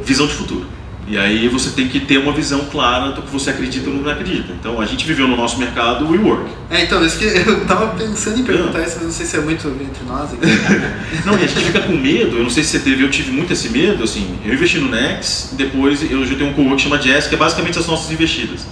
Visão 0.05 0.27
de 0.27 0.35
futuro. 0.35 0.67
E 1.07 1.19
aí 1.19 1.49
você 1.49 1.71
tem 1.71 1.87
que 1.87 2.01
ter 2.01 2.19
uma 2.19 2.33
visão 2.33 2.61
clara 2.71 3.13
do 3.13 3.21
que 3.21 3.31
você 3.31 3.51
acredita 3.51 3.91
ou 3.91 3.97
não 3.97 4.11
acredita. 4.11 4.53
Então 4.59 4.81
a 4.81 4.87
gente 4.87 5.07
viveu 5.07 5.29
no 5.29 5.37
nosso 5.37 5.59
mercado 5.59 6.07
o 6.07 6.11
WeWork. 6.11 6.51
É, 6.71 6.83
então, 6.83 7.05
isso 7.05 7.19
que 7.19 7.25
eu 7.25 7.67
tava 7.67 7.89
pensando 7.89 8.41
em 8.41 8.43
perguntar 8.43 8.79
não. 8.79 8.87
isso, 8.87 8.97
mas 8.97 9.05
não 9.05 9.13
sei 9.13 9.27
se 9.27 9.37
é 9.37 9.41
muito 9.41 9.69
entre 9.69 10.05
nós 10.07 10.31
não, 11.27 11.39
e 11.39 11.45
a 11.45 11.47
gente 11.47 11.65
fica 11.65 11.81
com 11.81 11.93
medo, 11.93 12.37
eu 12.37 12.43
não 12.43 12.51
sei 12.51 12.65
se 12.65 12.71
você 12.71 12.79
teve, 12.79 13.03
eu 13.03 13.11
tive 13.11 13.31
muito 13.31 13.53
esse 13.53 13.69
medo, 13.69 14.03
assim, 14.03 14.39
eu 14.45 14.55
investi 14.55 14.79
no 14.79 14.89
Nex, 14.89 15.51
depois 15.53 16.11
eu 16.11 16.25
já 16.25 16.35
tenho 16.37 16.51
um 16.51 16.55
co-work 16.55 16.77
que 16.77 16.83
chama 16.83 16.99
Jazz, 16.99 17.27
que 17.27 17.35
é 17.35 17.39
basicamente 17.39 17.79
as 17.79 17.87
nossas 17.87 18.11
investidas. 18.11 18.67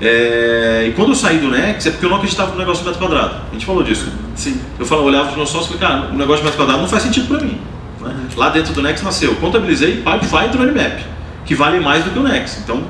É, 0.00 0.86
e 0.88 0.92
quando 0.92 1.10
eu 1.10 1.14
saí 1.14 1.38
do 1.38 1.50
Nex 1.50 1.86
é 1.86 1.90
porque 1.90 2.06
eu 2.06 2.10
não 2.10 2.16
acreditava 2.16 2.52
no 2.52 2.58
negócio 2.58 2.84
do 2.84 2.90
metro 2.90 3.06
quadrado. 3.06 3.42
A 3.50 3.52
gente 3.52 3.66
falou 3.66 3.82
disso. 3.82 4.06
Sim. 4.36 4.60
Eu 4.78 4.86
falava, 4.86 5.08
olhava 5.08 5.24
para 5.24 5.32
os 5.32 5.36
meus 5.36 5.50
sócios 5.50 5.74
e 5.74 5.78
falei, 5.78 5.96
cara, 5.96 6.14
o 6.14 6.16
negócio 6.16 6.42
do 6.42 6.44
metro 6.44 6.58
quadrado 6.58 6.82
não 6.82 6.88
faz 6.88 7.02
sentido 7.02 7.26
para 7.26 7.44
mim. 7.44 7.58
Né? 8.00 8.14
Lá 8.36 8.48
dentro 8.50 8.72
do 8.72 8.80
Nex 8.80 9.02
nasceu, 9.02 9.34
contabilizei 9.36 9.96
Pipefy 9.96 10.44
e 10.46 10.48
Drone 10.50 10.72
que 11.48 11.54
vale 11.54 11.80
mais 11.80 12.04
do 12.04 12.10
que 12.10 12.18
o 12.18 12.22
Nex. 12.22 12.58
Então, 12.62 12.84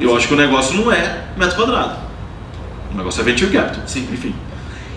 eu 0.00 0.14
acho 0.16 0.26
que 0.26 0.34
o 0.34 0.36
negócio 0.36 0.76
não 0.76 0.90
é 0.90 1.26
metro 1.36 1.54
quadrado. 1.54 1.96
O 2.92 2.96
negócio 2.96 3.20
é 3.20 3.24
venture 3.24 3.52
capital. 3.52 3.84
Sim. 3.86 4.08
Enfim. 4.12 4.34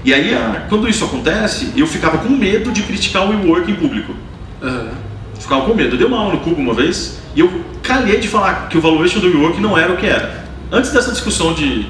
E 0.04 0.12
aí, 0.12 0.36
quando 0.68 0.90
isso 0.90 1.06
acontece, 1.06 1.72
eu 1.78 1.86
ficava 1.86 2.18
com 2.18 2.30
medo 2.30 2.72
de 2.72 2.82
criticar 2.82 3.24
o 3.24 3.30
WeWork 3.30 3.70
em 3.70 3.76
público. 3.76 4.16
Uhum. 4.64 4.90
Ficava 5.40 5.62
com 5.64 5.76
medo. 5.76 5.94
Eu 5.94 5.98
dei 6.00 6.08
uma 6.08 6.18
aula 6.18 6.34
no 6.34 6.40
Cubo 6.40 6.60
uma 6.60 6.74
vez 6.74 7.20
e 7.36 7.42
eu 7.42 7.64
calhei 7.84 8.20
de 8.20 8.28
falar 8.28 8.68
que 8.68 8.80
o 8.80 8.82
valuation 8.82 9.20
do 9.20 9.28
WeWork 9.28 9.62
não 9.62 9.78
era 9.78 9.94
o 9.94 9.98
que 9.98 10.08
era. 10.08 10.44
Antes 10.72 10.92
dessa 10.92 11.12
discussão 11.12 11.54
de, 11.54 11.86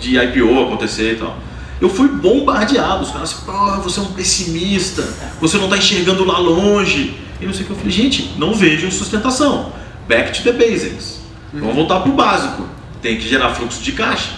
de 0.00 0.16
IPO 0.16 0.62
acontecer 0.62 1.12
e 1.12 1.16
tal. 1.16 1.36
Eu 1.82 1.90
fui 1.90 2.08
bombardeado. 2.08 3.02
Os 3.02 3.10
caras, 3.10 3.34
pô, 3.34 3.52
você 3.82 4.00
é 4.00 4.02
um 4.02 4.12
pessimista, 4.12 5.06
você 5.38 5.58
não 5.58 5.64
está 5.64 5.76
enxergando 5.76 6.24
lá 6.24 6.38
longe. 6.38 7.14
E 7.42 7.44
não 7.44 7.52
sei 7.52 7.64
o 7.64 7.66
que. 7.66 7.72
Eu 7.72 7.76
falei, 7.76 7.92
gente, 7.92 8.32
não 8.38 8.54
vejo 8.54 8.90
sustentação 8.90 9.83
back 10.08 10.32
to 10.32 10.42
the 10.42 10.52
basics. 10.52 11.20
Uhum. 11.52 11.60
Vamos 11.60 11.76
voltar 11.76 12.00
para 12.00 12.10
o 12.10 12.14
básico. 12.14 12.66
Tem 13.00 13.16
que 13.16 13.28
gerar 13.28 13.54
fluxo 13.54 13.82
de 13.82 13.92
caixa. 13.92 14.30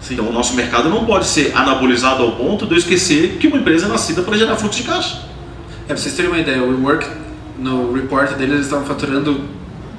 Sim. 0.00 0.14
Então 0.14 0.28
o 0.28 0.32
nosso 0.32 0.54
mercado 0.54 0.88
não 0.88 1.04
pode 1.04 1.26
ser 1.26 1.52
anabolizado 1.54 2.22
ao 2.22 2.32
ponto 2.32 2.66
de 2.66 2.72
eu 2.72 2.78
esquecer 2.78 3.36
que 3.38 3.46
uma 3.46 3.58
empresa 3.58 3.86
é 3.86 3.88
nascida 3.88 4.22
para 4.22 4.36
gerar 4.36 4.56
fluxo 4.56 4.82
de 4.82 4.88
caixa. 4.88 5.22
É, 5.84 5.88
para 5.88 5.96
vocês 5.96 6.14
terem 6.14 6.30
uma 6.30 6.38
ideia, 6.40 6.62
o 6.62 6.68
WeWork, 6.68 7.06
no 7.58 7.92
report 7.92 8.32
deles, 8.34 8.54
eles 8.54 8.66
estavam 8.66 8.86
faturando 8.86 9.44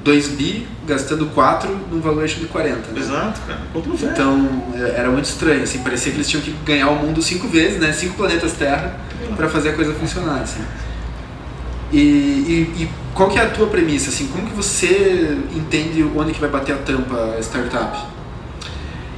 2 0.02 0.28
bi, 0.28 0.66
gastando 0.86 1.26
4 1.26 1.70
num 1.90 2.00
valuation 2.00 2.40
de 2.40 2.46
40. 2.46 2.76
Né? 2.76 3.00
Exato, 3.00 3.40
cara. 3.46 3.60
Então 4.02 4.64
é, 4.74 4.98
era 4.98 5.10
muito 5.10 5.26
estranho, 5.26 5.62
assim, 5.62 5.78
parecia 5.78 6.10
que 6.10 6.18
eles 6.18 6.28
tinham 6.28 6.42
que 6.42 6.50
ganhar 6.64 6.88
o 6.88 6.96
mundo 6.96 7.22
cinco 7.22 7.46
vezes, 7.46 7.78
né? 7.78 7.92
Cinco 7.92 8.14
planetas 8.14 8.52
Terra, 8.52 8.96
para 9.36 9.48
fazer 9.48 9.70
a 9.70 9.72
coisa 9.74 9.92
funcionar. 9.94 10.40
Assim. 10.40 10.60
E, 11.92 11.98
e, 11.98 12.82
e, 12.82 12.88
qual 13.14 13.28
que 13.28 13.38
é 13.38 13.42
a 13.42 13.50
tua 13.50 13.66
premissa? 13.66 14.08
Assim, 14.08 14.26
como 14.28 14.46
que 14.46 14.54
você 14.54 15.36
entende 15.54 16.02
onde 16.16 16.32
que 16.32 16.40
vai 16.40 16.48
bater 16.48 16.74
a 16.74 16.78
tampa 16.78 17.34
a 17.36 17.40
startup? 17.40 17.98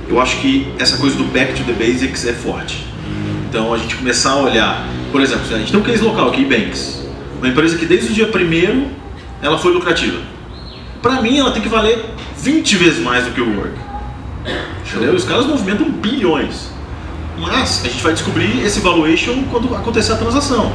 Eu 0.08 0.20
acho 0.20 0.38
que 0.38 0.72
essa 0.78 0.96
coisa 0.96 1.16
do 1.16 1.24
back 1.24 1.54
to 1.54 1.64
the 1.64 1.72
basics 1.72 2.26
é 2.26 2.32
forte. 2.32 2.86
Então 3.48 3.72
a 3.72 3.78
gente 3.78 3.94
começar 3.94 4.32
a 4.32 4.36
olhar, 4.36 4.88
por 5.12 5.20
exemplo, 5.20 5.44
a 5.54 5.58
gente 5.58 5.70
tem 5.70 5.80
um 5.80 5.84
case 5.84 6.02
local 6.02 6.28
aqui, 6.28 6.44
Banks, 6.44 7.06
uma 7.38 7.48
empresa 7.48 7.78
que 7.78 7.86
desde 7.86 8.10
o 8.10 8.12
dia 8.12 8.26
primeiro 8.26 8.88
ela 9.40 9.56
foi 9.56 9.72
lucrativa. 9.72 10.20
Para 11.00 11.22
mim 11.22 11.38
ela 11.38 11.52
tem 11.52 11.62
que 11.62 11.68
valer 11.68 12.04
20 12.36 12.76
vezes 12.76 12.98
mais 12.98 13.24
do 13.24 13.30
que 13.30 13.40
o 13.40 13.56
Work. 13.56 13.78
Entendeu? 14.90 15.14
Os 15.14 15.24
caras 15.24 15.46
movimentam 15.46 15.88
bilhões. 15.88 16.68
Mas 17.38 17.82
a 17.84 17.88
gente 17.88 18.02
vai 18.02 18.12
descobrir 18.12 18.60
esse 18.64 18.80
valuation 18.80 19.44
quando 19.50 19.74
acontecer 19.74 20.12
a 20.12 20.16
transação. 20.16 20.72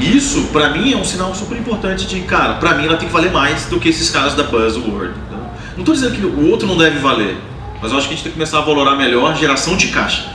Isso, 0.00 0.48
para 0.52 0.70
mim, 0.70 0.92
é 0.92 0.96
um 0.96 1.04
sinal 1.04 1.34
super 1.34 1.56
importante 1.56 2.06
de, 2.06 2.20
cara, 2.20 2.54
para 2.54 2.74
mim 2.74 2.86
ela 2.86 2.96
tem 2.96 3.08
que 3.08 3.14
valer 3.14 3.30
mais 3.30 3.66
do 3.66 3.80
que 3.80 3.88
esses 3.88 4.10
caras 4.10 4.34
da 4.34 4.42
Buzzword. 4.42 5.14
Então, 5.26 5.50
não 5.72 5.80
estou 5.80 5.94
dizendo 5.94 6.14
que 6.14 6.24
o 6.24 6.50
outro 6.50 6.66
não 6.66 6.76
deve 6.76 6.98
valer, 6.98 7.36
mas 7.80 7.92
eu 7.92 7.98
acho 7.98 8.06
que 8.06 8.14
a 8.14 8.16
gente 8.16 8.24
tem 8.24 8.32
que 8.32 8.38
começar 8.38 8.58
a 8.58 8.62
valorar 8.62 8.96
melhor 8.96 9.30
a 9.30 9.34
geração 9.34 9.76
de 9.76 9.88
caixa. 9.88 10.26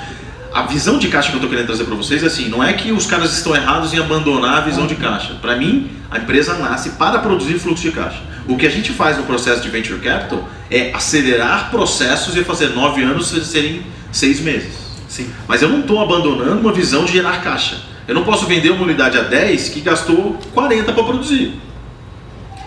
A 0.53 0.63
visão 0.63 0.97
de 0.97 1.07
caixa 1.07 1.29
que 1.29 1.35
eu 1.35 1.37
estou 1.37 1.49
querendo 1.49 1.67
trazer 1.67 1.85
para 1.85 1.95
vocês 1.95 2.23
é 2.23 2.27
assim, 2.27 2.49
não 2.49 2.61
é 2.61 2.73
que 2.73 2.91
os 2.91 3.05
caras 3.05 3.33
estão 3.33 3.55
errados 3.55 3.93
em 3.93 3.99
abandonar 3.99 4.57
a 4.57 4.61
visão 4.61 4.85
de 4.85 4.95
caixa. 4.95 5.35
Para 5.41 5.55
mim, 5.55 5.89
a 6.09 6.17
empresa 6.17 6.55
nasce 6.55 6.91
para 6.91 7.19
produzir 7.19 7.57
fluxo 7.57 7.83
de 7.83 7.91
caixa. 7.91 8.21
O 8.47 8.57
que 8.57 8.65
a 8.65 8.69
gente 8.69 8.91
faz 8.91 9.17
no 9.17 9.23
processo 9.23 9.61
de 9.61 9.69
venture 9.69 9.99
capital 9.99 10.49
é 10.69 10.91
acelerar 10.93 11.69
processos 11.69 12.35
e 12.35 12.43
fazer 12.43 12.69
nove 12.69 13.01
anos 13.01 13.27
serem 13.27 13.83
seis 14.11 14.41
meses. 14.41 14.73
Sim. 15.07 15.29
Mas 15.47 15.61
eu 15.61 15.69
não 15.69 15.81
estou 15.81 16.01
abandonando 16.01 16.59
uma 16.59 16.73
visão 16.73 17.05
de 17.05 17.13
gerar 17.13 17.41
caixa. 17.41 17.90
Eu 18.11 18.15
não 18.15 18.25
posso 18.25 18.45
vender 18.45 18.71
uma 18.71 18.83
unidade 18.83 19.17
a 19.17 19.21
10 19.21 19.69
que 19.69 19.79
gastou 19.79 20.37
40 20.53 20.91
para 20.91 21.01
produzir. 21.01 21.53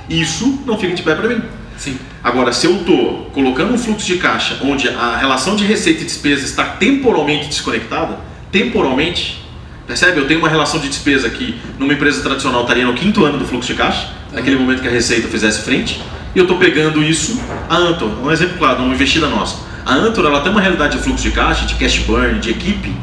Isso 0.09 0.61
não 0.64 0.78
fica 0.78 0.94
de 0.94 1.02
pé 1.02 1.14
para 1.14 1.28
mim. 1.28 1.42
Sim. 1.76 1.98
Agora, 2.22 2.50
se 2.50 2.66
eu 2.66 2.76
estou 2.76 3.26
colocando 3.26 3.74
um 3.74 3.76
fluxo 3.76 4.07
de 4.07 4.16
caixa 4.16 4.59
onde 4.62 4.88
a 4.88 5.18
relação 5.18 5.54
de 5.54 5.66
receita 5.66 6.00
e 6.00 6.04
despesa 6.07 6.46
está 6.46 6.64
temporalmente 6.64 7.46
desconectada, 7.46 8.20
temporalmente, 8.50 9.44
percebe? 9.87 10.18
Eu 10.18 10.26
tenho 10.26 10.40
uma 10.40 10.48
relação 10.48 10.80
de 10.80 10.88
despesa 10.88 11.28
que 11.28 11.61
numa 11.78 11.92
empresa 11.92 12.22
tradicional 12.22 12.62
estaria 12.62 12.87
no 12.87 12.94
quinto 12.94 13.22
ano 13.22 13.37
do 13.37 13.44
fluxo 13.44 13.70
de 13.70 13.74
caixa, 13.74 14.07
uhum. 14.30 14.37
naquele 14.37 14.57
momento 14.57 14.80
que 14.80 14.88
a 14.88 14.90
receita 14.90 15.28
fizesse 15.28 15.61
frente, 15.61 16.00
e 16.35 16.38
eu 16.38 16.44
estou 16.44 16.57
pegando 16.57 17.02
isso, 17.02 17.38
a 17.68 17.76
Antor, 17.76 18.09
um 18.24 18.30
exemplo 18.30 18.57
claro, 18.57 18.83
uma 18.83 18.94
investida 18.94 19.28
nossa. 19.28 19.59
A 19.85 19.92
Antor 19.92 20.24
ela 20.24 20.40
tem 20.40 20.50
uma 20.50 20.62
realidade 20.62 20.96
de 20.96 21.02
fluxo 21.02 21.22
de 21.22 21.33
caixa, 21.33 21.66
de 21.66 21.74
cash 21.74 21.98
burn, 21.98 22.38
de 22.38 22.48
equipe, 22.48 22.94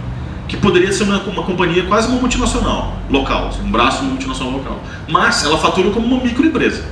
que 0.51 0.57
poderia 0.57 0.91
ser 0.91 1.03
uma, 1.03 1.17
uma 1.21 1.43
companhia 1.43 1.85
quase 1.85 2.09
uma 2.09 2.19
multinacional 2.19 2.97
local, 3.09 3.47
assim, 3.47 3.61
um 3.61 3.71
braço 3.71 3.99
de 3.99 4.03
uma 4.03 4.11
multinacional 4.11 4.51
local. 4.51 4.83
Mas 5.07 5.45
ela 5.45 5.57
fatura 5.57 5.91
como 5.91 6.05
uma 6.05 6.21
microempresa. 6.21 6.83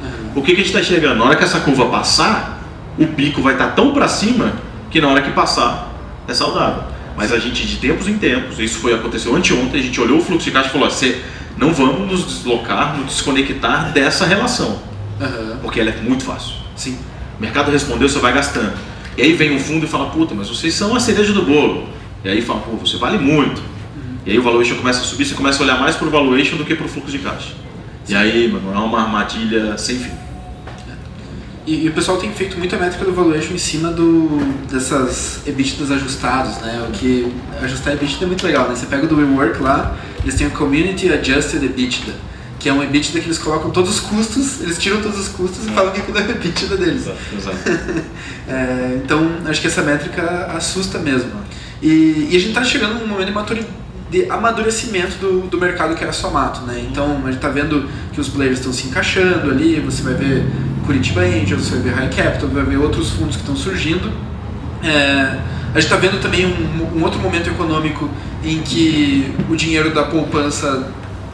Uhum. 0.00 0.30
O 0.36 0.42
que, 0.42 0.54
que 0.54 0.62
a 0.62 0.64
gente 0.64 0.68
está 0.68 0.80
enxergando? 0.80 1.16
Na 1.16 1.26
hora 1.26 1.36
que 1.36 1.44
essa 1.44 1.60
curva 1.60 1.90
passar, 1.90 2.58
o 2.98 3.06
pico 3.08 3.42
vai 3.42 3.52
estar 3.52 3.66
tá 3.66 3.72
tão 3.72 3.92
para 3.92 4.08
cima 4.08 4.54
que 4.90 4.98
na 4.98 5.08
hora 5.08 5.20
que 5.20 5.30
passar 5.32 5.92
é 6.26 6.32
saudável. 6.32 6.84
Mas 7.14 7.32
a 7.32 7.38
gente, 7.38 7.66
de 7.66 7.76
tempos 7.76 8.08
em 8.08 8.16
tempos, 8.16 8.58
isso 8.58 8.78
foi 8.78 8.94
aconteceu 8.94 9.36
anteontem, 9.36 9.78
a 9.78 9.82
gente 9.82 10.00
olhou 10.00 10.16
o 10.16 10.22
fluxo 10.22 10.46
de 10.46 10.52
caixa 10.52 10.70
e 10.70 10.72
falou: 10.72 10.88
assim, 10.88 11.16
não 11.58 11.74
vamos 11.74 12.10
nos 12.10 12.24
deslocar, 12.24 12.96
nos 12.96 13.08
desconectar 13.08 13.92
dessa 13.92 14.24
relação. 14.24 14.80
Uhum. 15.20 15.58
Porque 15.60 15.80
ela 15.80 15.90
é 15.90 16.00
muito 16.00 16.24
fácil. 16.24 16.54
Sim. 16.74 16.98
O 17.38 17.42
mercado 17.42 17.70
respondeu, 17.70 18.08
você 18.08 18.18
vai 18.20 18.32
gastando. 18.32 18.72
E 19.18 19.22
aí 19.22 19.34
vem 19.34 19.54
um 19.54 19.60
fundo 19.60 19.84
e 19.84 19.88
fala: 19.88 20.06
puta, 20.06 20.34
mas 20.34 20.48
vocês 20.48 20.72
são 20.72 20.96
a 20.96 21.00
cereja 21.00 21.34
do 21.34 21.42
bolo. 21.42 21.94
E 22.26 22.28
aí 22.28 22.42
fala, 22.42 22.58
pô, 22.58 22.72
você 22.72 22.96
vale 22.96 23.18
muito. 23.18 23.60
Uhum. 23.60 24.16
E 24.26 24.32
aí 24.32 24.38
o 24.38 24.42
valuation 24.42 24.74
começa 24.74 24.98
a 24.98 25.04
subir, 25.04 25.24
você 25.24 25.36
começa 25.36 25.62
a 25.62 25.64
olhar 25.64 25.78
mais 25.78 25.94
para 25.94 26.08
o 26.08 26.10
valuation 26.10 26.56
do 26.56 26.64
que 26.64 26.74
para 26.74 26.84
o 26.84 26.88
fluxo 26.88 27.12
de 27.12 27.20
caixa. 27.20 27.50
Sim. 28.04 28.14
E 28.14 28.16
aí, 28.16 28.50
mano, 28.50 28.74
é 28.74 28.78
uma 28.78 29.00
armadilha 29.00 29.78
sem 29.78 29.96
fim. 29.96 30.10
E, 31.64 31.84
e, 31.84 31.88
o 31.88 31.92
pessoal 31.92 32.18
tem 32.18 32.32
feito 32.32 32.58
muita 32.58 32.76
métrica 32.76 33.04
do 33.04 33.12
valuation 33.12 33.54
em 33.54 33.58
cima 33.58 33.90
do, 33.90 34.40
dessas 34.68 35.40
EBITDAs 35.46 35.92
ajustados, 35.92 36.56
né? 36.58 36.84
O 36.88 36.92
que 36.92 37.32
ajustar 37.62 37.92
EBITDA 37.92 38.24
é 38.24 38.26
muito 38.26 38.44
legal, 38.44 38.68
né? 38.68 38.74
Você 38.74 38.86
pega 38.86 39.04
o 39.04 39.08
do 39.08 39.16
WeWork 39.16 39.62
lá, 39.62 39.96
eles 40.22 40.34
têm 40.34 40.48
o 40.48 40.50
Community 40.50 41.12
Adjusted 41.12 41.64
EBITDA, 41.64 42.12
que 42.58 42.68
é 42.68 42.72
um 42.72 42.82
EBITDA 42.82 43.20
que 43.20 43.26
eles 43.26 43.38
colocam 43.38 43.70
todos 43.70 43.90
os 43.90 44.00
custos, 44.00 44.60
eles 44.60 44.78
tiram 44.78 45.00
todos 45.00 45.18
os 45.18 45.28
custos 45.28 45.64
e 45.66 45.70
falam 45.70 45.92
que 45.92 46.00
aquilo 46.00 46.18
é 46.18 46.22
o 46.22 46.30
EBITDA 46.30 46.76
deles. 46.76 47.02
Exato, 47.02 47.18
exato. 47.36 47.58
é, 48.48 49.00
então, 49.04 49.28
acho 49.46 49.60
que 49.60 49.68
essa 49.68 49.82
métrica 49.82 50.52
assusta 50.56 50.98
mesmo. 50.98 51.45
E, 51.82 52.28
e 52.30 52.36
a 52.36 52.38
gente 52.38 52.48
está 52.48 52.64
chegando 52.64 53.00
num 53.00 53.06
momento 53.06 53.54
de, 53.54 53.66
de 54.10 54.30
amadurecimento 54.30 55.18
do, 55.18 55.40
do 55.48 55.58
mercado 55.58 55.94
que 55.94 56.02
era 56.02 56.12
só 56.12 56.30
mato, 56.30 56.62
né? 56.62 56.86
Então 56.90 57.18
a 57.22 57.26
gente 57.26 57.36
está 57.36 57.48
vendo 57.48 57.88
que 58.12 58.20
os 58.20 58.28
players 58.28 58.58
estão 58.58 58.72
se 58.72 58.86
encaixando 58.86 59.50
ali, 59.50 59.80
você 59.80 60.02
vai 60.02 60.14
ver 60.14 60.46
Curitiba 60.86 61.22
Angels, 61.22 61.66
você 61.66 61.74
vai 61.76 61.82
ver 61.82 61.94
High 61.94 62.10
Capital, 62.10 62.48
vai 62.48 62.64
ver 62.64 62.76
outros 62.78 63.10
fundos 63.10 63.36
que 63.36 63.42
estão 63.42 63.56
surgindo. 63.56 64.10
É, 64.82 65.38
a 65.76 65.80
gente 65.80 65.92
está 65.92 65.96
vendo 65.96 66.20
também 66.20 66.46
um, 66.46 66.98
um, 66.98 67.02
outro 67.02 67.20
momento 67.20 67.50
econômico 67.50 68.08
em 68.42 68.62
que 68.62 69.34
o 69.50 69.56
dinheiro 69.56 69.92
da 69.92 70.04
poupança 70.04 70.90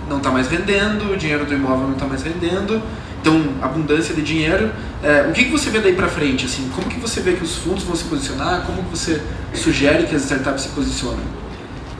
não 0.08 0.16
está 0.16 0.30
mais 0.30 0.48
rendendo, 0.48 1.12
o 1.12 1.16
dinheiro 1.16 1.44
do 1.44 1.54
imóvel 1.54 1.86
não 1.86 1.92
está 1.92 2.06
mais 2.06 2.22
rendendo, 2.22 2.82
então 3.22 3.40
abundância 3.62 4.14
de 4.14 4.20
dinheiro. 4.20 4.70
É, 5.02 5.26
o 5.28 5.32
que, 5.32 5.44
que 5.44 5.50
você 5.50 5.70
vê 5.70 5.78
daí 5.78 5.94
para 5.94 6.08
frente? 6.08 6.44
Assim, 6.44 6.68
como 6.74 6.88
que 6.88 6.98
você 6.98 7.20
vê 7.20 7.32
que 7.32 7.44
os 7.44 7.56
fundos 7.56 7.84
vão 7.84 7.96
se 7.96 8.04
posicionar? 8.04 8.66
Como 8.66 8.82
que 8.82 8.90
você 8.90 9.22
sugere 9.54 10.06
que 10.06 10.14
as 10.14 10.22
startups 10.22 10.64
se 10.64 10.68
posicionem? 10.70 11.24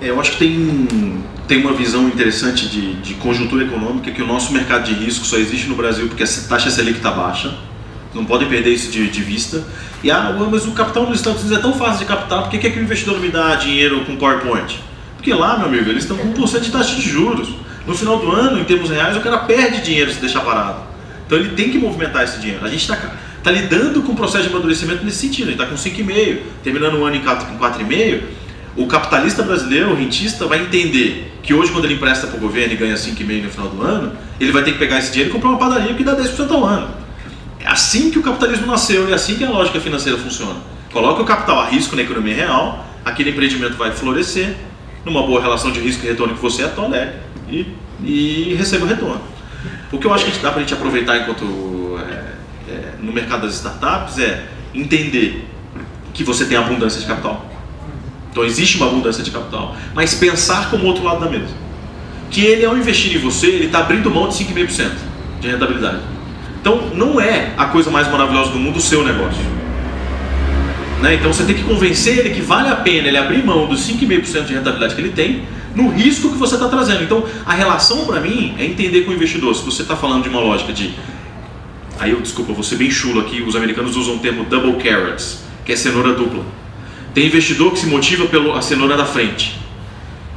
É, 0.00 0.10
eu 0.10 0.20
acho 0.20 0.32
que 0.32 0.38
tem, 0.38 1.22
tem 1.46 1.60
uma 1.60 1.72
visão 1.72 2.08
interessante 2.08 2.68
de, 2.68 2.94
de 2.94 3.14
conjuntura 3.14 3.64
econômica 3.64 4.10
que 4.10 4.20
o 4.20 4.26
nosso 4.26 4.52
mercado 4.52 4.84
de 4.84 4.94
risco 4.94 5.24
só 5.24 5.38
existe 5.38 5.68
no 5.68 5.76
Brasil 5.76 6.08
porque 6.08 6.24
a 6.24 6.26
taxa 6.48 6.70
Selic 6.70 6.98
está 6.98 7.12
baixa. 7.12 7.56
Não 8.12 8.24
podem 8.26 8.48
perder 8.48 8.70
isso 8.70 8.90
de, 8.90 9.08
de 9.08 9.22
vista. 9.22 9.64
E 10.02 10.10
ah, 10.10 10.36
mas 10.50 10.66
o 10.66 10.72
capital 10.72 11.06
nos 11.08 11.18
Estados 11.18 11.40
Unidos 11.40 11.58
é 11.58 11.62
tão 11.62 11.72
fácil 11.72 12.00
de 12.00 12.04
captar, 12.06 12.42
por 12.42 12.50
que, 12.50 12.66
é 12.66 12.70
que 12.70 12.78
o 12.78 12.82
investidor 12.82 13.18
me 13.20 13.28
dá 13.28 13.54
dinheiro 13.54 14.04
com 14.04 14.16
PowerPoint? 14.16 14.80
Porque 15.16 15.32
lá, 15.32 15.56
meu 15.56 15.68
amigo, 15.68 15.88
eles 15.88 16.02
estão 16.02 16.16
com 16.16 16.34
1% 16.34 16.60
de 16.60 16.72
taxa 16.72 16.96
de 16.96 17.08
juros. 17.08 17.54
No 17.86 17.94
final 17.94 18.18
do 18.18 18.30
ano, 18.30 18.60
em 18.60 18.64
termos 18.64 18.90
reais, 18.90 19.16
o 19.16 19.20
cara 19.20 19.38
perde 19.38 19.82
dinheiro 19.82 20.12
se 20.12 20.20
deixar 20.20 20.40
parado. 20.40 20.91
Então 21.32 21.40
ele 21.42 21.56
tem 21.56 21.70
que 21.70 21.78
movimentar 21.78 22.24
esse 22.24 22.38
dinheiro. 22.38 22.62
A 22.62 22.68
gente 22.68 22.82
está 22.82 22.94
tá 23.42 23.50
lidando 23.50 24.02
com 24.02 24.12
o 24.12 24.14
processo 24.14 24.44
de 24.44 24.50
amadurecimento 24.50 25.02
nesse 25.02 25.16
sentido. 25.16 25.46
Gente 25.50 25.62
está 25.62 25.64
com 25.64 25.76
5,5, 25.76 26.40
terminando 26.62 26.98
o 26.98 27.06
ano 27.06 27.16
em 27.16 27.22
4,5. 27.22 28.20
O 28.76 28.86
capitalista 28.86 29.42
brasileiro, 29.42 29.92
o 29.92 29.94
rentista, 29.94 30.46
vai 30.46 30.60
entender 30.60 31.32
que 31.42 31.54
hoje, 31.54 31.72
quando 31.72 31.86
ele 31.86 31.94
empresta 31.94 32.26
para 32.26 32.36
o 32.36 32.40
governo 32.40 32.74
e 32.74 32.76
ganha 32.76 32.96
5,5 32.96 33.44
no 33.44 33.50
final 33.50 33.68
do 33.70 33.82
ano, 33.82 34.12
ele 34.38 34.52
vai 34.52 34.62
ter 34.62 34.72
que 34.72 34.78
pegar 34.78 34.98
esse 34.98 35.10
dinheiro 35.10 35.30
e 35.30 35.32
comprar 35.32 35.48
uma 35.48 35.58
padaria 35.58 35.94
que 35.94 36.04
dá 36.04 36.14
10% 36.14 36.50
ao 36.50 36.66
ano. 36.66 36.90
É 37.60 37.68
assim 37.68 38.10
que 38.10 38.18
o 38.18 38.22
capitalismo 38.22 38.66
nasceu 38.66 39.08
e 39.08 39.12
é 39.12 39.14
assim 39.14 39.36
que 39.36 39.44
a 39.44 39.48
lógica 39.48 39.80
financeira 39.80 40.18
funciona. 40.18 40.56
Coloca 40.92 41.22
o 41.22 41.24
capital 41.24 41.60
a 41.60 41.66
risco 41.66 41.96
na 41.96 42.02
economia 42.02 42.34
real, 42.34 42.86
aquele 43.06 43.30
empreendimento 43.30 43.74
vai 43.78 43.90
florescer, 43.90 44.54
numa 45.02 45.22
boa 45.22 45.40
relação 45.40 45.72
de 45.72 45.80
risco 45.80 46.04
e 46.04 46.08
retorno 46.08 46.34
que 46.34 46.42
você 46.42 46.68
tolere 46.68 47.12
e, 47.48 47.66
e 48.04 48.54
receba 48.54 48.84
o 48.84 48.88
retorno. 48.88 49.31
O 49.92 49.98
que 49.98 50.06
eu 50.06 50.14
acho 50.14 50.24
que 50.24 50.38
dá 50.38 50.50
para 50.50 50.60
a 50.60 50.62
gente 50.62 50.72
aproveitar 50.72 51.18
enquanto 51.18 51.98
é, 52.00 52.72
é, 52.72 52.92
no 52.98 53.12
mercado 53.12 53.42
das 53.42 53.54
startups 53.56 54.18
é 54.18 54.46
entender 54.74 55.46
que 56.14 56.24
você 56.24 56.46
tem 56.46 56.56
abundância 56.56 56.98
de 56.98 57.06
capital. 57.06 57.46
Então 58.30 58.42
existe 58.42 58.78
uma 58.78 58.86
abundância 58.86 59.22
de 59.22 59.30
capital, 59.30 59.76
mas 59.94 60.14
pensar 60.14 60.70
como 60.70 60.84
o 60.84 60.86
outro 60.86 61.04
lado 61.04 61.20
da 61.20 61.30
mesa. 61.30 61.52
Que 62.30 62.40
ele 62.40 62.64
ao 62.64 62.74
investir 62.74 63.14
em 63.14 63.18
você, 63.18 63.48
ele 63.48 63.66
está 63.66 63.80
abrindo 63.80 64.10
mão 64.10 64.28
de 64.28 64.34
5,5% 64.34 64.90
de 65.42 65.48
rentabilidade. 65.48 65.98
Então 66.58 66.88
não 66.94 67.20
é 67.20 67.52
a 67.58 67.66
coisa 67.66 67.90
mais 67.90 68.10
maravilhosa 68.10 68.50
do 68.50 68.58
mundo 68.58 68.78
o 68.78 68.80
seu 68.80 69.04
negócio. 69.04 69.42
Né? 71.02 71.16
Então 71.16 71.30
você 71.30 71.44
tem 71.44 71.54
que 71.54 71.64
convencer 71.64 72.18
ele 72.18 72.30
que 72.30 72.40
vale 72.40 72.68
a 72.68 72.76
pena 72.76 73.08
ele 73.08 73.18
abrir 73.18 73.44
mão 73.44 73.66
dos 73.66 73.86
5,5% 73.86 74.46
de 74.46 74.54
rentabilidade 74.54 74.94
que 74.94 75.00
ele 75.02 75.12
tem 75.12 75.42
no 75.74 75.88
risco 75.88 76.30
que 76.30 76.38
você 76.38 76.54
está 76.54 76.68
trazendo. 76.68 77.02
Então 77.02 77.24
a 77.46 77.52
relação 77.52 78.04
para 78.06 78.20
mim 78.20 78.54
é 78.58 78.64
entender 78.64 79.02
com 79.02 79.10
o 79.10 79.14
investidor. 79.14 79.54
Se 79.54 79.64
você 79.64 79.82
está 79.82 79.96
falando 79.96 80.22
de 80.22 80.28
uma 80.28 80.40
lógica 80.40 80.72
de. 80.72 80.94
Aí 81.98 82.10
eu, 82.10 82.20
desculpa, 82.20 82.52
vou 82.52 82.64
ser 82.64 82.76
bem 82.76 82.90
chulo 82.90 83.20
aqui, 83.20 83.42
os 83.42 83.54
americanos 83.54 83.96
usam 83.96 84.16
o 84.16 84.18
termo 84.18 84.44
double 84.44 84.74
carrots, 84.82 85.44
que 85.64 85.72
é 85.72 85.76
cenoura 85.76 86.14
dupla. 86.14 86.44
Tem 87.14 87.26
investidor 87.26 87.72
que 87.72 87.78
se 87.78 87.86
motiva 87.86 88.26
pela 88.26 88.60
cenoura 88.62 88.96
da 88.96 89.04
frente 89.04 89.62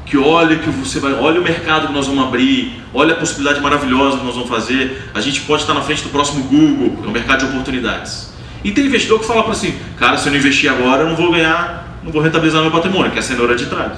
que 0.06 0.18
olha 0.18 0.58
que 0.58 0.70
você 0.70 1.00
vai, 1.00 1.14
olha 1.14 1.42
o 1.42 1.44
mercado 1.44 1.88
que 1.88 1.94
nós 1.94 2.08
vamos 2.08 2.24
abrir, 2.24 2.82
olha 2.94 3.14
a 3.14 3.18
possibilidade 3.18 3.60
maravilhosa 3.60 4.20
que 4.20 4.24
nós 4.24 4.36
vamos 4.36 4.50
fazer. 4.50 5.10
A 5.14 5.20
gente 5.20 5.42
pode 5.42 5.64
estar 5.64 5.74
na 5.74 5.82
frente 5.82 6.04
do 6.04 6.10
próximo 6.10 6.44
Google, 6.44 7.04
é 7.04 7.08
um 7.08 7.12
mercado 7.12 7.40
de 7.40 7.46
oportunidades. 7.48 8.32
E 8.64 8.72
tem 8.72 8.86
investidor 8.86 9.20
que 9.20 9.26
fala 9.26 9.44
para 9.44 9.54
assim, 9.54 9.76
cara, 9.98 10.18
se 10.18 10.28
eu 10.28 10.32
não 10.32 10.40
investir 10.40 10.72
agora, 10.72 11.04
eu 11.04 11.10
não 11.10 11.16
vou 11.16 11.32
ganhar, 11.32 12.00
não 12.04 12.12
vou 12.12 12.22
rentabilizar 12.22 12.62
meu 12.62 12.72
patrimônio, 12.72 13.12
que 13.12 13.18
é 13.18 13.20
a 13.20 13.24
cenoura 13.24 13.56
de 13.56 13.66
trás. 13.66 13.94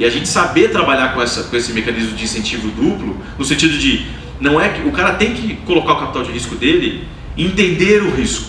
E 0.00 0.04
a 0.06 0.08
gente 0.08 0.26
saber 0.26 0.70
trabalhar 0.70 1.12
com, 1.12 1.20
essa, 1.20 1.42
com 1.42 1.54
esse 1.54 1.74
mecanismo 1.74 2.16
de 2.16 2.24
incentivo 2.24 2.68
duplo, 2.70 3.14
no 3.38 3.44
sentido 3.44 3.76
de, 3.76 4.06
não 4.40 4.58
é 4.58 4.70
que 4.70 4.88
o 4.88 4.90
cara 4.92 5.12
tem 5.12 5.34
que 5.34 5.56
colocar 5.56 5.92
o 5.92 5.96
capital 5.98 6.22
de 6.22 6.32
risco 6.32 6.54
dele, 6.54 7.06
entender 7.36 8.02
o 8.02 8.10
risco. 8.10 8.46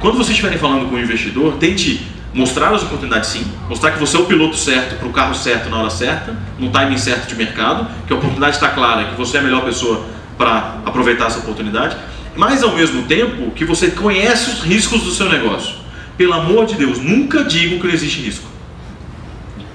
Quando 0.00 0.14
vocês 0.14 0.30
estiverem 0.30 0.56
falando 0.56 0.88
com 0.88 0.94
o 0.94 0.98
investidor, 0.98 1.56
tente 1.58 2.00
mostrar 2.32 2.70
as 2.70 2.84
oportunidades 2.84 3.28
sim, 3.28 3.44
mostrar 3.68 3.90
que 3.90 3.98
você 3.98 4.16
é 4.16 4.20
o 4.20 4.24
piloto 4.24 4.56
certo 4.56 4.98
para 4.98 5.06
o 5.06 5.12
carro 5.12 5.34
certo 5.34 5.68
na 5.68 5.76
hora 5.76 5.90
certa, 5.90 6.34
no 6.58 6.70
timing 6.70 6.96
certo 6.96 7.28
de 7.28 7.36
mercado, 7.36 7.86
que 8.06 8.12
a 8.14 8.16
oportunidade 8.16 8.56
está 8.56 8.70
clara, 8.70 9.04
que 9.04 9.14
você 9.14 9.36
é 9.36 9.40
a 9.40 9.42
melhor 9.42 9.62
pessoa 9.62 10.06
para 10.38 10.78
aproveitar 10.86 11.26
essa 11.26 11.40
oportunidade, 11.40 11.98
mas 12.34 12.62
ao 12.62 12.74
mesmo 12.74 13.02
tempo 13.02 13.50
que 13.50 13.66
você 13.66 13.90
conhece 13.90 14.52
os 14.52 14.60
riscos 14.62 15.02
do 15.02 15.10
seu 15.10 15.28
negócio. 15.28 15.74
Pelo 16.16 16.32
amor 16.32 16.64
de 16.64 16.76
Deus, 16.76 16.98
nunca 16.98 17.44
digo 17.44 17.78
que 17.78 17.88
não 17.88 17.92
existe 17.92 18.22
risco. 18.22 18.53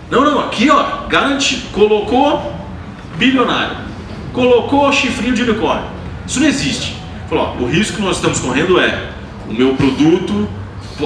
Não, 0.09 0.23
não, 0.23 0.39
aqui 0.39 0.69
ó, 0.69 1.07
garantido, 1.07 1.69
colocou 1.71 2.53
bilionário, 3.15 3.77
colocou 4.33 4.91
chifrinho 4.91 5.35
de 5.35 5.43
unicórnio. 5.43 5.89
Isso 6.25 6.39
não 6.39 6.47
existe. 6.47 6.95
Falou, 7.29 7.55
ó, 7.59 7.63
o 7.63 7.67
risco 7.67 7.97
que 7.97 8.01
nós 8.01 8.15
estamos 8.15 8.39
correndo 8.39 8.79
é 8.79 9.11
o 9.47 9.53
meu 9.53 9.75
produto 9.75 10.47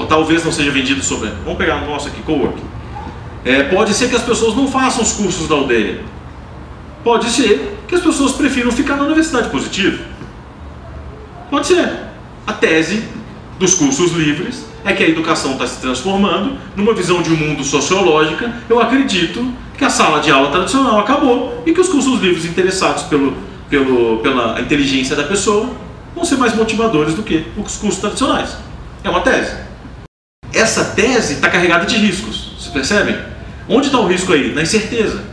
talvez 0.07 0.43
não 0.43 0.51
seja 0.51 0.71
vendido 0.71 1.03
sobre. 1.03 1.29
Vamos 1.43 1.57
pegar 1.57 1.83
o 1.83 1.85
nosso 1.85 2.07
aqui, 2.07 2.21
coworking. 2.23 2.63
É, 3.45 3.63
pode 3.63 3.93
ser 3.93 4.09
que 4.09 4.15
as 4.15 4.23
pessoas 4.23 4.55
não 4.55 4.67
façam 4.67 5.03
os 5.03 5.11
cursos 5.13 5.47
da 5.47 5.55
aldeia. 5.55 6.01
Pode 7.03 7.29
ser 7.29 7.77
que 7.87 7.95
as 7.95 8.01
pessoas 8.01 8.31
prefiram 8.31 8.71
ficar 8.71 8.95
na 8.95 9.03
universidade 9.03 9.49
positiva. 9.49 10.03
Pode 11.49 11.67
ser. 11.67 11.91
A 12.47 12.53
tese 12.53 13.03
dos 13.59 13.75
cursos 13.75 14.11
livres 14.13 14.65
é 14.85 14.93
que 14.93 15.03
a 15.03 15.07
educação 15.07 15.53
está 15.53 15.65
se 15.65 15.79
transformando 15.79 16.57
numa 16.75 16.93
visão 16.93 17.21
de 17.21 17.31
um 17.31 17.35
mundo 17.35 17.63
sociológica. 17.63 18.53
Eu 18.69 18.79
acredito 18.81 19.53
que 19.77 19.85
a 19.85 19.89
sala 19.89 20.19
de 20.19 20.31
aula 20.31 20.51
tradicional 20.51 20.99
acabou 20.99 21.63
e 21.65 21.73
que 21.73 21.79
os 21.79 21.89
cursos 21.89 22.19
livres 22.21 22.45
interessados 22.45 23.03
pelo, 23.03 23.33
pelo, 23.69 24.17
pela 24.17 24.59
inteligência 24.59 25.15
da 25.15 25.23
pessoa 25.23 25.69
vão 26.15 26.25
ser 26.25 26.37
mais 26.37 26.55
motivadores 26.55 27.13
do 27.13 27.23
que 27.23 27.45
os 27.57 27.77
cursos 27.77 27.99
tradicionais. 27.99 28.57
É 29.03 29.09
uma 29.09 29.21
tese 29.21 29.63
essa 30.53 30.85
tese 30.85 31.33
está 31.33 31.49
carregada 31.49 31.85
de 31.85 31.97
riscos. 31.97 32.51
Você 32.59 32.69
percebe? 32.69 33.17
Onde 33.67 33.87
está 33.87 33.99
o 33.99 34.07
risco 34.07 34.31
aí? 34.31 34.53
Na 34.53 34.61
incerteza. 34.61 35.23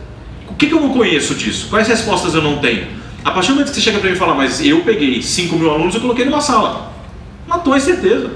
O 0.49 0.55
que, 0.55 0.67
que, 0.67 0.73
eu 0.73 0.81
não 0.81 0.89
conheço 0.89 1.35
disso? 1.35 1.67
Quais 1.69 1.87
respostas 1.87 2.33
eu 2.33 2.41
não 2.41 2.57
tenho? 2.57 2.87
A 3.23 3.31
partir 3.31 3.49
do 3.49 3.53
momento 3.53 3.69
que 3.69 3.75
você 3.75 3.81
chega 3.81 3.99
para 3.99 4.09
mim 4.09 4.15
e 4.15 4.19
fala, 4.19 4.33
mas 4.33 4.63
eu 4.65 4.81
peguei 4.81 5.21
5 5.21 5.55
mil 5.55 5.69
alunos 5.69 5.95
e 5.95 5.99
coloquei 5.99 6.25
numa 6.25 6.41
sala. 6.41 6.91
Matou 7.47 7.73
a 7.73 7.77
incerteza. 7.77 8.31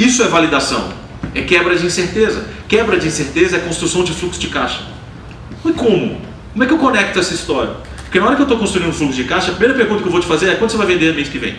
Isso 0.00 0.22
é 0.22 0.28
validação. 0.28 0.88
É 1.34 1.42
quebra 1.42 1.76
de 1.76 1.84
incerteza. 1.84 2.46
Quebra 2.66 2.98
de 2.98 3.06
incerteza 3.06 3.58
é 3.58 3.60
construção 3.60 4.02
de 4.02 4.14
fluxo 4.14 4.40
de 4.40 4.46
caixa. 4.46 4.80
Mas 5.62 5.76
como? 5.76 6.18
Como 6.52 6.64
é 6.64 6.66
que 6.66 6.72
eu 6.72 6.78
conecto 6.78 7.18
essa 7.18 7.34
história? 7.34 7.74
Porque 8.04 8.18
na 8.18 8.24
hora 8.24 8.34
que 8.34 8.40
eu 8.40 8.44
estou 8.44 8.58
construindo 8.58 8.88
um 8.88 8.94
fluxo 8.94 9.14
de 9.14 9.24
caixa, 9.24 9.50
a 9.50 9.54
primeira 9.54 9.74
pergunta 9.74 10.00
que 10.00 10.08
eu 10.08 10.10
vou 10.10 10.20
te 10.22 10.26
fazer 10.26 10.48
é 10.48 10.54
quanto 10.54 10.70
você 10.70 10.78
vai 10.78 10.86
vender 10.86 11.14
mês 11.14 11.28
que 11.28 11.38
vem? 11.38 11.54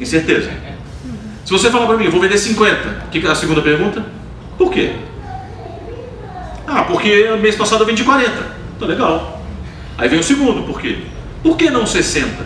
Incerteza. 0.00 0.50
Se 1.44 1.52
você 1.52 1.70
falar 1.70 1.86
para 1.86 1.96
mim, 1.96 2.06
eu 2.06 2.10
vou 2.10 2.20
vender 2.20 2.36
50, 2.36 3.06
que 3.12 3.24
é 3.24 3.30
a 3.30 3.34
segunda 3.36 3.62
pergunta? 3.62 4.04
Por 4.58 4.72
quê? 4.72 4.96
Ah, 6.66 6.82
porque 6.82 7.30
mês 7.40 7.54
passado 7.54 7.82
eu 7.82 7.86
vendi 7.86 8.02
40. 8.02 8.32
Tá 8.80 8.86
legal. 8.86 9.40
Aí 9.96 10.08
vem 10.08 10.18
o 10.18 10.24
segundo, 10.24 10.64
por 10.64 10.80
quê? 10.80 10.98
Por 11.44 11.56
que 11.56 11.70
não 11.70 11.86
60? 11.86 12.44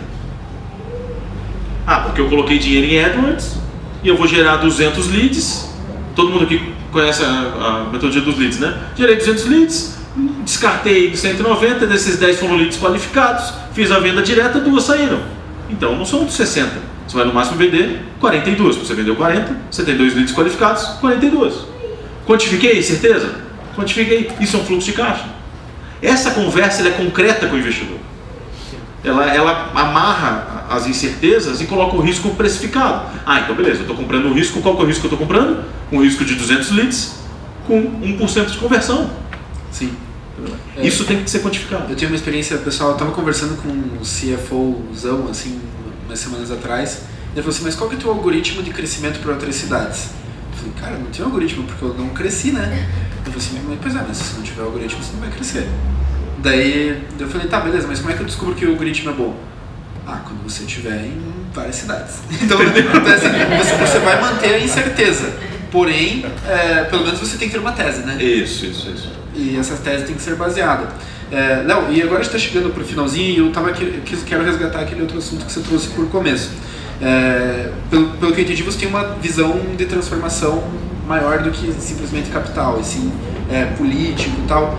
Ah, 1.87 2.01
porque 2.01 2.21
eu 2.21 2.29
coloquei 2.29 2.59
dinheiro 2.59 2.87
em 2.87 3.03
AdWords 3.03 3.62
e 4.03 4.07
eu 4.07 4.17
vou 4.17 4.27
gerar 4.27 4.57
200 4.57 5.09
leads. 5.09 5.69
Todo 6.15 6.29
mundo 6.29 6.43
aqui 6.43 6.73
conhece 6.91 7.23
a, 7.23 7.27
a 7.27 7.83
metodologia 7.85 8.21
dos 8.21 8.37
leads, 8.37 8.59
né? 8.59 8.77
Gerei 8.95 9.15
200 9.15 9.45
leads, 9.45 9.97
descartei 10.43 11.15
190, 11.15 11.87
desses 11.87 12.17
10 12.17 12.39
foram 12.39 12.55
leads 12.55 12.77
qualificados, 12.77 13.53
fiz 13.73 13.91
a 13.91 13.99
venda 13.99 14.21
direta, 14.21 14.59
duas 14.59 14.83
saíram. 14.83 15.21
Então 15.69 15.95
não 15.95 16.05
são 16.05 16.29
60. 16.29 16.93
Você 17.07 17.17
vai 17.17 17.25
no 17.25 17.33
máximo 17.33 17.57
vender 17.57 18.01
42. 18.19 18.75
Você 18.75 18.93
vendeu 18.93 19.15
40, 19.15 19.55
você 19.71 19.83
tem 19.83 19.97
dois 19.97 20.13
leads 20.13 20.33
qualificados, 20.33 20.83
42. 20.99 21.53
Quantifiquei, 22.25 22.81
certeza? 22.81 23.35
Quantifiquei. 23.75 24.29
Isso 24.39 24.55
é 24.55 24.59
um 24.59 24.65
fluxo 24.65 24.85
de 24.87 24.93
caixa. 24.93 25.25
Essa 26.01 26.31
conversa 26.31 26.87
é 26.87 26.91
concreta 26.91 27.47
com 27.47 27.55
o 27.55 27.59
investidor. 27.59 27.97
Ela, 29.03 29.33
ela 29.33 29.71
amarra 29.73 30.52
as 30.69 30.87
incertezas 30.87 31.61
e 31.61 31.65
coloca 31.65 31.95
o 31.95 32.01
risco 32.01 32.29
precificado. 32.35 33.09
Ah, 33.25 33.41
então 33.41 33.55
beleza, 33.55 33.79
eu 33.79 33.81
estou 33.81 33.95
comprando 33.95 34.25
um 34.25 34.33
risco. 34.33 34.61
Qual 34.61 34.75
que 34.75 34.81
é 34.81 34.85
o 34.85 34.87
risco 34.87 35.01
que 35.01 35.07
eu 35.07 35.13
estou 35.13 35.27
comprando? 35.27 35.63
Um 35.91 36.01
risco 36.01 36.25
de 36.25 36.35
200 36.35 36.71
leads 36.71 37.15
com 37.67 37.81
1% 37.81 38.45
de 38.51 38.57
conversão. 38.57 39.09
Sim. 39.71 39.93
Isso 40.81 41.03
é, 41.03 41.05
tem 41.05 41.23
que 41.23 41.29
ser 41.29 41.39
quantificado. 41.39 41.91
Eu 41.91 41.95
tive 41.95 42.11
uma 42.11 42.15
experiência, 42.15 42.57
pessoal, 42.57 42.89
eu 42.89 42.93
estava 42.93 43.11
conversando 43.11 43.61
com 43.61 43.69
um 43.69 43.99
CFOzão, 44.01 45.27
assim, 45.29 45.59
umas 46.05 46.19
semanas 46.19 46.51
atrás. 46.51 47.03
Ele 47.33 47.41
falou 47.41 47.49
assim, 47.49 47.63
mas 47.63 47.75
qual 47.75 47.89
que 47.89 47.95
é 47.95 47.99
o 47.99 48.01
teu 48.01 48.11
algoritmo 48.11 48.61
de 48.61 48.71
crescimento 48.71 49.19
para 49.19 49.31
outras 49.31 49.55
cidades? 49.55 50.09
Eu 50.51 50.57
falei, 50.57 50.73
cara, 50.79 50.97
não 50.97 51.11
tem 51.11 51.23
algoritmo 51.23 51.63
porque 51.63 51.83
eu 51.83 51.93
não 51.93 52.09
cresci, 52.09 52.51
né? 52.51 52.87
Ele 53.11 53.23
falou 53.25 53.37
assim, 53.37 53.61
mas 53.67 53.79
pois 53.81 53.95
é, 53.95 54.05
mas 54.07 54.17
se 54.17 54.35
não 54.35 54.43
tiver 54.43 54.61
algoritmo 54.61 55.03
você 55.03 55.13
não 55.13 55.19
vai 55.19 55.31
crescer. 55.31 55.67
Daí 56.39 57.01
eu 57.19 57.27
falei, 57.27 57.47
tá, 57.47 57.59
beleza, 57.59 57.87
mas 57.87 57.99
como 57.99 58.11
é 58.11 58.15
que 58.15 58.21
eu 58.21 58.25
descubro 58.25 58.55
que 58.55 58.65
o 58.65 58.71
algoritmo 58.71 59.09
é 59.09 59.13
bom? 59.13 59.35
Ah, 60.05 60.21
quando 60.23 60.43
você 60.43 60.63
estiver 60.63 61.05
em 61.05 61.21
várias 61.53 61.75
cidades. 61.75 62.19
Então, 62.41 62.61
então 62.61 63.13
assim, 63.13 63.29
você, 63.57 63.75
você 63.75 63.99
vai 63.99 64.19
manter 64.21 64.55
a 64.55 64.59
incerteza. 64.59 65.33
Porém, 65.71 66.25
é, 66.47 66.83
pelo 66.83 67.03
menos 67.03 67.19
você 67.19 67.37
tem 67.37 67.47
que 67.47 67.53
ter 67.55 67.59
uma 67.59 67.71
tese, 67.71 68.01
né? 68.01 68.21
Isso, 68.21 68.65
isso, 68.65 68.89
isso. 68.89 69.11
E 69.33 69.57
essa 69.57 69.75
tese 69.75 70.05
tem 70.05 70.15
que 70.15 70.21
ser 70.21 70.35
baseada. 70.35 70.87
É, 71.31 71.63
Léo, 71.65 71.91
e 71.91 72.01
agora 72.01 72.19
a 72.19 72.23
gente 72.23 72.35
está 72.35 72.37
chegando 72.37 72.71
para 72.71 72.83
o 72.83 72.85
finalzinho 72.85 73.33
e 73.33 73.37
eu 73.39 73.51
tava 73.51 73.69
aqui, 73.69 74.03
quero 74.27 74.43
resgatar 74.43 74.81
aquele 74.81 75.01
outro 75.01 75.17
assunto 75.17 75.45
que 75.45 75.51
você 75.51 75.61
trouxe 75.61 75.87
por 75.89 76.07
começo. 76.09 76.51
É, 77.01 77.71
pelo, 77.89 78.09
pelo 78.11 78.33
que 78.33 78.41
eu 78.41 78.43
entendi, 78.43 78.61
você 78.61 78.79
tem 78.79 78.87
uma 78.87 79.15
visão 79.15 79.59
de 79.75 79.85
transformação 79.85 80.63
maior 81.07 81.41
do 81.41 81.49
que 81.49 81.73
simplesmente 81.79 82.29
capital, 82.29 82.79
e 82.79 82.83
sim 82.85 83.11
é, 83.49 83.65
político 83.77 84.35
e 84.43 84.47
tal. 84.47 84.77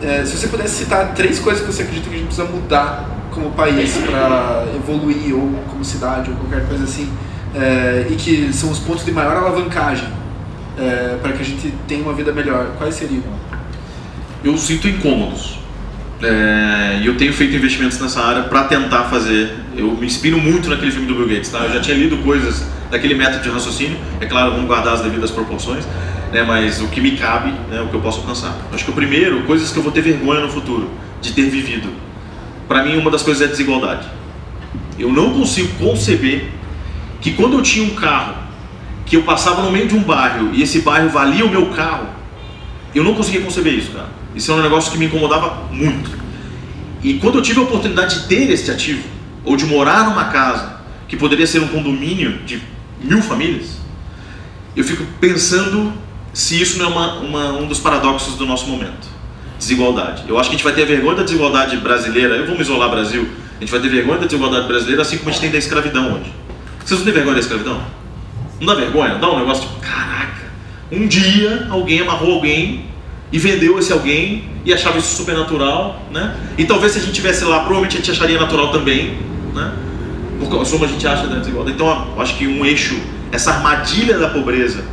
É, 0.00 0.24
se 0.24 0.36
você 0.36 0.46
pudesse 0.46 0.84
citar 0.84 1.14
três 1.14 1.40
coisas 1.40 1.64
que 1.64 1.72
você 1.72 1.82
acredita 1.82 2.08
que 2.08 2.14
a 2.14 2.18
gente 2.18 2.28
precisa 2.28 2.46
mudar 2.46 3.17
como 3.38 3.52
país 3.52 3.96
para 3.98 4.66
evoluir, 4.74 5.34
ou 5.34 5.62
como 5.70 5.84
cidade, 5.84 6.30
ou 6.30 6.36
qualquer 6.36 6.66
coisa 6.66 6.84
assim, 6.84 7.08
é, 7.54 8.06
e 8.10 8.16
que 8.16 8.52
são 8.52 8.70
os 8.70 8.80
pontos 8.80 9.04
de 9.04 9.12
maior 9.12 9.36
alavancagem 9.36 10.08
é, 10.76 11.16
para 11.22 11.32
que 11.32 11.42
a 11.42 11.44
gente 11.44 11.72
tenha 11.86 12.02
uma 12.02 12.12
vida 12.12 12.32
melhor, 12.32 12.72
quais 12.76 12.94
seriam? 12.96 13.22
Eu 14.42 14.56
sinto 14.56 14.88
incômodos. 14.88 15.58
É, 16.20 16.98
e 17.00 17.06
eu 17.06 17.16
tenho 17.16 17.32
feito 17.32 17.54
investimentos 17.54 18.00
nessa 18.00 18.20
área 18.20 18.42
para 18.44 18.64
tentar 18.64 19.04
fazer. 19.04 19.54
Eu 19.76 19.92
me 19.92 20.06
inspiro 20.06 20.38
muito 20.38 20.68
naquele 20.68 20.90
filme 20.90 21.06
do 21.06 21.14
Bill 21.14 21.28
Gates. 21.28 21.50
Tá? 21.50 21.60
Eu 21.60 21.72
já 21.72 21.80
tinha 21.80 21.96
lido 21.96 22.16
coisas 22.18 22.64
daquele 22.90 23.14
método 23.14 23.42
de 23.42 23.50
raciocínio. 23.50 23.96
É 24.20 24.26
claro, 24.26 24.52
vamos 24.52 24.66
guardar 24.66 24.94
as 24.94 25.00
devidas 25.00 25.30
proporções, 25.30 25.86
né? 26.32 26.42
mas 26.42 26.80
o 26.80 26.88
que 26.88 27.00
me 27.00 27.12
cabe, 27.12 27.52
né? 27.70 27.80
o 27.80 27.88
que 27.88 27.94
eu 27.94 28.00
posso 28.00 28.20
alcançar. 28.20 28.56
Acho 28.72 28.84
que 28.84 28.90
o 28.90 28.94
primeiro, 28.94 29.42
coisas 29.44 29.70
que 29.70 29.78
eu 29.78 29.82
vou 29.82 29.92
ter 29.92 30.00
vergonha 30.00 30.40
no 30.40 30.48
futuro 30.48 30.90
de 31.20 31.32
ter 31.32 31.48
vivido. 31.48 32.07
Para 32.68 32.84
mim, 32.84 32.96
uma 32.96 33.10
das 33.10 33.22
coisas 33.22 33.42
é 33.42 33.46
a 33.46 33.48
desigualdade. 33.48 34.06
Eu 34.98 35.10
não 35.10 35.32
consigo 35.32 35.72
conceber 35.78 36.50
que 37.20 37.32
quando 37.32 37.54
eu 37.54 37.62
tinha 37.62 37.84
um 37.84 37.94
carro, 37.94 38.34
que 39.06 39.16
eu 39.16 39.22
passava 39.22 39.62
no 39.62 39.72
meio 39.72 39.88
de 39.88 39.96
um 39.96 40.02
bairro 40.02 40.50
e 40.52 40.62
esse 40.62 40.82
bairro 40.82 41.08
valia 41.08 41.46
o 41.46 41.48
meu 41.48 41.66
carro, 41.70 42.06
eu 42.94 43.02
não 43.02 43.14
conseguia 43.14 43.40
conceber 43.40 43.72
isso, 43.72 43.92
cara. 43.92 44.08
Isso 44.34 44.52
era 44.52 44.60
um 44.60 44.62
negócio 44.62 44.92
que 44.92 44.98
me 44.98 45.06
incomodava 45.06 45.66
muito. 45.72 46.10
E 47.02 47.14
quando 47.14 47.38
eu 47.38 47.42
tive 47.42 47.58
a 47.60 47.62
oportunidade 47.62 48.20
de 48.20 48.28
ter 48.28 48.50
este 48.50 48.70
ativo, 48.70 49.02
ou 49.44 49.56
de 49.56 49.64
morar 49.64 50.04
numa 50.04 50.26
casa 50.26 50.78
que 51.06 51.16
poderia 51.16 51.46
ser 51.46 51.60
um 51.60 51.68
condomínio 51.68 52.38
de 52.44 52.60
mil 53.02 53.22
famílias, 53.22 53.78
eu 54.76 54.84
fico 54.84 55.04
pensando 55.18 55.92
se 56.34 56.60
isso 56.60 56.78
não 56.78 56.86
é 56.86 56.88
uma, 56.88 57.14
uma, 57.20 57.52
um 57.52 57.66
dos 57.66 57.80
paradoxos 57.80 58.34
do 58.34 58.44
nosso 58.44 58.66
momento. 58.66 59.07
Desigualdade. 59.58 60.24
Eu 60.28 60.38
acho 60.38 60.48
que 60.48 60.54
a 60.54 60.58
gente 60.58 60.64
vai 60.64 60.74
ter 60.74 60.86
vergonha 60.86 61.16
da 61.16 61.22
desigualdade 61.24 61.76
brasileira. 61.78 62.36
Eu 62.36 62.46
vou 62.46 62.54
me 62.54 62.62
isolar 62.62 62.88
Brasil. 62.88 63.28
A 63.56 63.60
gente 63.60 63.70
vai 63.70 63.80
ter 63.80 63.88
vergonha 63.88 64.18
da 64.18 64.26
desigualdade 64.26 64.68
brasileira, 64.68 65.02
assim 65.02 65.18
como 65.18 65.30
a 65.30 65.32
gente 65.32 65.40
tem 65.40 65.50
da 65.50 65.58
escravidão 65.58 66.14
hoje. 66.14 66.32
Vocês 66.84 67.00
não 67.00 67.04
têm 67.04 67.14
vergonha 67.14 67.34
da 67.34 67.40
escravidão? 67.40 67.82
Não 68.60 68.66
dá 68.66 68.74
vergonha? 68.74 69.16
Dá 69.16 69.30
um 69.30 69.38
negócio 69.38 69.68
tipo, 69.68 69.80
caraca, 69.80 70.46
um 70.90 71.06
dia 71.06 71.66
alguém 71.70 72.00
amarrou 72.00 72.34
alguém 72.34 72.86
e 73.30 73.38
vendeu 73.38 73.78
esse 73.78 73.92
alguém 73.92 74.44
e 74.64 74.72
achava 74.72 74.98
isso 74.98 75.16
super 75.16 75.36
natural, 75.36 76.02
né? 76.10 76.36
E 76.56 76.64
talvez 76.64 76.92
se 76.92 76.98
a 76.98 77.02
gente 77.02 77.12
tivesse 77.12 77.44
lá, 77.44 77.60
provavelmente 77.60 77.96
a 77.96 78.00
gente 78.00 78.10
acharia 78.10 78.38
natural 78.38 78.70
também, 78.70 79.18
né? 79.54 79.72
Por 80.38 80.48
como 80.48 80.84
a 80.84 80.88
gente 80.88 81.06
acha 81.06 81.26
da 81.26 81.36
desigualdade. 81.36 81.74
Então, 81.74 82.12
eu 82.14 82.22
acho 82.22 82.36
que 82.36 82.46
um 82.46 82.64
eixo, 82.64 82.98
essa 83.32 83.50
armadilha 83.52 84.18
da 84.18 84.28
pobreza, 84.28 84.84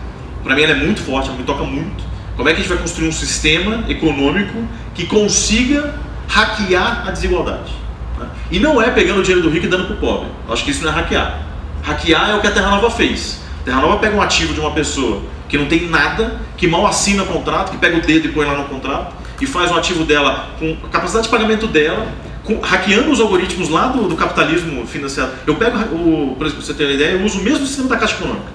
para 0.43 0.55
mim 0.55 0.63
ela 0.63 0.73
é 0.73 0.75
muito 0.75 1.01
forte, 1.01 1.29
ela 1.29 1.37
me 1.37 1.43
toca 1.43 1.63
muito. 1.63 2.03
Como 2.35 2.49
é 2.49 2.53
que 2.53 2.59
a 2.59 2.63
gente 2.63 2.69
vai 2.69 2.77
construir 2.77 3.07
um 3.07 3.11
sistema 3.11 3.85
econômico 3.87 4.63
que 4.93 5.05
consiga 5.05 5.95
hackear 6.27 7.07
a 7.07 7.11
desigualdade? 7.11 7.71
Né? 8.19 8.27
E 8.51 8.59
não 8.59 8.81
é 8.81 8.91
pegando 8.91 9.19
o 9.19 9.23
dinheiro 9.23 9.41
do 9.41 9.49
rico 9.49 9.65
e 9.65 9.69
dando 9.69 9.85
para 9.85 9.95
o 9.95 9.99
pobre. 9.99 10.27
Eu 10.47 10.53
acho 10.53 10.63
que 10.63 10.71
isso 10.71 10.83
não 10.83 10.91
é 10.91 10.95
hackear. 10.95 11.41
Hackear 11.81 12.31
é 12.31 12.35
o 12.35 12.41
que 12.41 12.47
a 12.47 12.51
Terra 12.51 12.71
Nova 12.71 12.89
fez. 12.91 13.41
A 13.61 13.65
Terra 13.65 13.81
Nova 13.81 13.97
pega 13.97 14.15
um 14.15 14.21
ativo 14.21 14.53
de 14.53 14.59
uma 14.59 14.71
pessoa 14.71 15.21
que 15.47 15.57
não 15.57 15.65
tem 15.65 15.87
nada, 15.87 16.41
que 16.57 16.67
mal 16.67 16.85
assina 16.85 17.23
contrato, 17.23 17.71
que 17.71 17.77
pega 17.77 17.97
o 17.97 18.01
dedo 18.01 18.27
e 18.27 18.31
põe 18.31 18.45
lá 18.45 18.57
no 18.57 18.65
contrato, 18.65 19.15
e 19.39 19.45
faz 19.45 19.71
um 19.71 19.75
ativo 19.75 20.03
dela 20.03 20.49
com 20.59 20.75
a 20.83 20.89
capacidade 20.89 21.25
de 21.25 21.31
pagamento 21.31 21.67
dela, 21.67 22.07
com, 22.43 22.59
hackeando 22.59 23.11
os 23.11 23.19
algoritmos 23.19 23.69
lá 23.69 23.87
do, 23.87 24.07
do 24.07 24.15
capitalismo 24.15 24.85
financiado. 24.85 25.31
Eu 25.45 25.55
pego, 25.55 25.77
o, 25.77 26.35
por 26.37 26.47
exemplo, 26.47 26.63
você 26.63 26.73
ter 26.73 26.85
uma 26.85 26.93
ideia, 26.93 27.11
eu 27.11 27.23
uso 27.23 27.39
o 27.39 27.43
mesmo 27.43 27.65
sistema 27.65 27.89
da 27.89 27.97
Caixa 27.97 28.15
Econômica 28.15 28.49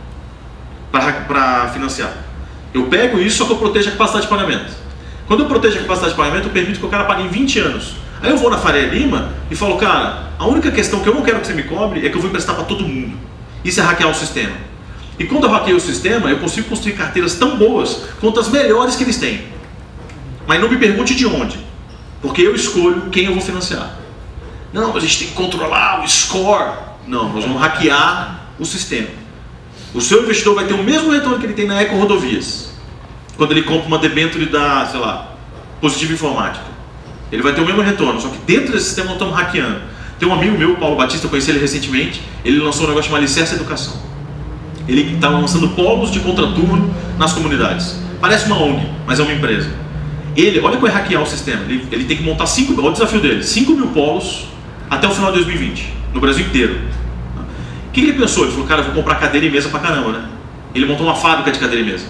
para 0.90 1.68
financiar. 1.72 2.12
Eu 2.72 2.86
pego 2.86 3.18
isso, 3.18 3.38
só 3.38 3.44
que 3.46 3.52
eu 3.52 3.56
protejo 3.56 3.88
a 3.88 3.92
capacidade 3.92 4.24
de 4.24 4.30
pagamento. 4.30 4.72
Quando 5.26 5.40
eu 5.40 5.46
protejo 5.46 5.78
a 5.78 5.82
capacidade 5.82 6.12
de 6.12 6.16
pagamento, 6.16 6.48
eu 6.48 6.52
permito 6.52 6.80
que 6.80 6.86
o 6.86 6.88
cara 6.88 7.04
pague 7.04 7.22
em 7.22 7.28
20 7.28 7.58
anos. 7.60 7.94
Aí 8.22 8.30
eu 8.30 8.36
vou 8.36 8.50
na 8.50 8.58
Faria 8.58 8.86
Lima 8.86 9.32
e 9.50 9.56
falo, 9.56 9.76
cara, 9.76 10.30
a 10.38 10.46
única 10.46 10.70
questão 10.70 11.00
que 11.00 11.08
eu 11.08 11.14
não 11.14 11.22
quero 11.22 11.40
que 11.40 11.46
você 11.46 11.52
me 11.52 11.62
cobre 11.62 12.04
é 12.04 12.10
que 12.10 12.16
eu 12.16 12.20
vou 12.20 12.28
emprestar 12.28 12.54
para 12.54 12.64
todo 12.64 12.86
mundo. 12.86 13.16
Isso 13.64 13.80
é 13.80 13.82
hackear 13.82 14.10
o 14.10 14.14
sistema. 14.14 14.56
E 15.18 15.24
quando 15.24 15.44
eu 15.44 15.50
hackeio 15.50 15.76
o 15.76 15.80
sistema, 15.80 16.30
eu 16.30 16.38
consigo 16.38 16.68
construir 16.68 16.94
carteiras 16.94 17.34
tão 17.34 17.56
boas 17.56 18.04
quanto 18.20 18.40
as 18.40 18.48
melhores 18.48 18.96
que 18.96 19.04
eles 19.04 19.18
têm. 19.18 19.42
Mas 20.46 20.60
não 20.60 20.68
me 20.68 20.76
pergunte 20.78 21.14
de 21.14 21.26
onde, 21.26 21.58
porque 22.22 22.42
eu 22.42 22.54
escolho 22.54 23.10
quem 23.10 23.26
eu 23.26 23.32
vou 23.32 23.42
financiar. 23.42 23.96
Não, 24.72 24.96
a 24.96 25.00
gente 25.00 25.18
tem 25.18 25.28
que 25.28 25.34
controlar 25.34 26.02
o 26.02 26.08
score. 26.08 26.72
Não, 27.06 27.32
nós 27.32 27.44
vamos 27.44 27.60
hackear 27.60 28.40
o 28.58 28.64
sistema. 28.64 29.19
O 29.92 30.00
seu 30.00 30.22
investidor 30.22 30.54
vai 30.54 30.66
ter 30.66 30.74
o 30.74 30.82
mesmo 30.82 31.10
retorno 31.10 31.38
que 31.38 31.46
ele 31.46 31.54
tem 31.54 31.66
na 31.66 31.80
Eco 31.80 31.96
Rodovias, 31.96 32.72
quando 33.36 33.52
ele 33.52 33.62
compra 33.62 33.88
uma 33.88 33.98
debênture 33.98 34.46
da, 34.46 34.86
sei 34.86 35.00
lá, 35.00 35.34
Positivo 35.80 36.12
Informática. 36.12 36.64
Ele 37.32 37.42
vai 37.42 37.52
ter 37.52 37.60
o 37.60 37.66
mesmo 37.66 37.82
retorno, 37.82 38.20
só 38.20 38.28
que 38.28 38.38
dentro 38.38 38.72
desse 38.72 38.86
sistema 38.86 39.06
nós 39.06 39.16
estamos 39.16 39.34
hackeando. 39.34 39.80
Tem 40.18 40.28
um 40.28 40.32
amigo 40.32 40.56
meu, 40.56 40.76
Paulo 40.76 40.96
Batista, 40.96 41.26
eu 41.26 41.30
conheci 41.30 41.50
ele 41.50 41.58
recentemente, 41.58 42.20
ele 42.44 42.58
lançou 42.58 42.84
um 42.84 42.88
negócio 42.88 43.08
chamado 43.08 43.22
Licença 43.22 43.54
Educação. 43.54 43.94
Ele 44.86 45.14
está 45.14 45.28
lançando 45.28 45.68
polos 45.70 46.10
de 46.10 46.20
contraturno 46.20 46.94
nas 47.18 47.32
comunidades. 47.32 47.96
Parece 48.20 48.46
uma 48.46 48.62
ONG, 48.62 48.86
mas 49.06 49.18
é 49.18 49.22
uma 49.22 49.32
empresa. 49.32 49.70
Ele, 50.36 50.60
olha 50.60 50.76
como 50.76 50.86
é 50.86 50.90
hackear 50.90 51.22
o 51.22 51.26
sistema. 51.26 51.62
Ele, 51.64 51.86
ele 51.90 52.04
tem 52.04 52.16
que 52.16 52.22
montar 52.22 52.46
5 52.46 52.78
olha 52.78 52.90
o 52.90 52.92
desafio 52.92 53.20
dele, 53.20 53.42
5 53.42 53.72
mil 53.72 53.88
polos 53.88 54.46
até 54.88 55.08
o 55.08 55.10
final 55.10 55.32
de 55.32 55.38
2020, 55.38 55.92
no 56.12 56.20
Brasil 56.20 56.44
inteiro. 56.44 56.78
O 57.90 57.92
que 57.92 58.02
ele 58.02 58.12
pensou? 58.12 58.44
Ele 58.44 58.52
falou, 58.52 58.68
cara, 58.68 58.82
eu 58.82 58.84
vou 58.84 58.94
comprar 58.94 59.16
cadeira 59.16 59.44
e 59.44 59.50
mesa 59.50 59.68
pra 59.68 59.80
caramba, 59.80 60.12
né? 60.12 60.28
Ele 60.72 60.86
montou 60.86 61.04
uma 61.04 61.16
fábrica 61.16 61.50
de 61.50 61.58
cadeira 61.58 61.82
e 61.82 61.90
mesa. 61.90 62.06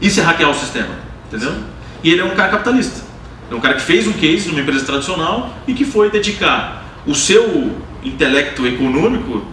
Isso 0.00 0.18
é 0.18 0.24
hackear 0.24 0.50
o 0.50 0.54
sistema, 0.54 0.88
entendeu? 1.28 1.54
E 2.02 2.10
ele 2.10 2.20
é 2.20 2.24
um 2.24 2.34
cara 2.34 2.50
capitalista. 2.50 3.02
É 3.48 3.54
um 3.54 3.60
cara 3.60 3.74
que 3.74 3.82
fez 3.82 4.08
um 4.08 4.12
case 4.12 4.48
numa 4.48 4.60
empresa 4.60 4.84
tradicional 4.84 5.54
e 5.68 5.74
que 5.74 5.84
foi 5.84 6.10
dedicar 6.10 6.84
o 7.06 7.14
seu 7.14 7.80
intelecto 8.02 8.66
econômico 8.66 9.46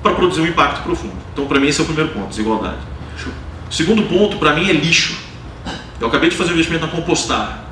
para 0.00 0.14
produzir 0.14 0.42
um 0.42 0.46
impacto 0.46 0.84
profundo. 0.84 1.16
Então, 1.32 1.46
para 1.46 1.58
mim, 1.58 1.66
esse 1.66 1.80
é 1.80 1.82
o 1.82 1.86
primeiro 1.86 2.12
ponto, 2.12 2.28
desigualdade. 2.28 2.76
O 3.68 3.74
segundo 3.74 4.02
ponto, 4.04 4.36
para 4.36 4.54
mim, 4.54 4.70
é 4.70 4.72
lixo. 4.72 5.18
Eu 6.00 6.06
acabei 6.06 6.30
de 6.30 6.36
fazer 6.36 6.50
um 6.50 6.54
investimento 6.54 6.86
na 6.86 6.92
Compostar, 6.92 7.64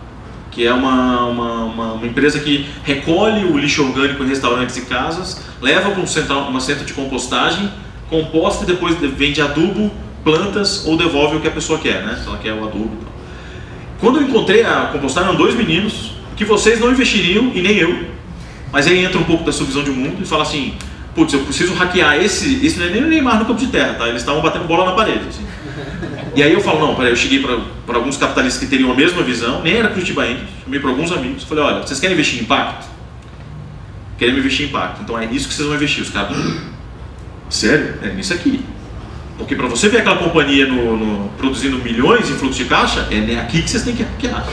que 0.56 0.66
é 0.66 0.72
uma, 0.72 1.26
uma, 1.26 1.64
uma, 1.64 1.92
uma 1.92 2.06
empresa 2.06 2.40
que 2.40 2.64
recolhe 2.82 3.44
o 3.44 3.58
lixo 3.58 3.84
orgânico 3.84 4.24
em 4.24 4.26
restaurantes 4.26 4.74
e 4.78 4.86
casas, 4.86 5.42
leva 5.60 5.90
para 5.90 6.00
um 6.00 6.06
centro, 6.06 6.38
uma 6.38 6.60
centro 6.60 6.86
de 6.86 6.94
compostagem, 6.94 7.70
composta 8.08 8.64
e 8.64 8.66
depois 8.66 8.96
vende 8.98 9.42
adubo, 9.42 9.92
plantas 10.24 10.86
ou 10.86 10.96
devolve 10.96 11.36
o 11.36 11.40
que 11.40 11.46
a 11.46 11.50
pessoa 11.50 11.78
quer, 11.78 12.02
né? 12.06 12.18
Se 12.22 12.26
ela 12.26 12.38
quer 12.38 12.54
o 12.54 12.64
adubo. 12.64 12.96
Quando 14.00 14.16
eu 14.16 14.22
encontrei 14.22 14.64
a 14.64 14.86
Compostar, 14.86 15.24
eram 15.24 15.34
dois 15.34 15.54
meninos 15.54 16.12
que 16.34 16.44
vocês 16.46 16.80
não 16.80 16.90
investiriam 16.90 17.52
e 17.54 17.60
nem 17.60 17.76
eu, 17.76 18.06
mas 18.72 18.86
aí 18.86 19.04
entra 19.04 19.18
um 19.18 19.24
pouco 19.24 19.44
da 19.44 19.52
sua 19.52 19.66
visão 19.66 19.84
de 19.84 19.90
mundo 19.90 20.22
e 20.22 20.24
fala 20.24 20.42
assim: 20.42 20.72
putz, 21.14 21.34
eu 21.34 21.40
preciso 21.40 21.74
hackear 21.74 22.16
esse. 22.16 22.64
Esse 22.64 22.78
não 22.78 22.86
é 22.86 22.90
nem 22.90 23.04
o 23.04 23.08
Neymar 23.08 23.38
no 23.38 23.44
campo 23.44 23.60
de 23.60 23.66
terra, 23.66 23.92
tá? 23.92 24.08
Eles 24.08 24.22
estavam 24.22 24.40
batendo 24.40 24.64
bola 24.64 24.86
na 24.86 24.92
parede. 24.92 25.20
Assim. 25.28 25.44
E 26.36 26.42
aí 26.42 26.52
eu 26.52 26.60
falo: 26.60 26.78
não, 26.78 26.94
peraí, 26.94 27.10
eu 27.10 27.16
cheguei 27.16 27.40
para 27.40 27.96
alguns 27.96 28.18
capitalistas 28.18 28.62
que 28.62 28.68
teriam 28.68 28.92
a 28.92 28.94
mesma 28.94 29.22
visão, 29.22 29.62
nem 29.62 29.76
era 29.76 29.88
Curitiba 29.88 30.22
ainda, 30.22 30.42
chamei 30.62 30.78
para 30.78 30.90
alguns 30.90 31.10
amigos, 31.10 31.44
falei: 31.44 31.64
olha, 31.64 31.80
vocês 31.80 31.98
querem 31.98 32.14
investir 32.14 32.40
em 32.40 32.42
impacto? 32.42 32.86
Querem 34.18 34.36
investir 34.36 34.66
em 34.66 34.68
impacto, 34.68 35.00
então 35.02 35.18
é 35.18 35.24
isso 35.24 35.48
que 35.48 35.54
vocês 35.54 35.66
vão 35.66 35.76
investir. 35.76 36.02
Os 36.02 36.10
caras, 36.10 36.36
sério? 37.48 37.94
É 38.02 38.08
nisso 38.08 38.34
aqui. 38.34 38.62
Porque 39.38 39.54
para 39.54 39.66
você 39.66 39.88
ver 39.88 39.98
aquela 39.98 40.16
companhia 40.16 40.66
no, 40.66 40.96
no, 40.96 41.28
produzindo 41.30 41.78
milhões 41.78 42.28
em 42.30 42.34
fluxo 42.34 42.58
de 42.58 42.66
caixa, 42.66 43.08
é 43.10 43.38
aqui 43.40 43.62
que 43.62 43.70
vocês 43.70 43.82
têm 43.82 43.94
que 43.94 44.02
hackear. 44.02 44.46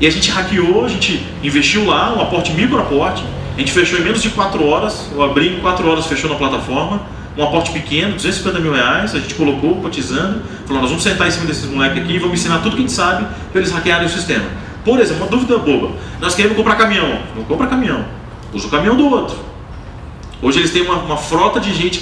E 0.00 0.06
a 0.06 0.10
gente 0.10 0.30
hackeou, 0.30 0.84
a 0.84 0.88
gente 0.88 1.24
investiu 1.42 1.86
lá, 1.86 2.14
um 2.14 2.20
aporte 2.20 2.52
micro 2.52 2.78
aporte, 2.78 3.22
a 3.54 3.58
gente 3.58 3.72
fechou 3.72 3.98
em 3.98 4.02
menos 4.02 4.22
de 4.22 4.30
4 4.30 4.66
horas, 4.66 5.08
eu 5.12 5.22
abri 5.22 5.56
em 5.56 5.60
4 5.60 5.88
horas, 5.88 6.06
fechou 6.06 6.28
na 6.30 6.36
plataforma, 6.36 7.02
um 7.36 7.42
aporte 7.42 7.70
pequeno, 7.72 8.14
250 8.14 8.60
mil 8.60 8.72
reais, 8.72 9.14
a 9.14 9.18
gente 9.18 9.34
colocou, 9.34 9.76
cotizando, 9.76 10.42
falou, 10.66 10.82
nós 10.82 10.90
vamos 10.90 11.02
sentar 11.02 11.28
em 11.28 11.30
cima 11.30 11.46
desses 11.46 11.64
moleques 11.64 12.02
aqui 12.02 12.14
e 12.14 12.18
vamos 12.18 12.38
ensinar 12.38 12.58
tudo 12.58 12.72
que 12.72 12.82
a 12.82 12.86
gente 12.86 12.92
sabe 12.92 13.26
para 13.50 13.60
eles 13.60 13.72
hackearem 13.72 14.06
o 14.06 14.10
sistema. 14.10 14.44
Por 14.84 15.00
exemplo, 15.00 15.22
uma 15.22 15.30
dúvida 15.30 15.58
boba, 15.58 15.92
nós 16.20 16.34
queremos 16.34 16.56
comprar 16.56 16.76
caminhão, 16.76 17.20
não 17.34 17.44
compra 17.44 17.66
caminhão, 17.68 18.04
usa 18.52 18.66
o 18.66 18.70
caminhão 18.70 18.96
do 18.96 19.06
outro. 19.08 19.36
Hoje 20.42 20.58
eles 20.58 20.72
têm 20.72 20.82
uma, 20.82 20.96
uma 20.96 21.16
frota 21.16 21.60
de 21.60 21.72
gente 21.72 22.00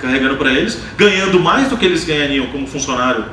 carregando 0.00 0.36
para 0.36 0.52
eles, 0.52 0.80
ganhando 0.96 1.40
mais 1.40 1.68
do 1.68 1.76
que 1.76 1.84
eles 1.84 2.04
ganhariam 2.04 2.46
como 2.46 2.66
funcionário 2.66 3.24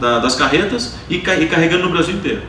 da, 0.00 0.18
das 0.18 0.34
carretas 0.34 0.96
e, 1.08 1.18
carregando 1.18 1.84
no 1.84 1.90
Brasil 1.90 2.14
inteiro. 2.14 2.42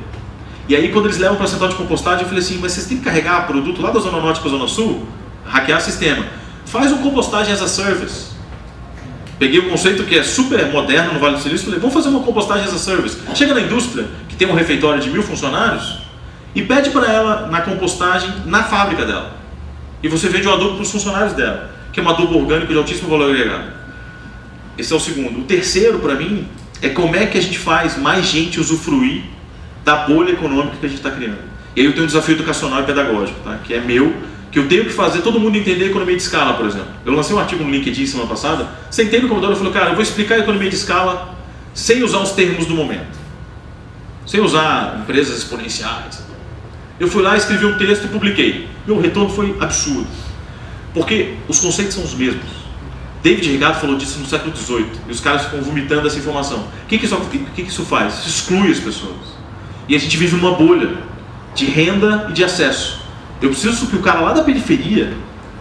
E 0.67 0.75
aí, 0.75 0.91
quando 0.91 1.05
eles 1.05 1.17
levam 1.17 1.37
para 1.37 1.45
a 1.45 1.47
central 1.47 1.69
de 1.69 1.75
compostagem, 1.75 2.21
eu 2.21 2.27
falei 2.27 2.43
assim: 2.43 2.57
mas 2.59 2.73
vocês 2.73 2.87
têm 2.87 2.97
que 2.97 3.03
carregar 3.03 3.45
produto 3.47 3.81
lá 3.81 3.91
da 3.91 3.99
Zona 3.99 4.19
Norte 4.19 4.39
para 4.39 4.49
a 4.49 4.51
Zona 4.51 4.67
Sul? 4.67 5.07
Hackear 5.45 5.77
o 5.77 5.81
sistema. 5.81 6.25
Faz 6.67 6.91
um 6.91 6.97
compostagem 6.97 7.53
as 7.53 7.61
a 7.61 7.67
service. 7.67 8.27
Peguei 9.39 9.59
o 9.59 9.67
um 9.67 9.69
conceito 9.69 10.03
que 10.03 10.17
é 10.17 10.23
super 10.23 10.65
moderno 10.71 11.13
no 11.13 11.19
Vale 11.19 11.35
do 11.35 11.41
Silício 11.41 11.63
e 11.63 11.65
falei: 11.65 11.79
vamos 11.79 11.93
fazer 11.93 12.09
uma 12.09 12.23
compostagem 12.23 12.65
as 12.65 12.73
a 12.73 12.77
service. 12.77 13.17
Chega 13.35 13.53
na 13.53 13.61
indústria, 13.61 14.05
que 14.27 14.35
tem 14.35 14.47
um 14.47 14.53
refeitório 14.53 15.01
de 15.01 15.09
mil 15.09 15.23
funcionários, 15.23 15.99
e 16.53 16.61
pede 16.61 16.89
para 16.89 17.11
ela 17.11 17.47
na 17.47 17.61
compostagem 17.61 18.29
na 18.45 18.63
fábrica 18.63 19.05
dela. 19.05 19.37
E 20.03 20.09
você 20.09 20.27
vende 20.27 20.47
o 20.47 20.53
adubo 20.53 20.73
para 20.73 20.81
os 20.83 20.91
funcionários 20.91 21.33
dela, 21.33 21.71
que 21.93 21.99
é 21.99 22.03
um 22.03 22.09
adubo 22.09 22.37
orgânico 22.37 22.71
de 22.71 22.77
altíssimo 22.77 23.09
valor 23.09 23.31
agregado. 23.31 23.71
Esse 24.77 24.91
é 24.91 24.95
o 24.95 24.99
segundo. 24.99 25.39
O 25.39 25.43
terceiro, 25.43 25.99
para 25.99 26.15
mim, 26.15 26.47
é 26.81 26.89
como 26.89 27.15
é 27.15 27.25
que 27.25 27.37
a 27.37 27.41
gente 27.41 27.57
faz 27.57 27.97
mais 27.97 28.25
gente 28.25 28.59
usufruir 28.59 29.23
da 29.85 29.95
bolha 29.95 30.31
econômica 30.31 30.77
que 30.79 30.85
a 30.85 30.89
gente 30.89 30.99
está 30.99 31.11
criando. 31.11 31.39
E 31.75 31.79
aí 31.79 31.85
eu 31.85 31.93
tenho 31.93 32.03
um 32.03 32.07
desafio 32.07 32.35
educacional 32.35 32.81
e 32.81 32.83
pedagógico, 32.83 33.39
tá? 33.43 33.57
que 33.63 33.73
é 33.73 33.79
meu 33.79 34.13
que 34.51 34.59
eu 34.59 34.67
tenho 34.67 34.85
que 34.85 34.91
fazer 34.91 35.21
todo 35.21 35.39
mundo 35.39 35.57
entender 35.57 35.85
a 35.85 35.87
economia 35.87 36.15
de 36.15 36.21
escala, 36.21 36.53
por 36.53 36.65
exemplo. 36.65 36.87
Eu 37.05 37.13
lancei 37.13 37.35
um 37.35 37.39
artigo 37.39 37.63
no 37.63 37.69
LinkedIn 37.69 38.05
semana 38.05 38.29
passada, 38.29 38.69
sentei 38.89 39.21
no 39.21 39.27
computador 39.27 39.55
e 39.55 39.59
falei, 39.59 39.73
cara, 39.73 39.89
eu 39.89 39.93
vou 39.93 40.03
explicar 40.03 40.35
a 40.35 40.39
economia 40.39 40.69
de 40.69 40.75
escala 40.75 41.35
sem 41.73 42.03
usar 42.03 42.19
os 42.19 42.31
termos 42.31 42.65
do 42.65 42.73
momento. 42.73 43.17
Sem 44.25 44.41
usar 44.41 44.99
empresas 45.01 45.37
exponenciais. 45.37 46.25
Eu 46.99 47.07
fui 47.07 47.21
lá, 47.21 47.37
escrevi 47.37 47.65
um 47.65 47.77
texto 47.77 48.05
e 48.05 48.07
publiquei. 48.07 48.67
Meu 48.85 48.99
retorno 48.99 49.29
foi 49.29 49.55
absurdo. 49.59 50.07
Porque 50.93 51.35
os 51.47 51.59
conceitos 51.59 51.93
são 51.93 52.03
os 52.03 52.13
mesmos. 52.13 52.57
David 53.21 53.51
Ricardo 53.51 53.79
falou 53.79 53.97
disso 53.97 54.19
no 54.19 54.25
século 54.25 54.55
XVIII. 54.55 54.87
E 55.07 55.11
os 55.11 55.19
caras 55.19 55.43
ficam 55.43 55.61
vomitando 55.61 56.07
essa 56.07 56.17
informação. 56.17 56.59
O 56.59 56.87
que, 56.87 56.97
que, 56.97 57.05
isso, 57.05 57.15
que, 57.29 57.39
que 57.39 57.61
isso 57.61 57.85
faz? 57.85 58.19
Isso 58.19 58.29
exclui 58.29 58.71
as 58.71 58.79
pessoas. 58.79 59.37
E 59.87 59.95
a 59.95 59.99
gente 59.99 60.17
vive 60.17 60.35
numa 60.35 60.53
bolha 60.53 60.97
de 61.53 61.65
renda 61.65 62.27
e 62.29 62.33
de 62.33 62.43
acesso. 62.43 63.06
Eu 63.41 63.49
preciso 63.49 63.87
que 63.87 63.95
o 63.95 64.01
cara 64.01 64.21
lá 64.21 64.33
da 64.33 64.43
periferia, 64.43 65.13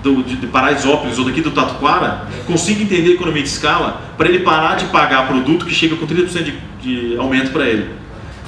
do, 0.03 0.23
de, 0.23 0.37
de 0.37 0.47
Paraisópolis 0.47 1.19
ou 1.19 1.25
daqui 1.25 1.41
do 1.41 1.51
Tatuquara, 1.51 2.27
consiga 2.47 2.83
entender 2.83 3.11
a 3.11 3.15
economia 3.15 3.43
de 3.43 3.49
escala 3.49 4.01
para 4.17 4.29
ele 4.29 4.41
parar 4.41 4.77
de 4.77 4.87
pagar 4.87 5.27
produto 5.27 5.67
que 5.67 5.75
chega 5.75 5.97
com 5.97 6.07
30% 6.07 6.43
de, 6.43 6.59
de 6.81 7.19
aumento 7.19 7.51
para 7.53 7.67
ele. 7.67 7.91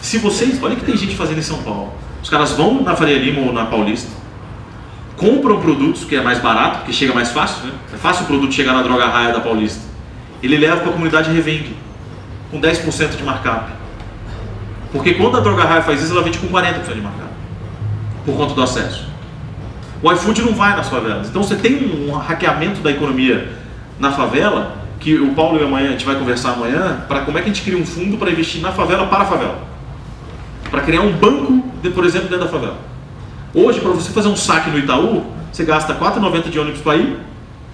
Se 0.00 0.18
vocês, 0.18 0.62
olha 0.62 0.76
que 0.76 0.84
tem 0.84 0.96
gente 0.96 1.16
fazendo 1.16 1.38
em 1.38 1.42
São 1.42 1.62
Paulo. 1.62 1.92
Os 2.22 2.30
caras 2.30 2.52
vão 2.52 2.82
na 2.82 2.94
Faria 2.94 3.18
Lima 3.18 3.40
ou 3.40 3.52
na 3.52 3.66
Paulista, 3.66 4.10
compram 5.16 5.60
produtos 5.60 6.04
que 6.04 6.16
é 6.16 6.22
mais 6.22 6.38
barato, 6.38 6.84
que 6.84 6.92
chega 6.92 7.12
mais 7.12 7.30
fácil, 7.30 7.66
né? 7.66 7.72
É 7.92 7.96
fácil 7.96 8.24
o 8.24 8.26
produto 8.26 8.52
chegar 8.54 8.72
na 8.72 8.82
droga 8.82 9.06
raia 9.06 9.32
da 9.32 9.40
Paulista. 9.40 9.82
Ele 10.42 10.56
leva 10.56 10.78
para 10.78 10.90
a 10.90 10.92
comunidade 10.92 11.30
e 11.30 11.34
revende 11.34 11.76
com 12.50 12.60
10% 12.60 13.16
de 13.16 13.22
markup. 13.22 13.72
Porque 14.92 15.14
quando 15.14 15.36
a 15.36 15.40
droga 15.40 15.64
raia 15.64 15.82
faz 15.82 16.02
isso, 16.02 16.12
ela 16.12 16.22
vende 16.22 16.38
com 16.38 16.46
40% 16.46 16.94
de 16.94 17.00
markup. 17.00 17.28
Por 18.24 18.36
conta 18.36 18.54
do 18.54 18.62
acesso. 18.62 19.08
O 20.02 20.12
iFood 20.12 20.42
não 20.42 20.54
vai 20.54 20.76
nas 20.76 20.88
favelas. 20.88 21.28
Então 21.28 21.42
você 21.42 21.56
tem 21.56 22.08
um 22.08 22.12
hackeamento 22.12 22.80
da 22.80 22.90
economia 22.90 23.52
na 23.98 24.12
favela, 24.12 24.76
que 25.00 25.14
o 25.14 25.34
Paulo 25.34 25.60
e 25.60 25.64
amanhã 25.64 25.88
a 25.88 25.92
gente 25.92 26.04
vai 26.04 26.16
conversar 26.16 26.52
amanhã, 26.52 27.04
para 27.08 27.20
como 27.20 27.38
é 27.38 27.42
que 27.42 27.50
a 27.50 27.52
gente 27.52 27.64
cria 27.64 27.78
um 27.78 27.86
fundo 27.86 28.16
para 28.16 28.30
investir 28.30 28.60
na 28.60 28.72
favela 28.72 29.06
para 29.06 29.24
a 29.24 29.26
favela. 29.26 29.58
Para 30.70 30.82
criar 30.82 31.00
um 31.00 31.12
banco, 31.12 31.64
de, 31.82 31.90
por 31.90 32.04
exemplo, 32.04 32.28
dentro 32.28 32.44
da 32.44 32.50
favela. 32.50 32.78
Hoje, 33.54 33.80
para 33.80 33.90
você 33.90 34.10
fazer 34.10 34.28
um 34.28 34.36
saque 34.36 34.70
no 34.70 34.78
Itaú, 34.78 35.24
você 35.52 35.64
gasta 35.64 35.92
R$ 35.92 35.98
4,90 35.98 36.50
de 36.50 36.58
ônibus 36.58 36.80
para 36.80 36.96
ir, 36.96 37.18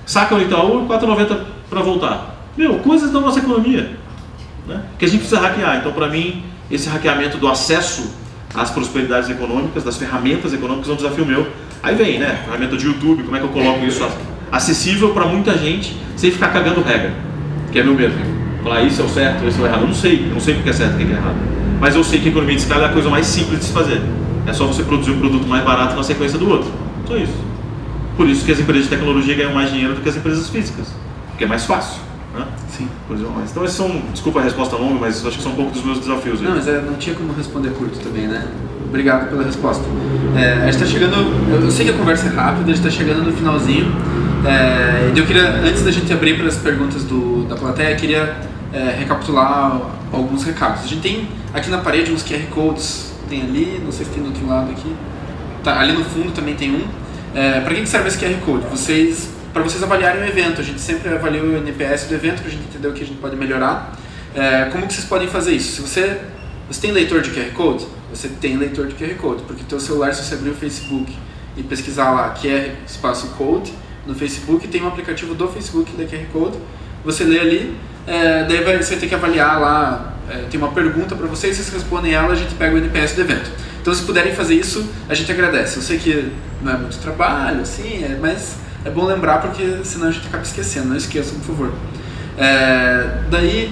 saca 0.06 0.34
no 0.34 0.42
Itaú 0.42 0.84
e 0.84 0.92
R$ 0.92 0.98
4,90 0.98 1.40
para 1.68 1.82
voltar. 1.82 2.34
Meu, 2.56 2.78
coisas 2.78 3.10
da 3.10 3.20
nossa 3.20 3.40
economia. 3.40 3.96
Né? 4.66 4.82
Que 4.98 5.04
a 5.04 5.08
gente 5.08 5.20
precisa 5.20 5.40
hackear. 5.40 5.78
Então, 5.78 5.92
para 5.92 6.08
mim, 6.08 6.44
esse 6.70 6.88
hackeamento 6.88 7.36
do 7.36 7.48
acesso 7.48 8.14
às 8.54 8.70
prosperidades 8.70 9.28
econômicas, 9.28 9.82
das 9.82 9.96
ferramentas 9.96 10.52
econômicas, 10.52 10.88
é 10.88 10.92
um 10.92 10.96
desafio 10.96 11.26
meu. 11.26 11.46
Aí 11.84 11.94
vem, 11.94 12.18
né? 12.18 12.40
Ferramenta 12.46 12.78
de 12.78 12.86
YouTube, 12.86 13.24
como 13.24 13.36
é 13.36 13.38
que 13.38 13.44
eu 13.44 13.50
coloco 13.50 13.84
isso 13.84 14.08
acessível 14.50 15.10
para 15.10 15.26
muita 15.26 15.56
gente, 15.58 15.94
sem 16.16 16.30
ficar 16.30 16.48
cagando 16.48 16.80
regra. 16.80 17.12
Que 17.70 17.78
é 17.78 17.82
meu 17.84 17.94
medo. 17.94 18.14
Falar 18.62 18.82
isso 18.84 19.02
é 19.02 19.04
o 19.04 19.08
certo, 19.08 19.46
isso 19.46 19.60
é 19.60 19.64
o 19.64 19.66
errado. 19.66 19.82
Eu 19.82 19.88
não 19.88 19.94
sei, 19.94 20.24
eu 20.24 20.32
não 20.32 20.40
sei 20.40 20.54
o 20.54 20.62
que 20.62 20.70
é 20.70 20.72
certo 20.72 20.98
e 20.98 21.04
o 21.04 21.06
que 21.06 21.12
é 21.12 21.16
errado. 21.16 21.36
Mas 21.78 21.94
eu 21.94 22.02
sei 22.02 22.20
que 22.20 22.28
a 22.28 22.30
economia 22.30 22.56
de 22.56 22.62
escala 22.62 22.84
é 22.84 22.86
a 22.86 22.92
coisa 22.92 23.10
mais 23.10 23.26
simples 23.26 23.58
de 23.58 23.66
se 23.66 23.72
fazer. 23.74 24.00
É 24.46 24.52
só 24.54 24.66
você 24.66 24.82
produzir 24.82 25.10
um 25.10 25.18
produto 25.18 25.46
mais 25.46 25.62
barato 25.62 25.94
na 25.94 26.02
sequência 26.02 26.38
do 26.38 26.48
outro. 26.48 26.72
Só 27.06 27.18
isso. 27.18 27.34
Por 28.16 28.26
isso 28.28 28.46
que 28.46 28.52
as 28.52 28.60
empresas 28.60 28.84
de 28.84 28.90
tecnologia 28.90 29.34
ganham 29.34 29.52
mais 29.52 29.70
dinheiro 29.70 29.94
do 29.94 30.00
que 30.00 30.08
as 30.08 30.16
empresas 30.16 30.48
físicas. 30.48 30.86
Porque 31.28 31.44
é 31.44 31.46
mais 31.46 31.66
fácil. 31.66 32.00
Né? 32.34 32.46
Sim. 32.70 32.88
Então 33.50 33.62
esses 33.62 33.76
são, 33.76 34.02
desculpa 34.10 34.40
a 34.40 34.42
resposta 34.42 34.74
longa, 34.76 35.00
mas 35.00 35.24
acho 35.26 35.36
que 35.36 35.42
são 35.42 35.52
um 35.52 35.56
pouco 35.56 35.72
dos 35.72 35.84
meus 35.84 35.98
desafios. 35.98 36.40
Aí. 36.40 36.46
Não, 36.46 36.54
mas 36.56 36.66
é, 36.66 36.80
não 36.80 36.94
tinha 36.94 37.14
como 37.14 37.34
responder 37.34 37.70
curto 37.70 37.98
também, 37.98 38.26
né? 38.26 38.48
Obrigado 38.94 39.28
pela 39.28 39.42
resposta. 39.42 39.82
É, 40.36 40.52
a 40.52 40.70
gente 40.70 40.74
está 40.74 40.86
chegando, 40.86 41.16
eu 41.50 41.68
sei 41.68 41.86
que 41.86 41.90
a 41.90 41.94
conversa 41.94 42.28
é 42.28 42.28
rápida, 42.28 42.70
a 42.70 42.74
gente 42.76 42.86
está 42.86 42.90
chegando 42.90 43.24
no 43.24 43.32
finalzinho. 43.32 43.92
É, 44.46 45.10
eu 45.18 45.26
queria, 45.26 45.48
antes 45.48 45.82
da 45.82 45.90
gente 45.90 46.12
abrir 46.12 46.38
para 46.38 46.46
as 46.46 46.58
perguntas 46.58 47.02
do, 47.02 47.44
da 47.48 47.56
plateia, 47.56 47.96
queria 47.96 48.36
é, 48.72 48.94
recapitular 48.96 49.80
alguns 50.12 50.44
recados. 50.44 50.84
A 50.84 50.86
gente 50.86 51.00
tem 51.00 51.28
aqui 51.52 51.70
na 51.70 51.78
parede 51.78 52.12
uns 52.12 52.22
QR 52.22 52.46
Codes 52.52 53.12
tem 53.28 53.42
ali, 53.42 53.82
não 53.84 53.90
sei 53.90 54.06
se 54.06 54.12
tem 54.12 54.22
do 54.22 54.28
outro 54.28 54.46
lado 54.46 54.70
aqui. 54.70 54.94
Tá, 55.64 55.80
ali 55.80 55.92
no 55.92 56.04
fundo 56.04 56.30
também 56.30 56.54
tem 56.54 56.70
um. 56.70 56.86
É, 57.34 57.62
para 57.62 57.74
que 57.74 57.84
serve 57.86 58.06
esse 58.06 58.16
QR 58.16 58.32
Code? 58.46 58.64
Vocês, 58.70 59.28
para 59.52 59.64
vocês 59.64 59.82
avaliarem 59.82 60.22
o 60.22 60.24
evento. 60.24 60.60
A 60.60 60.64
gente 60.64 60.80
sempre 60.80 61.12
avalia 61.12 61.42
o 61.42 61.56
NPS 61.56 62.04
do 62.04 62.14
evento 62.14 62.42
para 62.42 62.46
a 62.48 62.50
gente 62.52 62.62
entender 62.68 62.86
o 62.86 62.92
que 62.92 63.02
a 63.02 63.06
gente 63.06 63.18
pode 63.18 63.34
melhorar. 63.34 63.92
É, 64.36 64.68
como 64.70 64.86
que 64.86 64.94
vocês 64.94 65.04
podem 65.04 65.26
fazer 65.26 65.50
isso? 65.50 65.82
Se 65.82 65.82
você, 65.82 66.20
você 66.68 66.80
tem 66.80 66.92
leitor 66.92 67.20
de 67.20 67.30
QR 67.30 67.52
Code, 67.52 67.86
você 68.10 68.28
tem 68.28 68.56
leitor 68.56 68.86
de 68.86 68.94
QR 68.94 69.14
Code, 69.16 69.42
porque 69.44 69.64
teu 69.64 69.80
celular, 69.80 70.14
se 70.14 70.24
você 70.24 70.34
abrir 70.34 70.50
o 70.50 70.54
Facebook 70.54 71.12
e 71.56 71.62
pesquisar 71.62 72.10
lá 72.12 72.34
QR 72.34 72.70
espaço 72.86 73.28
Code 73.38 73.72
no 74.06 74.14
Facebook, 74.14 74.66
tem 74.68 74.82
um 74.82 74.88
aplicativo 74.88 75.34
do 75.34 75.48
Facebook 75.48 75.92
da 75.92 76.04
QR 76.04 76.26
Code, 76.32 76.58
você 77.04 77.24
lê 77.24 77.40
ali, 77.40 77.76
é, 78.06 78.44
daí 78.44 78.62
vai, 78.62 78.76
você 78.76 78.90
vai 78.90 79.00
ter 79.00 79.06
que 79.08 79.14
avaliar 79.14 79.60
lá 79.60 80.14
é, 80.28 80.46
tem 80.50 80.58
uma 80.58 80.72
pergunta 80.72 81.14
para 81.14 81.26
vocês, 81.26 81.56
vocês 81.56 81.68
respondem 81.68 82.14
ela, 82.14 82.32
a 82.32 82.36
gente 82.36 82.54
pega 82.54 82.74
o 82.74 82.78
NPS 82.78 83.12
do 83.12 83.20
evento. 83.20 83.50
Então, 83.80 83.92
se 83.94 84.02
puderem 84.02 84.34
fazer 84.34 84.54
isso, 84.54 84.88
a 85.08 85.14
gente 85.14 85.30
agradece. 85.30 85.76
Eu 85.76 85.82
sei 85.82 85.98
que 85.98 86.32
não 86.62 86.72
é 86.72 86.76
muito 86.78 86.98
trabalho, 86.98 87.60
assim, 87.60 88.02
é, 88.02 88.16
mas 88.18 88.56
é 88.84 88.90
bom 88.90 89.04
lembrar 89.04 89.42
porque 89.42 89.84
senão 89.84 90.08
a 90.08 90.10
gente 90.10 90.26
acaba 90.26 90.42
esquecendo. 90.42 90.88
Não 90.88 90.96
esqueçam, 90.96 91.38
por 91.40 91.46
favor. 91.48 91.74
É, 92.38 93.18
daí, 93.30 93.70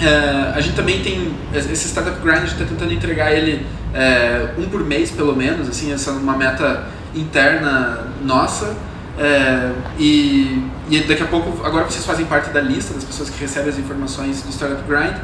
é, 0.00 0.52
a 0.54 0.60
gente 0.60 0.74
também 0.74 1.02
tem 1.02 1.34
esse 1.54 1.88
Startup 1.88 2.18
Grind, 2.20 2.36
a 2.36 2.40
gente 2.40 2.52
está 2.52 2.64
tentando 2.64 2.92
entregar 2.92 3.32
ele 3.32 3.66
é, 3.92 4.54
um 4.58 4.68
por 4.68 4.84
mês, 4.84 5.10
pelo 5.10 5.34
menos, 5.36 5.68
assim, 5.68 5.92
essa 5.92 6.10
é 6.10 6.12
uma 6.14 6.36
meta 6.36 6.86
interna 7.14 8.08
nossa. 8.22 8.76
É, 9.16 9.70
e, 9.98 10.68
e, 10.90 11.00
daqui 11.06 11.22
a 11.22 11.26
pouco, 11.26 11.64
agora 11.64 11.84
vocês 11.84 12.04
fazem 12.04 12.26
parte 12.26 12.50
da 12.50 12.60
lista 12.60 12.92
das 12.92 13.04
pessoas 13.04 13.30
que 13.30 13.40
recebem 13.40 13.70
as 13.70 13.78
informações 13.78 14.42
do 14.42 14.50
Startup 14.50 14.82
Grind 14.88 15.14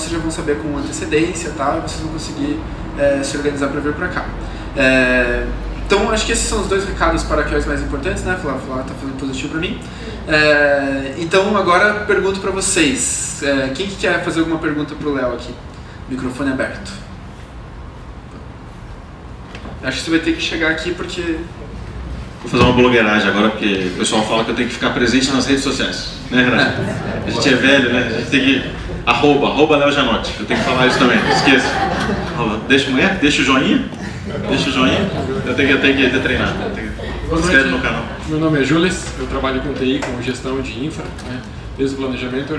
vocês 0.00 0.12
já 0.12 0.18
vão 0.18 0.30
saber 0.30 0.56
com 0.58 0.78
antecedência 0.78 1.52
tal, 1.56 1.78
e 1.78 1.80
vocês 1.82 2.00
vão 2.00 2.12
conseguir 2.12 2.58
é, 2.98 3.22
se 3.22 3.36
organizar 3.36 3.68
para 3.68 3.80
vir 3.80 3.92
para 3.92 4.08
cá. 4.08 4.24
É, 4.76 5.46
então, 5.84 6.10
acho 6.10 6.24
que 6.24 6.32
esses 6.32 6.48
são 6.48 6.60
os 6.60 6.68
dois 6.68 6.84
recados 6.84 7.24
para 7.24 7.42
que 7.42 7.50
mais 7.66 7.82
importantes, 7.82 8.22
né? 8.22 8.38
Falar, 8.40 8.58
falar 8.60 8.82
tá 8.84 8.94
fazendo 8.94 9.18
positivo 9.18 9.50
para 9.50 9.60
mim. 9.60 9.80
É, 10.32 11.14
então, 11.18 11.56
agora 11.56 12.04
pergunto 12.06 12.40
para 12.40 12.50
vocês: 12.50 13.42
é, 13.42 13.70
quem 13.74 13.86
que 13.86 13.96
quer 13.96 14.22
fazer 14.24 14.40
alguma 14.40 14.58
pergunta 14.58 14.94
para 14.94 15.08
o 15.08 15.14
Léo 15.14 15.34
aqui? 15.34 15.54
Microfone 16.08 16.50
aberto. 16.50 16.92
Acho 19.82 19.98
que 19.98 20.04
você 20.04 20.10
vai 20.10 20.20
ter 20.20 20.32
que 20.34 20.42
chegar 20.42 20.70
aqui 20.70 20.92
porque. 20.92 21.38
Vou 22.42 22.50
fazer 22.50 22.64
uma 22.64 22.72
blogueiragem 22.72 23.28
agora, 23.28 23.50
porque 23.50 23.90
o 23.94 23.98
pessoal 23.98 24.24
fala 24.24 24.44
que 24.44 24.50
eu 24.50 24.54
tenho 24.54 24.68
que 24.68 24.74
ficar 24.74 24.90
presente 24.90 25.30
nas 25.30 25.46
redes 25.46 25.62
sociais. 25.62 26.14
Né, 26.30 26.42
Renato? 26.42 26.80
A 27.26 27.30
gente 27.30 27.48
é 27.48 27.54
velho, 27.54 27.92
né? 27.92 28.06
A 28.14 28.18
gente 28.18 28.30
tem 28.30 28.40
que 28.40 28.70
Arroba, 29.06 29.48
arroba 29.48 29.76
Léo 29.76 29.92
Janotti. 29.92 30.34
Eu 30.38 30.46
tenho 30.46 30.60
que 30.60 30.66
falar 30.66 30.86
isso 30.86 30.98
também, 30.98 31.18
esqueça. 31.30 31.68
Deixa, 32.68 32.90
mulher, 32.90 33.18
deixa 33.20 33.42
o 33.42 33.44
joinha. 33.44 33.84
Deixa 34.48 34.70
o 34.70 34.72
joinha. 34.72 35.10
Eu 35.46 35.54
tenho, 35.54 35.70
eu 35.70 35.80
tenho 35.80 35.96
que 35.96 36.10
ter 36.10 36.20
treinado. 36.20 36.54
Inscreve 37.32 37.70
no 37.70 37.80
canal. 37.80 38.04
Meu 38.30 38.38
nome 38.38 38.60
é 38.60 38.64
Jules, 38.64 39.12
eu 39.18 39.26
trabalho 39.26 39.60
com 39.60 39.74
TI, 39.74 39.98
com 39.98 40.22
gestão 40.22 40.62
de 40.62 40.86
infra, 40.86 41.04
né? 41.24 41.42
desde 41.76 41.96
o 41.96 41.98
planejamento, 41.98 42.54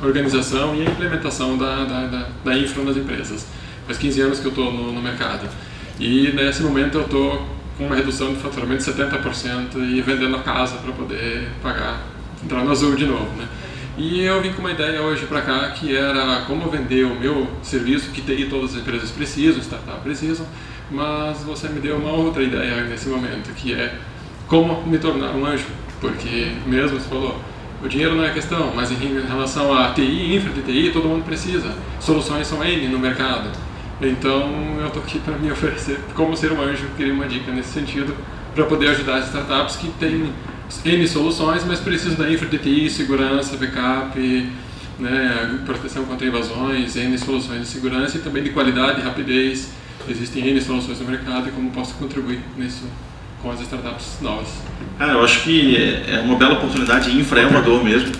organização 0.00 0.72
e 0.76 0.82
a 0.82 0.84
implementação 0.88 1.58
da, 1.58 1.84
da, 1.84 2.06
da, 2.06 2.28
da 2.44 2.56
infra 2.56 2.84
nas 2.84 2.96
empresas. 2.96 3.44
Faz 3.86 3.98
15 3.98 4.20
anos 4.20 4.38
que 4.38 4.46
eu 4.46 4.50
estou 4.50 4.72
no, 4.72 4.92
no 4.92 5.02
mercado. 5.02 5.48
E 5.98 6.30
nesse 6.30 6.62
momento 6.62 6.98
eu 6.98 7.06
estou 7.06 7.44
com 7.76 7.86
uma 7.86 7.96
redução 7.96 8.34
de 8.34 8.38
faturamento 8.38 8.84
de 8.84 8.92
70% 8.92 9.74
e 9.74 10.00
vendendo 10.00 10.36
a 10.36 10.44
casa 10.44 10.76
para 10.76 10.92
poder 10.92 11.48
pagar, 11.60 12.02
entrar 12.44 12.62
no 12.62 12.70
azul 12.70 12.94
de 12.94 13.04
novo. 13.04 13.36
Né? 13.36 13.48
E 13.98 14.20
eu 14.20 14.40
vim 14.40 14.52
com 14.52 14.60
uma 14.60 14.70
ideia 14.70 15.02
hoje 15.02 15.26
para 15.26 15.42
cá 15.42 15.70
que 15.70 15.96
era 15.96 16.42
como 16.46 16.70
vender 16.70 17.04
o 17.04 17.18
meu 17.18 17.50
serviço, 17.64 18.12
que 18.12 18.20
TI 18.20 18.46
todas 18.48 18.76
as 18.76 18.80
empresas 18.80 19.10
precisam, 19.10 19.60
startups 19.60 20.02
precisam, 20.04 20.46
mas 20.88 21.38
você 21.38 21.68
me 21.68 21.80
deu 21.80 21.96
uma 21.96 22.12
outra 22.12 22.44
ideia 22.44 22.84
nesse 22.84 23.08
momento, 23.08 23.52
que 23.56 23.74
é 23.74 23.92
como 24.46 24.82
me 24.86 24.98
tornar 24.98 25.32
um 25.34 25.44
anjo. 25.44 25.66
Porque 26.00 26.52
mesmo 26.66 27.00
você 27.00 27.08
falou, 27.08 27.40
o 27.82 27.88
dinheiro 27.88 28.14
não 28.14 28.24
é 28.24 28.30
questão, 28.30 28.72
mas 28.74 28.90
em 28.90 28.96
relação 29.26 29.72
a 29.72 29.92
TI, 29.92 30.36
infra 30.36 30.52
de 30.52 30.62
TI, 30.62 30.90
todo 30.92 31.08
mundo 31.08 31.24
precisa. 31.24 31.74
Soluções 32.00 32.46
são 32.46 32.64
N 32.64 32.88
no 32.88 32.98
mercado. 32.98 33.50
Então 34.00 34.78
eu 34.80 34.86
estou 34.86 35.02
aqui 35.02 35.18
para 35.18 35.36
me 35.36 35.50
oferecer 35.52 35.98
como 36.14 36.36
ser 36.36 36.52
um 36.52 36.60
anjo, 36.60 36.86
queria 36.96 37.14
uma 37.14 37.26
dica 37.26 37.50
nesse 37.50 37.70
sentido, 37.70 38.14
para 38.54 38.64
poder 38.64 38.88
ajudar 38.88 39.16
as 39.16 39.26
startups 39.26 39.76
que 39.76 39.88
têm 39.98 40.32
N 40.84 41.08
soluções, 41.08 41.64
mas 41.64 41.80
precisa 41.80 42.16
da 42.16 42.30
infra 42.30 42.48
de 42.48 42.58
TI, 42.58 42.90
segurança, 42.90 43.56
backup, 43.56 44.18
né, 44.98 45.60
proteção 45.64 46.04
contra 46.04 46.26
invasões, 46.26 46.96
N 46.96 47.18
soluções 47.18 47.60
de 47.60 47.66
segurança 47.66 48.16
e 48.16 48.20
também 48.20 48.42
de 48.42 48.50
qualidade 48.50 49.00
rapidez. 49.00 49.70
Existem 50.08 50.46
N 50.48 50.60
soluções 50.60 51.00
no 51.00 51.06
mercado 51.06 51.48
e 51.48 51.52
como 51.52 51.70
posso 51.70 51.94
contribuir 51.94 52.40
nisso 52.56 52.84
com 53.42 53.50
as 53.50 53.60
startups 53.60 54.18
novas. 54.20 54.48
Cara, 54.98 55.12
eu 55.12 55.24
acho 55.24 55.42
que 55.42 55.76
é 56.08 56.20
uma 56.20 56.36
bela 56.36 56.54
oportunidade. 56.54 57.16
Infra 57.16 57.40
é 57.40 57.46
uma 57.46 57.60
dor 57.60 57.84
mesmo, 57.84 58.12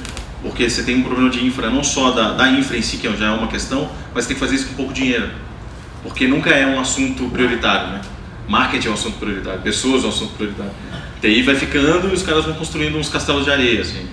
porque 0.43 0.69
você 0.69 0.83
tem 0.83 0.97
um 0.97 1.03
problema 1.03 1.31
de 1.31 1.45
infra, 1.45 1.71
não 1.71 1.83
só 1.83 2.11
da, 2.11 2.33
da 2.33 2.49
infra 2.49 2.77
em 2.77 2.83
si, 2.83 2.99
que 2.99 3.17
já 3.17 3.27
é 3.27 3.31
uma 3.31 3.49
questão, 3.49 3.91
mas 4.15 4.27
tem 4.27 4.35
que 4.35 4.41
fazer 4.41 4.57
isso 4.57 4.69
com 4.69 4.75
pouco 4.75 4.93
dinheiro, 4.93 5.31
porque 6.03 6.27
nunca 6.27 6.51
é 6.51 6.67
um 6.67 6.79
assunto 6.79 7.29
prioritário. 7.31 7.93
Né? 7.93 8.01
Marketing 8.49 8.89
é 8.89 8.91
um 8.91 8.95
assunto 8.95 9.19
prioridade, 9.19 9.63
pessoas 9.63 10.05
é 10.05 10.07
um 10.07 10.11
assunto 10.11 10.35
prioridade. 10.35 10.71
TI 11.21 11.43
vai 11.43 11.55
ficando 11.55 12.09
e 12.09 12.15
os 12.15 12.23
caras 12.23 12.45
vão 12.45 12.55
construindo 12.55 12.97
uns 12.97 13.09
castelos 13.09 13.45
de 13.45 13.51
areia, 13.51 13.81
assim. 13.81 14.07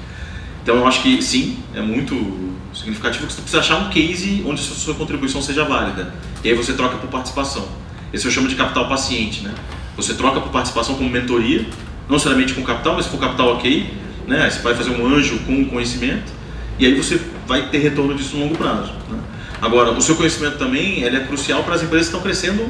Então 0.64 0.76
eu 0.78 0.88
acho 0.88 1.02
que 1.02 1.22
sim, 1.22 1.60
é 1.76 1.82
muito 1.82 2.56
significativo 2.74 3.28
que 3.28 3.34
você 3.34 3.42
precisa 3.42 3.60
achar 3.60 3.78
um 3.78 3.90
case 3.90 4.44
onde 4.46 4.62
sua 4.62 4.96
contribuição 4.96 5.42
seja 5.42 5.64
válida. 5.66 6.14
E 6.44 6.50
aí 6.50 6.56
você 6.56 6.74
troca 6.74 6.98
por 6.98 7.10
participação. 7.10 7.68
Esse 8.12 8.26
eu 8.26 8.32
chamo 8.32 8.48
de 8.48 8.56
capital 8.56 8.88
paciente, 8.88 9.42
né? 9.42 9.54
Você 9.96 10.14
troca 10.14 10.42
por 10.42 10.50
participação 10.50 10.96
como 10.96 11.10
mentoria, 11.10 11.66
não 12.08 12.16
necessariamente 12.16 12.54
com 12.54 12.64
capital, 12.64 12.96
mas 12.96 13.06
se 13.06 13.12
for 13.12 13.20
capital 13.20 13.56
ok, 13.56 13.94
né? 14.28 14.50
Você 14.50 14.60
vai 14.62 14.74
fazer 14.74 14.90
um 14.92 15.06
anjo 15.06 15.40
com 15.40 15.66
conhecimento 15.66 16.32
e 16.80 16.86
aí 16.86 16.96
você 16.96 17.20
vai 17.48 17.70
ter 17.70 17.80
retorno 17.80 18.16
disso 18.16 18.36
no 18.36 18.44
longo 18.44 18.58
prazo. 18.58 18.92
Né? 19.10 19.20
Agora, 19.62 19.92
o 19.92 20.02
seu 20.02 20.16
conhecimento 20.16 20.58
também 20.58 21.04
é 21.04 21.20
crucial 21.22 21.64
para 21.64 21.76
as 21.76 21.84
empresas 21.84 22.08
que 22.08 22.16
estão 22.16 22.22
crescendo 22.22 22.68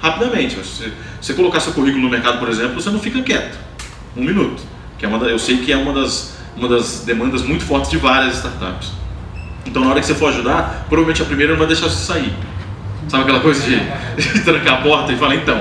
rapidamente. 0.00 0.56
Se 0.64 0.92
você 1.20 1.34
colocar 1.34 1.60
seu 1.60 1.72
currículo 1.72 2.02
no 2.02 2.08
mercado, 2.08 2.38
por 2.38 2.48
exemplo, 2.48 2.80
você 2.80 2.90
não 2.90 3.00
fica 3.00 3.20
quieto. 3.22 3.58
Um 4.16 4.24
minuto. 4.24 4.62
Que 4.98 5.04
é 5.04 5.08
uma 5.08 5.18
eu 5.26 5.38
sei 5.38 5.58
que 5.58 5.72
é 5.72 5.76
uma 5.76 5.92
das, 5.92 6.36
uma 6.56 6.68
das 6.68 7.00
demandas 7.00 7.42
muito 7.42 7.64
fortes 7.64 7.90
de 7.90 7.96
várias 7.96 8.36
startups. 8.36 8.92
Então, 9.66 9.82
na 9.82 9.90
hora 9.90 10.00
que 10.00 10.06
você 10.06 10.14
for 10.14 10.30
ajudar, 10.30 10.86
provavelmente 10.88 11.22
a 11.22 11.24
primeira 11.24 11.52
não 11.52 11.58
vai 11.58 11.66
deixar 11.66 11.88
você 11.88 12.04
sair. 12.04 12.32
Sabe 13.08 13.24
aquela 13.24 13.40
coisa 13.40 13.62
de, 13.62 13.76
de 14.32 14.40
trancar 14.44 14.80
a 14.80 14.82
porta 14.82 15.12
e 15.12 15.16
falar, 15.16 15.34
então. 15.34 15.58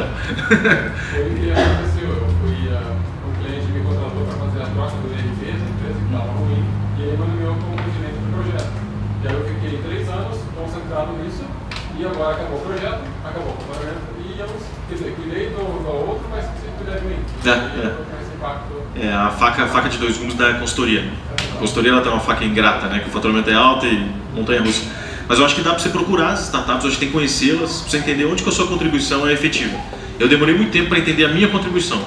e 12.00 12.06
agora 12.06 12.36
acabou 12.36 12.60
o 12.60 12.62
projeto, 12.62 13.02
acabou 13.26 13.52
o 13.52 13.74
pagamento, 13.74 14.00
e 14.24 14.40
eu, 14.40 14.48
quer 14.88 14.96
dizer, 14.96 15.16
cuidei 15.16 15.50
do, 15.50 15.84
do 15.84 16.10
outro, 16.10 16.26
mas 16.32 16.46
se 16.46 16.68
cuidar 16.78 16.98
de 16.98 17.06
mim. 17.06 17.18
É, 17.46 19.04
é. 19.04 19.08
é 19.08 19.14
a 19.14 19.30
faca, 19.30 19.66
a 19.66 19.68
faca 19.68 19.90
de 19.90 19.98
dois 19.98 20.18
gumes 20.18 20.36
da 20.36 20.54
consultoria. 20.54 21.12
A 21.56 21.58
consultoria 21.58 21.92
ela 21.92 22.02
tem 22.02 22.10
uma 22.10 22.22
faca 22.22 22.46
ingrata, 22.46 22.88
né, 22.88 23.00
que 23.00 23.10
o 23.10 23.12
faturamento 23.12 23.50
é 23.50 23.54
alto 23.54 23.86
e 23.86 24.10
montanha 24.34 24.62
russa. 24.62 24.86
Mas 25.30 25.38
eu 25.38 25.46
acho 25.46 25.54
que 25.54 25.62
dá 25.62 25.70
para 25.70 25.80
você 25.80 25.90
procurar 25.90 26.32
as 26.32 26.46
startups, 26.46 26.88
acho 26.88 26.96
que 26.96 27.02
tem 27.02 27.10
que 27.10 27.14
conhecê-las, 27.14 27.82
para 27.82 27.92
você 27.92 27.98
entender 27.98 28.26
onde 28.26 28.42
que 28.42 28.50
a 28.50 28.52
sua 28.52 28.66
contribuição 28.66 29.28
é 29.28 29.32
efetiva. 29.32 29.80
Eu 30.20 30.28
demorei 30.28 30.56
muito 30.56 30.72
tempo 30.72 30.90
para 30.90 30.98
entender 30.98 31.24
a 31.24 31.28
minha 31.28 31.48
contribuição, 31.48 32.04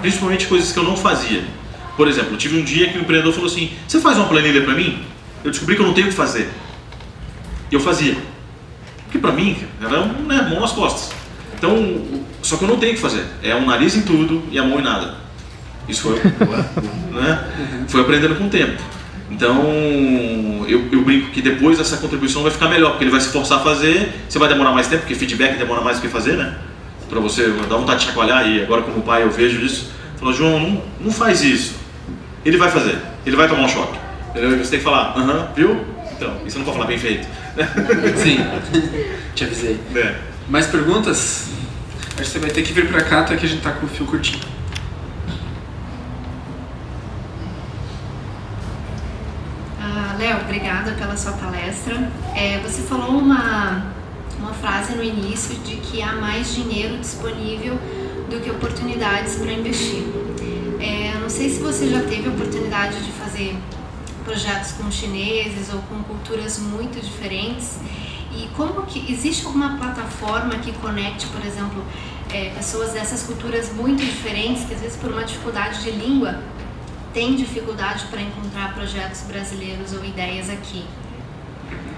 principalmente 0.00 0.46
coisas 0.46 0.70
que 0.70 0.78
eu 0.78 0.84
não 0.84 0.96
fazia. 0.96 1.42
Por 1.96 2.06
exemplo, 2.06 2.34
eu 2.34 2.38
tive 2.38 2.56
um 2.56 2.62
dia 2.62 2.88
que 2.88 2.96
o 2.96 3.00
empreendedor 3.00 3.32
falou 3.32 3.48
assim: 3.48 3.72
Você 3.88 4.00
faz 4.00 4.16
uma 4.16 4.28
planilha 4.28 4.62
para 4.62 4.72
mim? 4.72 5.02
Eu 5.42 5.50
descobri 5.50 5.74
que 5.74 5.82
eu 5.82 5.86
não 5.86 5.92
tenho 5.92 6.06
o 6.06 6.10
que 6.10 6.16
fazer. 6.16 6.48
E 7.72 7.74
eu 7.74 7.80
fazia. 7.80 8.16
Porque 9.04 9.18
para 9.18 9.32
mim 9.32 9.56
era 9.80 10.00
um 10.02 10.22
né, 10.22 10.40
mão 10.48 10.60
nas 10.60 10.70
costas. 10.70 11.10
Então, 11.56 12.22
só 12.40 12.56
que 12.56 12.62
eu 12.62 12.68
não 12.68 12.76
tenho 12.76 12.92
o 12.92 12.94
que 12.94 13.02
fazer. 13.02 13.26
É 13.42 13.52
um 13.54 13.66
nariz 13.66 13.96
em 13.96 14.02
tudo 14.02 14.44
e 14.50 14.58
a 14.60 14.62
mão 14.62 14.78
em 14.78 14.82
nada. 14.82 15.16
Isso 15.88 16.02
foi, 16.02 16.20
né? 17.10 17.84
foi 17.88 18.00
aprendendo 18.00 18.36
com 18.36 18.46
o 18.46 18.48
tempo. 18.48 18.80
Então, 19.30 19.62
eu, 20.66 20.88
eu, 20.90 21.02
brinco 21.02 21.30
que 21.30 21.40
depois 21.40 21.78
essa 21.78 21.96
contribuição 21.98 22.42
vai 22.42 22.50
ficar 22.50 22.68
melhor, 22.68 22.90
porque 22.90 23.04
ele 23.04 23.10
vai 23.10 23.20
se 23.20 23.28
forçar 23.28 23.58
a 23.58 23.62
fazer, 23.62 24.12
você 24.28 24.38
vai 24.38 24.48
demorar 24.48 24.72
mais 24.72 24.88
tempo, 24.88 25.02
porque 25.02 25.14
feedback 25.14 25.56
demora 25.56 25.80
mais 25.80 25.98
do 25.98 26.02
que 26.02 26.08
fazer, 26.08 26.36
né? 26.36 26.56
Para 27.08 27.20
você 27.20 27.48
dar 27.48 27.76
vontade 27.76 28.00
de 28.00 28.06
chacoalhar, 28.06 28.48
e 28.48 28.62
agora 28.62 28.82
como 28.82 29.02
pai 29.02 29.22
eu 29.22 29.30
vejo 29.30 29.64
isso, 29.64 29.92
falo, 30.18 30.32
João, 30.32 30.58
não, 30.58 30.82
não 31.00 31.10
faz 31.12 31.42
isso. 31.42 31.74
Ele 32.44 32.56
vai 32.56 32.70
fazer, 32.70 32.98
ele 33.24 33.36
vai 33.36 33.48
tomar 33.48 33.62
um 33.62 33.68
choque. 33.68 33.98
Você 34.34 34.70
tem 34.70 34.78
que 34.78 34.84
falar, 34.84 35.14
aham, 35.16 35.32
uh 35.32 35.42
-huh, 35.42 35.54
viu? 35.54 35.84
Então, 36.16 36.36
isso 36.44 36.58
não 36.58 36.64
pode 36.64 36.76
falar 36.76 36.88
bem 36.88 36.98
feito. 36.98 37.26
Sim, 38.22 38.38
te 39.34 39.44
avisei. 39.44 39.80
É. 39.94 40.14
Mais 40.48 40.66
perguntas? 40.66 41.48
Acho 42.12 42.16
que 42.18 42.24
você 42.26 42.38
vai 42.38 42.50
ter 42.50 42.62
que 42.62 42.72
vir 42.72 42.88
pra 42.88 43.02
cá, 43.02 43.20
até 43.20 43.36
que 43.36 43.46
a 43.46 43.48
gente 43.48 43.62
tá 43.62 43.72
com 43.72 43.86
o 43.86 43.88
fio 43.88 44.04
curtinho. 44.04 44.40
Ah, 49.80 50.09
Léo, 50.20 50.42
obrigada 50.42 50.92
pela 50.92 51.16
sua 51.16 51.32
palestra. 51.32 51.96
É, 52.36 52.58
você 52.58 52.82
falou 52.82 53.16
uma, 53.16 53.86
uma 54.38 54.52
frase 54.52 54.94
no 54.94 55.02
início 55.02 55.56
de 55.60 55.76
que 55.76 56.02
há 56.02 56.12
mais 56.12 56.54
dinheiro 56.54 56.98
disponível 56.98 57.78
do 58.28 58.38
que 58.38 58.50
oportunidades 58.50 59.36
para 59.36 59.50
investir. 59.50 60.04
É, 60.78 61.18
não 61.18 61.30
sei 61.30 61.48
se 61.48 61.58
você 61.60 61.88
já 61.88 62.02
teve 62.02 62.28
a 62.28 62.32
oportunidade 62.32 63.02
de 63.02 63.10
fazer 63.12 63.56
projetos 64.22 64.72
com 64.72 64.90
chineses 64.90 65.72
ou 65.72 65.80
com 65.88 66.02
culturas 66.02 66.58
muito 66.58 67.00
diferentes. 67.00 67.78
E 68.30 68.46
como 68.54 68.82
que 68.82 69.10
existe 69.10 69.46
alguma 69.46 69.78
plataforma 69.78 70.56
que 70.56 70.70
conecte, 70.72 71.28
por 71.28 71.42
exemplo, 71.46 71.82
é, 72.30 72.50
pessoas 72.50 72.92
dessas 72.92 73.22
culturas 73.22 73.72
muito 73.72 74.04
diferentes 74.04 74.66
que 74.66 74.74
às 74.74 74.82
vezes 74.82 74.98
por 74.98 75.10
uma 75.10 75.24
dificuldade 75.24 75.82
de 75.82 75.92
língua 75.92 76.40
têm 77.12 77.34
dificuldade 77.34 78.04
para 78.10 78.20
encontrar 78.20 78.74
projetos 78.74 79.22
brasileiros 79.22 79.92
ou 79.92 80.04
ideias 80.04 80.48
aqui? 80.48 80.84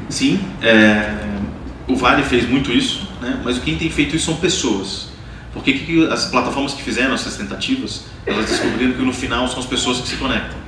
Sim, 0.09 0.41
é, 0.61 1.41
o 1.87 1.97
Vale 1.97 2.23
fez 2.23 2.49
muito 2.49 2.71
isso, 2.71 3.09
né? 3.21 3.41
mas 3.45 3.59
quem 3.59 3.77
tem 3.77 3.91
feito 3.91 4.17
isso 4.17 4.27
são 4.27 4.37
pessoas. 4.37 5.11
Porque 5.53 5.73
que, 5.75 5.85
que 5.85 6.07
as 6.07 6.27
plataformas 6.27 6.73
que 6.73 6.83
fizeram 6.83 7.15
essas 7.15 7.37
tentativas, 7.37 8.05
elas 8.25 8.47
descobriram 8.47 8.93
que 8.93 9.03
no 9.03 9.13
final 9.13 9.47
são 9.49 9.59
as 9.59 9.67
pessoas 9.67 10.01
que 10.01 10.09
se 10.09 10.17
conectam. 10.17 10.63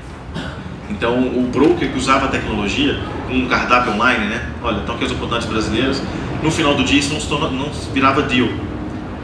Então, 0.90 1.26
o 1.26 1.49
broker 1.51 1.90
que 1.90 1.99
usava 1.99 2.26
a 2.26 2.28
tecnologia, 2.28 3.03
um 3.30 3.47
cardápio 3.47 3.95
online, 3.95 4.26
né? 4.26 4.51
Olha, 4.62 4.78
estão 4.78 4.95
aqui 4.95 5.05
as 5.05 5.11
oportunidades 5.11 5.49
brasileiras. 5.49 6.03
No 6.42 6.51
final 6.51 6.74
do 6.74 6.84
dia, 6.84 6.99
isso 6.99 7.12
não, 7.12 7.20
se 7.20 7.26
torna, 7.26 7.49
não 7.49 7.70
virava 7.92 8.22
deal, 8.22 8.49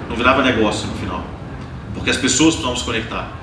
não 0.09 0.17
virava 0.17 0.43
negócio 0.43 0.89
no 0.89 0.95
final, 0.95 1.23
porque 1.93 2.09
as 2.09 2.17
pessoas 2.17 2.55
precisavam 2.55 2.77
se 2.77 2.85
conectar. 2.85 3.40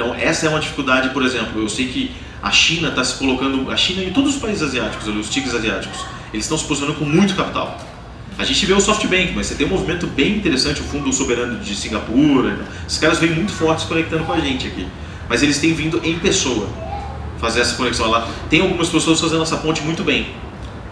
Então, 0.00 0.14
essa 0.14 0.46
é 0.46 0.48
uma 0.48 0.60
dificuldade, 0.60 1.10
por 1.10 1.22
exemplo. 1.22 1.60
Eu 1.60 1.68
sei 1.68 1.88
que 1.88 2.10
a 2.42 2.50
China 2.50 2.88
está 2.88 3.04
se 3.04 3.18
colocando, 3.18 3.70
a 3.70 3.76
China 3.76 4.02
e 4.02 4.10
todos 4.10 4.36
os 4.36 4.40
países 4.40 4.62
asiáticos, 4.62 5.06
os 5.06 5.28
tigres 5.28 5.54
asiáticos, 5.54 6.06
eles 6.32 6.46
estão 6.46 6.56
se 6.56 6.64
posicionando 6.64 6.98
com 6.98 7.04
muito 7.04 7.34
capital. 7.34 7.78
A 8.38 8.44
gente 8.44 8.64
vê 8.64 8.72
o 8.72 8.80
SoftBank, 8.80 9.34
mas 9.34 9.48
você 9.48 9.56
tem 9.56 9.66
um 9.66 9.68
movimento 9.68 10.06
bem 10.06 10.38
interessante, 10.38 10.80
o 10.80 10.84
Fundo 10.84 11.12
Soberano 11.12 11.58
de 11.58 11.74
Singapura. 11.74 12.64
Esses 12.86 12.98
caras 12.98 13.18
vêm 13.18 13.30
muito 13.32 13.52
fortes 13.52 13.84
conectando 13.84 14.24
com 14.24 14.32
a 14.32 14.40
gente 14.40 14.68
aqui. 14.68 14.88
Mas 15.28 15.42
eles 15.42 15.58
têm 15.58 15.74
vindo 15.74 16.00
em 16.02 16.18
pessoa 16.18 16.66
fazer 17.38 17.60
essa 17.60 17.76
conexão 17.76 18.08
lá. 18.08 18.26
Tem 18.48 18.62
algumas 18.62 18.88
pessoas 18.88 19.20
fazendo 19.20 19.42
essa 19.42 19.58
ponte 19.58 19.82
muito 19.82 20.02
bem, 20.02 20.28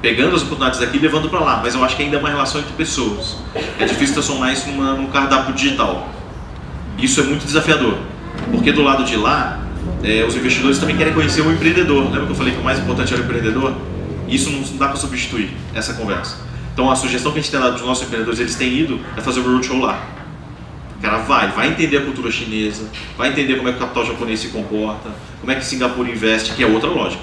pegando 0.03 0.37
as 0.37 0.43
oportunidades 0.43 0.81
daqui 0.81 0.99
e 0.99 1.01
levando 1.01 1.31
para 1.31 1.41
lá, 1.41 1.61
mas 1.63 1.75
eu 1.75 1.83
acho 1.83 1.97
que 1.97 2.03
ainda 2.03 2.17
é 2.17 2.21
uma 2.21 2.29
relação 2.29 2.61
entre 2.61 2.75
pessoas. 2.75 3.39
É 3.79 3.87
difícil 3.87 4.13
transformar 4.13 4.53
isso 4.53 4.69
numa, 4.69 4.93
num 4.93 5.07
cardápio 5.07 5.55
digital. 5.55 6.11
Isso 6.99 7.21
é 7.21 7.23
muito 7.23 7.47
desafiador, 7.47 7.97
porque 8.51 8.73
do 8.73 8.83
lado 8.83 9.05
de 9.05 9.17
lá, 9.17 9.61
é, 10.03 10.25
os 10.25 10.35
investidores 10.37 10.79
também 10.79 10.97
querem 10.97 11.13
conhecer 11.13 11.43
o 11.43 11.53
empreendedor. 11.53 12.05
Lembra 12.05 12.27
que 12.27 12.33
eu 12.33 12.37
falei 12.37 12.55
que 12.55 12.61
o 12.61 12.65
mais 12.65 12.79
importante 12.79 13.13
é 13.15 13.17
o 13.17 13.21
empreendedor? 13.21 13.75
Isso 14.29 14.51
não, 14.51 14.63
dá 14.77 14.89
para 14.89 14.97
substituir 14.97 15.51
essa 15.75 15.95
conversa. 15.95 16.37
Então 16.73 16.91
a 16.91 16.97
sugestão 16.97 17.33
que 17.33 17.39
a 17.39 17.43
gente 17.43 17.51
tem 17.51 17.59
dado 17.59 17.73
para 17.73 17.81
os 17.81 17.87
nossos 17.87 18.05
empreendedores, 18.05 18.39
eles 18.39 18.55
têm 18.55 18.73
ido, 18.73 19.01
é 19.17 19.21
fazer 19.21 19.41
o 19.41 19.43
roadshow 19.43 19.79
lá. 19.81 20.01
O 20.99 21.01
cara 21.01 21.19
vai, 21.19 21.49
vai 21.49 21.69
entender 21.69 21.97
a 21.97 22.01
cultura 22.03 22.31
chinesa, 22.31 22.89
vai 23.17 23.31
entender 23.31 23.57
como 23.57 23.69
é 23.69 23.73
que 23.73 23.79
o 23.79 23.81
capital 23.81 24.05
japonês 24.05 24.41
se 24.41 24.49
comporta, 24.49 25.11
como 25.41 25.51
é 25.53 25.55
que 25.55 25.65
Singapura 25.65 26.09
investe, 26.11 26.53
que 26.53 26.63
é 26.63 26.67
outra 26.67 26.91
lógica. 26.91 27.23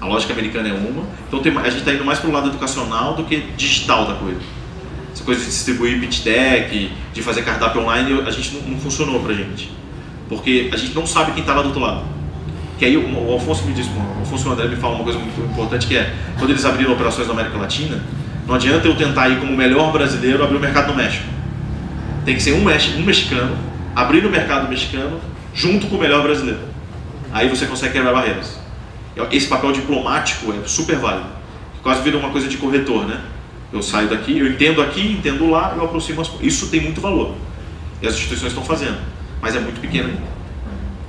A 0.00 0.06
lógica 0.06 0.32
americana 0.32 0.68
é 0.68 0.72
uma, 0.72 1.04
então 1.28 1.40
tem, 1.40 1.56
a 1.56 1.68
gente 1.68 1.80
está 1.80 1.92
indo 1.92 2.04
mais 2.04 2.18
para 2.18 2.30
o 2.30 2.32
lado 2.32 2.48
educacional 2.48 3.14
do 3.14 3.24
que 3.24 3.36
digital 3.56 4.06
da 4.06 4.14
coisa. 4.14 4.40
Essa 5.12 5.24
coisa 5.24 5.40
de 5.40 5.46
distribuir 5.46 6.00
pitch 6.00 6.22
deck, 6.22 6.92
de 7.12 7.22
fazer 7.22 7.42
cardápio 7.42 7.82
online, 7.82 8.22
a 8.26 8.30
gente 8.30 8.54
não, 8.54 8.62
não 8.70 8.78
funcionou 8.78 9.20
para 9.20 9.34
gente. 9.34 9.70
Porque 10.30 10.70
a 10.72 10.76
gente 10.78 10.94
não 10.94 11.06
sabe 11.06 11.32
quem 11.32 11.42
está 11.42 11.52
lá 11.52 11.60
do 11.60 11.68
outro 11.68 11.82
lado. 11.82 12.04
Que 12.78 12.86
aí 12.86 12.96
o, 12.96 13.02
o 13.02 13.32
Alfonso 13.32 13.64
me 13.64 13.74
disse, 13.74 13.90
o 13.90 14.20
Alfonso 14.20 14.48
o 14.48 14.52
André 14.52 14.68
me 14.68 14.76
falam 14.76 14.96
uma 14.96 15.04
coisa 15.04 15.18
muito 15.18 15.38
importante 15.38 15.86
que 15.86 15.96
é, 15.98 16.14
quando 16.38 16.48
eles 16.48 16.64
abriram 16.64 16.94
operações 16.94 17.26
na 17.26 17.34
América 17.34 17.58
Latina, 17.58 18.02
não 18.46 18.54
adianta 18.54 18.88
eu 18.88 18.96
tentar 18.96 19.28
ir 19.28 19.38
como 19.38 19.54
melhor 19.54 19.92
brasileiro 19.92 20.42
abrir 20.42 20.56
o 20.56 20.60
mercado 20.60 20.88
no 20.88 20.96
México 20.96 21.40
tem 22.24 22.34
que 22.34 22.42
ser 22.42 22.52
um, 22.52 22.62
mexicano, 23.04 23.56
abrir 23.94 24.24
o 24.24 24.30
mercado 24.30 24.68
mexicano 24.68 25.20
junto 25.54 25.86
com 25.86 25.96
o 25.96 26.00
melhor 26.00 26.22
brasileiro. 26.22 26.60
Aí 27.32 27.48
você 27.48 27.66
consegue 27.66 27.94
quebrar 27.94 28.12
barreiras. 28.12 28.58
Esse 29.32 29.48
papel 29.48 29.72
diplomático 29.72 30.52
é 30.52 30.66
super 30.66 30.96
válido. 30.96 31.28
Quase 31.82 32.02
vira 32.02 32.16
uma 32.16 32.30
coisa 32.30 32.48
de 32.48 32.56
corretor, 32.56 33.06
né? 33.06 33.20
Eu 33.72 33.82
saio 33.82 34.08
daqui, 34.08 34.38
eu 34.38 34.46
entendo 34.46 34.82
aqui, 34.82 35.12
entendo 35.12 35.48
lá, 35.50 35.74
eu 35.76 35.84
aproximo 35.84 36.20
as 36.20 36.30
Isso 36.40 36.68
tem 36.68 36.80
muito 36.80 37.00
valor. 37.00 37.34
E 38.02 38.06
as 38.06 38.14
instituições 38.14 38.52
estão 38.52 38.64
fazendo, 38.64 38.98
mas 39.40 39.56
é 39.56 39.60
muito 39.60 39.80
pequeno 39.80 40.08
ainda. 40.08 40.30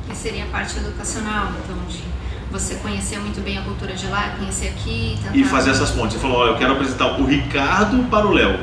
Que 0.08 0.16
seria 0.16 0.44
a 0.44 0.48
parte 0.48 0.78
educacional, 0.78 1.52
então, 1.64 1.78
de 1.88 2.04
você 2.52 2.76
conhecer 2.76 3.20
muito 3.20 3.42
bem 3.42 3.58
a 3.58 3.62
cultura 3.62 3.94
de 3.94 4.08
lá, 4.08 4.36
conhecer 4.38 4.70
aqui. 4.70 5.18
Tentar... 5.24 5.38
E 5.38 5.44
fazer 5.44 5.72
essas 5.72 5.92
pontes. 5.92 6.14
Você 6.14 6.20
falou, 6.20 6.38
olha, 6.40 6.50
eu 6.52 6.58
quero 6.58 6.74
apresentar 6.74 7.20
o 7.20 7.26
Ricardo 7.26 8.04
para 8.10 8.28
o 8.28 8.32
Léo 8.32 8.60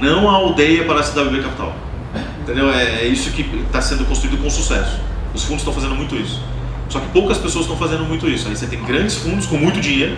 não 0.00 0.28
a 0.28 0.32
aldeia 0.32 0.84
para 0.84 1.00
a 1.00 1.02
CWB 1.02 1.42
Capital. 1.42 1.76
Entendeu? 2.40 2.72
É, 2.72 3.02
é 3.02 3.06
isso 3.06 3.30
que 3.30 3.42
está 3.66 3.80
sendo 3.80 4.04
construído 4.06 4.42
com 4.42 4.50
sucesso. 4.50 4.98
Os 5.34 5.44
fundos 5.44 5.60
estão 5.60 5.72
fazendo 5.72 5.94
muito 5.94 6.16
isso. 6.16 6.42
Só 6.88 6.98
que 6.98 7.06
poucas 7.08 7.38
pessoas 7.38 7.66
estão 7.66 7.76
fazendo 7.76 8.04
muito 8.04 8.26
isso. 8.26 8.48
Aí 8.48 8.56
você 8.56 8.66
tem 8.66 8.82
grandes 8.82 9.16
fundos 9.16 9.46
com 9.46 9.56
muito 9.56 9.80
dinheiro, 9.80 10.16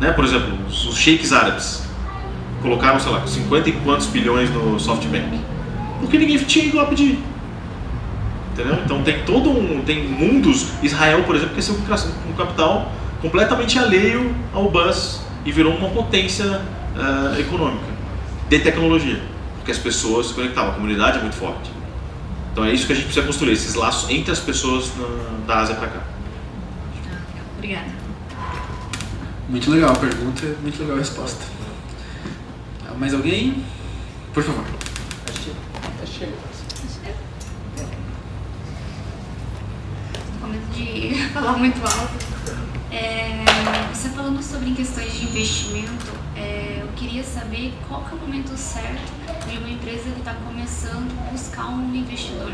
né? 0.00 0.12
por 0.12 0.24
exemplo, 0.24 0.56
os 0.66 0.96
sheiks 0.96 1.32
árabes 1.32 1.82
colocaram, 2.62 2.98
sei 2.98 3.12
lá, 3.12 3.26
50 3.26 3.68
e 3.68 3.72
quantos 3.72 4.06
bilhões 4.06 4.48
no 4.50 4.80
SoftBank. 4.80 5.38
Porque 6.00 6.16
ninguém 6.16 6.38
tinha 6.38 6.64
ido 6.64 6.76
lá 6.78 6.86
pedir. 6.86 7.18
Entendeu? 8.54 8.78
Então 8.84 9.02
tem 9.02 9.24
todo 9.24 9.50
um. 9.50 9.82
Tem 9.84 10.06
mundos. 10.06 10.68
Israel, 10.80 11.24
por 11.24 11.34
exemplo, 11.34 11.56
cresceu 11.56 11.74
com 11.74 12.30
um 12.30 12.34
capital 12.34 12.92
completamente 13.20 13.76
alheio 13.78 14.32
ao 14.52 14.70
bus 14.70 15.20
e 15.44 15.50
virou 15.50 15.74
uma 15.74 15.88
potência 15.88 16.44
uh, 16.46 17.40
econômica, 17.40 17.84
de 18.48 18.60
tecnologia. 18.60 19.20
Porque 19.56 19.72
as 19.72 19.78
pessoas 19.78 20.28
se 20.28 20.34
conectavam, 20.34 20.70
a 20.70 20.74
comunidade 20.74 21.18
é 21.18 21.20
muito 21.20 21.34
forte. 21.34 21.68
Então 22.52 22.64
é 22.64 22.72
isso 22.72 22.86
que 22.86 22.92
a 22.92 22.94
gente 22.94 23.06
precisa 23.06 23.26
construir, 23.26 23.54
esses 23.54 23.74
laços 23.74 24.08
entre 24.08 24.30
as 24.30 24.38
pessoas 24.38 24.92
na, 24.96 25.46
da 25.46 25.60
Ásia 25.60 25.74
para 25.74 25.88
cá. 25.88 26.04
Obrigada. 27.56 27.88
Muito 29.48 29.68
legal 29.68 29.90
a 29.90 29.96
pergunta, 29.96 30.46
muito 30.62 30.78
legal 30.80 30.94
a 30.94 30.98
resposta. 31.00 31.44
Mais 32.98 33.12
alguém? 33.12 33.64
Por 34.32 34.44
favor. 34.44 34.64
Com 40.40 40.46
medo 40.46 40.63
de 40.74 41.28
falar 41.32 41.56
muito 41.56 41.80
alto. 41.82 42.34
É, 42.90 43.44
você 43.92 44.08
falando 44.10 44.42
sobre 44.42 44.70
questões 44.72 45.12
de 45.12 45.24
investimento, 45.24 46.12
é, 46.36 46.78
eu 46.80 46.88
queria 46.96 47.24
saber 47.24 47.72
qual 47.88 48.04
é 48.10 48.14
o 48.14 48.18
momento 48.18 48.56
certo 48.56 49.12
de 49.48 49.58
uma 49.58 49.68
empresa 49.68 50.10
que 50.10 50.18
está 50.18 50.34
começando 50.34 51.10
a 51.20 51.30
buscar 51.30 51.66
um 51.66 51.94
investidor. 51.94 52.52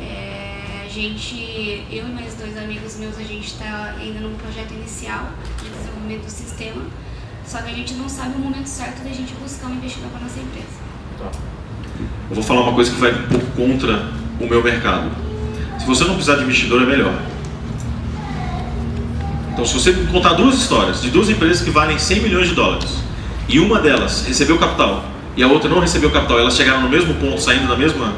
É, 0.00 0.84
a 0.84 0.88
gente, 0.88 1.86
eu 1.90 2.06
e 2.08 2.12
mais 2.12 2.34
dois 2.34 2.56
amigos 2.56 2.96
meus, 2.96 3.18
a 3.18 3.22
gente 3.22 3.46
está 3.46 3.94
ainda 3.98 4.20
num 4.20 4.34
projeto 4.36 4.72
inicial 4.72 5.30
de 5.62 5.68
desenvolvimento 5.68 6.24
do 6.24 6.30
sistema, 6.30 6.82
só 7.46 7.58
que 7.58 7.70
a 7.70 7.74
gente 7.74 7.94
não 7.94 8.08
sabe 8.08 8.36
o 8.36 8.38
momento 8.38 8.66
certo 8.66 9.02
da 9.02 9.10
gente 9.10 9.34
buscar 9.34 9.68
um 9.68 9.74
investidor 9.74 10.10
para 10.10 10.20
nossa 10.20 10.40
empresa. 10.40 10.66
Tá. 11.18 11.30
Eu 12.30 12.34
vou 12.34 12.42
falar 12.42 12.62
uma 12.62 12.72
coisa 12.72 12.90
que 12.90 13.00
vai 13.00 13.12
um 13.12 13.28
pouco 13.28 13.46
contra 13.52 14.10
o 14.40 14.46
meu 14.46 14.62
mercado. 14.62 15.33
Se 15.78 15.86
você 15.86 16.04
não 16.04 16.14
precisar 16.14 16.36
de 16.36 16.44
investidor, 16.44 16.82
é 16.82 16.86
melhor. 16.86 17.14
Então, 19.52 19.64
se 19.64 19.74
você 19.74 19.92
contar 20.10 20.32
duas 20.32 20.56
histórias 20.56 21.00
de 21.00 21.10
duas 21.10 21.28
empresas 21.28 21.62
que 21.62 21.70
valem 21.70 21.98
100 21.98 22.20
milhões 22.20 22.48
de 22.48 22.54
dólares 22.54 22.90
e 23.48 23.60
uma 23.60 23.78
delas 23.78 24.26
recebeu 24.26 24.58
capital 24.58 25.04
e 25.36 25.42
a 25.42 25.46
outra 25.46 25.68
não 25.68 25.78
recebeu 25.78 26.10
capital, 26.10 26.38
elas 26.38 26.56
chegaram 26.56 26.82
no 26.82 26.88
mesmo 26.88 27.14
ponto, 27.14 27.40
saindo 27.40 27.68
da 27.68 27.76
mesma, 27.76 28.12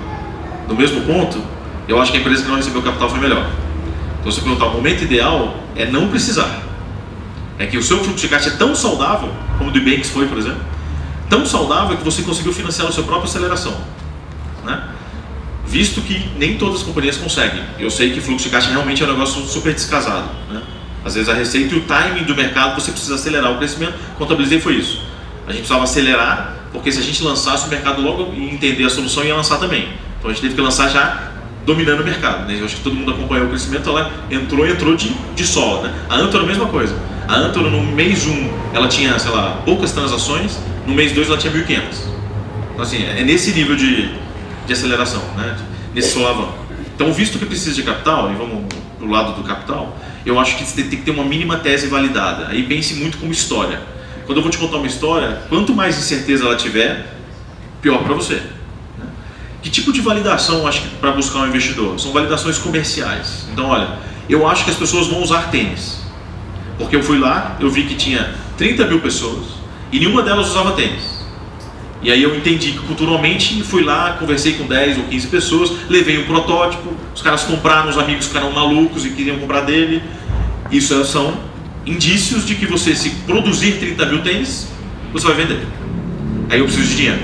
do 0.66 0.74
mesmo 0.74 1.02
ponto, 1.02 1.38
eu 1.86 2.00
acho 2.00 2.10
que 2.10 2.18
a 2.18 2.20
empresa 2.20 2.42
que 2.42 2.48
não 2.48 2.56
recebeu 2.56 2.82
capital 2.82 3.10
foi 3.10 3.20
melhor. 3.20 3.50
Então, 4.20 4.32
se 4.32 4.38
você 4.38 4.44
perguntar, 4.44 4.66
o 4.66 4.72
momento 4.72 5.04
ideal 5.04 5.56
é 5.76 5.86
não 5.86 6.08
precisar. 6.08 6.62
É 7.58 7.66
que 7.66 7.78
o 7.78 7.82
seu 7.82 7.98
fluxo 7.98 8.22
de 8.22 8.28
caixa 8.28 8.48
é 8.48 8.52
tão 8.52 8.74
saudável, 8.74 9.30
como 9.58 9.70
o 9.70 9.72
do 9.72 9.80
Banks 9.80 10.10
foi, 10.10 10.26
por 10.26 10.38
exemplo, 10.38 10.60
tão 11.28 11.44
saudável 11.46 11.96
que 11.96 12.04
você 12.04 12.22
conseguiu 12.22 12.52
financiar 12.52 12.88
a 12.88 12.92
sua 12.92 13.04
própria 13.04 13.28
aceleração. 13.28 13.74
Visto 15.66 16.00
que 16.00 16.28
nem 16.38 16.56
todas 16.56 16.76
as 16.76 16.82
companhias 16.82 17.16
conseguem. 17.16 17.62
Eu 17.78 17.90
sei 17.90 18.12
que 18.12 18.20
fluxo 18.20 18.44
de 18.44 18.50
caixa 18.50 18.70
realmente 18.70 19.02
é 19.02 19.06
um 19.06 19.10
negócio 19.10 19.44
super 19.46 19.74
descasado. 19.74 20.28
Né? 20.50 20.62
Às 21.04 21.14
vezes 21.14 21.28
a 21.28 21.34
receita 21.34 21.74
e 21.74 21.78
o 21.78 21.82
timing 21.82 22.24
do 22.24 22.34
mercado 22.34 22.80
você 22.80 22.90
precisa 22.90 23.14
acelerar 23.16 23.52
o 23.52 23.58
crescimento. 23.58 23.94
Contabilizei 24.16 24.60
foi 24.60 24.74
isso. 24.74 25.02
A 25.46 25.50
gente 25.50 25.58
precisava 25.60 25.84
acelerar, 25.84 26.56
porque 26.72 26.90
se 26.90 26.98
a 26.98 27.02
gente 27.02 27.22
lançasse 27.22 27.66
o 27.66 27.70
mercado 27.70 28.02
logo 28.02 28.32
e 28.34 28.44
entender 28.52 28.84
a 28.84 28.90
solução 28.90 29.24
ia 29.24 29.34
lançar 29.34 29.58
também. 29.58 29.88
Então 30.18 30.30
a 30.30 30.32
gente 30.32 30.42
teve 30.42 30.54
que 30.54 30.60
lançar 30.60 30.88
já 30.88 31.32
dominando 31.64 32.00
o 32.00 32.04
mercado. 32.04 32.46
Né? 32.46 32.58
Eu 32.58 32.64
acho 32.64 32.76
que 32.76 32.82
todo 32.82 32.94
mundo 32.94 33.10
acompanhou 33.10 33.46
o 33.46 33.48
crescimento, 33.48 33.88
ela 33.88 34.10
entrou 34.30 34.66
entrou 34.66 34.96
de, 34.96 35.12
de 35.34 35.46
solo. 35.46 35.82
Né? 35.82 35.94
A 36.08 36.16
Antoro 36.16 36.44
a 36.44 36.46
mesma 36.46 36.66
coisa. 36.66 36.96
A 37.28 37.36
Antoro 37.36 37.70
no 37.70 37.82
mês 37.82 38.24
1 38.26 38.50
ela 38.72 38.88
tinha, 38.88 39.18
sei 39.18 39.30
lá, 39.32 39.62
poucas 39.64 39.92
transações, 39.92 40.58
no 40.86 40.94
mês 40.94 41.12
2 41.12 41.28
ela 41.28 41.36
tinha 41.36 41.52
1.500. 41.52 41.80
Então 42.72 42.82
assim, 42.82 43.04
é 43.04 43.22
nesse 43.24 43.52
nível 43.52 43.76
de, 43.76 44.10
de 44.66 44.72
aceleração, 44.72 45.22
né? 45.36 45.56
nesse 45.94 46.12
solavanco. 46.12 46.54
Então 46.94 47.12
visto 47.12 47.38
que 47.38 47.46
precisa 47.46 47.74
de 47.74 47.82
capital, 47.82 48.30
e 48.30 48.34
vamos 48.34 48.64
pro 48.98 49.08
lado 49.08 49.34
do 49.34 49.46
capital, 49.46 49.96
eu 50.24 50.38
acho 50.40 50.56
que 50.56 50.64
você 50.64 50.82
tem 50.82 50.98
que 50.98 51.04
ter 51.04 51.10
uma 51.10 51.24
mínima 51.24 51.56
tese 51.56 51.86
validada. 51.86 52.48
Aí 52.48 52.64
pense 52.64 52.94
muito 52.94 53.18
como 53.18 53.32
história. 53.32 53.80
Quando 54.26 54.38
eu 54.38 54.42
vou 54.42 54.50
te 54.50 54.58
contar 54.58 54.78
uma 54.78 54.86
história, 54.86 55.42
quanto 55.48 55.72
mais 55.72 55.96
incerteza 55.96 56.44
ela 56.44 56.56
tiver, 56.56 57.16
pior 57.80 58.02
para 58.02 58.14
você. 58.14 58.34
Né? 58.34 59.06
Que 59.62 59.70
tipo 59.70 59.92
de 59.92 60.00
validação 60.00 60.66
acho 60.66 60.82
que 60.82 60.88
para 60.96 61.12
buscar 61.12 61.40
um 61.40 61.46
investidor? 61.46 61.98
São 62.00 62.12
validações 62.12 62.58
comerciais. 62.58 63.46
Então, 63.52 63.66
olha, 63.66 63.98
eu 64.28 64.46
acho 64.48 64.64
que 64.64 64.70
as 64.70 64.76
pessoas 64.76 65.06
vão 65.06 65.22
usar 65.22 65.50
tênis. 65.50 66.00
Porque 66.76 66.96
eu 66.96 67.02
fui 67.02 67.18
lá, 67.18 67.56
eu 67.60 67.70
vi 67.70 67.84
que 67.84 67.94
tinha 67.94 68.34
30 68.58 68.84
mil 68.86 69.00
pessoas 69.00 69.46
e 69.92 70.00
nenhuma 70.00 70.22
delas 70.22 70.48
usava 70.48 70.72
tênis. 70.72 71.15
E 72.02 72.10
aí 72.10 72.22
eu 72.22 72.36
entendi 72.36 72.72
que 72.72 72.78
culturalmente 72.80 73.62
fui 73.62 73.82
lá, 73.82 74.12
conversei 74.18 74.54
com 74.54 74.66
10 74.66 74.98
ou 74.98 75.04
15 75.04 75.26
pessoas, 75.28 75.72
levei 75.88 76.18
um 76.18 76.24
protótipo, 76.24 76.92
os 77.14 77.22
caras 77.22 77.42
compraram, 77.44 77.88
os 77.88 77.98
amigos 77.98 78.26
ficaram 78.26 78.52
malucos 78.52 79.04
e 79.04 79.10
queriam 79.10 79.38
comprar 79.38 79.62
dele. 79.62 80.02
Isso 80.70 81.04
são 81.04 81.36
indícios 81.84 82.46
de 82.46 82.54
que 82.54 82.66
você, 82.66 82.94
se 82.94 83.10
produzir 83.26 83.78
30 83.78 84.06
mil 84.06 84.22
tênis, 84.22 84.68
você 85.12 85.26
vai 85.26 85.36
vender. 85.36 85.60
Aí 86.50 86.58
eu 86.58 86.64
preciso 86.64 86.88
de 86.88 86.96
dinheiro. 86.96 87.20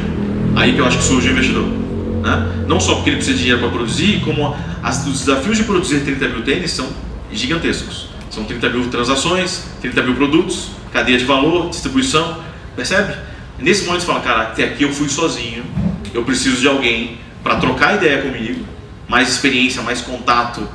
Aí 0.56 0.72
que 0.72 0.78
eu 0.78 0.86
acho 0.86 0.98
que 0.98 1.04
surge 1.04 1.28
o 1.28 1.32
investidor. 1.32 1.64
Né? 1.64 2.64
Não 2.66 2.80
só 2.80 2.94
porque 2.96 3.10
ele 3.10 3.16
precisa 3.16 3.36
de 3.36 3.42
dinheiro 3.42 3.60
para 3.60 3.70
produzir, 3.70 4.20
como 4.20 4.56
as, 4.82 5.06
os 5.06 5.20
desafios 5.20 5.58
de 5.58 5.64
produzir 5.64 6.00
30 6.00 6.28
mil 6.28 6.42
tênis 6.42 6.70
são 6.70 6.88
gigantescos. 7.32 8.08
São 8.30 8.44
30 8.44 8.68
mil 8.70 8.88
transações, 8.88 9.64
30 9.80 10.02
mil 10.02 10.14
produtos, 10.14 10.70
cadeia 10.92 11.18
de 11.18 11.24
valor, 11.24 11.68
distribuição, 11.68 12.38
percebe? 12.74 13.14
Nesse 13.62 13.84
momento 13.84 14.00
você 14.00 14.06
fala, 14.06 14.20
cara, 14.20 14.42
até 14.42 14.64
aqui 14.64 14.82
eu 14.82 14.92
fui 14.92 15.08
sozinho, 15.08 15.64
eu 16.12 16.24
preciso 16.24 16.60
de 16.60 16.66
alguém 16.66 17.18
para 17.44 17.56
trocar 17.56 17.94
ideia 17.94 18.20
comigo, 18.20 18.64
mais 19.08 19.28
experiência, 19.28 19.80
mais 19.82 20.00
contato, 20.00 20.68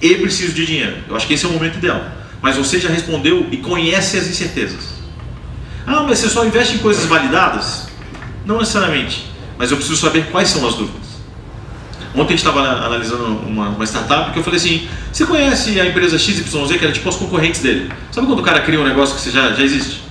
e 0.00 0.14
preciso 0.14 0.54
de 0.54 0.64
dinheiro. 0.64 0.96
Eu 1.08 1.14
acho 1.16 1.26
que 1.26 1.34
esse 1.34 1.44
é 1.44 1.48
o 1.48 1.52
momento 1.52 1.76
ideal. 1.76 2.02
Mas 2.40 2.56
você 2.56 2.80
já 2.80 2.88
respondeu 2.88 3.46
e 3.50 3.58
conhece 3.58 4.16
as 4.16 4.26
incertezas. 4.26 4.96
Ah, 5.86 6.02
mas 6.02 6.18
você 6.18 6.28
só 6.28 6.44
investe 6.44 6.76
em 6.76 6.78
coisas 6.78 7.04
validadas? 7.04 7.88
Não 8.44 8.58
necessariamente. 8.58 9.26
Mas 9.58 9.70
eu 9.70 9.76
preciso 9.76 10.00
saber 10.00 10.26
quais 10.30 10.48
são 10.48 10.66
as 10.66 10.74
dúvidas. 10.74 11.06
Ontem 12.14 12.34
a 12.34 12.36
gente 12.36 12.38
estava 12.38 12.60
analisando 12.60 13.24
uma, 13.24 13.68
uma, 13.68 13.84
startup 13.84 14.32
que 14.32 14.38
eu 14.38 14.42
falei 14.42 14.58
assim: 14.58 14.88
você 15.12 15.26
conhece 15.26 15.78
a 15.78 15.86
empresa 15.86 16.18
XYZ, 16.18 16.76
que 16.78 16.84
era 16.84 16.92
tipo 16.92 17.08
os 17.08 17.16
concorrentes 17.16 17.60
dele? 17.60 17.90
Sabe 18.10 18.26
quando 18.26 18.40
o 18.40 18.42
cara 18.42 18.60
cria 18.60 18.80
um 18.80 18.84
negócio 18.84 19.16
que 19.16 19.30
já, 19.30 19.52
já 19.52 19.62
existe? 19.62 20.02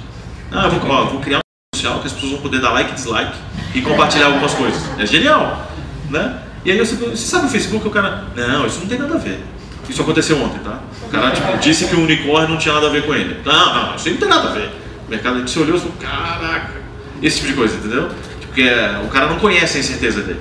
Ah, 0.52 0.68
vou, 0.68 0.80
ó, 0.90 1.06
vou 1.06 1.20
criar 1.20 1.40
um 1.40 1.45
social 1.76 2.00
que 2.00 2.08
as 2.08 2.14
pessoas 2.14 2.32
vão 2.34 2.42
poder 2.42 2.62
dar 2.62 2.72
like 2.72 2.92
e 2.92 2.96
dislike 2.96 3.38
e 3.74 3.82
compartilhar 3.82 4.28
algumas 4.28 4.54
coisas. 4.54 4.82
É 4.98 5.06
genial, 5.06 5.70
né? 6.10 6.42
E 6.64 6.72
aí 6.72 6.80
você, 6.80 6.96
você 6.96 7.18
sabe 7.18 7.46
o 7.46 7.50
Facebook, 7.50 7.88
o 7.88 7.92
cara, 7.92 8.26
não, 8.36 8.66
isso 8.66 8.80
não 8.80 8.88
tem 8.88 8.98
nada 8.98 9.16
a 9.16 9.18
ver. 9.18 9.40
Isso 9.88 10.02
aconteceu 10.02 10.42
ontem, 10.42 10.60
tá? 10.60 10.80
O 11.04 11.10
cara 11.10 11.32
tipo, 11.32 11.58
disse 11.58 11.86
que 11.86 11.96
o 11.96 12.02
unicórnio 12.02 12.50
não 12.50 12.58
tinha 12.58 12.74
nada 12.74 12.88
a 12.88 12.90
ver 12.90 13.06
com 13.06 13.14
ele. 13.14 13.40
Não, 13.46 13.76
não, 13.76 13.96
isso 13.96 14.08
aí 14.08 14.14
não 14.14 14.20
tem 14.20 14.30
nada 14.30 14.50
a 14.50 14.52
ver. 14.52 14.72
O 15.08 15.12
mercado 15.12 15.48
se 15.48 15.60
olhou 15.60 15.76
e 15.76 15.80
falou, 15.80 15.96
caraca, 16.00 16.74
esse 17.22 17.38
tipo 17.38 17.50
de 17.50 17.54
coisa, 17.54 17.76
entendeu? 17.76 18.10
Porque 18.42 18.64
é, 18.64 19.00
o 19.04 19.08
cara 19.10 19.28
não 19.28 19.38
conhece 19.38 19.78
a 19.78 19.80
incerteza 19.80 20.22
dele, 20.22 20.40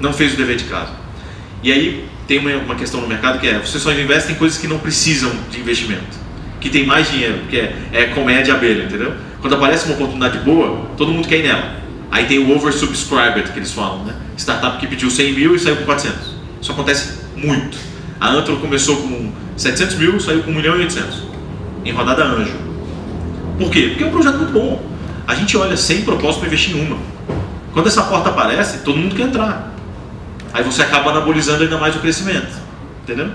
não 0.00 0.12
fez 0.12 0.32
o 0.32 0.36
dever 0.36 0.56
de 0.56 0.64
casa. 0.64 0.92
E 1.62 1.70
aí 1.70 2.08
tem 2.26 2.38
uma, 2.38 2.50
uma 2.56 2.74
questão 2.74 3.00
no 3.00 3.08
mercado 3.08 3.38
que 3.38 3.46
é, 3.46 3.58
você 3.58 3.78
só 3.78 3.92
investe 3.92 4.32
em 4.32 4.36
coisas 4.36 4.58
que 4.58 4.66
não 4.66 4.78
precisam 4.78 5.30
de 5.50 5.60
investimento, 5.60 6.16
que 6.60 6.70
tem 6.70 6.86
mais 6.86 7.10
dinheiro, 7.10 7.40
que 7.50 7.58
é, 7.58 7.76
é 7.92 8.04
comédia 8.06 8.54
abelha, 8.54 8.84
entendeu? 8.84 9.14
Quando 9.40 9.54
aparece 9.54 9.86
uma 9.86 9.94
oportunidade 9.94 10.38
boa, 10.38 10.86
todo 10.96 11.12
mundo 11.12 11.28
quer 11.28 11.38
ir 11.38 11.42
nela. 11.44 11.76
Aí 12.10 12.26
tem 12.26 12.38
o 12.38 12.54
oversubscribed 12.56 13.52
que 13.52 13.58
eles 13.58 13.72
falam, 13.72 14.04
né? 14.04 14.14
Startup 14.36 14.78
que 14.78 14.86
pediu 14.86 15.10
100 15.10 15.32
mil 15.32 15.54
e 15.54 15.58
saiu 15.58 15.76
com 15.76 15.84
400. 15.84 16.34
Isso 16.60 16.72
acontece 16.72 17.20
muito. 17.36 17.76
A 18.20 18.30
Antro 18.30 18.56
começou 18.56 18.96
com 18.96 19.32
700 19.56 19.96
mil, 19.96 20.20
saiu 20.20 20.42
com 20.42 20.50
1 20.50 20.54
milhão 20.54 20.76
e 20.76 20.80
800 20.80 21.26
em 21.84 21.92
rodada 21.92 22.24
anjo. 22.24 22.56
Por 23.58 23.70
quê? 23.70 23.88
Porque 23.90 24.04
é 24.04 24.06
um 24.06 24.10
projeto 24.10 24.38
muito 24.38 24.52
bom. 24.52 24.82
A 25.26 25.34
gente 25.34 25.56
olha 25.56 25.76
sem 25.76 26.02
propósito 26.02 26.40
para 26.40 26.48
investir 26.48 26.76
em 26.76 26.86
uma. 26.86 26.98
Quando 27.72 27.86
essa 27.86 28.02
porta 28.02 28.30
aparece, 28.30 28.78
todo 28.78 28.98
mundo 28.98 29.14
quer 29.14 29.24
entrar. 29.24 29.72
Aí 30.52 30.64
você 30.64 30.82
acaba 30.82 31.10
anabolizando 31.10 31.62
ainda 31.62 31.78
mais 31.78 31.94
o 31.94 31.98
crescimento. 32.00 32.54
Entendeu? 33.02 33.30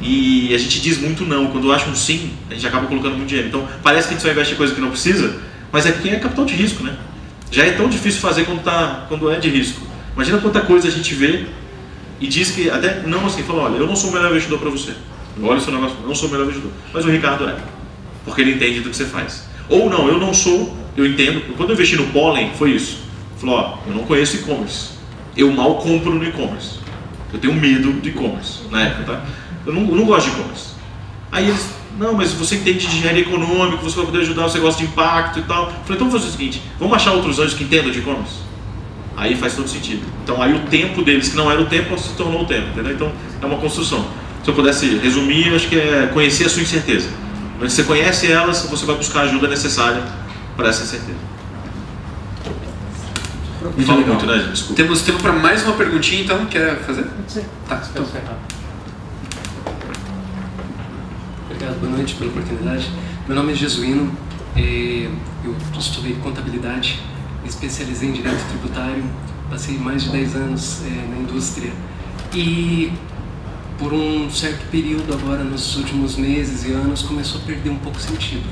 E 0.00 0.54
a 0.54 0.58
gente 0.58 0.80
diz 0.80 0.98
muito 0.98 1.24
não. 1.24 1.48
Quando 1.48 1.70
acha 1.72 1.88
um 1.88 1.94
sim, 1.94 2.32
a 2.50 2.54
gente 2.54 2.66
acaba 2.66 2.86
colocando 2.86 3.16
muito 3.16 3.28
dinheiro. 3.28 3.48
Então 3.48 3.68
parece 3.82 4.08
que 4.08 4.14
a 4.14 4.16
gente 4.16 4.22
só 4.26 4.30
investe 4.30 4.54
em 4.54 4.56
coisa 4.56 4.74
que 4.74 4.80
não 4.80 4.90
precisa, 4.90 5.38
mas 5.70 5.86
é 5.86 5.92
porque 5.92 6.08
é 6.08 6.16
capital 6.18 6.44
de 6.44 6.54
risco, 6.54 6.82
né? 6.82 6.96
Já 7.50 7.64
é 7.64 7.72
tão 7.72 7.88
difícil 7.88 8.20
fazer 8.20 8.44
quando, 8.44 8.62
tá, 8.62 9.06
quando 9.08 9.30
é 9.30 9.38
de 9.38 9.48
risco. 9.48 9.82
Imagina 10.14 10.38
quanta 10.38 10.60
coisa 10.60 10.88
a 10.88 10.90
gente 10.90 11.14
vê 11.14 11.46
e 12.20 12.26
diz 12.26 12.50
que, 12.50 12.70
até 12.70 13.02
não 13.06 13.26
assim, 13.26 13.42
fala, 13.42 13.62
olha, 13.62 13.76
eu 13.76 13.86
não 13.86 13.96
sou 13.96 14.10
o 14.10 14.12
melhor 14.12 14.30
investidor 14.30 14.58
para 14.58 14.70
você. 14.70 14.92
Olha 15.42 15.58
o 15.58 15.60
seu 15.60 15.72
negócio, 15.72 15.96
não 16.06 16.14
sou 16.14 16.28
o 16.28 16.32
melhor 16.32 16.44
investidor. 16.44 16.70
Mas 16.92 17.04
o 17.04 17.10
Ricardo 17.10 17.48
é. 17.48 17.56
Porque 18.24 18.40
ele 18.42 18.52
entende 18.52 18.80
do 18.80 18.90
que 18.90 18.96
você 18.96 19.06
faz. 19.06 19.48
Ou 19.68 19.88
não, 19.88 20.08
eu 20.08 20.18
não 20.18 20.34
sou, 20.34 20.76
eu 20.96 21.06
entendo. 21.06 21.56
Quando 21.56 21.70
eu 21.70 21.74
investi 21.74 21.96
no 21.96 22.06
Pollen, 22.08 22.52
foi 22.58 22.72
isso. 22.72 22.98
Falou, 23.38 23.56
ó, 23.56 23.78
eu 23.88 23.94
não 23.94 24.04
conheço 24.04 24.36
e-commerce. 24.36 24.90
Eu 25.36 25.50
mal 25.50 25.76
compro 25.76 26.14
no 26.14 26.24
e-commerce. 26.24 26.78
Eu 27.32 27.38
tenho 27.38 27.54
medo 27.54 27.92
de 28.00 28.10
e-commerce 28.10 28.60
na 28.70 28.82
época, 28.82 29.04
tá? 29.04 29.24
Eu 29.66 29.72
não, 29.72 29.82
eu 29.88 29.96
não 29.96 30.04
gosto 30.04 30.30
de 30.30 30.36
e-commerce. 30.36 30.70
Aí 31.32 31.48
eles, 31.48 31.70
não, 31.98 32.14
mas 32.14 32.32
você 32.32 32.56
entende 32.56 32.86
de 32.86 32.96
engenharia 32.96 33.22
econômica, 33.22 33.82
você 33.82 33.96
vai 33.96 34.06
poder 34.06 34.20
ajudar, 34.20 34.44
você 34.44 34.58
gosta 34.58 34.82
de 34.82 34.90
impacto 34.90 35.38
e 35.38 35.42
tal. 35.42 35.64
Eu 35.64 35.70
falei, 35.70 35.80
então 35.88 35.98
vamos 35.98 36.14
fazer 36.14 36.28
o 36.28 36.30
seguinte, 36.30 36.62
vamos 36.78 36.94
achar 36.94 37.12
outros 37.12 37.38
anjos 37.38 37.54
que 37.54 37.64
entendam 37.64 37.90
de 37.90 37.98
e-commerce. 37.98 38.36
Aí 39.16 39.36
faz 39.36 39.54
todo 39.54 39.68
sentido. 39.68 40.02
Então 40.24 40.40
aí 40.40 40.54
o 40.54 40.60
tempo 40.66 41.02
deles, 41.02 41.28
que 41.28 41.36
não 41.36 41.50
era 41.50 41.60
o 41.60 41.66
tempo, 41.66 41.98
se 41.98 42.14
tornou 42.14 42.42
o 42.42 42.46
tempo, 42.46 42.68
entendeu? 42.68 42.92
Então 42.92 43.12
é 43.40 43.46
uma 43.46 43.58
construção. 43.58 44.06
Se 44.42 44.48
eu 44.48 44.54
pudesse 44.54 44.96
resumir, 44.98 45.48
eu 45.48 45.56
acho 45.56 45.68
que 45.68 45.78
é 45.78 46.08
conhecer 46.12 46.46
a 46.46 46.48
sua 46.48 46.62
incerteza. 46.62 47.10
Quando 47.58 47.68
você 47.68 47.82
conhece 47.82 48.32
elas, 48.32 48.66
você 48.70 48.86
vai 48.86 48.96
buscar 48.96 49.20
a 49.20 49.22
ajuda 49.24 49.46
necessária 49.46 50.02
para 50.56 50.70
essa 50.70 50.82
incerteza. 50.82 51.18
Muito 53.62 53.84
Fala 53.84 54.00
muito, 54.00 54.24
né, 54.24 54.38
gente? 54.38 54.52
Desculpa. 54.52 54.74
Temos 54.82 55.02
tempo 55.02 55.20
para 55.20 55.32
mais 55.32 55.62
uma 55.64 55.74
perguntinha, 55.74 56.22
então. 56.22 56.46
Quer 56.46 56.78
fazer? 56.78 57.06
Sim. 57.28 57.44
Tá, 57.68 57.82
então. 57.90 58.06
Obrigado, 61.60 61.80
boa 61.80 61.92
noite 61.92 62.14
pela 62.14 62.30
oportunidade. 62.30 62.90
Meu 63.28 63.36
nome 63.36 63.52
é 63.52 63.54
Jesuíno, 63.54 64.10
eu 64.56 65.54
estudei 65.78 66.14
contabilidade, 66.14 66.98
me 67.42 67.50
especializei 67.50 68.08
em 68.08 68.12
direito 68.12 68.42
tributário, 68.48 69.04
passei 69.50 69.76
mais 69.76 70.04
de 70.04 70.08
10 70.08 70.36
anos 70.36 70.80
é, 70.86 71.06
na 71.10 71.18
indústria 71.18 71.70
e 72.34 72.90
por 73.78 73.92
um 73.92 74.30
certo 74.30 74.70
período 74.70 75.12
agora, 75.12 75.44
nos 75.44 75.76
últimos 75.76 76.16
meses 76.16 76.64
e 76.64 76.72
anos, 76.72 77.02
começou 77.02 77.42
a 77.42 77.44
perder 77.44 77.68
um 77.68 77.78
pouco 77.78 78.00
sentido. 78.00 78.48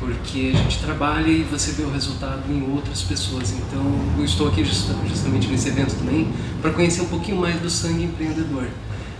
Porque 0.00 0.52
a 0.54 0.56
gente 0.56 0.78
trabalha 0.78 1.28
e 1.28 1.42
você 1.42 1.72
vê 1.72 1.82
o 1.82 1.90
resultado 1.90 2.50
em 2.50 2.72
outras 2.72 3.02
pessoas. 3.02 3.52
Então, 3.52 3.84
eu 4.16 4.24
estou 4.24 4.48
aqui 4.48 4.64
justamente 4.64 5.46
nesse 5.48 5.68
evento 5.68 5.94
também 5.96 6.32
para 6.62 6.70
conhecer 6.70 7.02
um 7.02 7.08
pouquinho 7.08 7.36
mais 7.36 7.60
do 7.60 7.68
sangue 7.68 8.04
empreendedor 8.04 8.66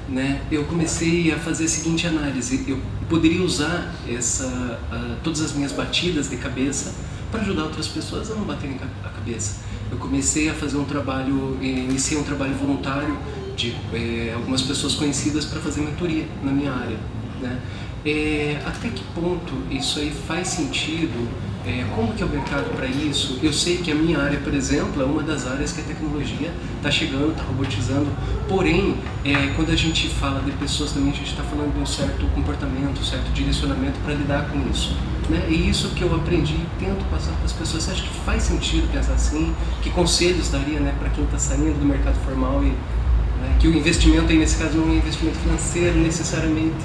né, 0.08 0.42
eu 0.50 0.64
comecei 0.64 1.32
a 1.32 1.38
fazer 1.38 1.64
a 1.64 1.68
seguinte 1.68 2.06
análise: 2.06 2.64
eu 2.68 2.78
poderia 3.08 3.42
usar 3.42 3.94
essa, 4.08 4.46
uh, 4.92 5.16
todas 5.22 5.40
as 5.40 5.52
minhas 5.52 5.72
batidas 5.72 6.28
de 6.28 6.36
cabeça 6.36 6.94
para 7.30 7.40
ajudar 7.40 7.64
outras 7.64 7.88
pessoas 7.88 8.30
a 8.30 8.34
não 8.34 8.44
baterem 8.44 8.78
a 9.02 9.08
cabeça. 9.08 9.62
Eu 9.90 9.98
comecei 9.98 10.48
a 10.48 10.54
fazer 10.54 10.76
um 10.76 10.84
trabalho, 10.84 11.58
eh, 11.60 11.66
iniciei 11.66 12.18
um 12.18 12.22
trabalho 12.22 12.54
voluntário 12.54 13.16
de 13.56 13.74
eh, 13.92 14.32
algumas 14.34 14.62
pessoas 14.62 14.94
conhecidas 14.94 15.44
para 15.44 15.60
fazer 15.60 15.80
mentoria 15.80 16.26
na 16.42 16.52
minha 16.52 16.72
área. 16.72 16.96
Né? 17.40 17.60
É, 18.04 18.62
até 18.64 18.88
que 18.88 19.02
ponto 19.14 19.52
isso 19.70 19.98
aí 19.98 20.12
faz 20.28 20.48
sentido? 20.48 21.28
É, 21.66 21.82
como 21.94 22.12
que 22.12 22.22
é 22.22 22.26
o 22.26 22.28
mercado 22.28 22.68
para 22.76 22.86
isso? 22.86 23.38
Eu 23.42 23.50
sei 23.50 23.78
que 23.78 23.90
a 23.90 23.94
minha 23.94 24.18
área, 24.18 24.38
por 24.38 24.52
exemplo, 24.52 25.00
é 25.00 25.04
uma 25.04 25.22
das 25.22 25.46
áreas 25.46 25.72
que 25.72 25.80
a 25.80 25.84
tecnologia 25.84 26.52
está 26.76 26.90
chegando, 26.90 27.30
está 27.30 27.42
robotizando. 27.42 28.06
Porém, 28.46 28.96
é, 29.24 29.50
quando 29.56 29.70
a 29.70 29.76
gente 29.76 30.08
fala 30.08 30.42
de 30.42 30.52
pessoas 30.52 30.92
também, 30.92 31.10
a 31.10 31.14
gente 31.14 31.30
está 31.30 31.42
falando 31.42 31.72
de 31.72 31.80
um 31.80 31.86
certo 31.86 32.26
comportamento, 32.34 33.00
um 33.00 33.04
certo 33.04 33.32
direcionamento 33.32 33.98
para 34.04 34.12
lidar 34.12 34.50
com 34.50 34.58
isso. 34.70 34.94
Né? 35.30 35.46
E 35.48 35.70
isso 35.70 35.88
que 35.90 36.02
eu 36.02 36.14
aprendi 36.14 36.52
e 36.52 36.66
tento 36.78 37.02
passar 37.10 37.32
para 37.32 37.46
as 37.46 37.52
pessoas. 37.52 37.84
Você 37.84 37.92
acha 37.92 38.02
que 38.02 38.14
faz 38.26 38.42
sentido 38.42 38.92
pensar 38.92 39.14
assim? 39.14 39.54
Que 39.82 39.88
conselhos 39.88 40.50
daria 40.50 40.80
né, 40.80 40.94
para 40.98 41.08
quem 41.08 41.24
está 41.24 41.38
saindo 41.38 41.78
do 41.78 41.86
mercado 41.86 42.16
formal 42.26 42.62
e 42.62 42.66
né, 42.66 43.56
que 43.58 43.68
o 43.68 43.74
investimento 43.74 44.30
aí 44.30 44.36
nesse 44.36 44.58
caso 44.58 44.76
não 44.76 44.92
é 44.92 44.96
investimento 44.96 45.38
financeiro 45.38 45.98
necessariamente, 45.98 46.76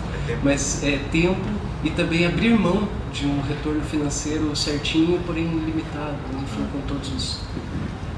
mas 0.42 0.82
é 0.86 1.00
tempo 1.12 1.42
e 1.84 1.90
também 1.90 2.26
abrir 2.26 2.58
mão 2.58 2.88
de 3.14 3.26
um 3.26 3.42
retorno 3.42 3.82
financeiro 3.82 4.56
certinho, 4.56 5.20
porém 5.26 5.46
limitado, 5.46 6.16
enfim, 6.34 6.66
com 6.72 6.82
todos 6.88 7.12
os. 7.14 7.40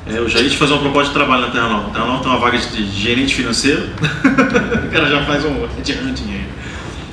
É, 0.05 0.17
eu 0.17 0.27
já 0.27 0.39
ia 0.39 0.49
te 0.49 0.57
fazer 0.57 0.73
uma 0.73 0.81
proposta 0.81 1.09
de 1.09 1.13
trabalho 1.13 1.43
na 1.43 1.51
Terra 1.51 1.69
Nova. 1.69 1.89
Terra 1.91 2.05
Nova 2.05 2.23
tem 2.23 2.31
uma 2.31 2.39
vaga 2.39 2.57
de 2.57 2.91
gerente 2.91 3.35
financeiro, 3.35 3.89
o 4.01 4.91
cara 4.91 5.09
já 5.09 5.23
faz 5.25 5.45
um 5.45 5.67
retirando 5.75 6.11
dinheiro. 6.13 6.49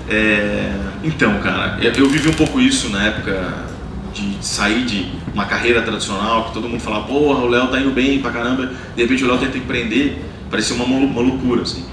É, 0.08 0.72
então, 1.04 1.38
cara, 1.40 1.78
eu 1.82 2.08
vivi 2.08 2.28
um 2.28 2.34
pouco 2.34 2.60
isso 2.60 2.88
na 2.88 3.04
época 3.04 3.66
de 4.14 4.38
sair 4.40 4.84
de 4.84 5.12
uma 5.34 5.44
carreira 5.44 5.82
tradicional, 5.82 6.46
que 6.46 6.54
todo 6.54 6.68
mundo 6.68 6.80
falava, 6.80 7.04
porra, 7.04 7.40
o 7.40 7.48
Léo 7.48 7.68
tá 7.68 7.78
indo 7.78 7.90
bem 7.90 8.20
pra 8.20 8.30
caramba, 8.30 8.72
de 8.96 9.02
repente 9.02 9.22
o 9.22 9.28
Léo 9.28 9.38
tenta 9.38 9.58
empreender, 9.58 10.24
parecia 10.50 10.74
uma, 10.74 10.84
uma 10.84 11.20
loucura, 11.20 11.62
assim. 11.62 11.84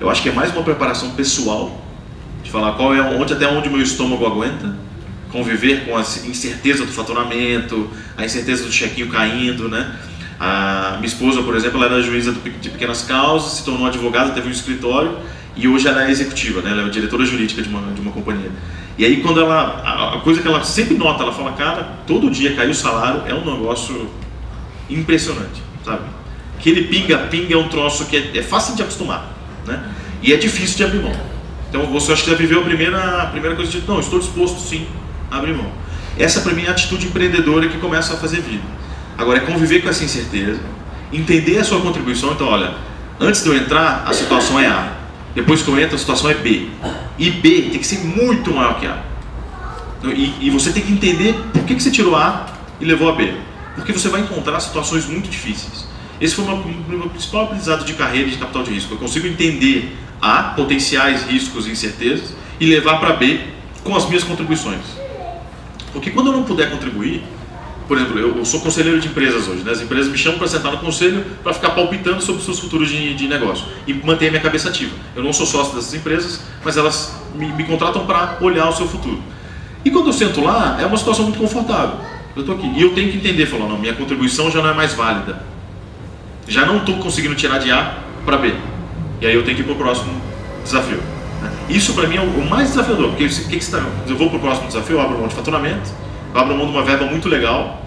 Eu 0.00 0.10
acho 0.10 0.22
que 0.22 0.28
é 0.28 0.32
mais 0.32 0.52
uma 0.52 0.62
preparação 0.62 1.10
pessoal 1.10 1.80
de 2.42 2.50
falar 2.50 2.72
qual 2.72 2.94
é 2.94 3.00
onde 3.00 3.32
até 3.32 3.46
onde 3.46 3.68
o 3.68 3.72
meu 3.72 3.82
estômago 3.82 4.26
aguenta, 4.26 4.74
conviver 5.30 5.84
com 5.84 5.96
a 5.96 6.00
incerteza 6.00 6.84
do 6.84 6.92
faturamento, 6.92 7.88
a 8.16 8.24
incerteza 8.24 8.64
do 8.64 8.72
chequinho 8.72 9.08
caindo, 9.08 9.68
né? 9.68 9.96
A 10.38 10.94
minha 10.96 11.06
esposa, 11.06 11.42
por 11.42 11.54
exemplo, 11.54 11.82
ela 11.82 11.94
era 11.94 12.02
juíza 12.02 12.32
de 12.32 12.70
pequenas 12.70 13.02
causas, 13.02 13.52
se 13.52 13.64
tornou 13.64 13.86
advogada, 13.86 14.32
teve 14.32 14.48
um 14.48 14.50
escritório 14.50 15.18
e 15.56 15.68
hoje 15.68 15.86
ela 15.86 16.06
é 16.06 16.10
executiva, 16.10 16.62
né? 16.62 16.70
Ela 16.70 16.86
é 16.86 16.88
diretora 16.88 17.24
jurídica 17.24 17.62
de 17.62 17.68
uma, 17.68 17.92
de 17.92 18.00
uma 18.00 18.10
companhia. 18.10 18.50
E 18.98 19.04
aí 19.04 19.22
quando 19.22 19.40
ela, 19.40 20.14
a 20.16 20.20
coisa 20.20 20.42
que 20.42 20.48
ela 20.48 20.62
sempre 20.64 20.96
nota, 20.96 21.22
ela 21.22 21.32
fala, 21.32 21.52
cara, 21.52 21.98
todo 22.06 22.30
dia 22.30 22.54
cair 22.54 22.70
o 22.70 22.74
salário 22.74 23.22
é 23.26 23.34
um 23.34 23.44
negócio 23.44 24.10
impressionante, 24.88 25.62
sabe? 25.84 26.02
Aquele 26.58 26.84
pinga-pinga 26.84 27.54
é 27.54 27.56
um 27.56 27.68
troço 27.68 28.06
que 28.06 28.16
é, 28.16 28.38
é 28.38 28.42
fácil 28.42 28.74
de 28.74 28.82
acostumar, 28.82 29.30
né? 29.66 29.82
E 30.22 30.32
é 30.32 30.36
difícil 30.36 30.76
de 30.76 30.84
abrir 30.84 31.02
mão. 31.02 31.30
Então 31.68 31.86
você 31.86 32.12
acha 32.12 32.24
que 32.24 32.30
já 32.30 32.36
viveu 32.36 32.60
a 32.60 32.64
primeira, 32.64 33.22
a 33.22 33.26
primeira 33.26 33.54
coisa 33.54 33.70
de, 33.70 33.86
não, 33.86 34.00
estou 34.00 34.18
disposto 34.18 34.58
sim 34.60 34.86
abrir 35.30 35.54
mão. 35.54 35.70
Essa 36.18 36.40
para 36.40 36.52
mim 36.52 36.64
é 36.64 36.68
a 36.68 36.72
atitude 36.72 37.06
empreendedora 37.06 37.68
que 37.68 37.78
começa 37.78 38.14
a 38.14 38.16
fazer 38.16 38.40
vida. 38.40 38.64
Agora 39.16 39.38
é 39.38 39.40
conviver 39.42 39.82
com 39.82 39.88
essa 39.88 40.04
incerteza, 40.04 40.60
entender 41.12 41.58
a 41.58 41.64
sua 41.64 41.80
contribuição. 41.80 42.32
Então, 42.32 42.48
olha, 42.48 42.74
antes 43.18 43.42
de 43.42 43.48
eu 43.48 43.56
entrar, 43.56 44.04
a 44.06 44.12
situação 44.12 44.58
é 44.58 44.66
A. 44.66 44.92
Depois 45.34 45.62
que 45.62 45.68
eu 45.68 45.78
entro, 45.78 45.96
a 45.96 45.98
situação 45.98 46.30
é 46.30 46.34
B. 46.34 46.68
E 47.18 47.30
B 47.30 47.68
tem 47.70 47.78
que 47.78 47.86
ser 47.86 48.00
muito 48.00 48.52
maior 48.52 48.78
que 48.80 48.86
A. 48.86 49.02
Então, 49.98 50.10
e, 50.10 50.34
e 50.40 50.50
você 50.50 50.72
tem 50.72 50.82
que 50.82 50.92
entender 50.92 51.34
por 51.52 51.64
que, 51.64 51.74
que 51.74 51.82
você 51.82 51.90
tirou 51.90 52.16
A 52.16 52.46
e 52.80 52.84
levou 52.84 53.08
a 53.08 53.12
B. 53.12 53.34
Porque 53.74 53.92
você 53.92 54.08
vai 54.08 54.22
encontrar 54.22 54.58
situações 54.60 55.06
muito 55.06 55.28
difíceis. 55.28 55.86
Esse 56.20 56.34
foi 56.34 56.44
o 56.44 56.64
meu 56.88 57.08
principal 57.08 57.44
aprendizado 57.44 57.84
de 57.84 57.94
carreira 57.94 58.28
de 58.28 58.36
capital 58.36 58.62
de 58.62 58.72
risco. 58.72 58.92
Eu 58.94 58.98
consigo 58.98 59.26
entender 59.26 59.96
a 60.20 60.42
potenciais 60.54 61.24
riscos 61.24 61.66
e 61.66 61.70
incertezas 61.70 62.34
e 62.58 62.66
levar 62.66 62.98
para 63.00 63.14
B 63.14 63.40
com 63.82 63.96
as 63.96 64.06
minhas 64.06 64.24
contribuições. 64.24 64.80
Porque 65.92 66.10
quando 66.10 66.28
eu 66.28 66.32
não 66.32 66.44
puder 66.44 66.70
contribuir, 66.70 67.22
por 67.90 67.96
exemplo, 67.96 68.18
eu, 68.20 68.44
sou 68.44 68.60
conselheiro 68.60 69.00
de 69.00 69.08
empresas 69.08 69.48
hoje, 69.48 69.64
né? 69.64 69.72
as 69.72 69.80
empresas 69.80 70.12
me 70.12 70.16
chamam 70.16 70.38
para 70.38 70.46
sentar 70.46 70.70
no 70.70 70.78
conselho 70.78 71.24
para 71.42 71.52
ficar 71.52 71.70
palpitando 71.70 72.22
sobre 72.22 72.38
os 72.38 72.44
seus 72.44 72.60
futuros 72.60 72.88
de, 72.88 73.14
de, 73.14 73.26
negócio 73.26 73.66
e 73.84 73.92
manter 73.92 74.28
a 74.28 74.30
minha 74.30 74.40
cabeça 74.40 74.68
ativa. 74.68 74.94
Eu 75.16 75.24
não 75.24 75.32
sou 75.32 75.44
sócio 75.44 75.74
dessas 75.74 75.92
empresas, 75.92 76.40
mas 76.64 76.76
elas 76.76 77.20
me, 77.34 77.48
me 77.48 77.64
contratam 77.64 78.06
para 78.06 78.38
olhar 78.40 78.68
o 78.68 78.72
seu 78.72 78.86
futuro. 78.86 79.20
E 79.84 79.90
quando 79.90 80.06
eu 80.06 80.12
sento 80.12 80.40
lá, 80.40 80.78
é 80.80 80.86
uma 80.86 80.96
situação 80.96 81.24
muito 81.24 81.38
confortável. 81.40 81.98
Eu 82.36 82.42
estou 82.42 82.54
aqui 82.54 82.72
e 82.76 82.80
eu 82.80 82.94
tenho 82.94 83.10
que 83.10 83.16
entender, 83.16 83.46
falar, 83.46 83.66
não, 83.66 83.76
minha 83.76 83.94
contribuição 83.94 84.52
já 84.52 84.62
não 84.62 84.70
é 84.70 84.74
mais 84.74 84.94
válida. 84.94 85.42
Já 86.46 86.64
não 86.64 86.76
estou 86.76 86.96
conseguindo 86.98 87.34
tirar 87.34 87.58
de 87.58 87.72
A 87.72 87.98
para 88.24 88.36
B. 88.36 88.54
E 89.20 89.26
aí 89.26 89.34
eu 89.34 89.44
tenho 89.44 89.56
que 89.56 89.62
ir 89.62 89.64
para 89.64 89.74
o 89.74 89.76
próximo 89.76 90.12
desafio. 90.62 91.02
Isso 91.70 91.94
para 91.94 92.08
mim 92.08 92.16
é 92.16 92.20
o 92.20 92.48
mais 92.48 92.70
desafiador, 92.70 93.10
porque 93.10 93.24
o 93.24 93.28
que, 93.28 93.44
que 93.44 93.56
está? 93.56 93.82
Eu 94.08 94.16
vou 94.16 94.28
para 94.28 94.38
o 94.38 94.40
próximo 94.40 94.66
desafio, 94.66 94.96
eu 94.96 95.00
abro 95.00 95.18
mão 95.18 95.28
de 95.28 95.34
faturamento, 95.34 95.90
eu 96.34 96.40
abro 96.40 96.56
mão 96.56 96.66
de 96.66 96.72
uma 96.72 96.82
verba 96.82 97.06
muito 97.06 97.28
legal, 97.28 97.80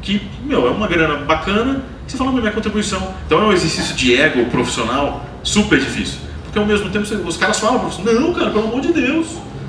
que, 0.00 0.22
meu, 0.44 0.68
é 0.68 0.70
uma 0.70 0.86
grana 0.86 1.16
bacana, 1.24 1.82
que 2.06 2.12
você 2.12 2.18
fala, 2.18 2.30
minha 2.30 2.52
contribuição. 2.52 3.14
Então 3.26 3.40
é 3.42 3.46
um 3.46 3.52
exercício 3.52 3.96
de 3.96 4.16
ego 4.16 4.44
profissional 4.46 5.24
super 5.42 5.78
difícil. 5.80 6.20
Porque 6.44 6.56
ao 6.56 6.64
mesmo 6.64 6.88
tempo 6.90 7.04
os 7.26 7.36
caras 7.36 7.58
falam, 7.58 7.90
não, 8.04 8.32
cara, 8.32 8.50
pelo 8.50 8.68
amor 8.68 8.80
de 8.80 8.92
Deus, 8.92 9.26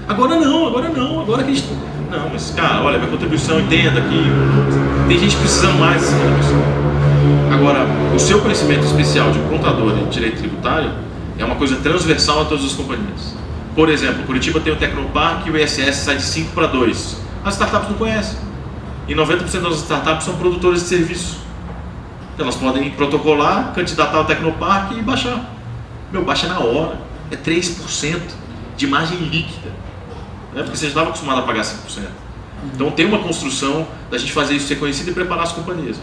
agora 0.07 0.39
não, 0.39 0.67
agora 0.67 0.89
não, 0.89 1.21
agora 1.21 1.43
que 1.43 1.51
a 1.51 1.53
gente. 1.55 1.67
Não, 2.11 2.29
mas 2.31 2.51
cara, 2.51 2.83
olha, 2.83 2.99
minha 2.99 3.09
contribuição, 3.09 3.59
entenda 3.59 3.99
aqui. 3.99 4.23
Tem 5.07 5.17
gente 5.17 5.35
precisando 5.37 5.79
mais 5.79 6.01
dessa 6.01 6.15
contribuição. 6.15 6.61
Agora, 7.51 7.87
o 8.15 8.19
seu 8.19 8.39
conhecimento 8.39 8.85
especial 8.85 9.31
de 9.31 9.39
contador 9.39 9.97
e 9.97 10.05
direito 10.05 10.37
tributário 10.37 10.91
é 11.39 11.43
uma 11.43 11.55
coisa 11.55 11.75
transversal 11.77 12.43
a 12.43 12.45
todas 12.45 12.63
as 12.65 12.73
companhias. 12.73 13.35
Por 13.77 13.89
exemplo, 13.89 14.23
Curitiba 14.23 14.59
tem 14.59 14.73
o 14.73 14.75
Tecnopark 14.75 15.45
e 15.45 15.51
o 15.51 15.55
ISS 15.55 15.97
sai 15.97 16.17
de 16.17 16.23
5 16.23 16.51
para 16.51 16.65
2. 16.65 17.21
As 17.45 17.53
startups 17.53 17.87
não 17.89 17.95
conhecem. 17.95 18.39
E 19.07 19.13
90% 19.13 19.59
das 19.61 19.75
startups 19.75 20.25
são 20.25 20.35
produtoras 20.35 20.81
de 20.81 20.87
serviço. 20.87 21.37
Elas 22.39 22.55
podem 22.55 22.89
protocolar, 22.89 23.73
candidatar 23.75 24.17
ao 24.17 24.25
Tecnopark 24.25 24.93
e 24.97 25.01
baixar. 25.03 25.53
Meu, 26.11 26.25
baixa 26.25 26.47
na 26.47 26.59
hora. 26.59 26.99
É 27.29 27.35
3% 27.35 28.19
de 28.75 28.87
margem 28.87 29.19
líquida. 29.19 29.69
Né? 30.55 30.63
Porque 30.63 30.75
você 30.75 30.85
já 30.85 30.89
estava 30.89 31.09
acostumado 31.09 31.41
a 31.41 31.43
pagar 31.43 31.61
5%. 31.61 32.01
Então 32.73 32.89
tem 32.89 33.05
uma 33.05 33.19
construção 33.19 33.87
da 34.09 34.17
gente 34.17 34.31
fazer 34.31 34.55
isso 34.55 34.65
ser 34.65 34.77
conhecido 34.77 35.11
e 35.11 35.13
preparar 35.13 35.43
as 35.43 35.51
companhias. 35.51 35.97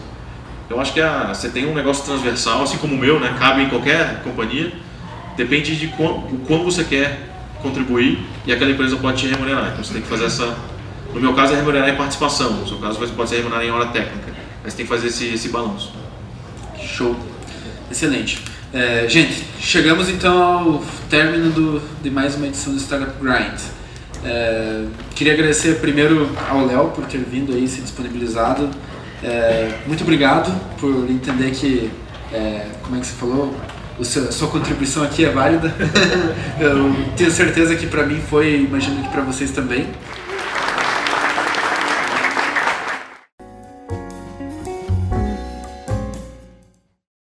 Eu 0.69 0.79
acho 0.79 0.93
que 0.93 1.01
a, 1.01 1.33
você 1.33 1.49
tem 1.49 1.69
um 1.69 1.73
negócio 1.73 2.05
transversal, 2.05 2.63
assim 2.63 2.77
como 2.77 2.95
o 2.95 2.97
meu, 2.97 3.19
né? 3.19 3.35
cabe 3.37 3.63
em 3.63 3.69
qualquer 3.69 4.23
companhia, 4.23 4.71
depende 5.35 5.75
de 5.75 5.87
quão, 5.89 6.19
o 6.19 6.37
quão 6.47 6.63
você 6.63 6.85
quer 6.85 7.34
contribuir 7.65 8.19
e 8.45 8.53
aquela 8.53 8.71
empresa 8.71 8.95
pode 8.97 9.17
te 9.21 9.27
remunerar. 9.27 9.71
Então 9.71 9.83
você 9.83 9.93
tem 9.93 10.01
que 10.01 10.07
fazer 10.07 10.25
essa. 10.25 10.55
No 11.13 11.19
meu 11.19 11.33
caso 11.33 11.53
é 11.53 11.55
remunerar 11.55 11.89
em 11.89 11.95
participação, 11.95 12.51
no 12.53 12.67
seu 12.67 12.77
caso 12.77 12.99
pode 12.99 13.29
ser 13.29 13.37
remunerar 13.37 13.63
em 13.65 13.71
hora 13.71 13.87
técnica, 13.87 14.33
mas 14.63 14.73
tem 14.73 14.85
que 14.85 14.89
fazer 14.89 15.07
esse, 15.07 15.33
esse 15.33 15.49
balanço. 15.49 15.93
Show, 16.79 17.15
excelente. 17.89 18.41
É, 18.73 19.07
gente, 19.07 19.45
chegamos 19.59 20.09
então 20.09 20.43
ao 20.43 20.83
término 21.09 21.49
do, 21.51 21.81
de 22.03 22.09
mais 22.09 22.35
uma 22.35 22.47
edição 22.47 22.73
do 22.73 22.79
Startup 22.79 23.13
Grind. 23.21 23.59
É, 24.23 24.85
queria 25.15 25.33
agradecer 25.33 25.79
primeiro 25.79 26.29
ao 26.49 26.65
Léo 26.65 26.89
por 26.89 27.05
ter 27.05 27.19
vindo 27.19 27.53
aí, 27.53 27.67
se 27.67 27.81
disponibilizado 27.81 28.69
É, 29.23 29.79
muito 29.87 30.03
obrigado 30.03 30.53
por 30.79 31.09
entender 31.09 31.51
que, 31.51 31.89
é, 32.31 32.67
como 32.83 32.97
é 32.97 32.99
que 32.99 33.07
você 33.07 33.13
falou, 33.13 33.55
seu, 34.03 34.31
sua 34.31 34.47
contribuição 34.47 35.03
aqui 35.03 35.23
é 35.23 35.29
válida. 35.29 35.73
Eu 36.59 36.93
tenho 37.15 37.31
certeza 37.31 37.75
que 37.75 37.87
para 37.87 38.05
mim 38.05 38.21
foi, 38.29 38.61
imagino 38.61 39.01
que 39.01 39.09
para 39.09 39.21
vocês 39.21 39.51
também. 39.51 39.87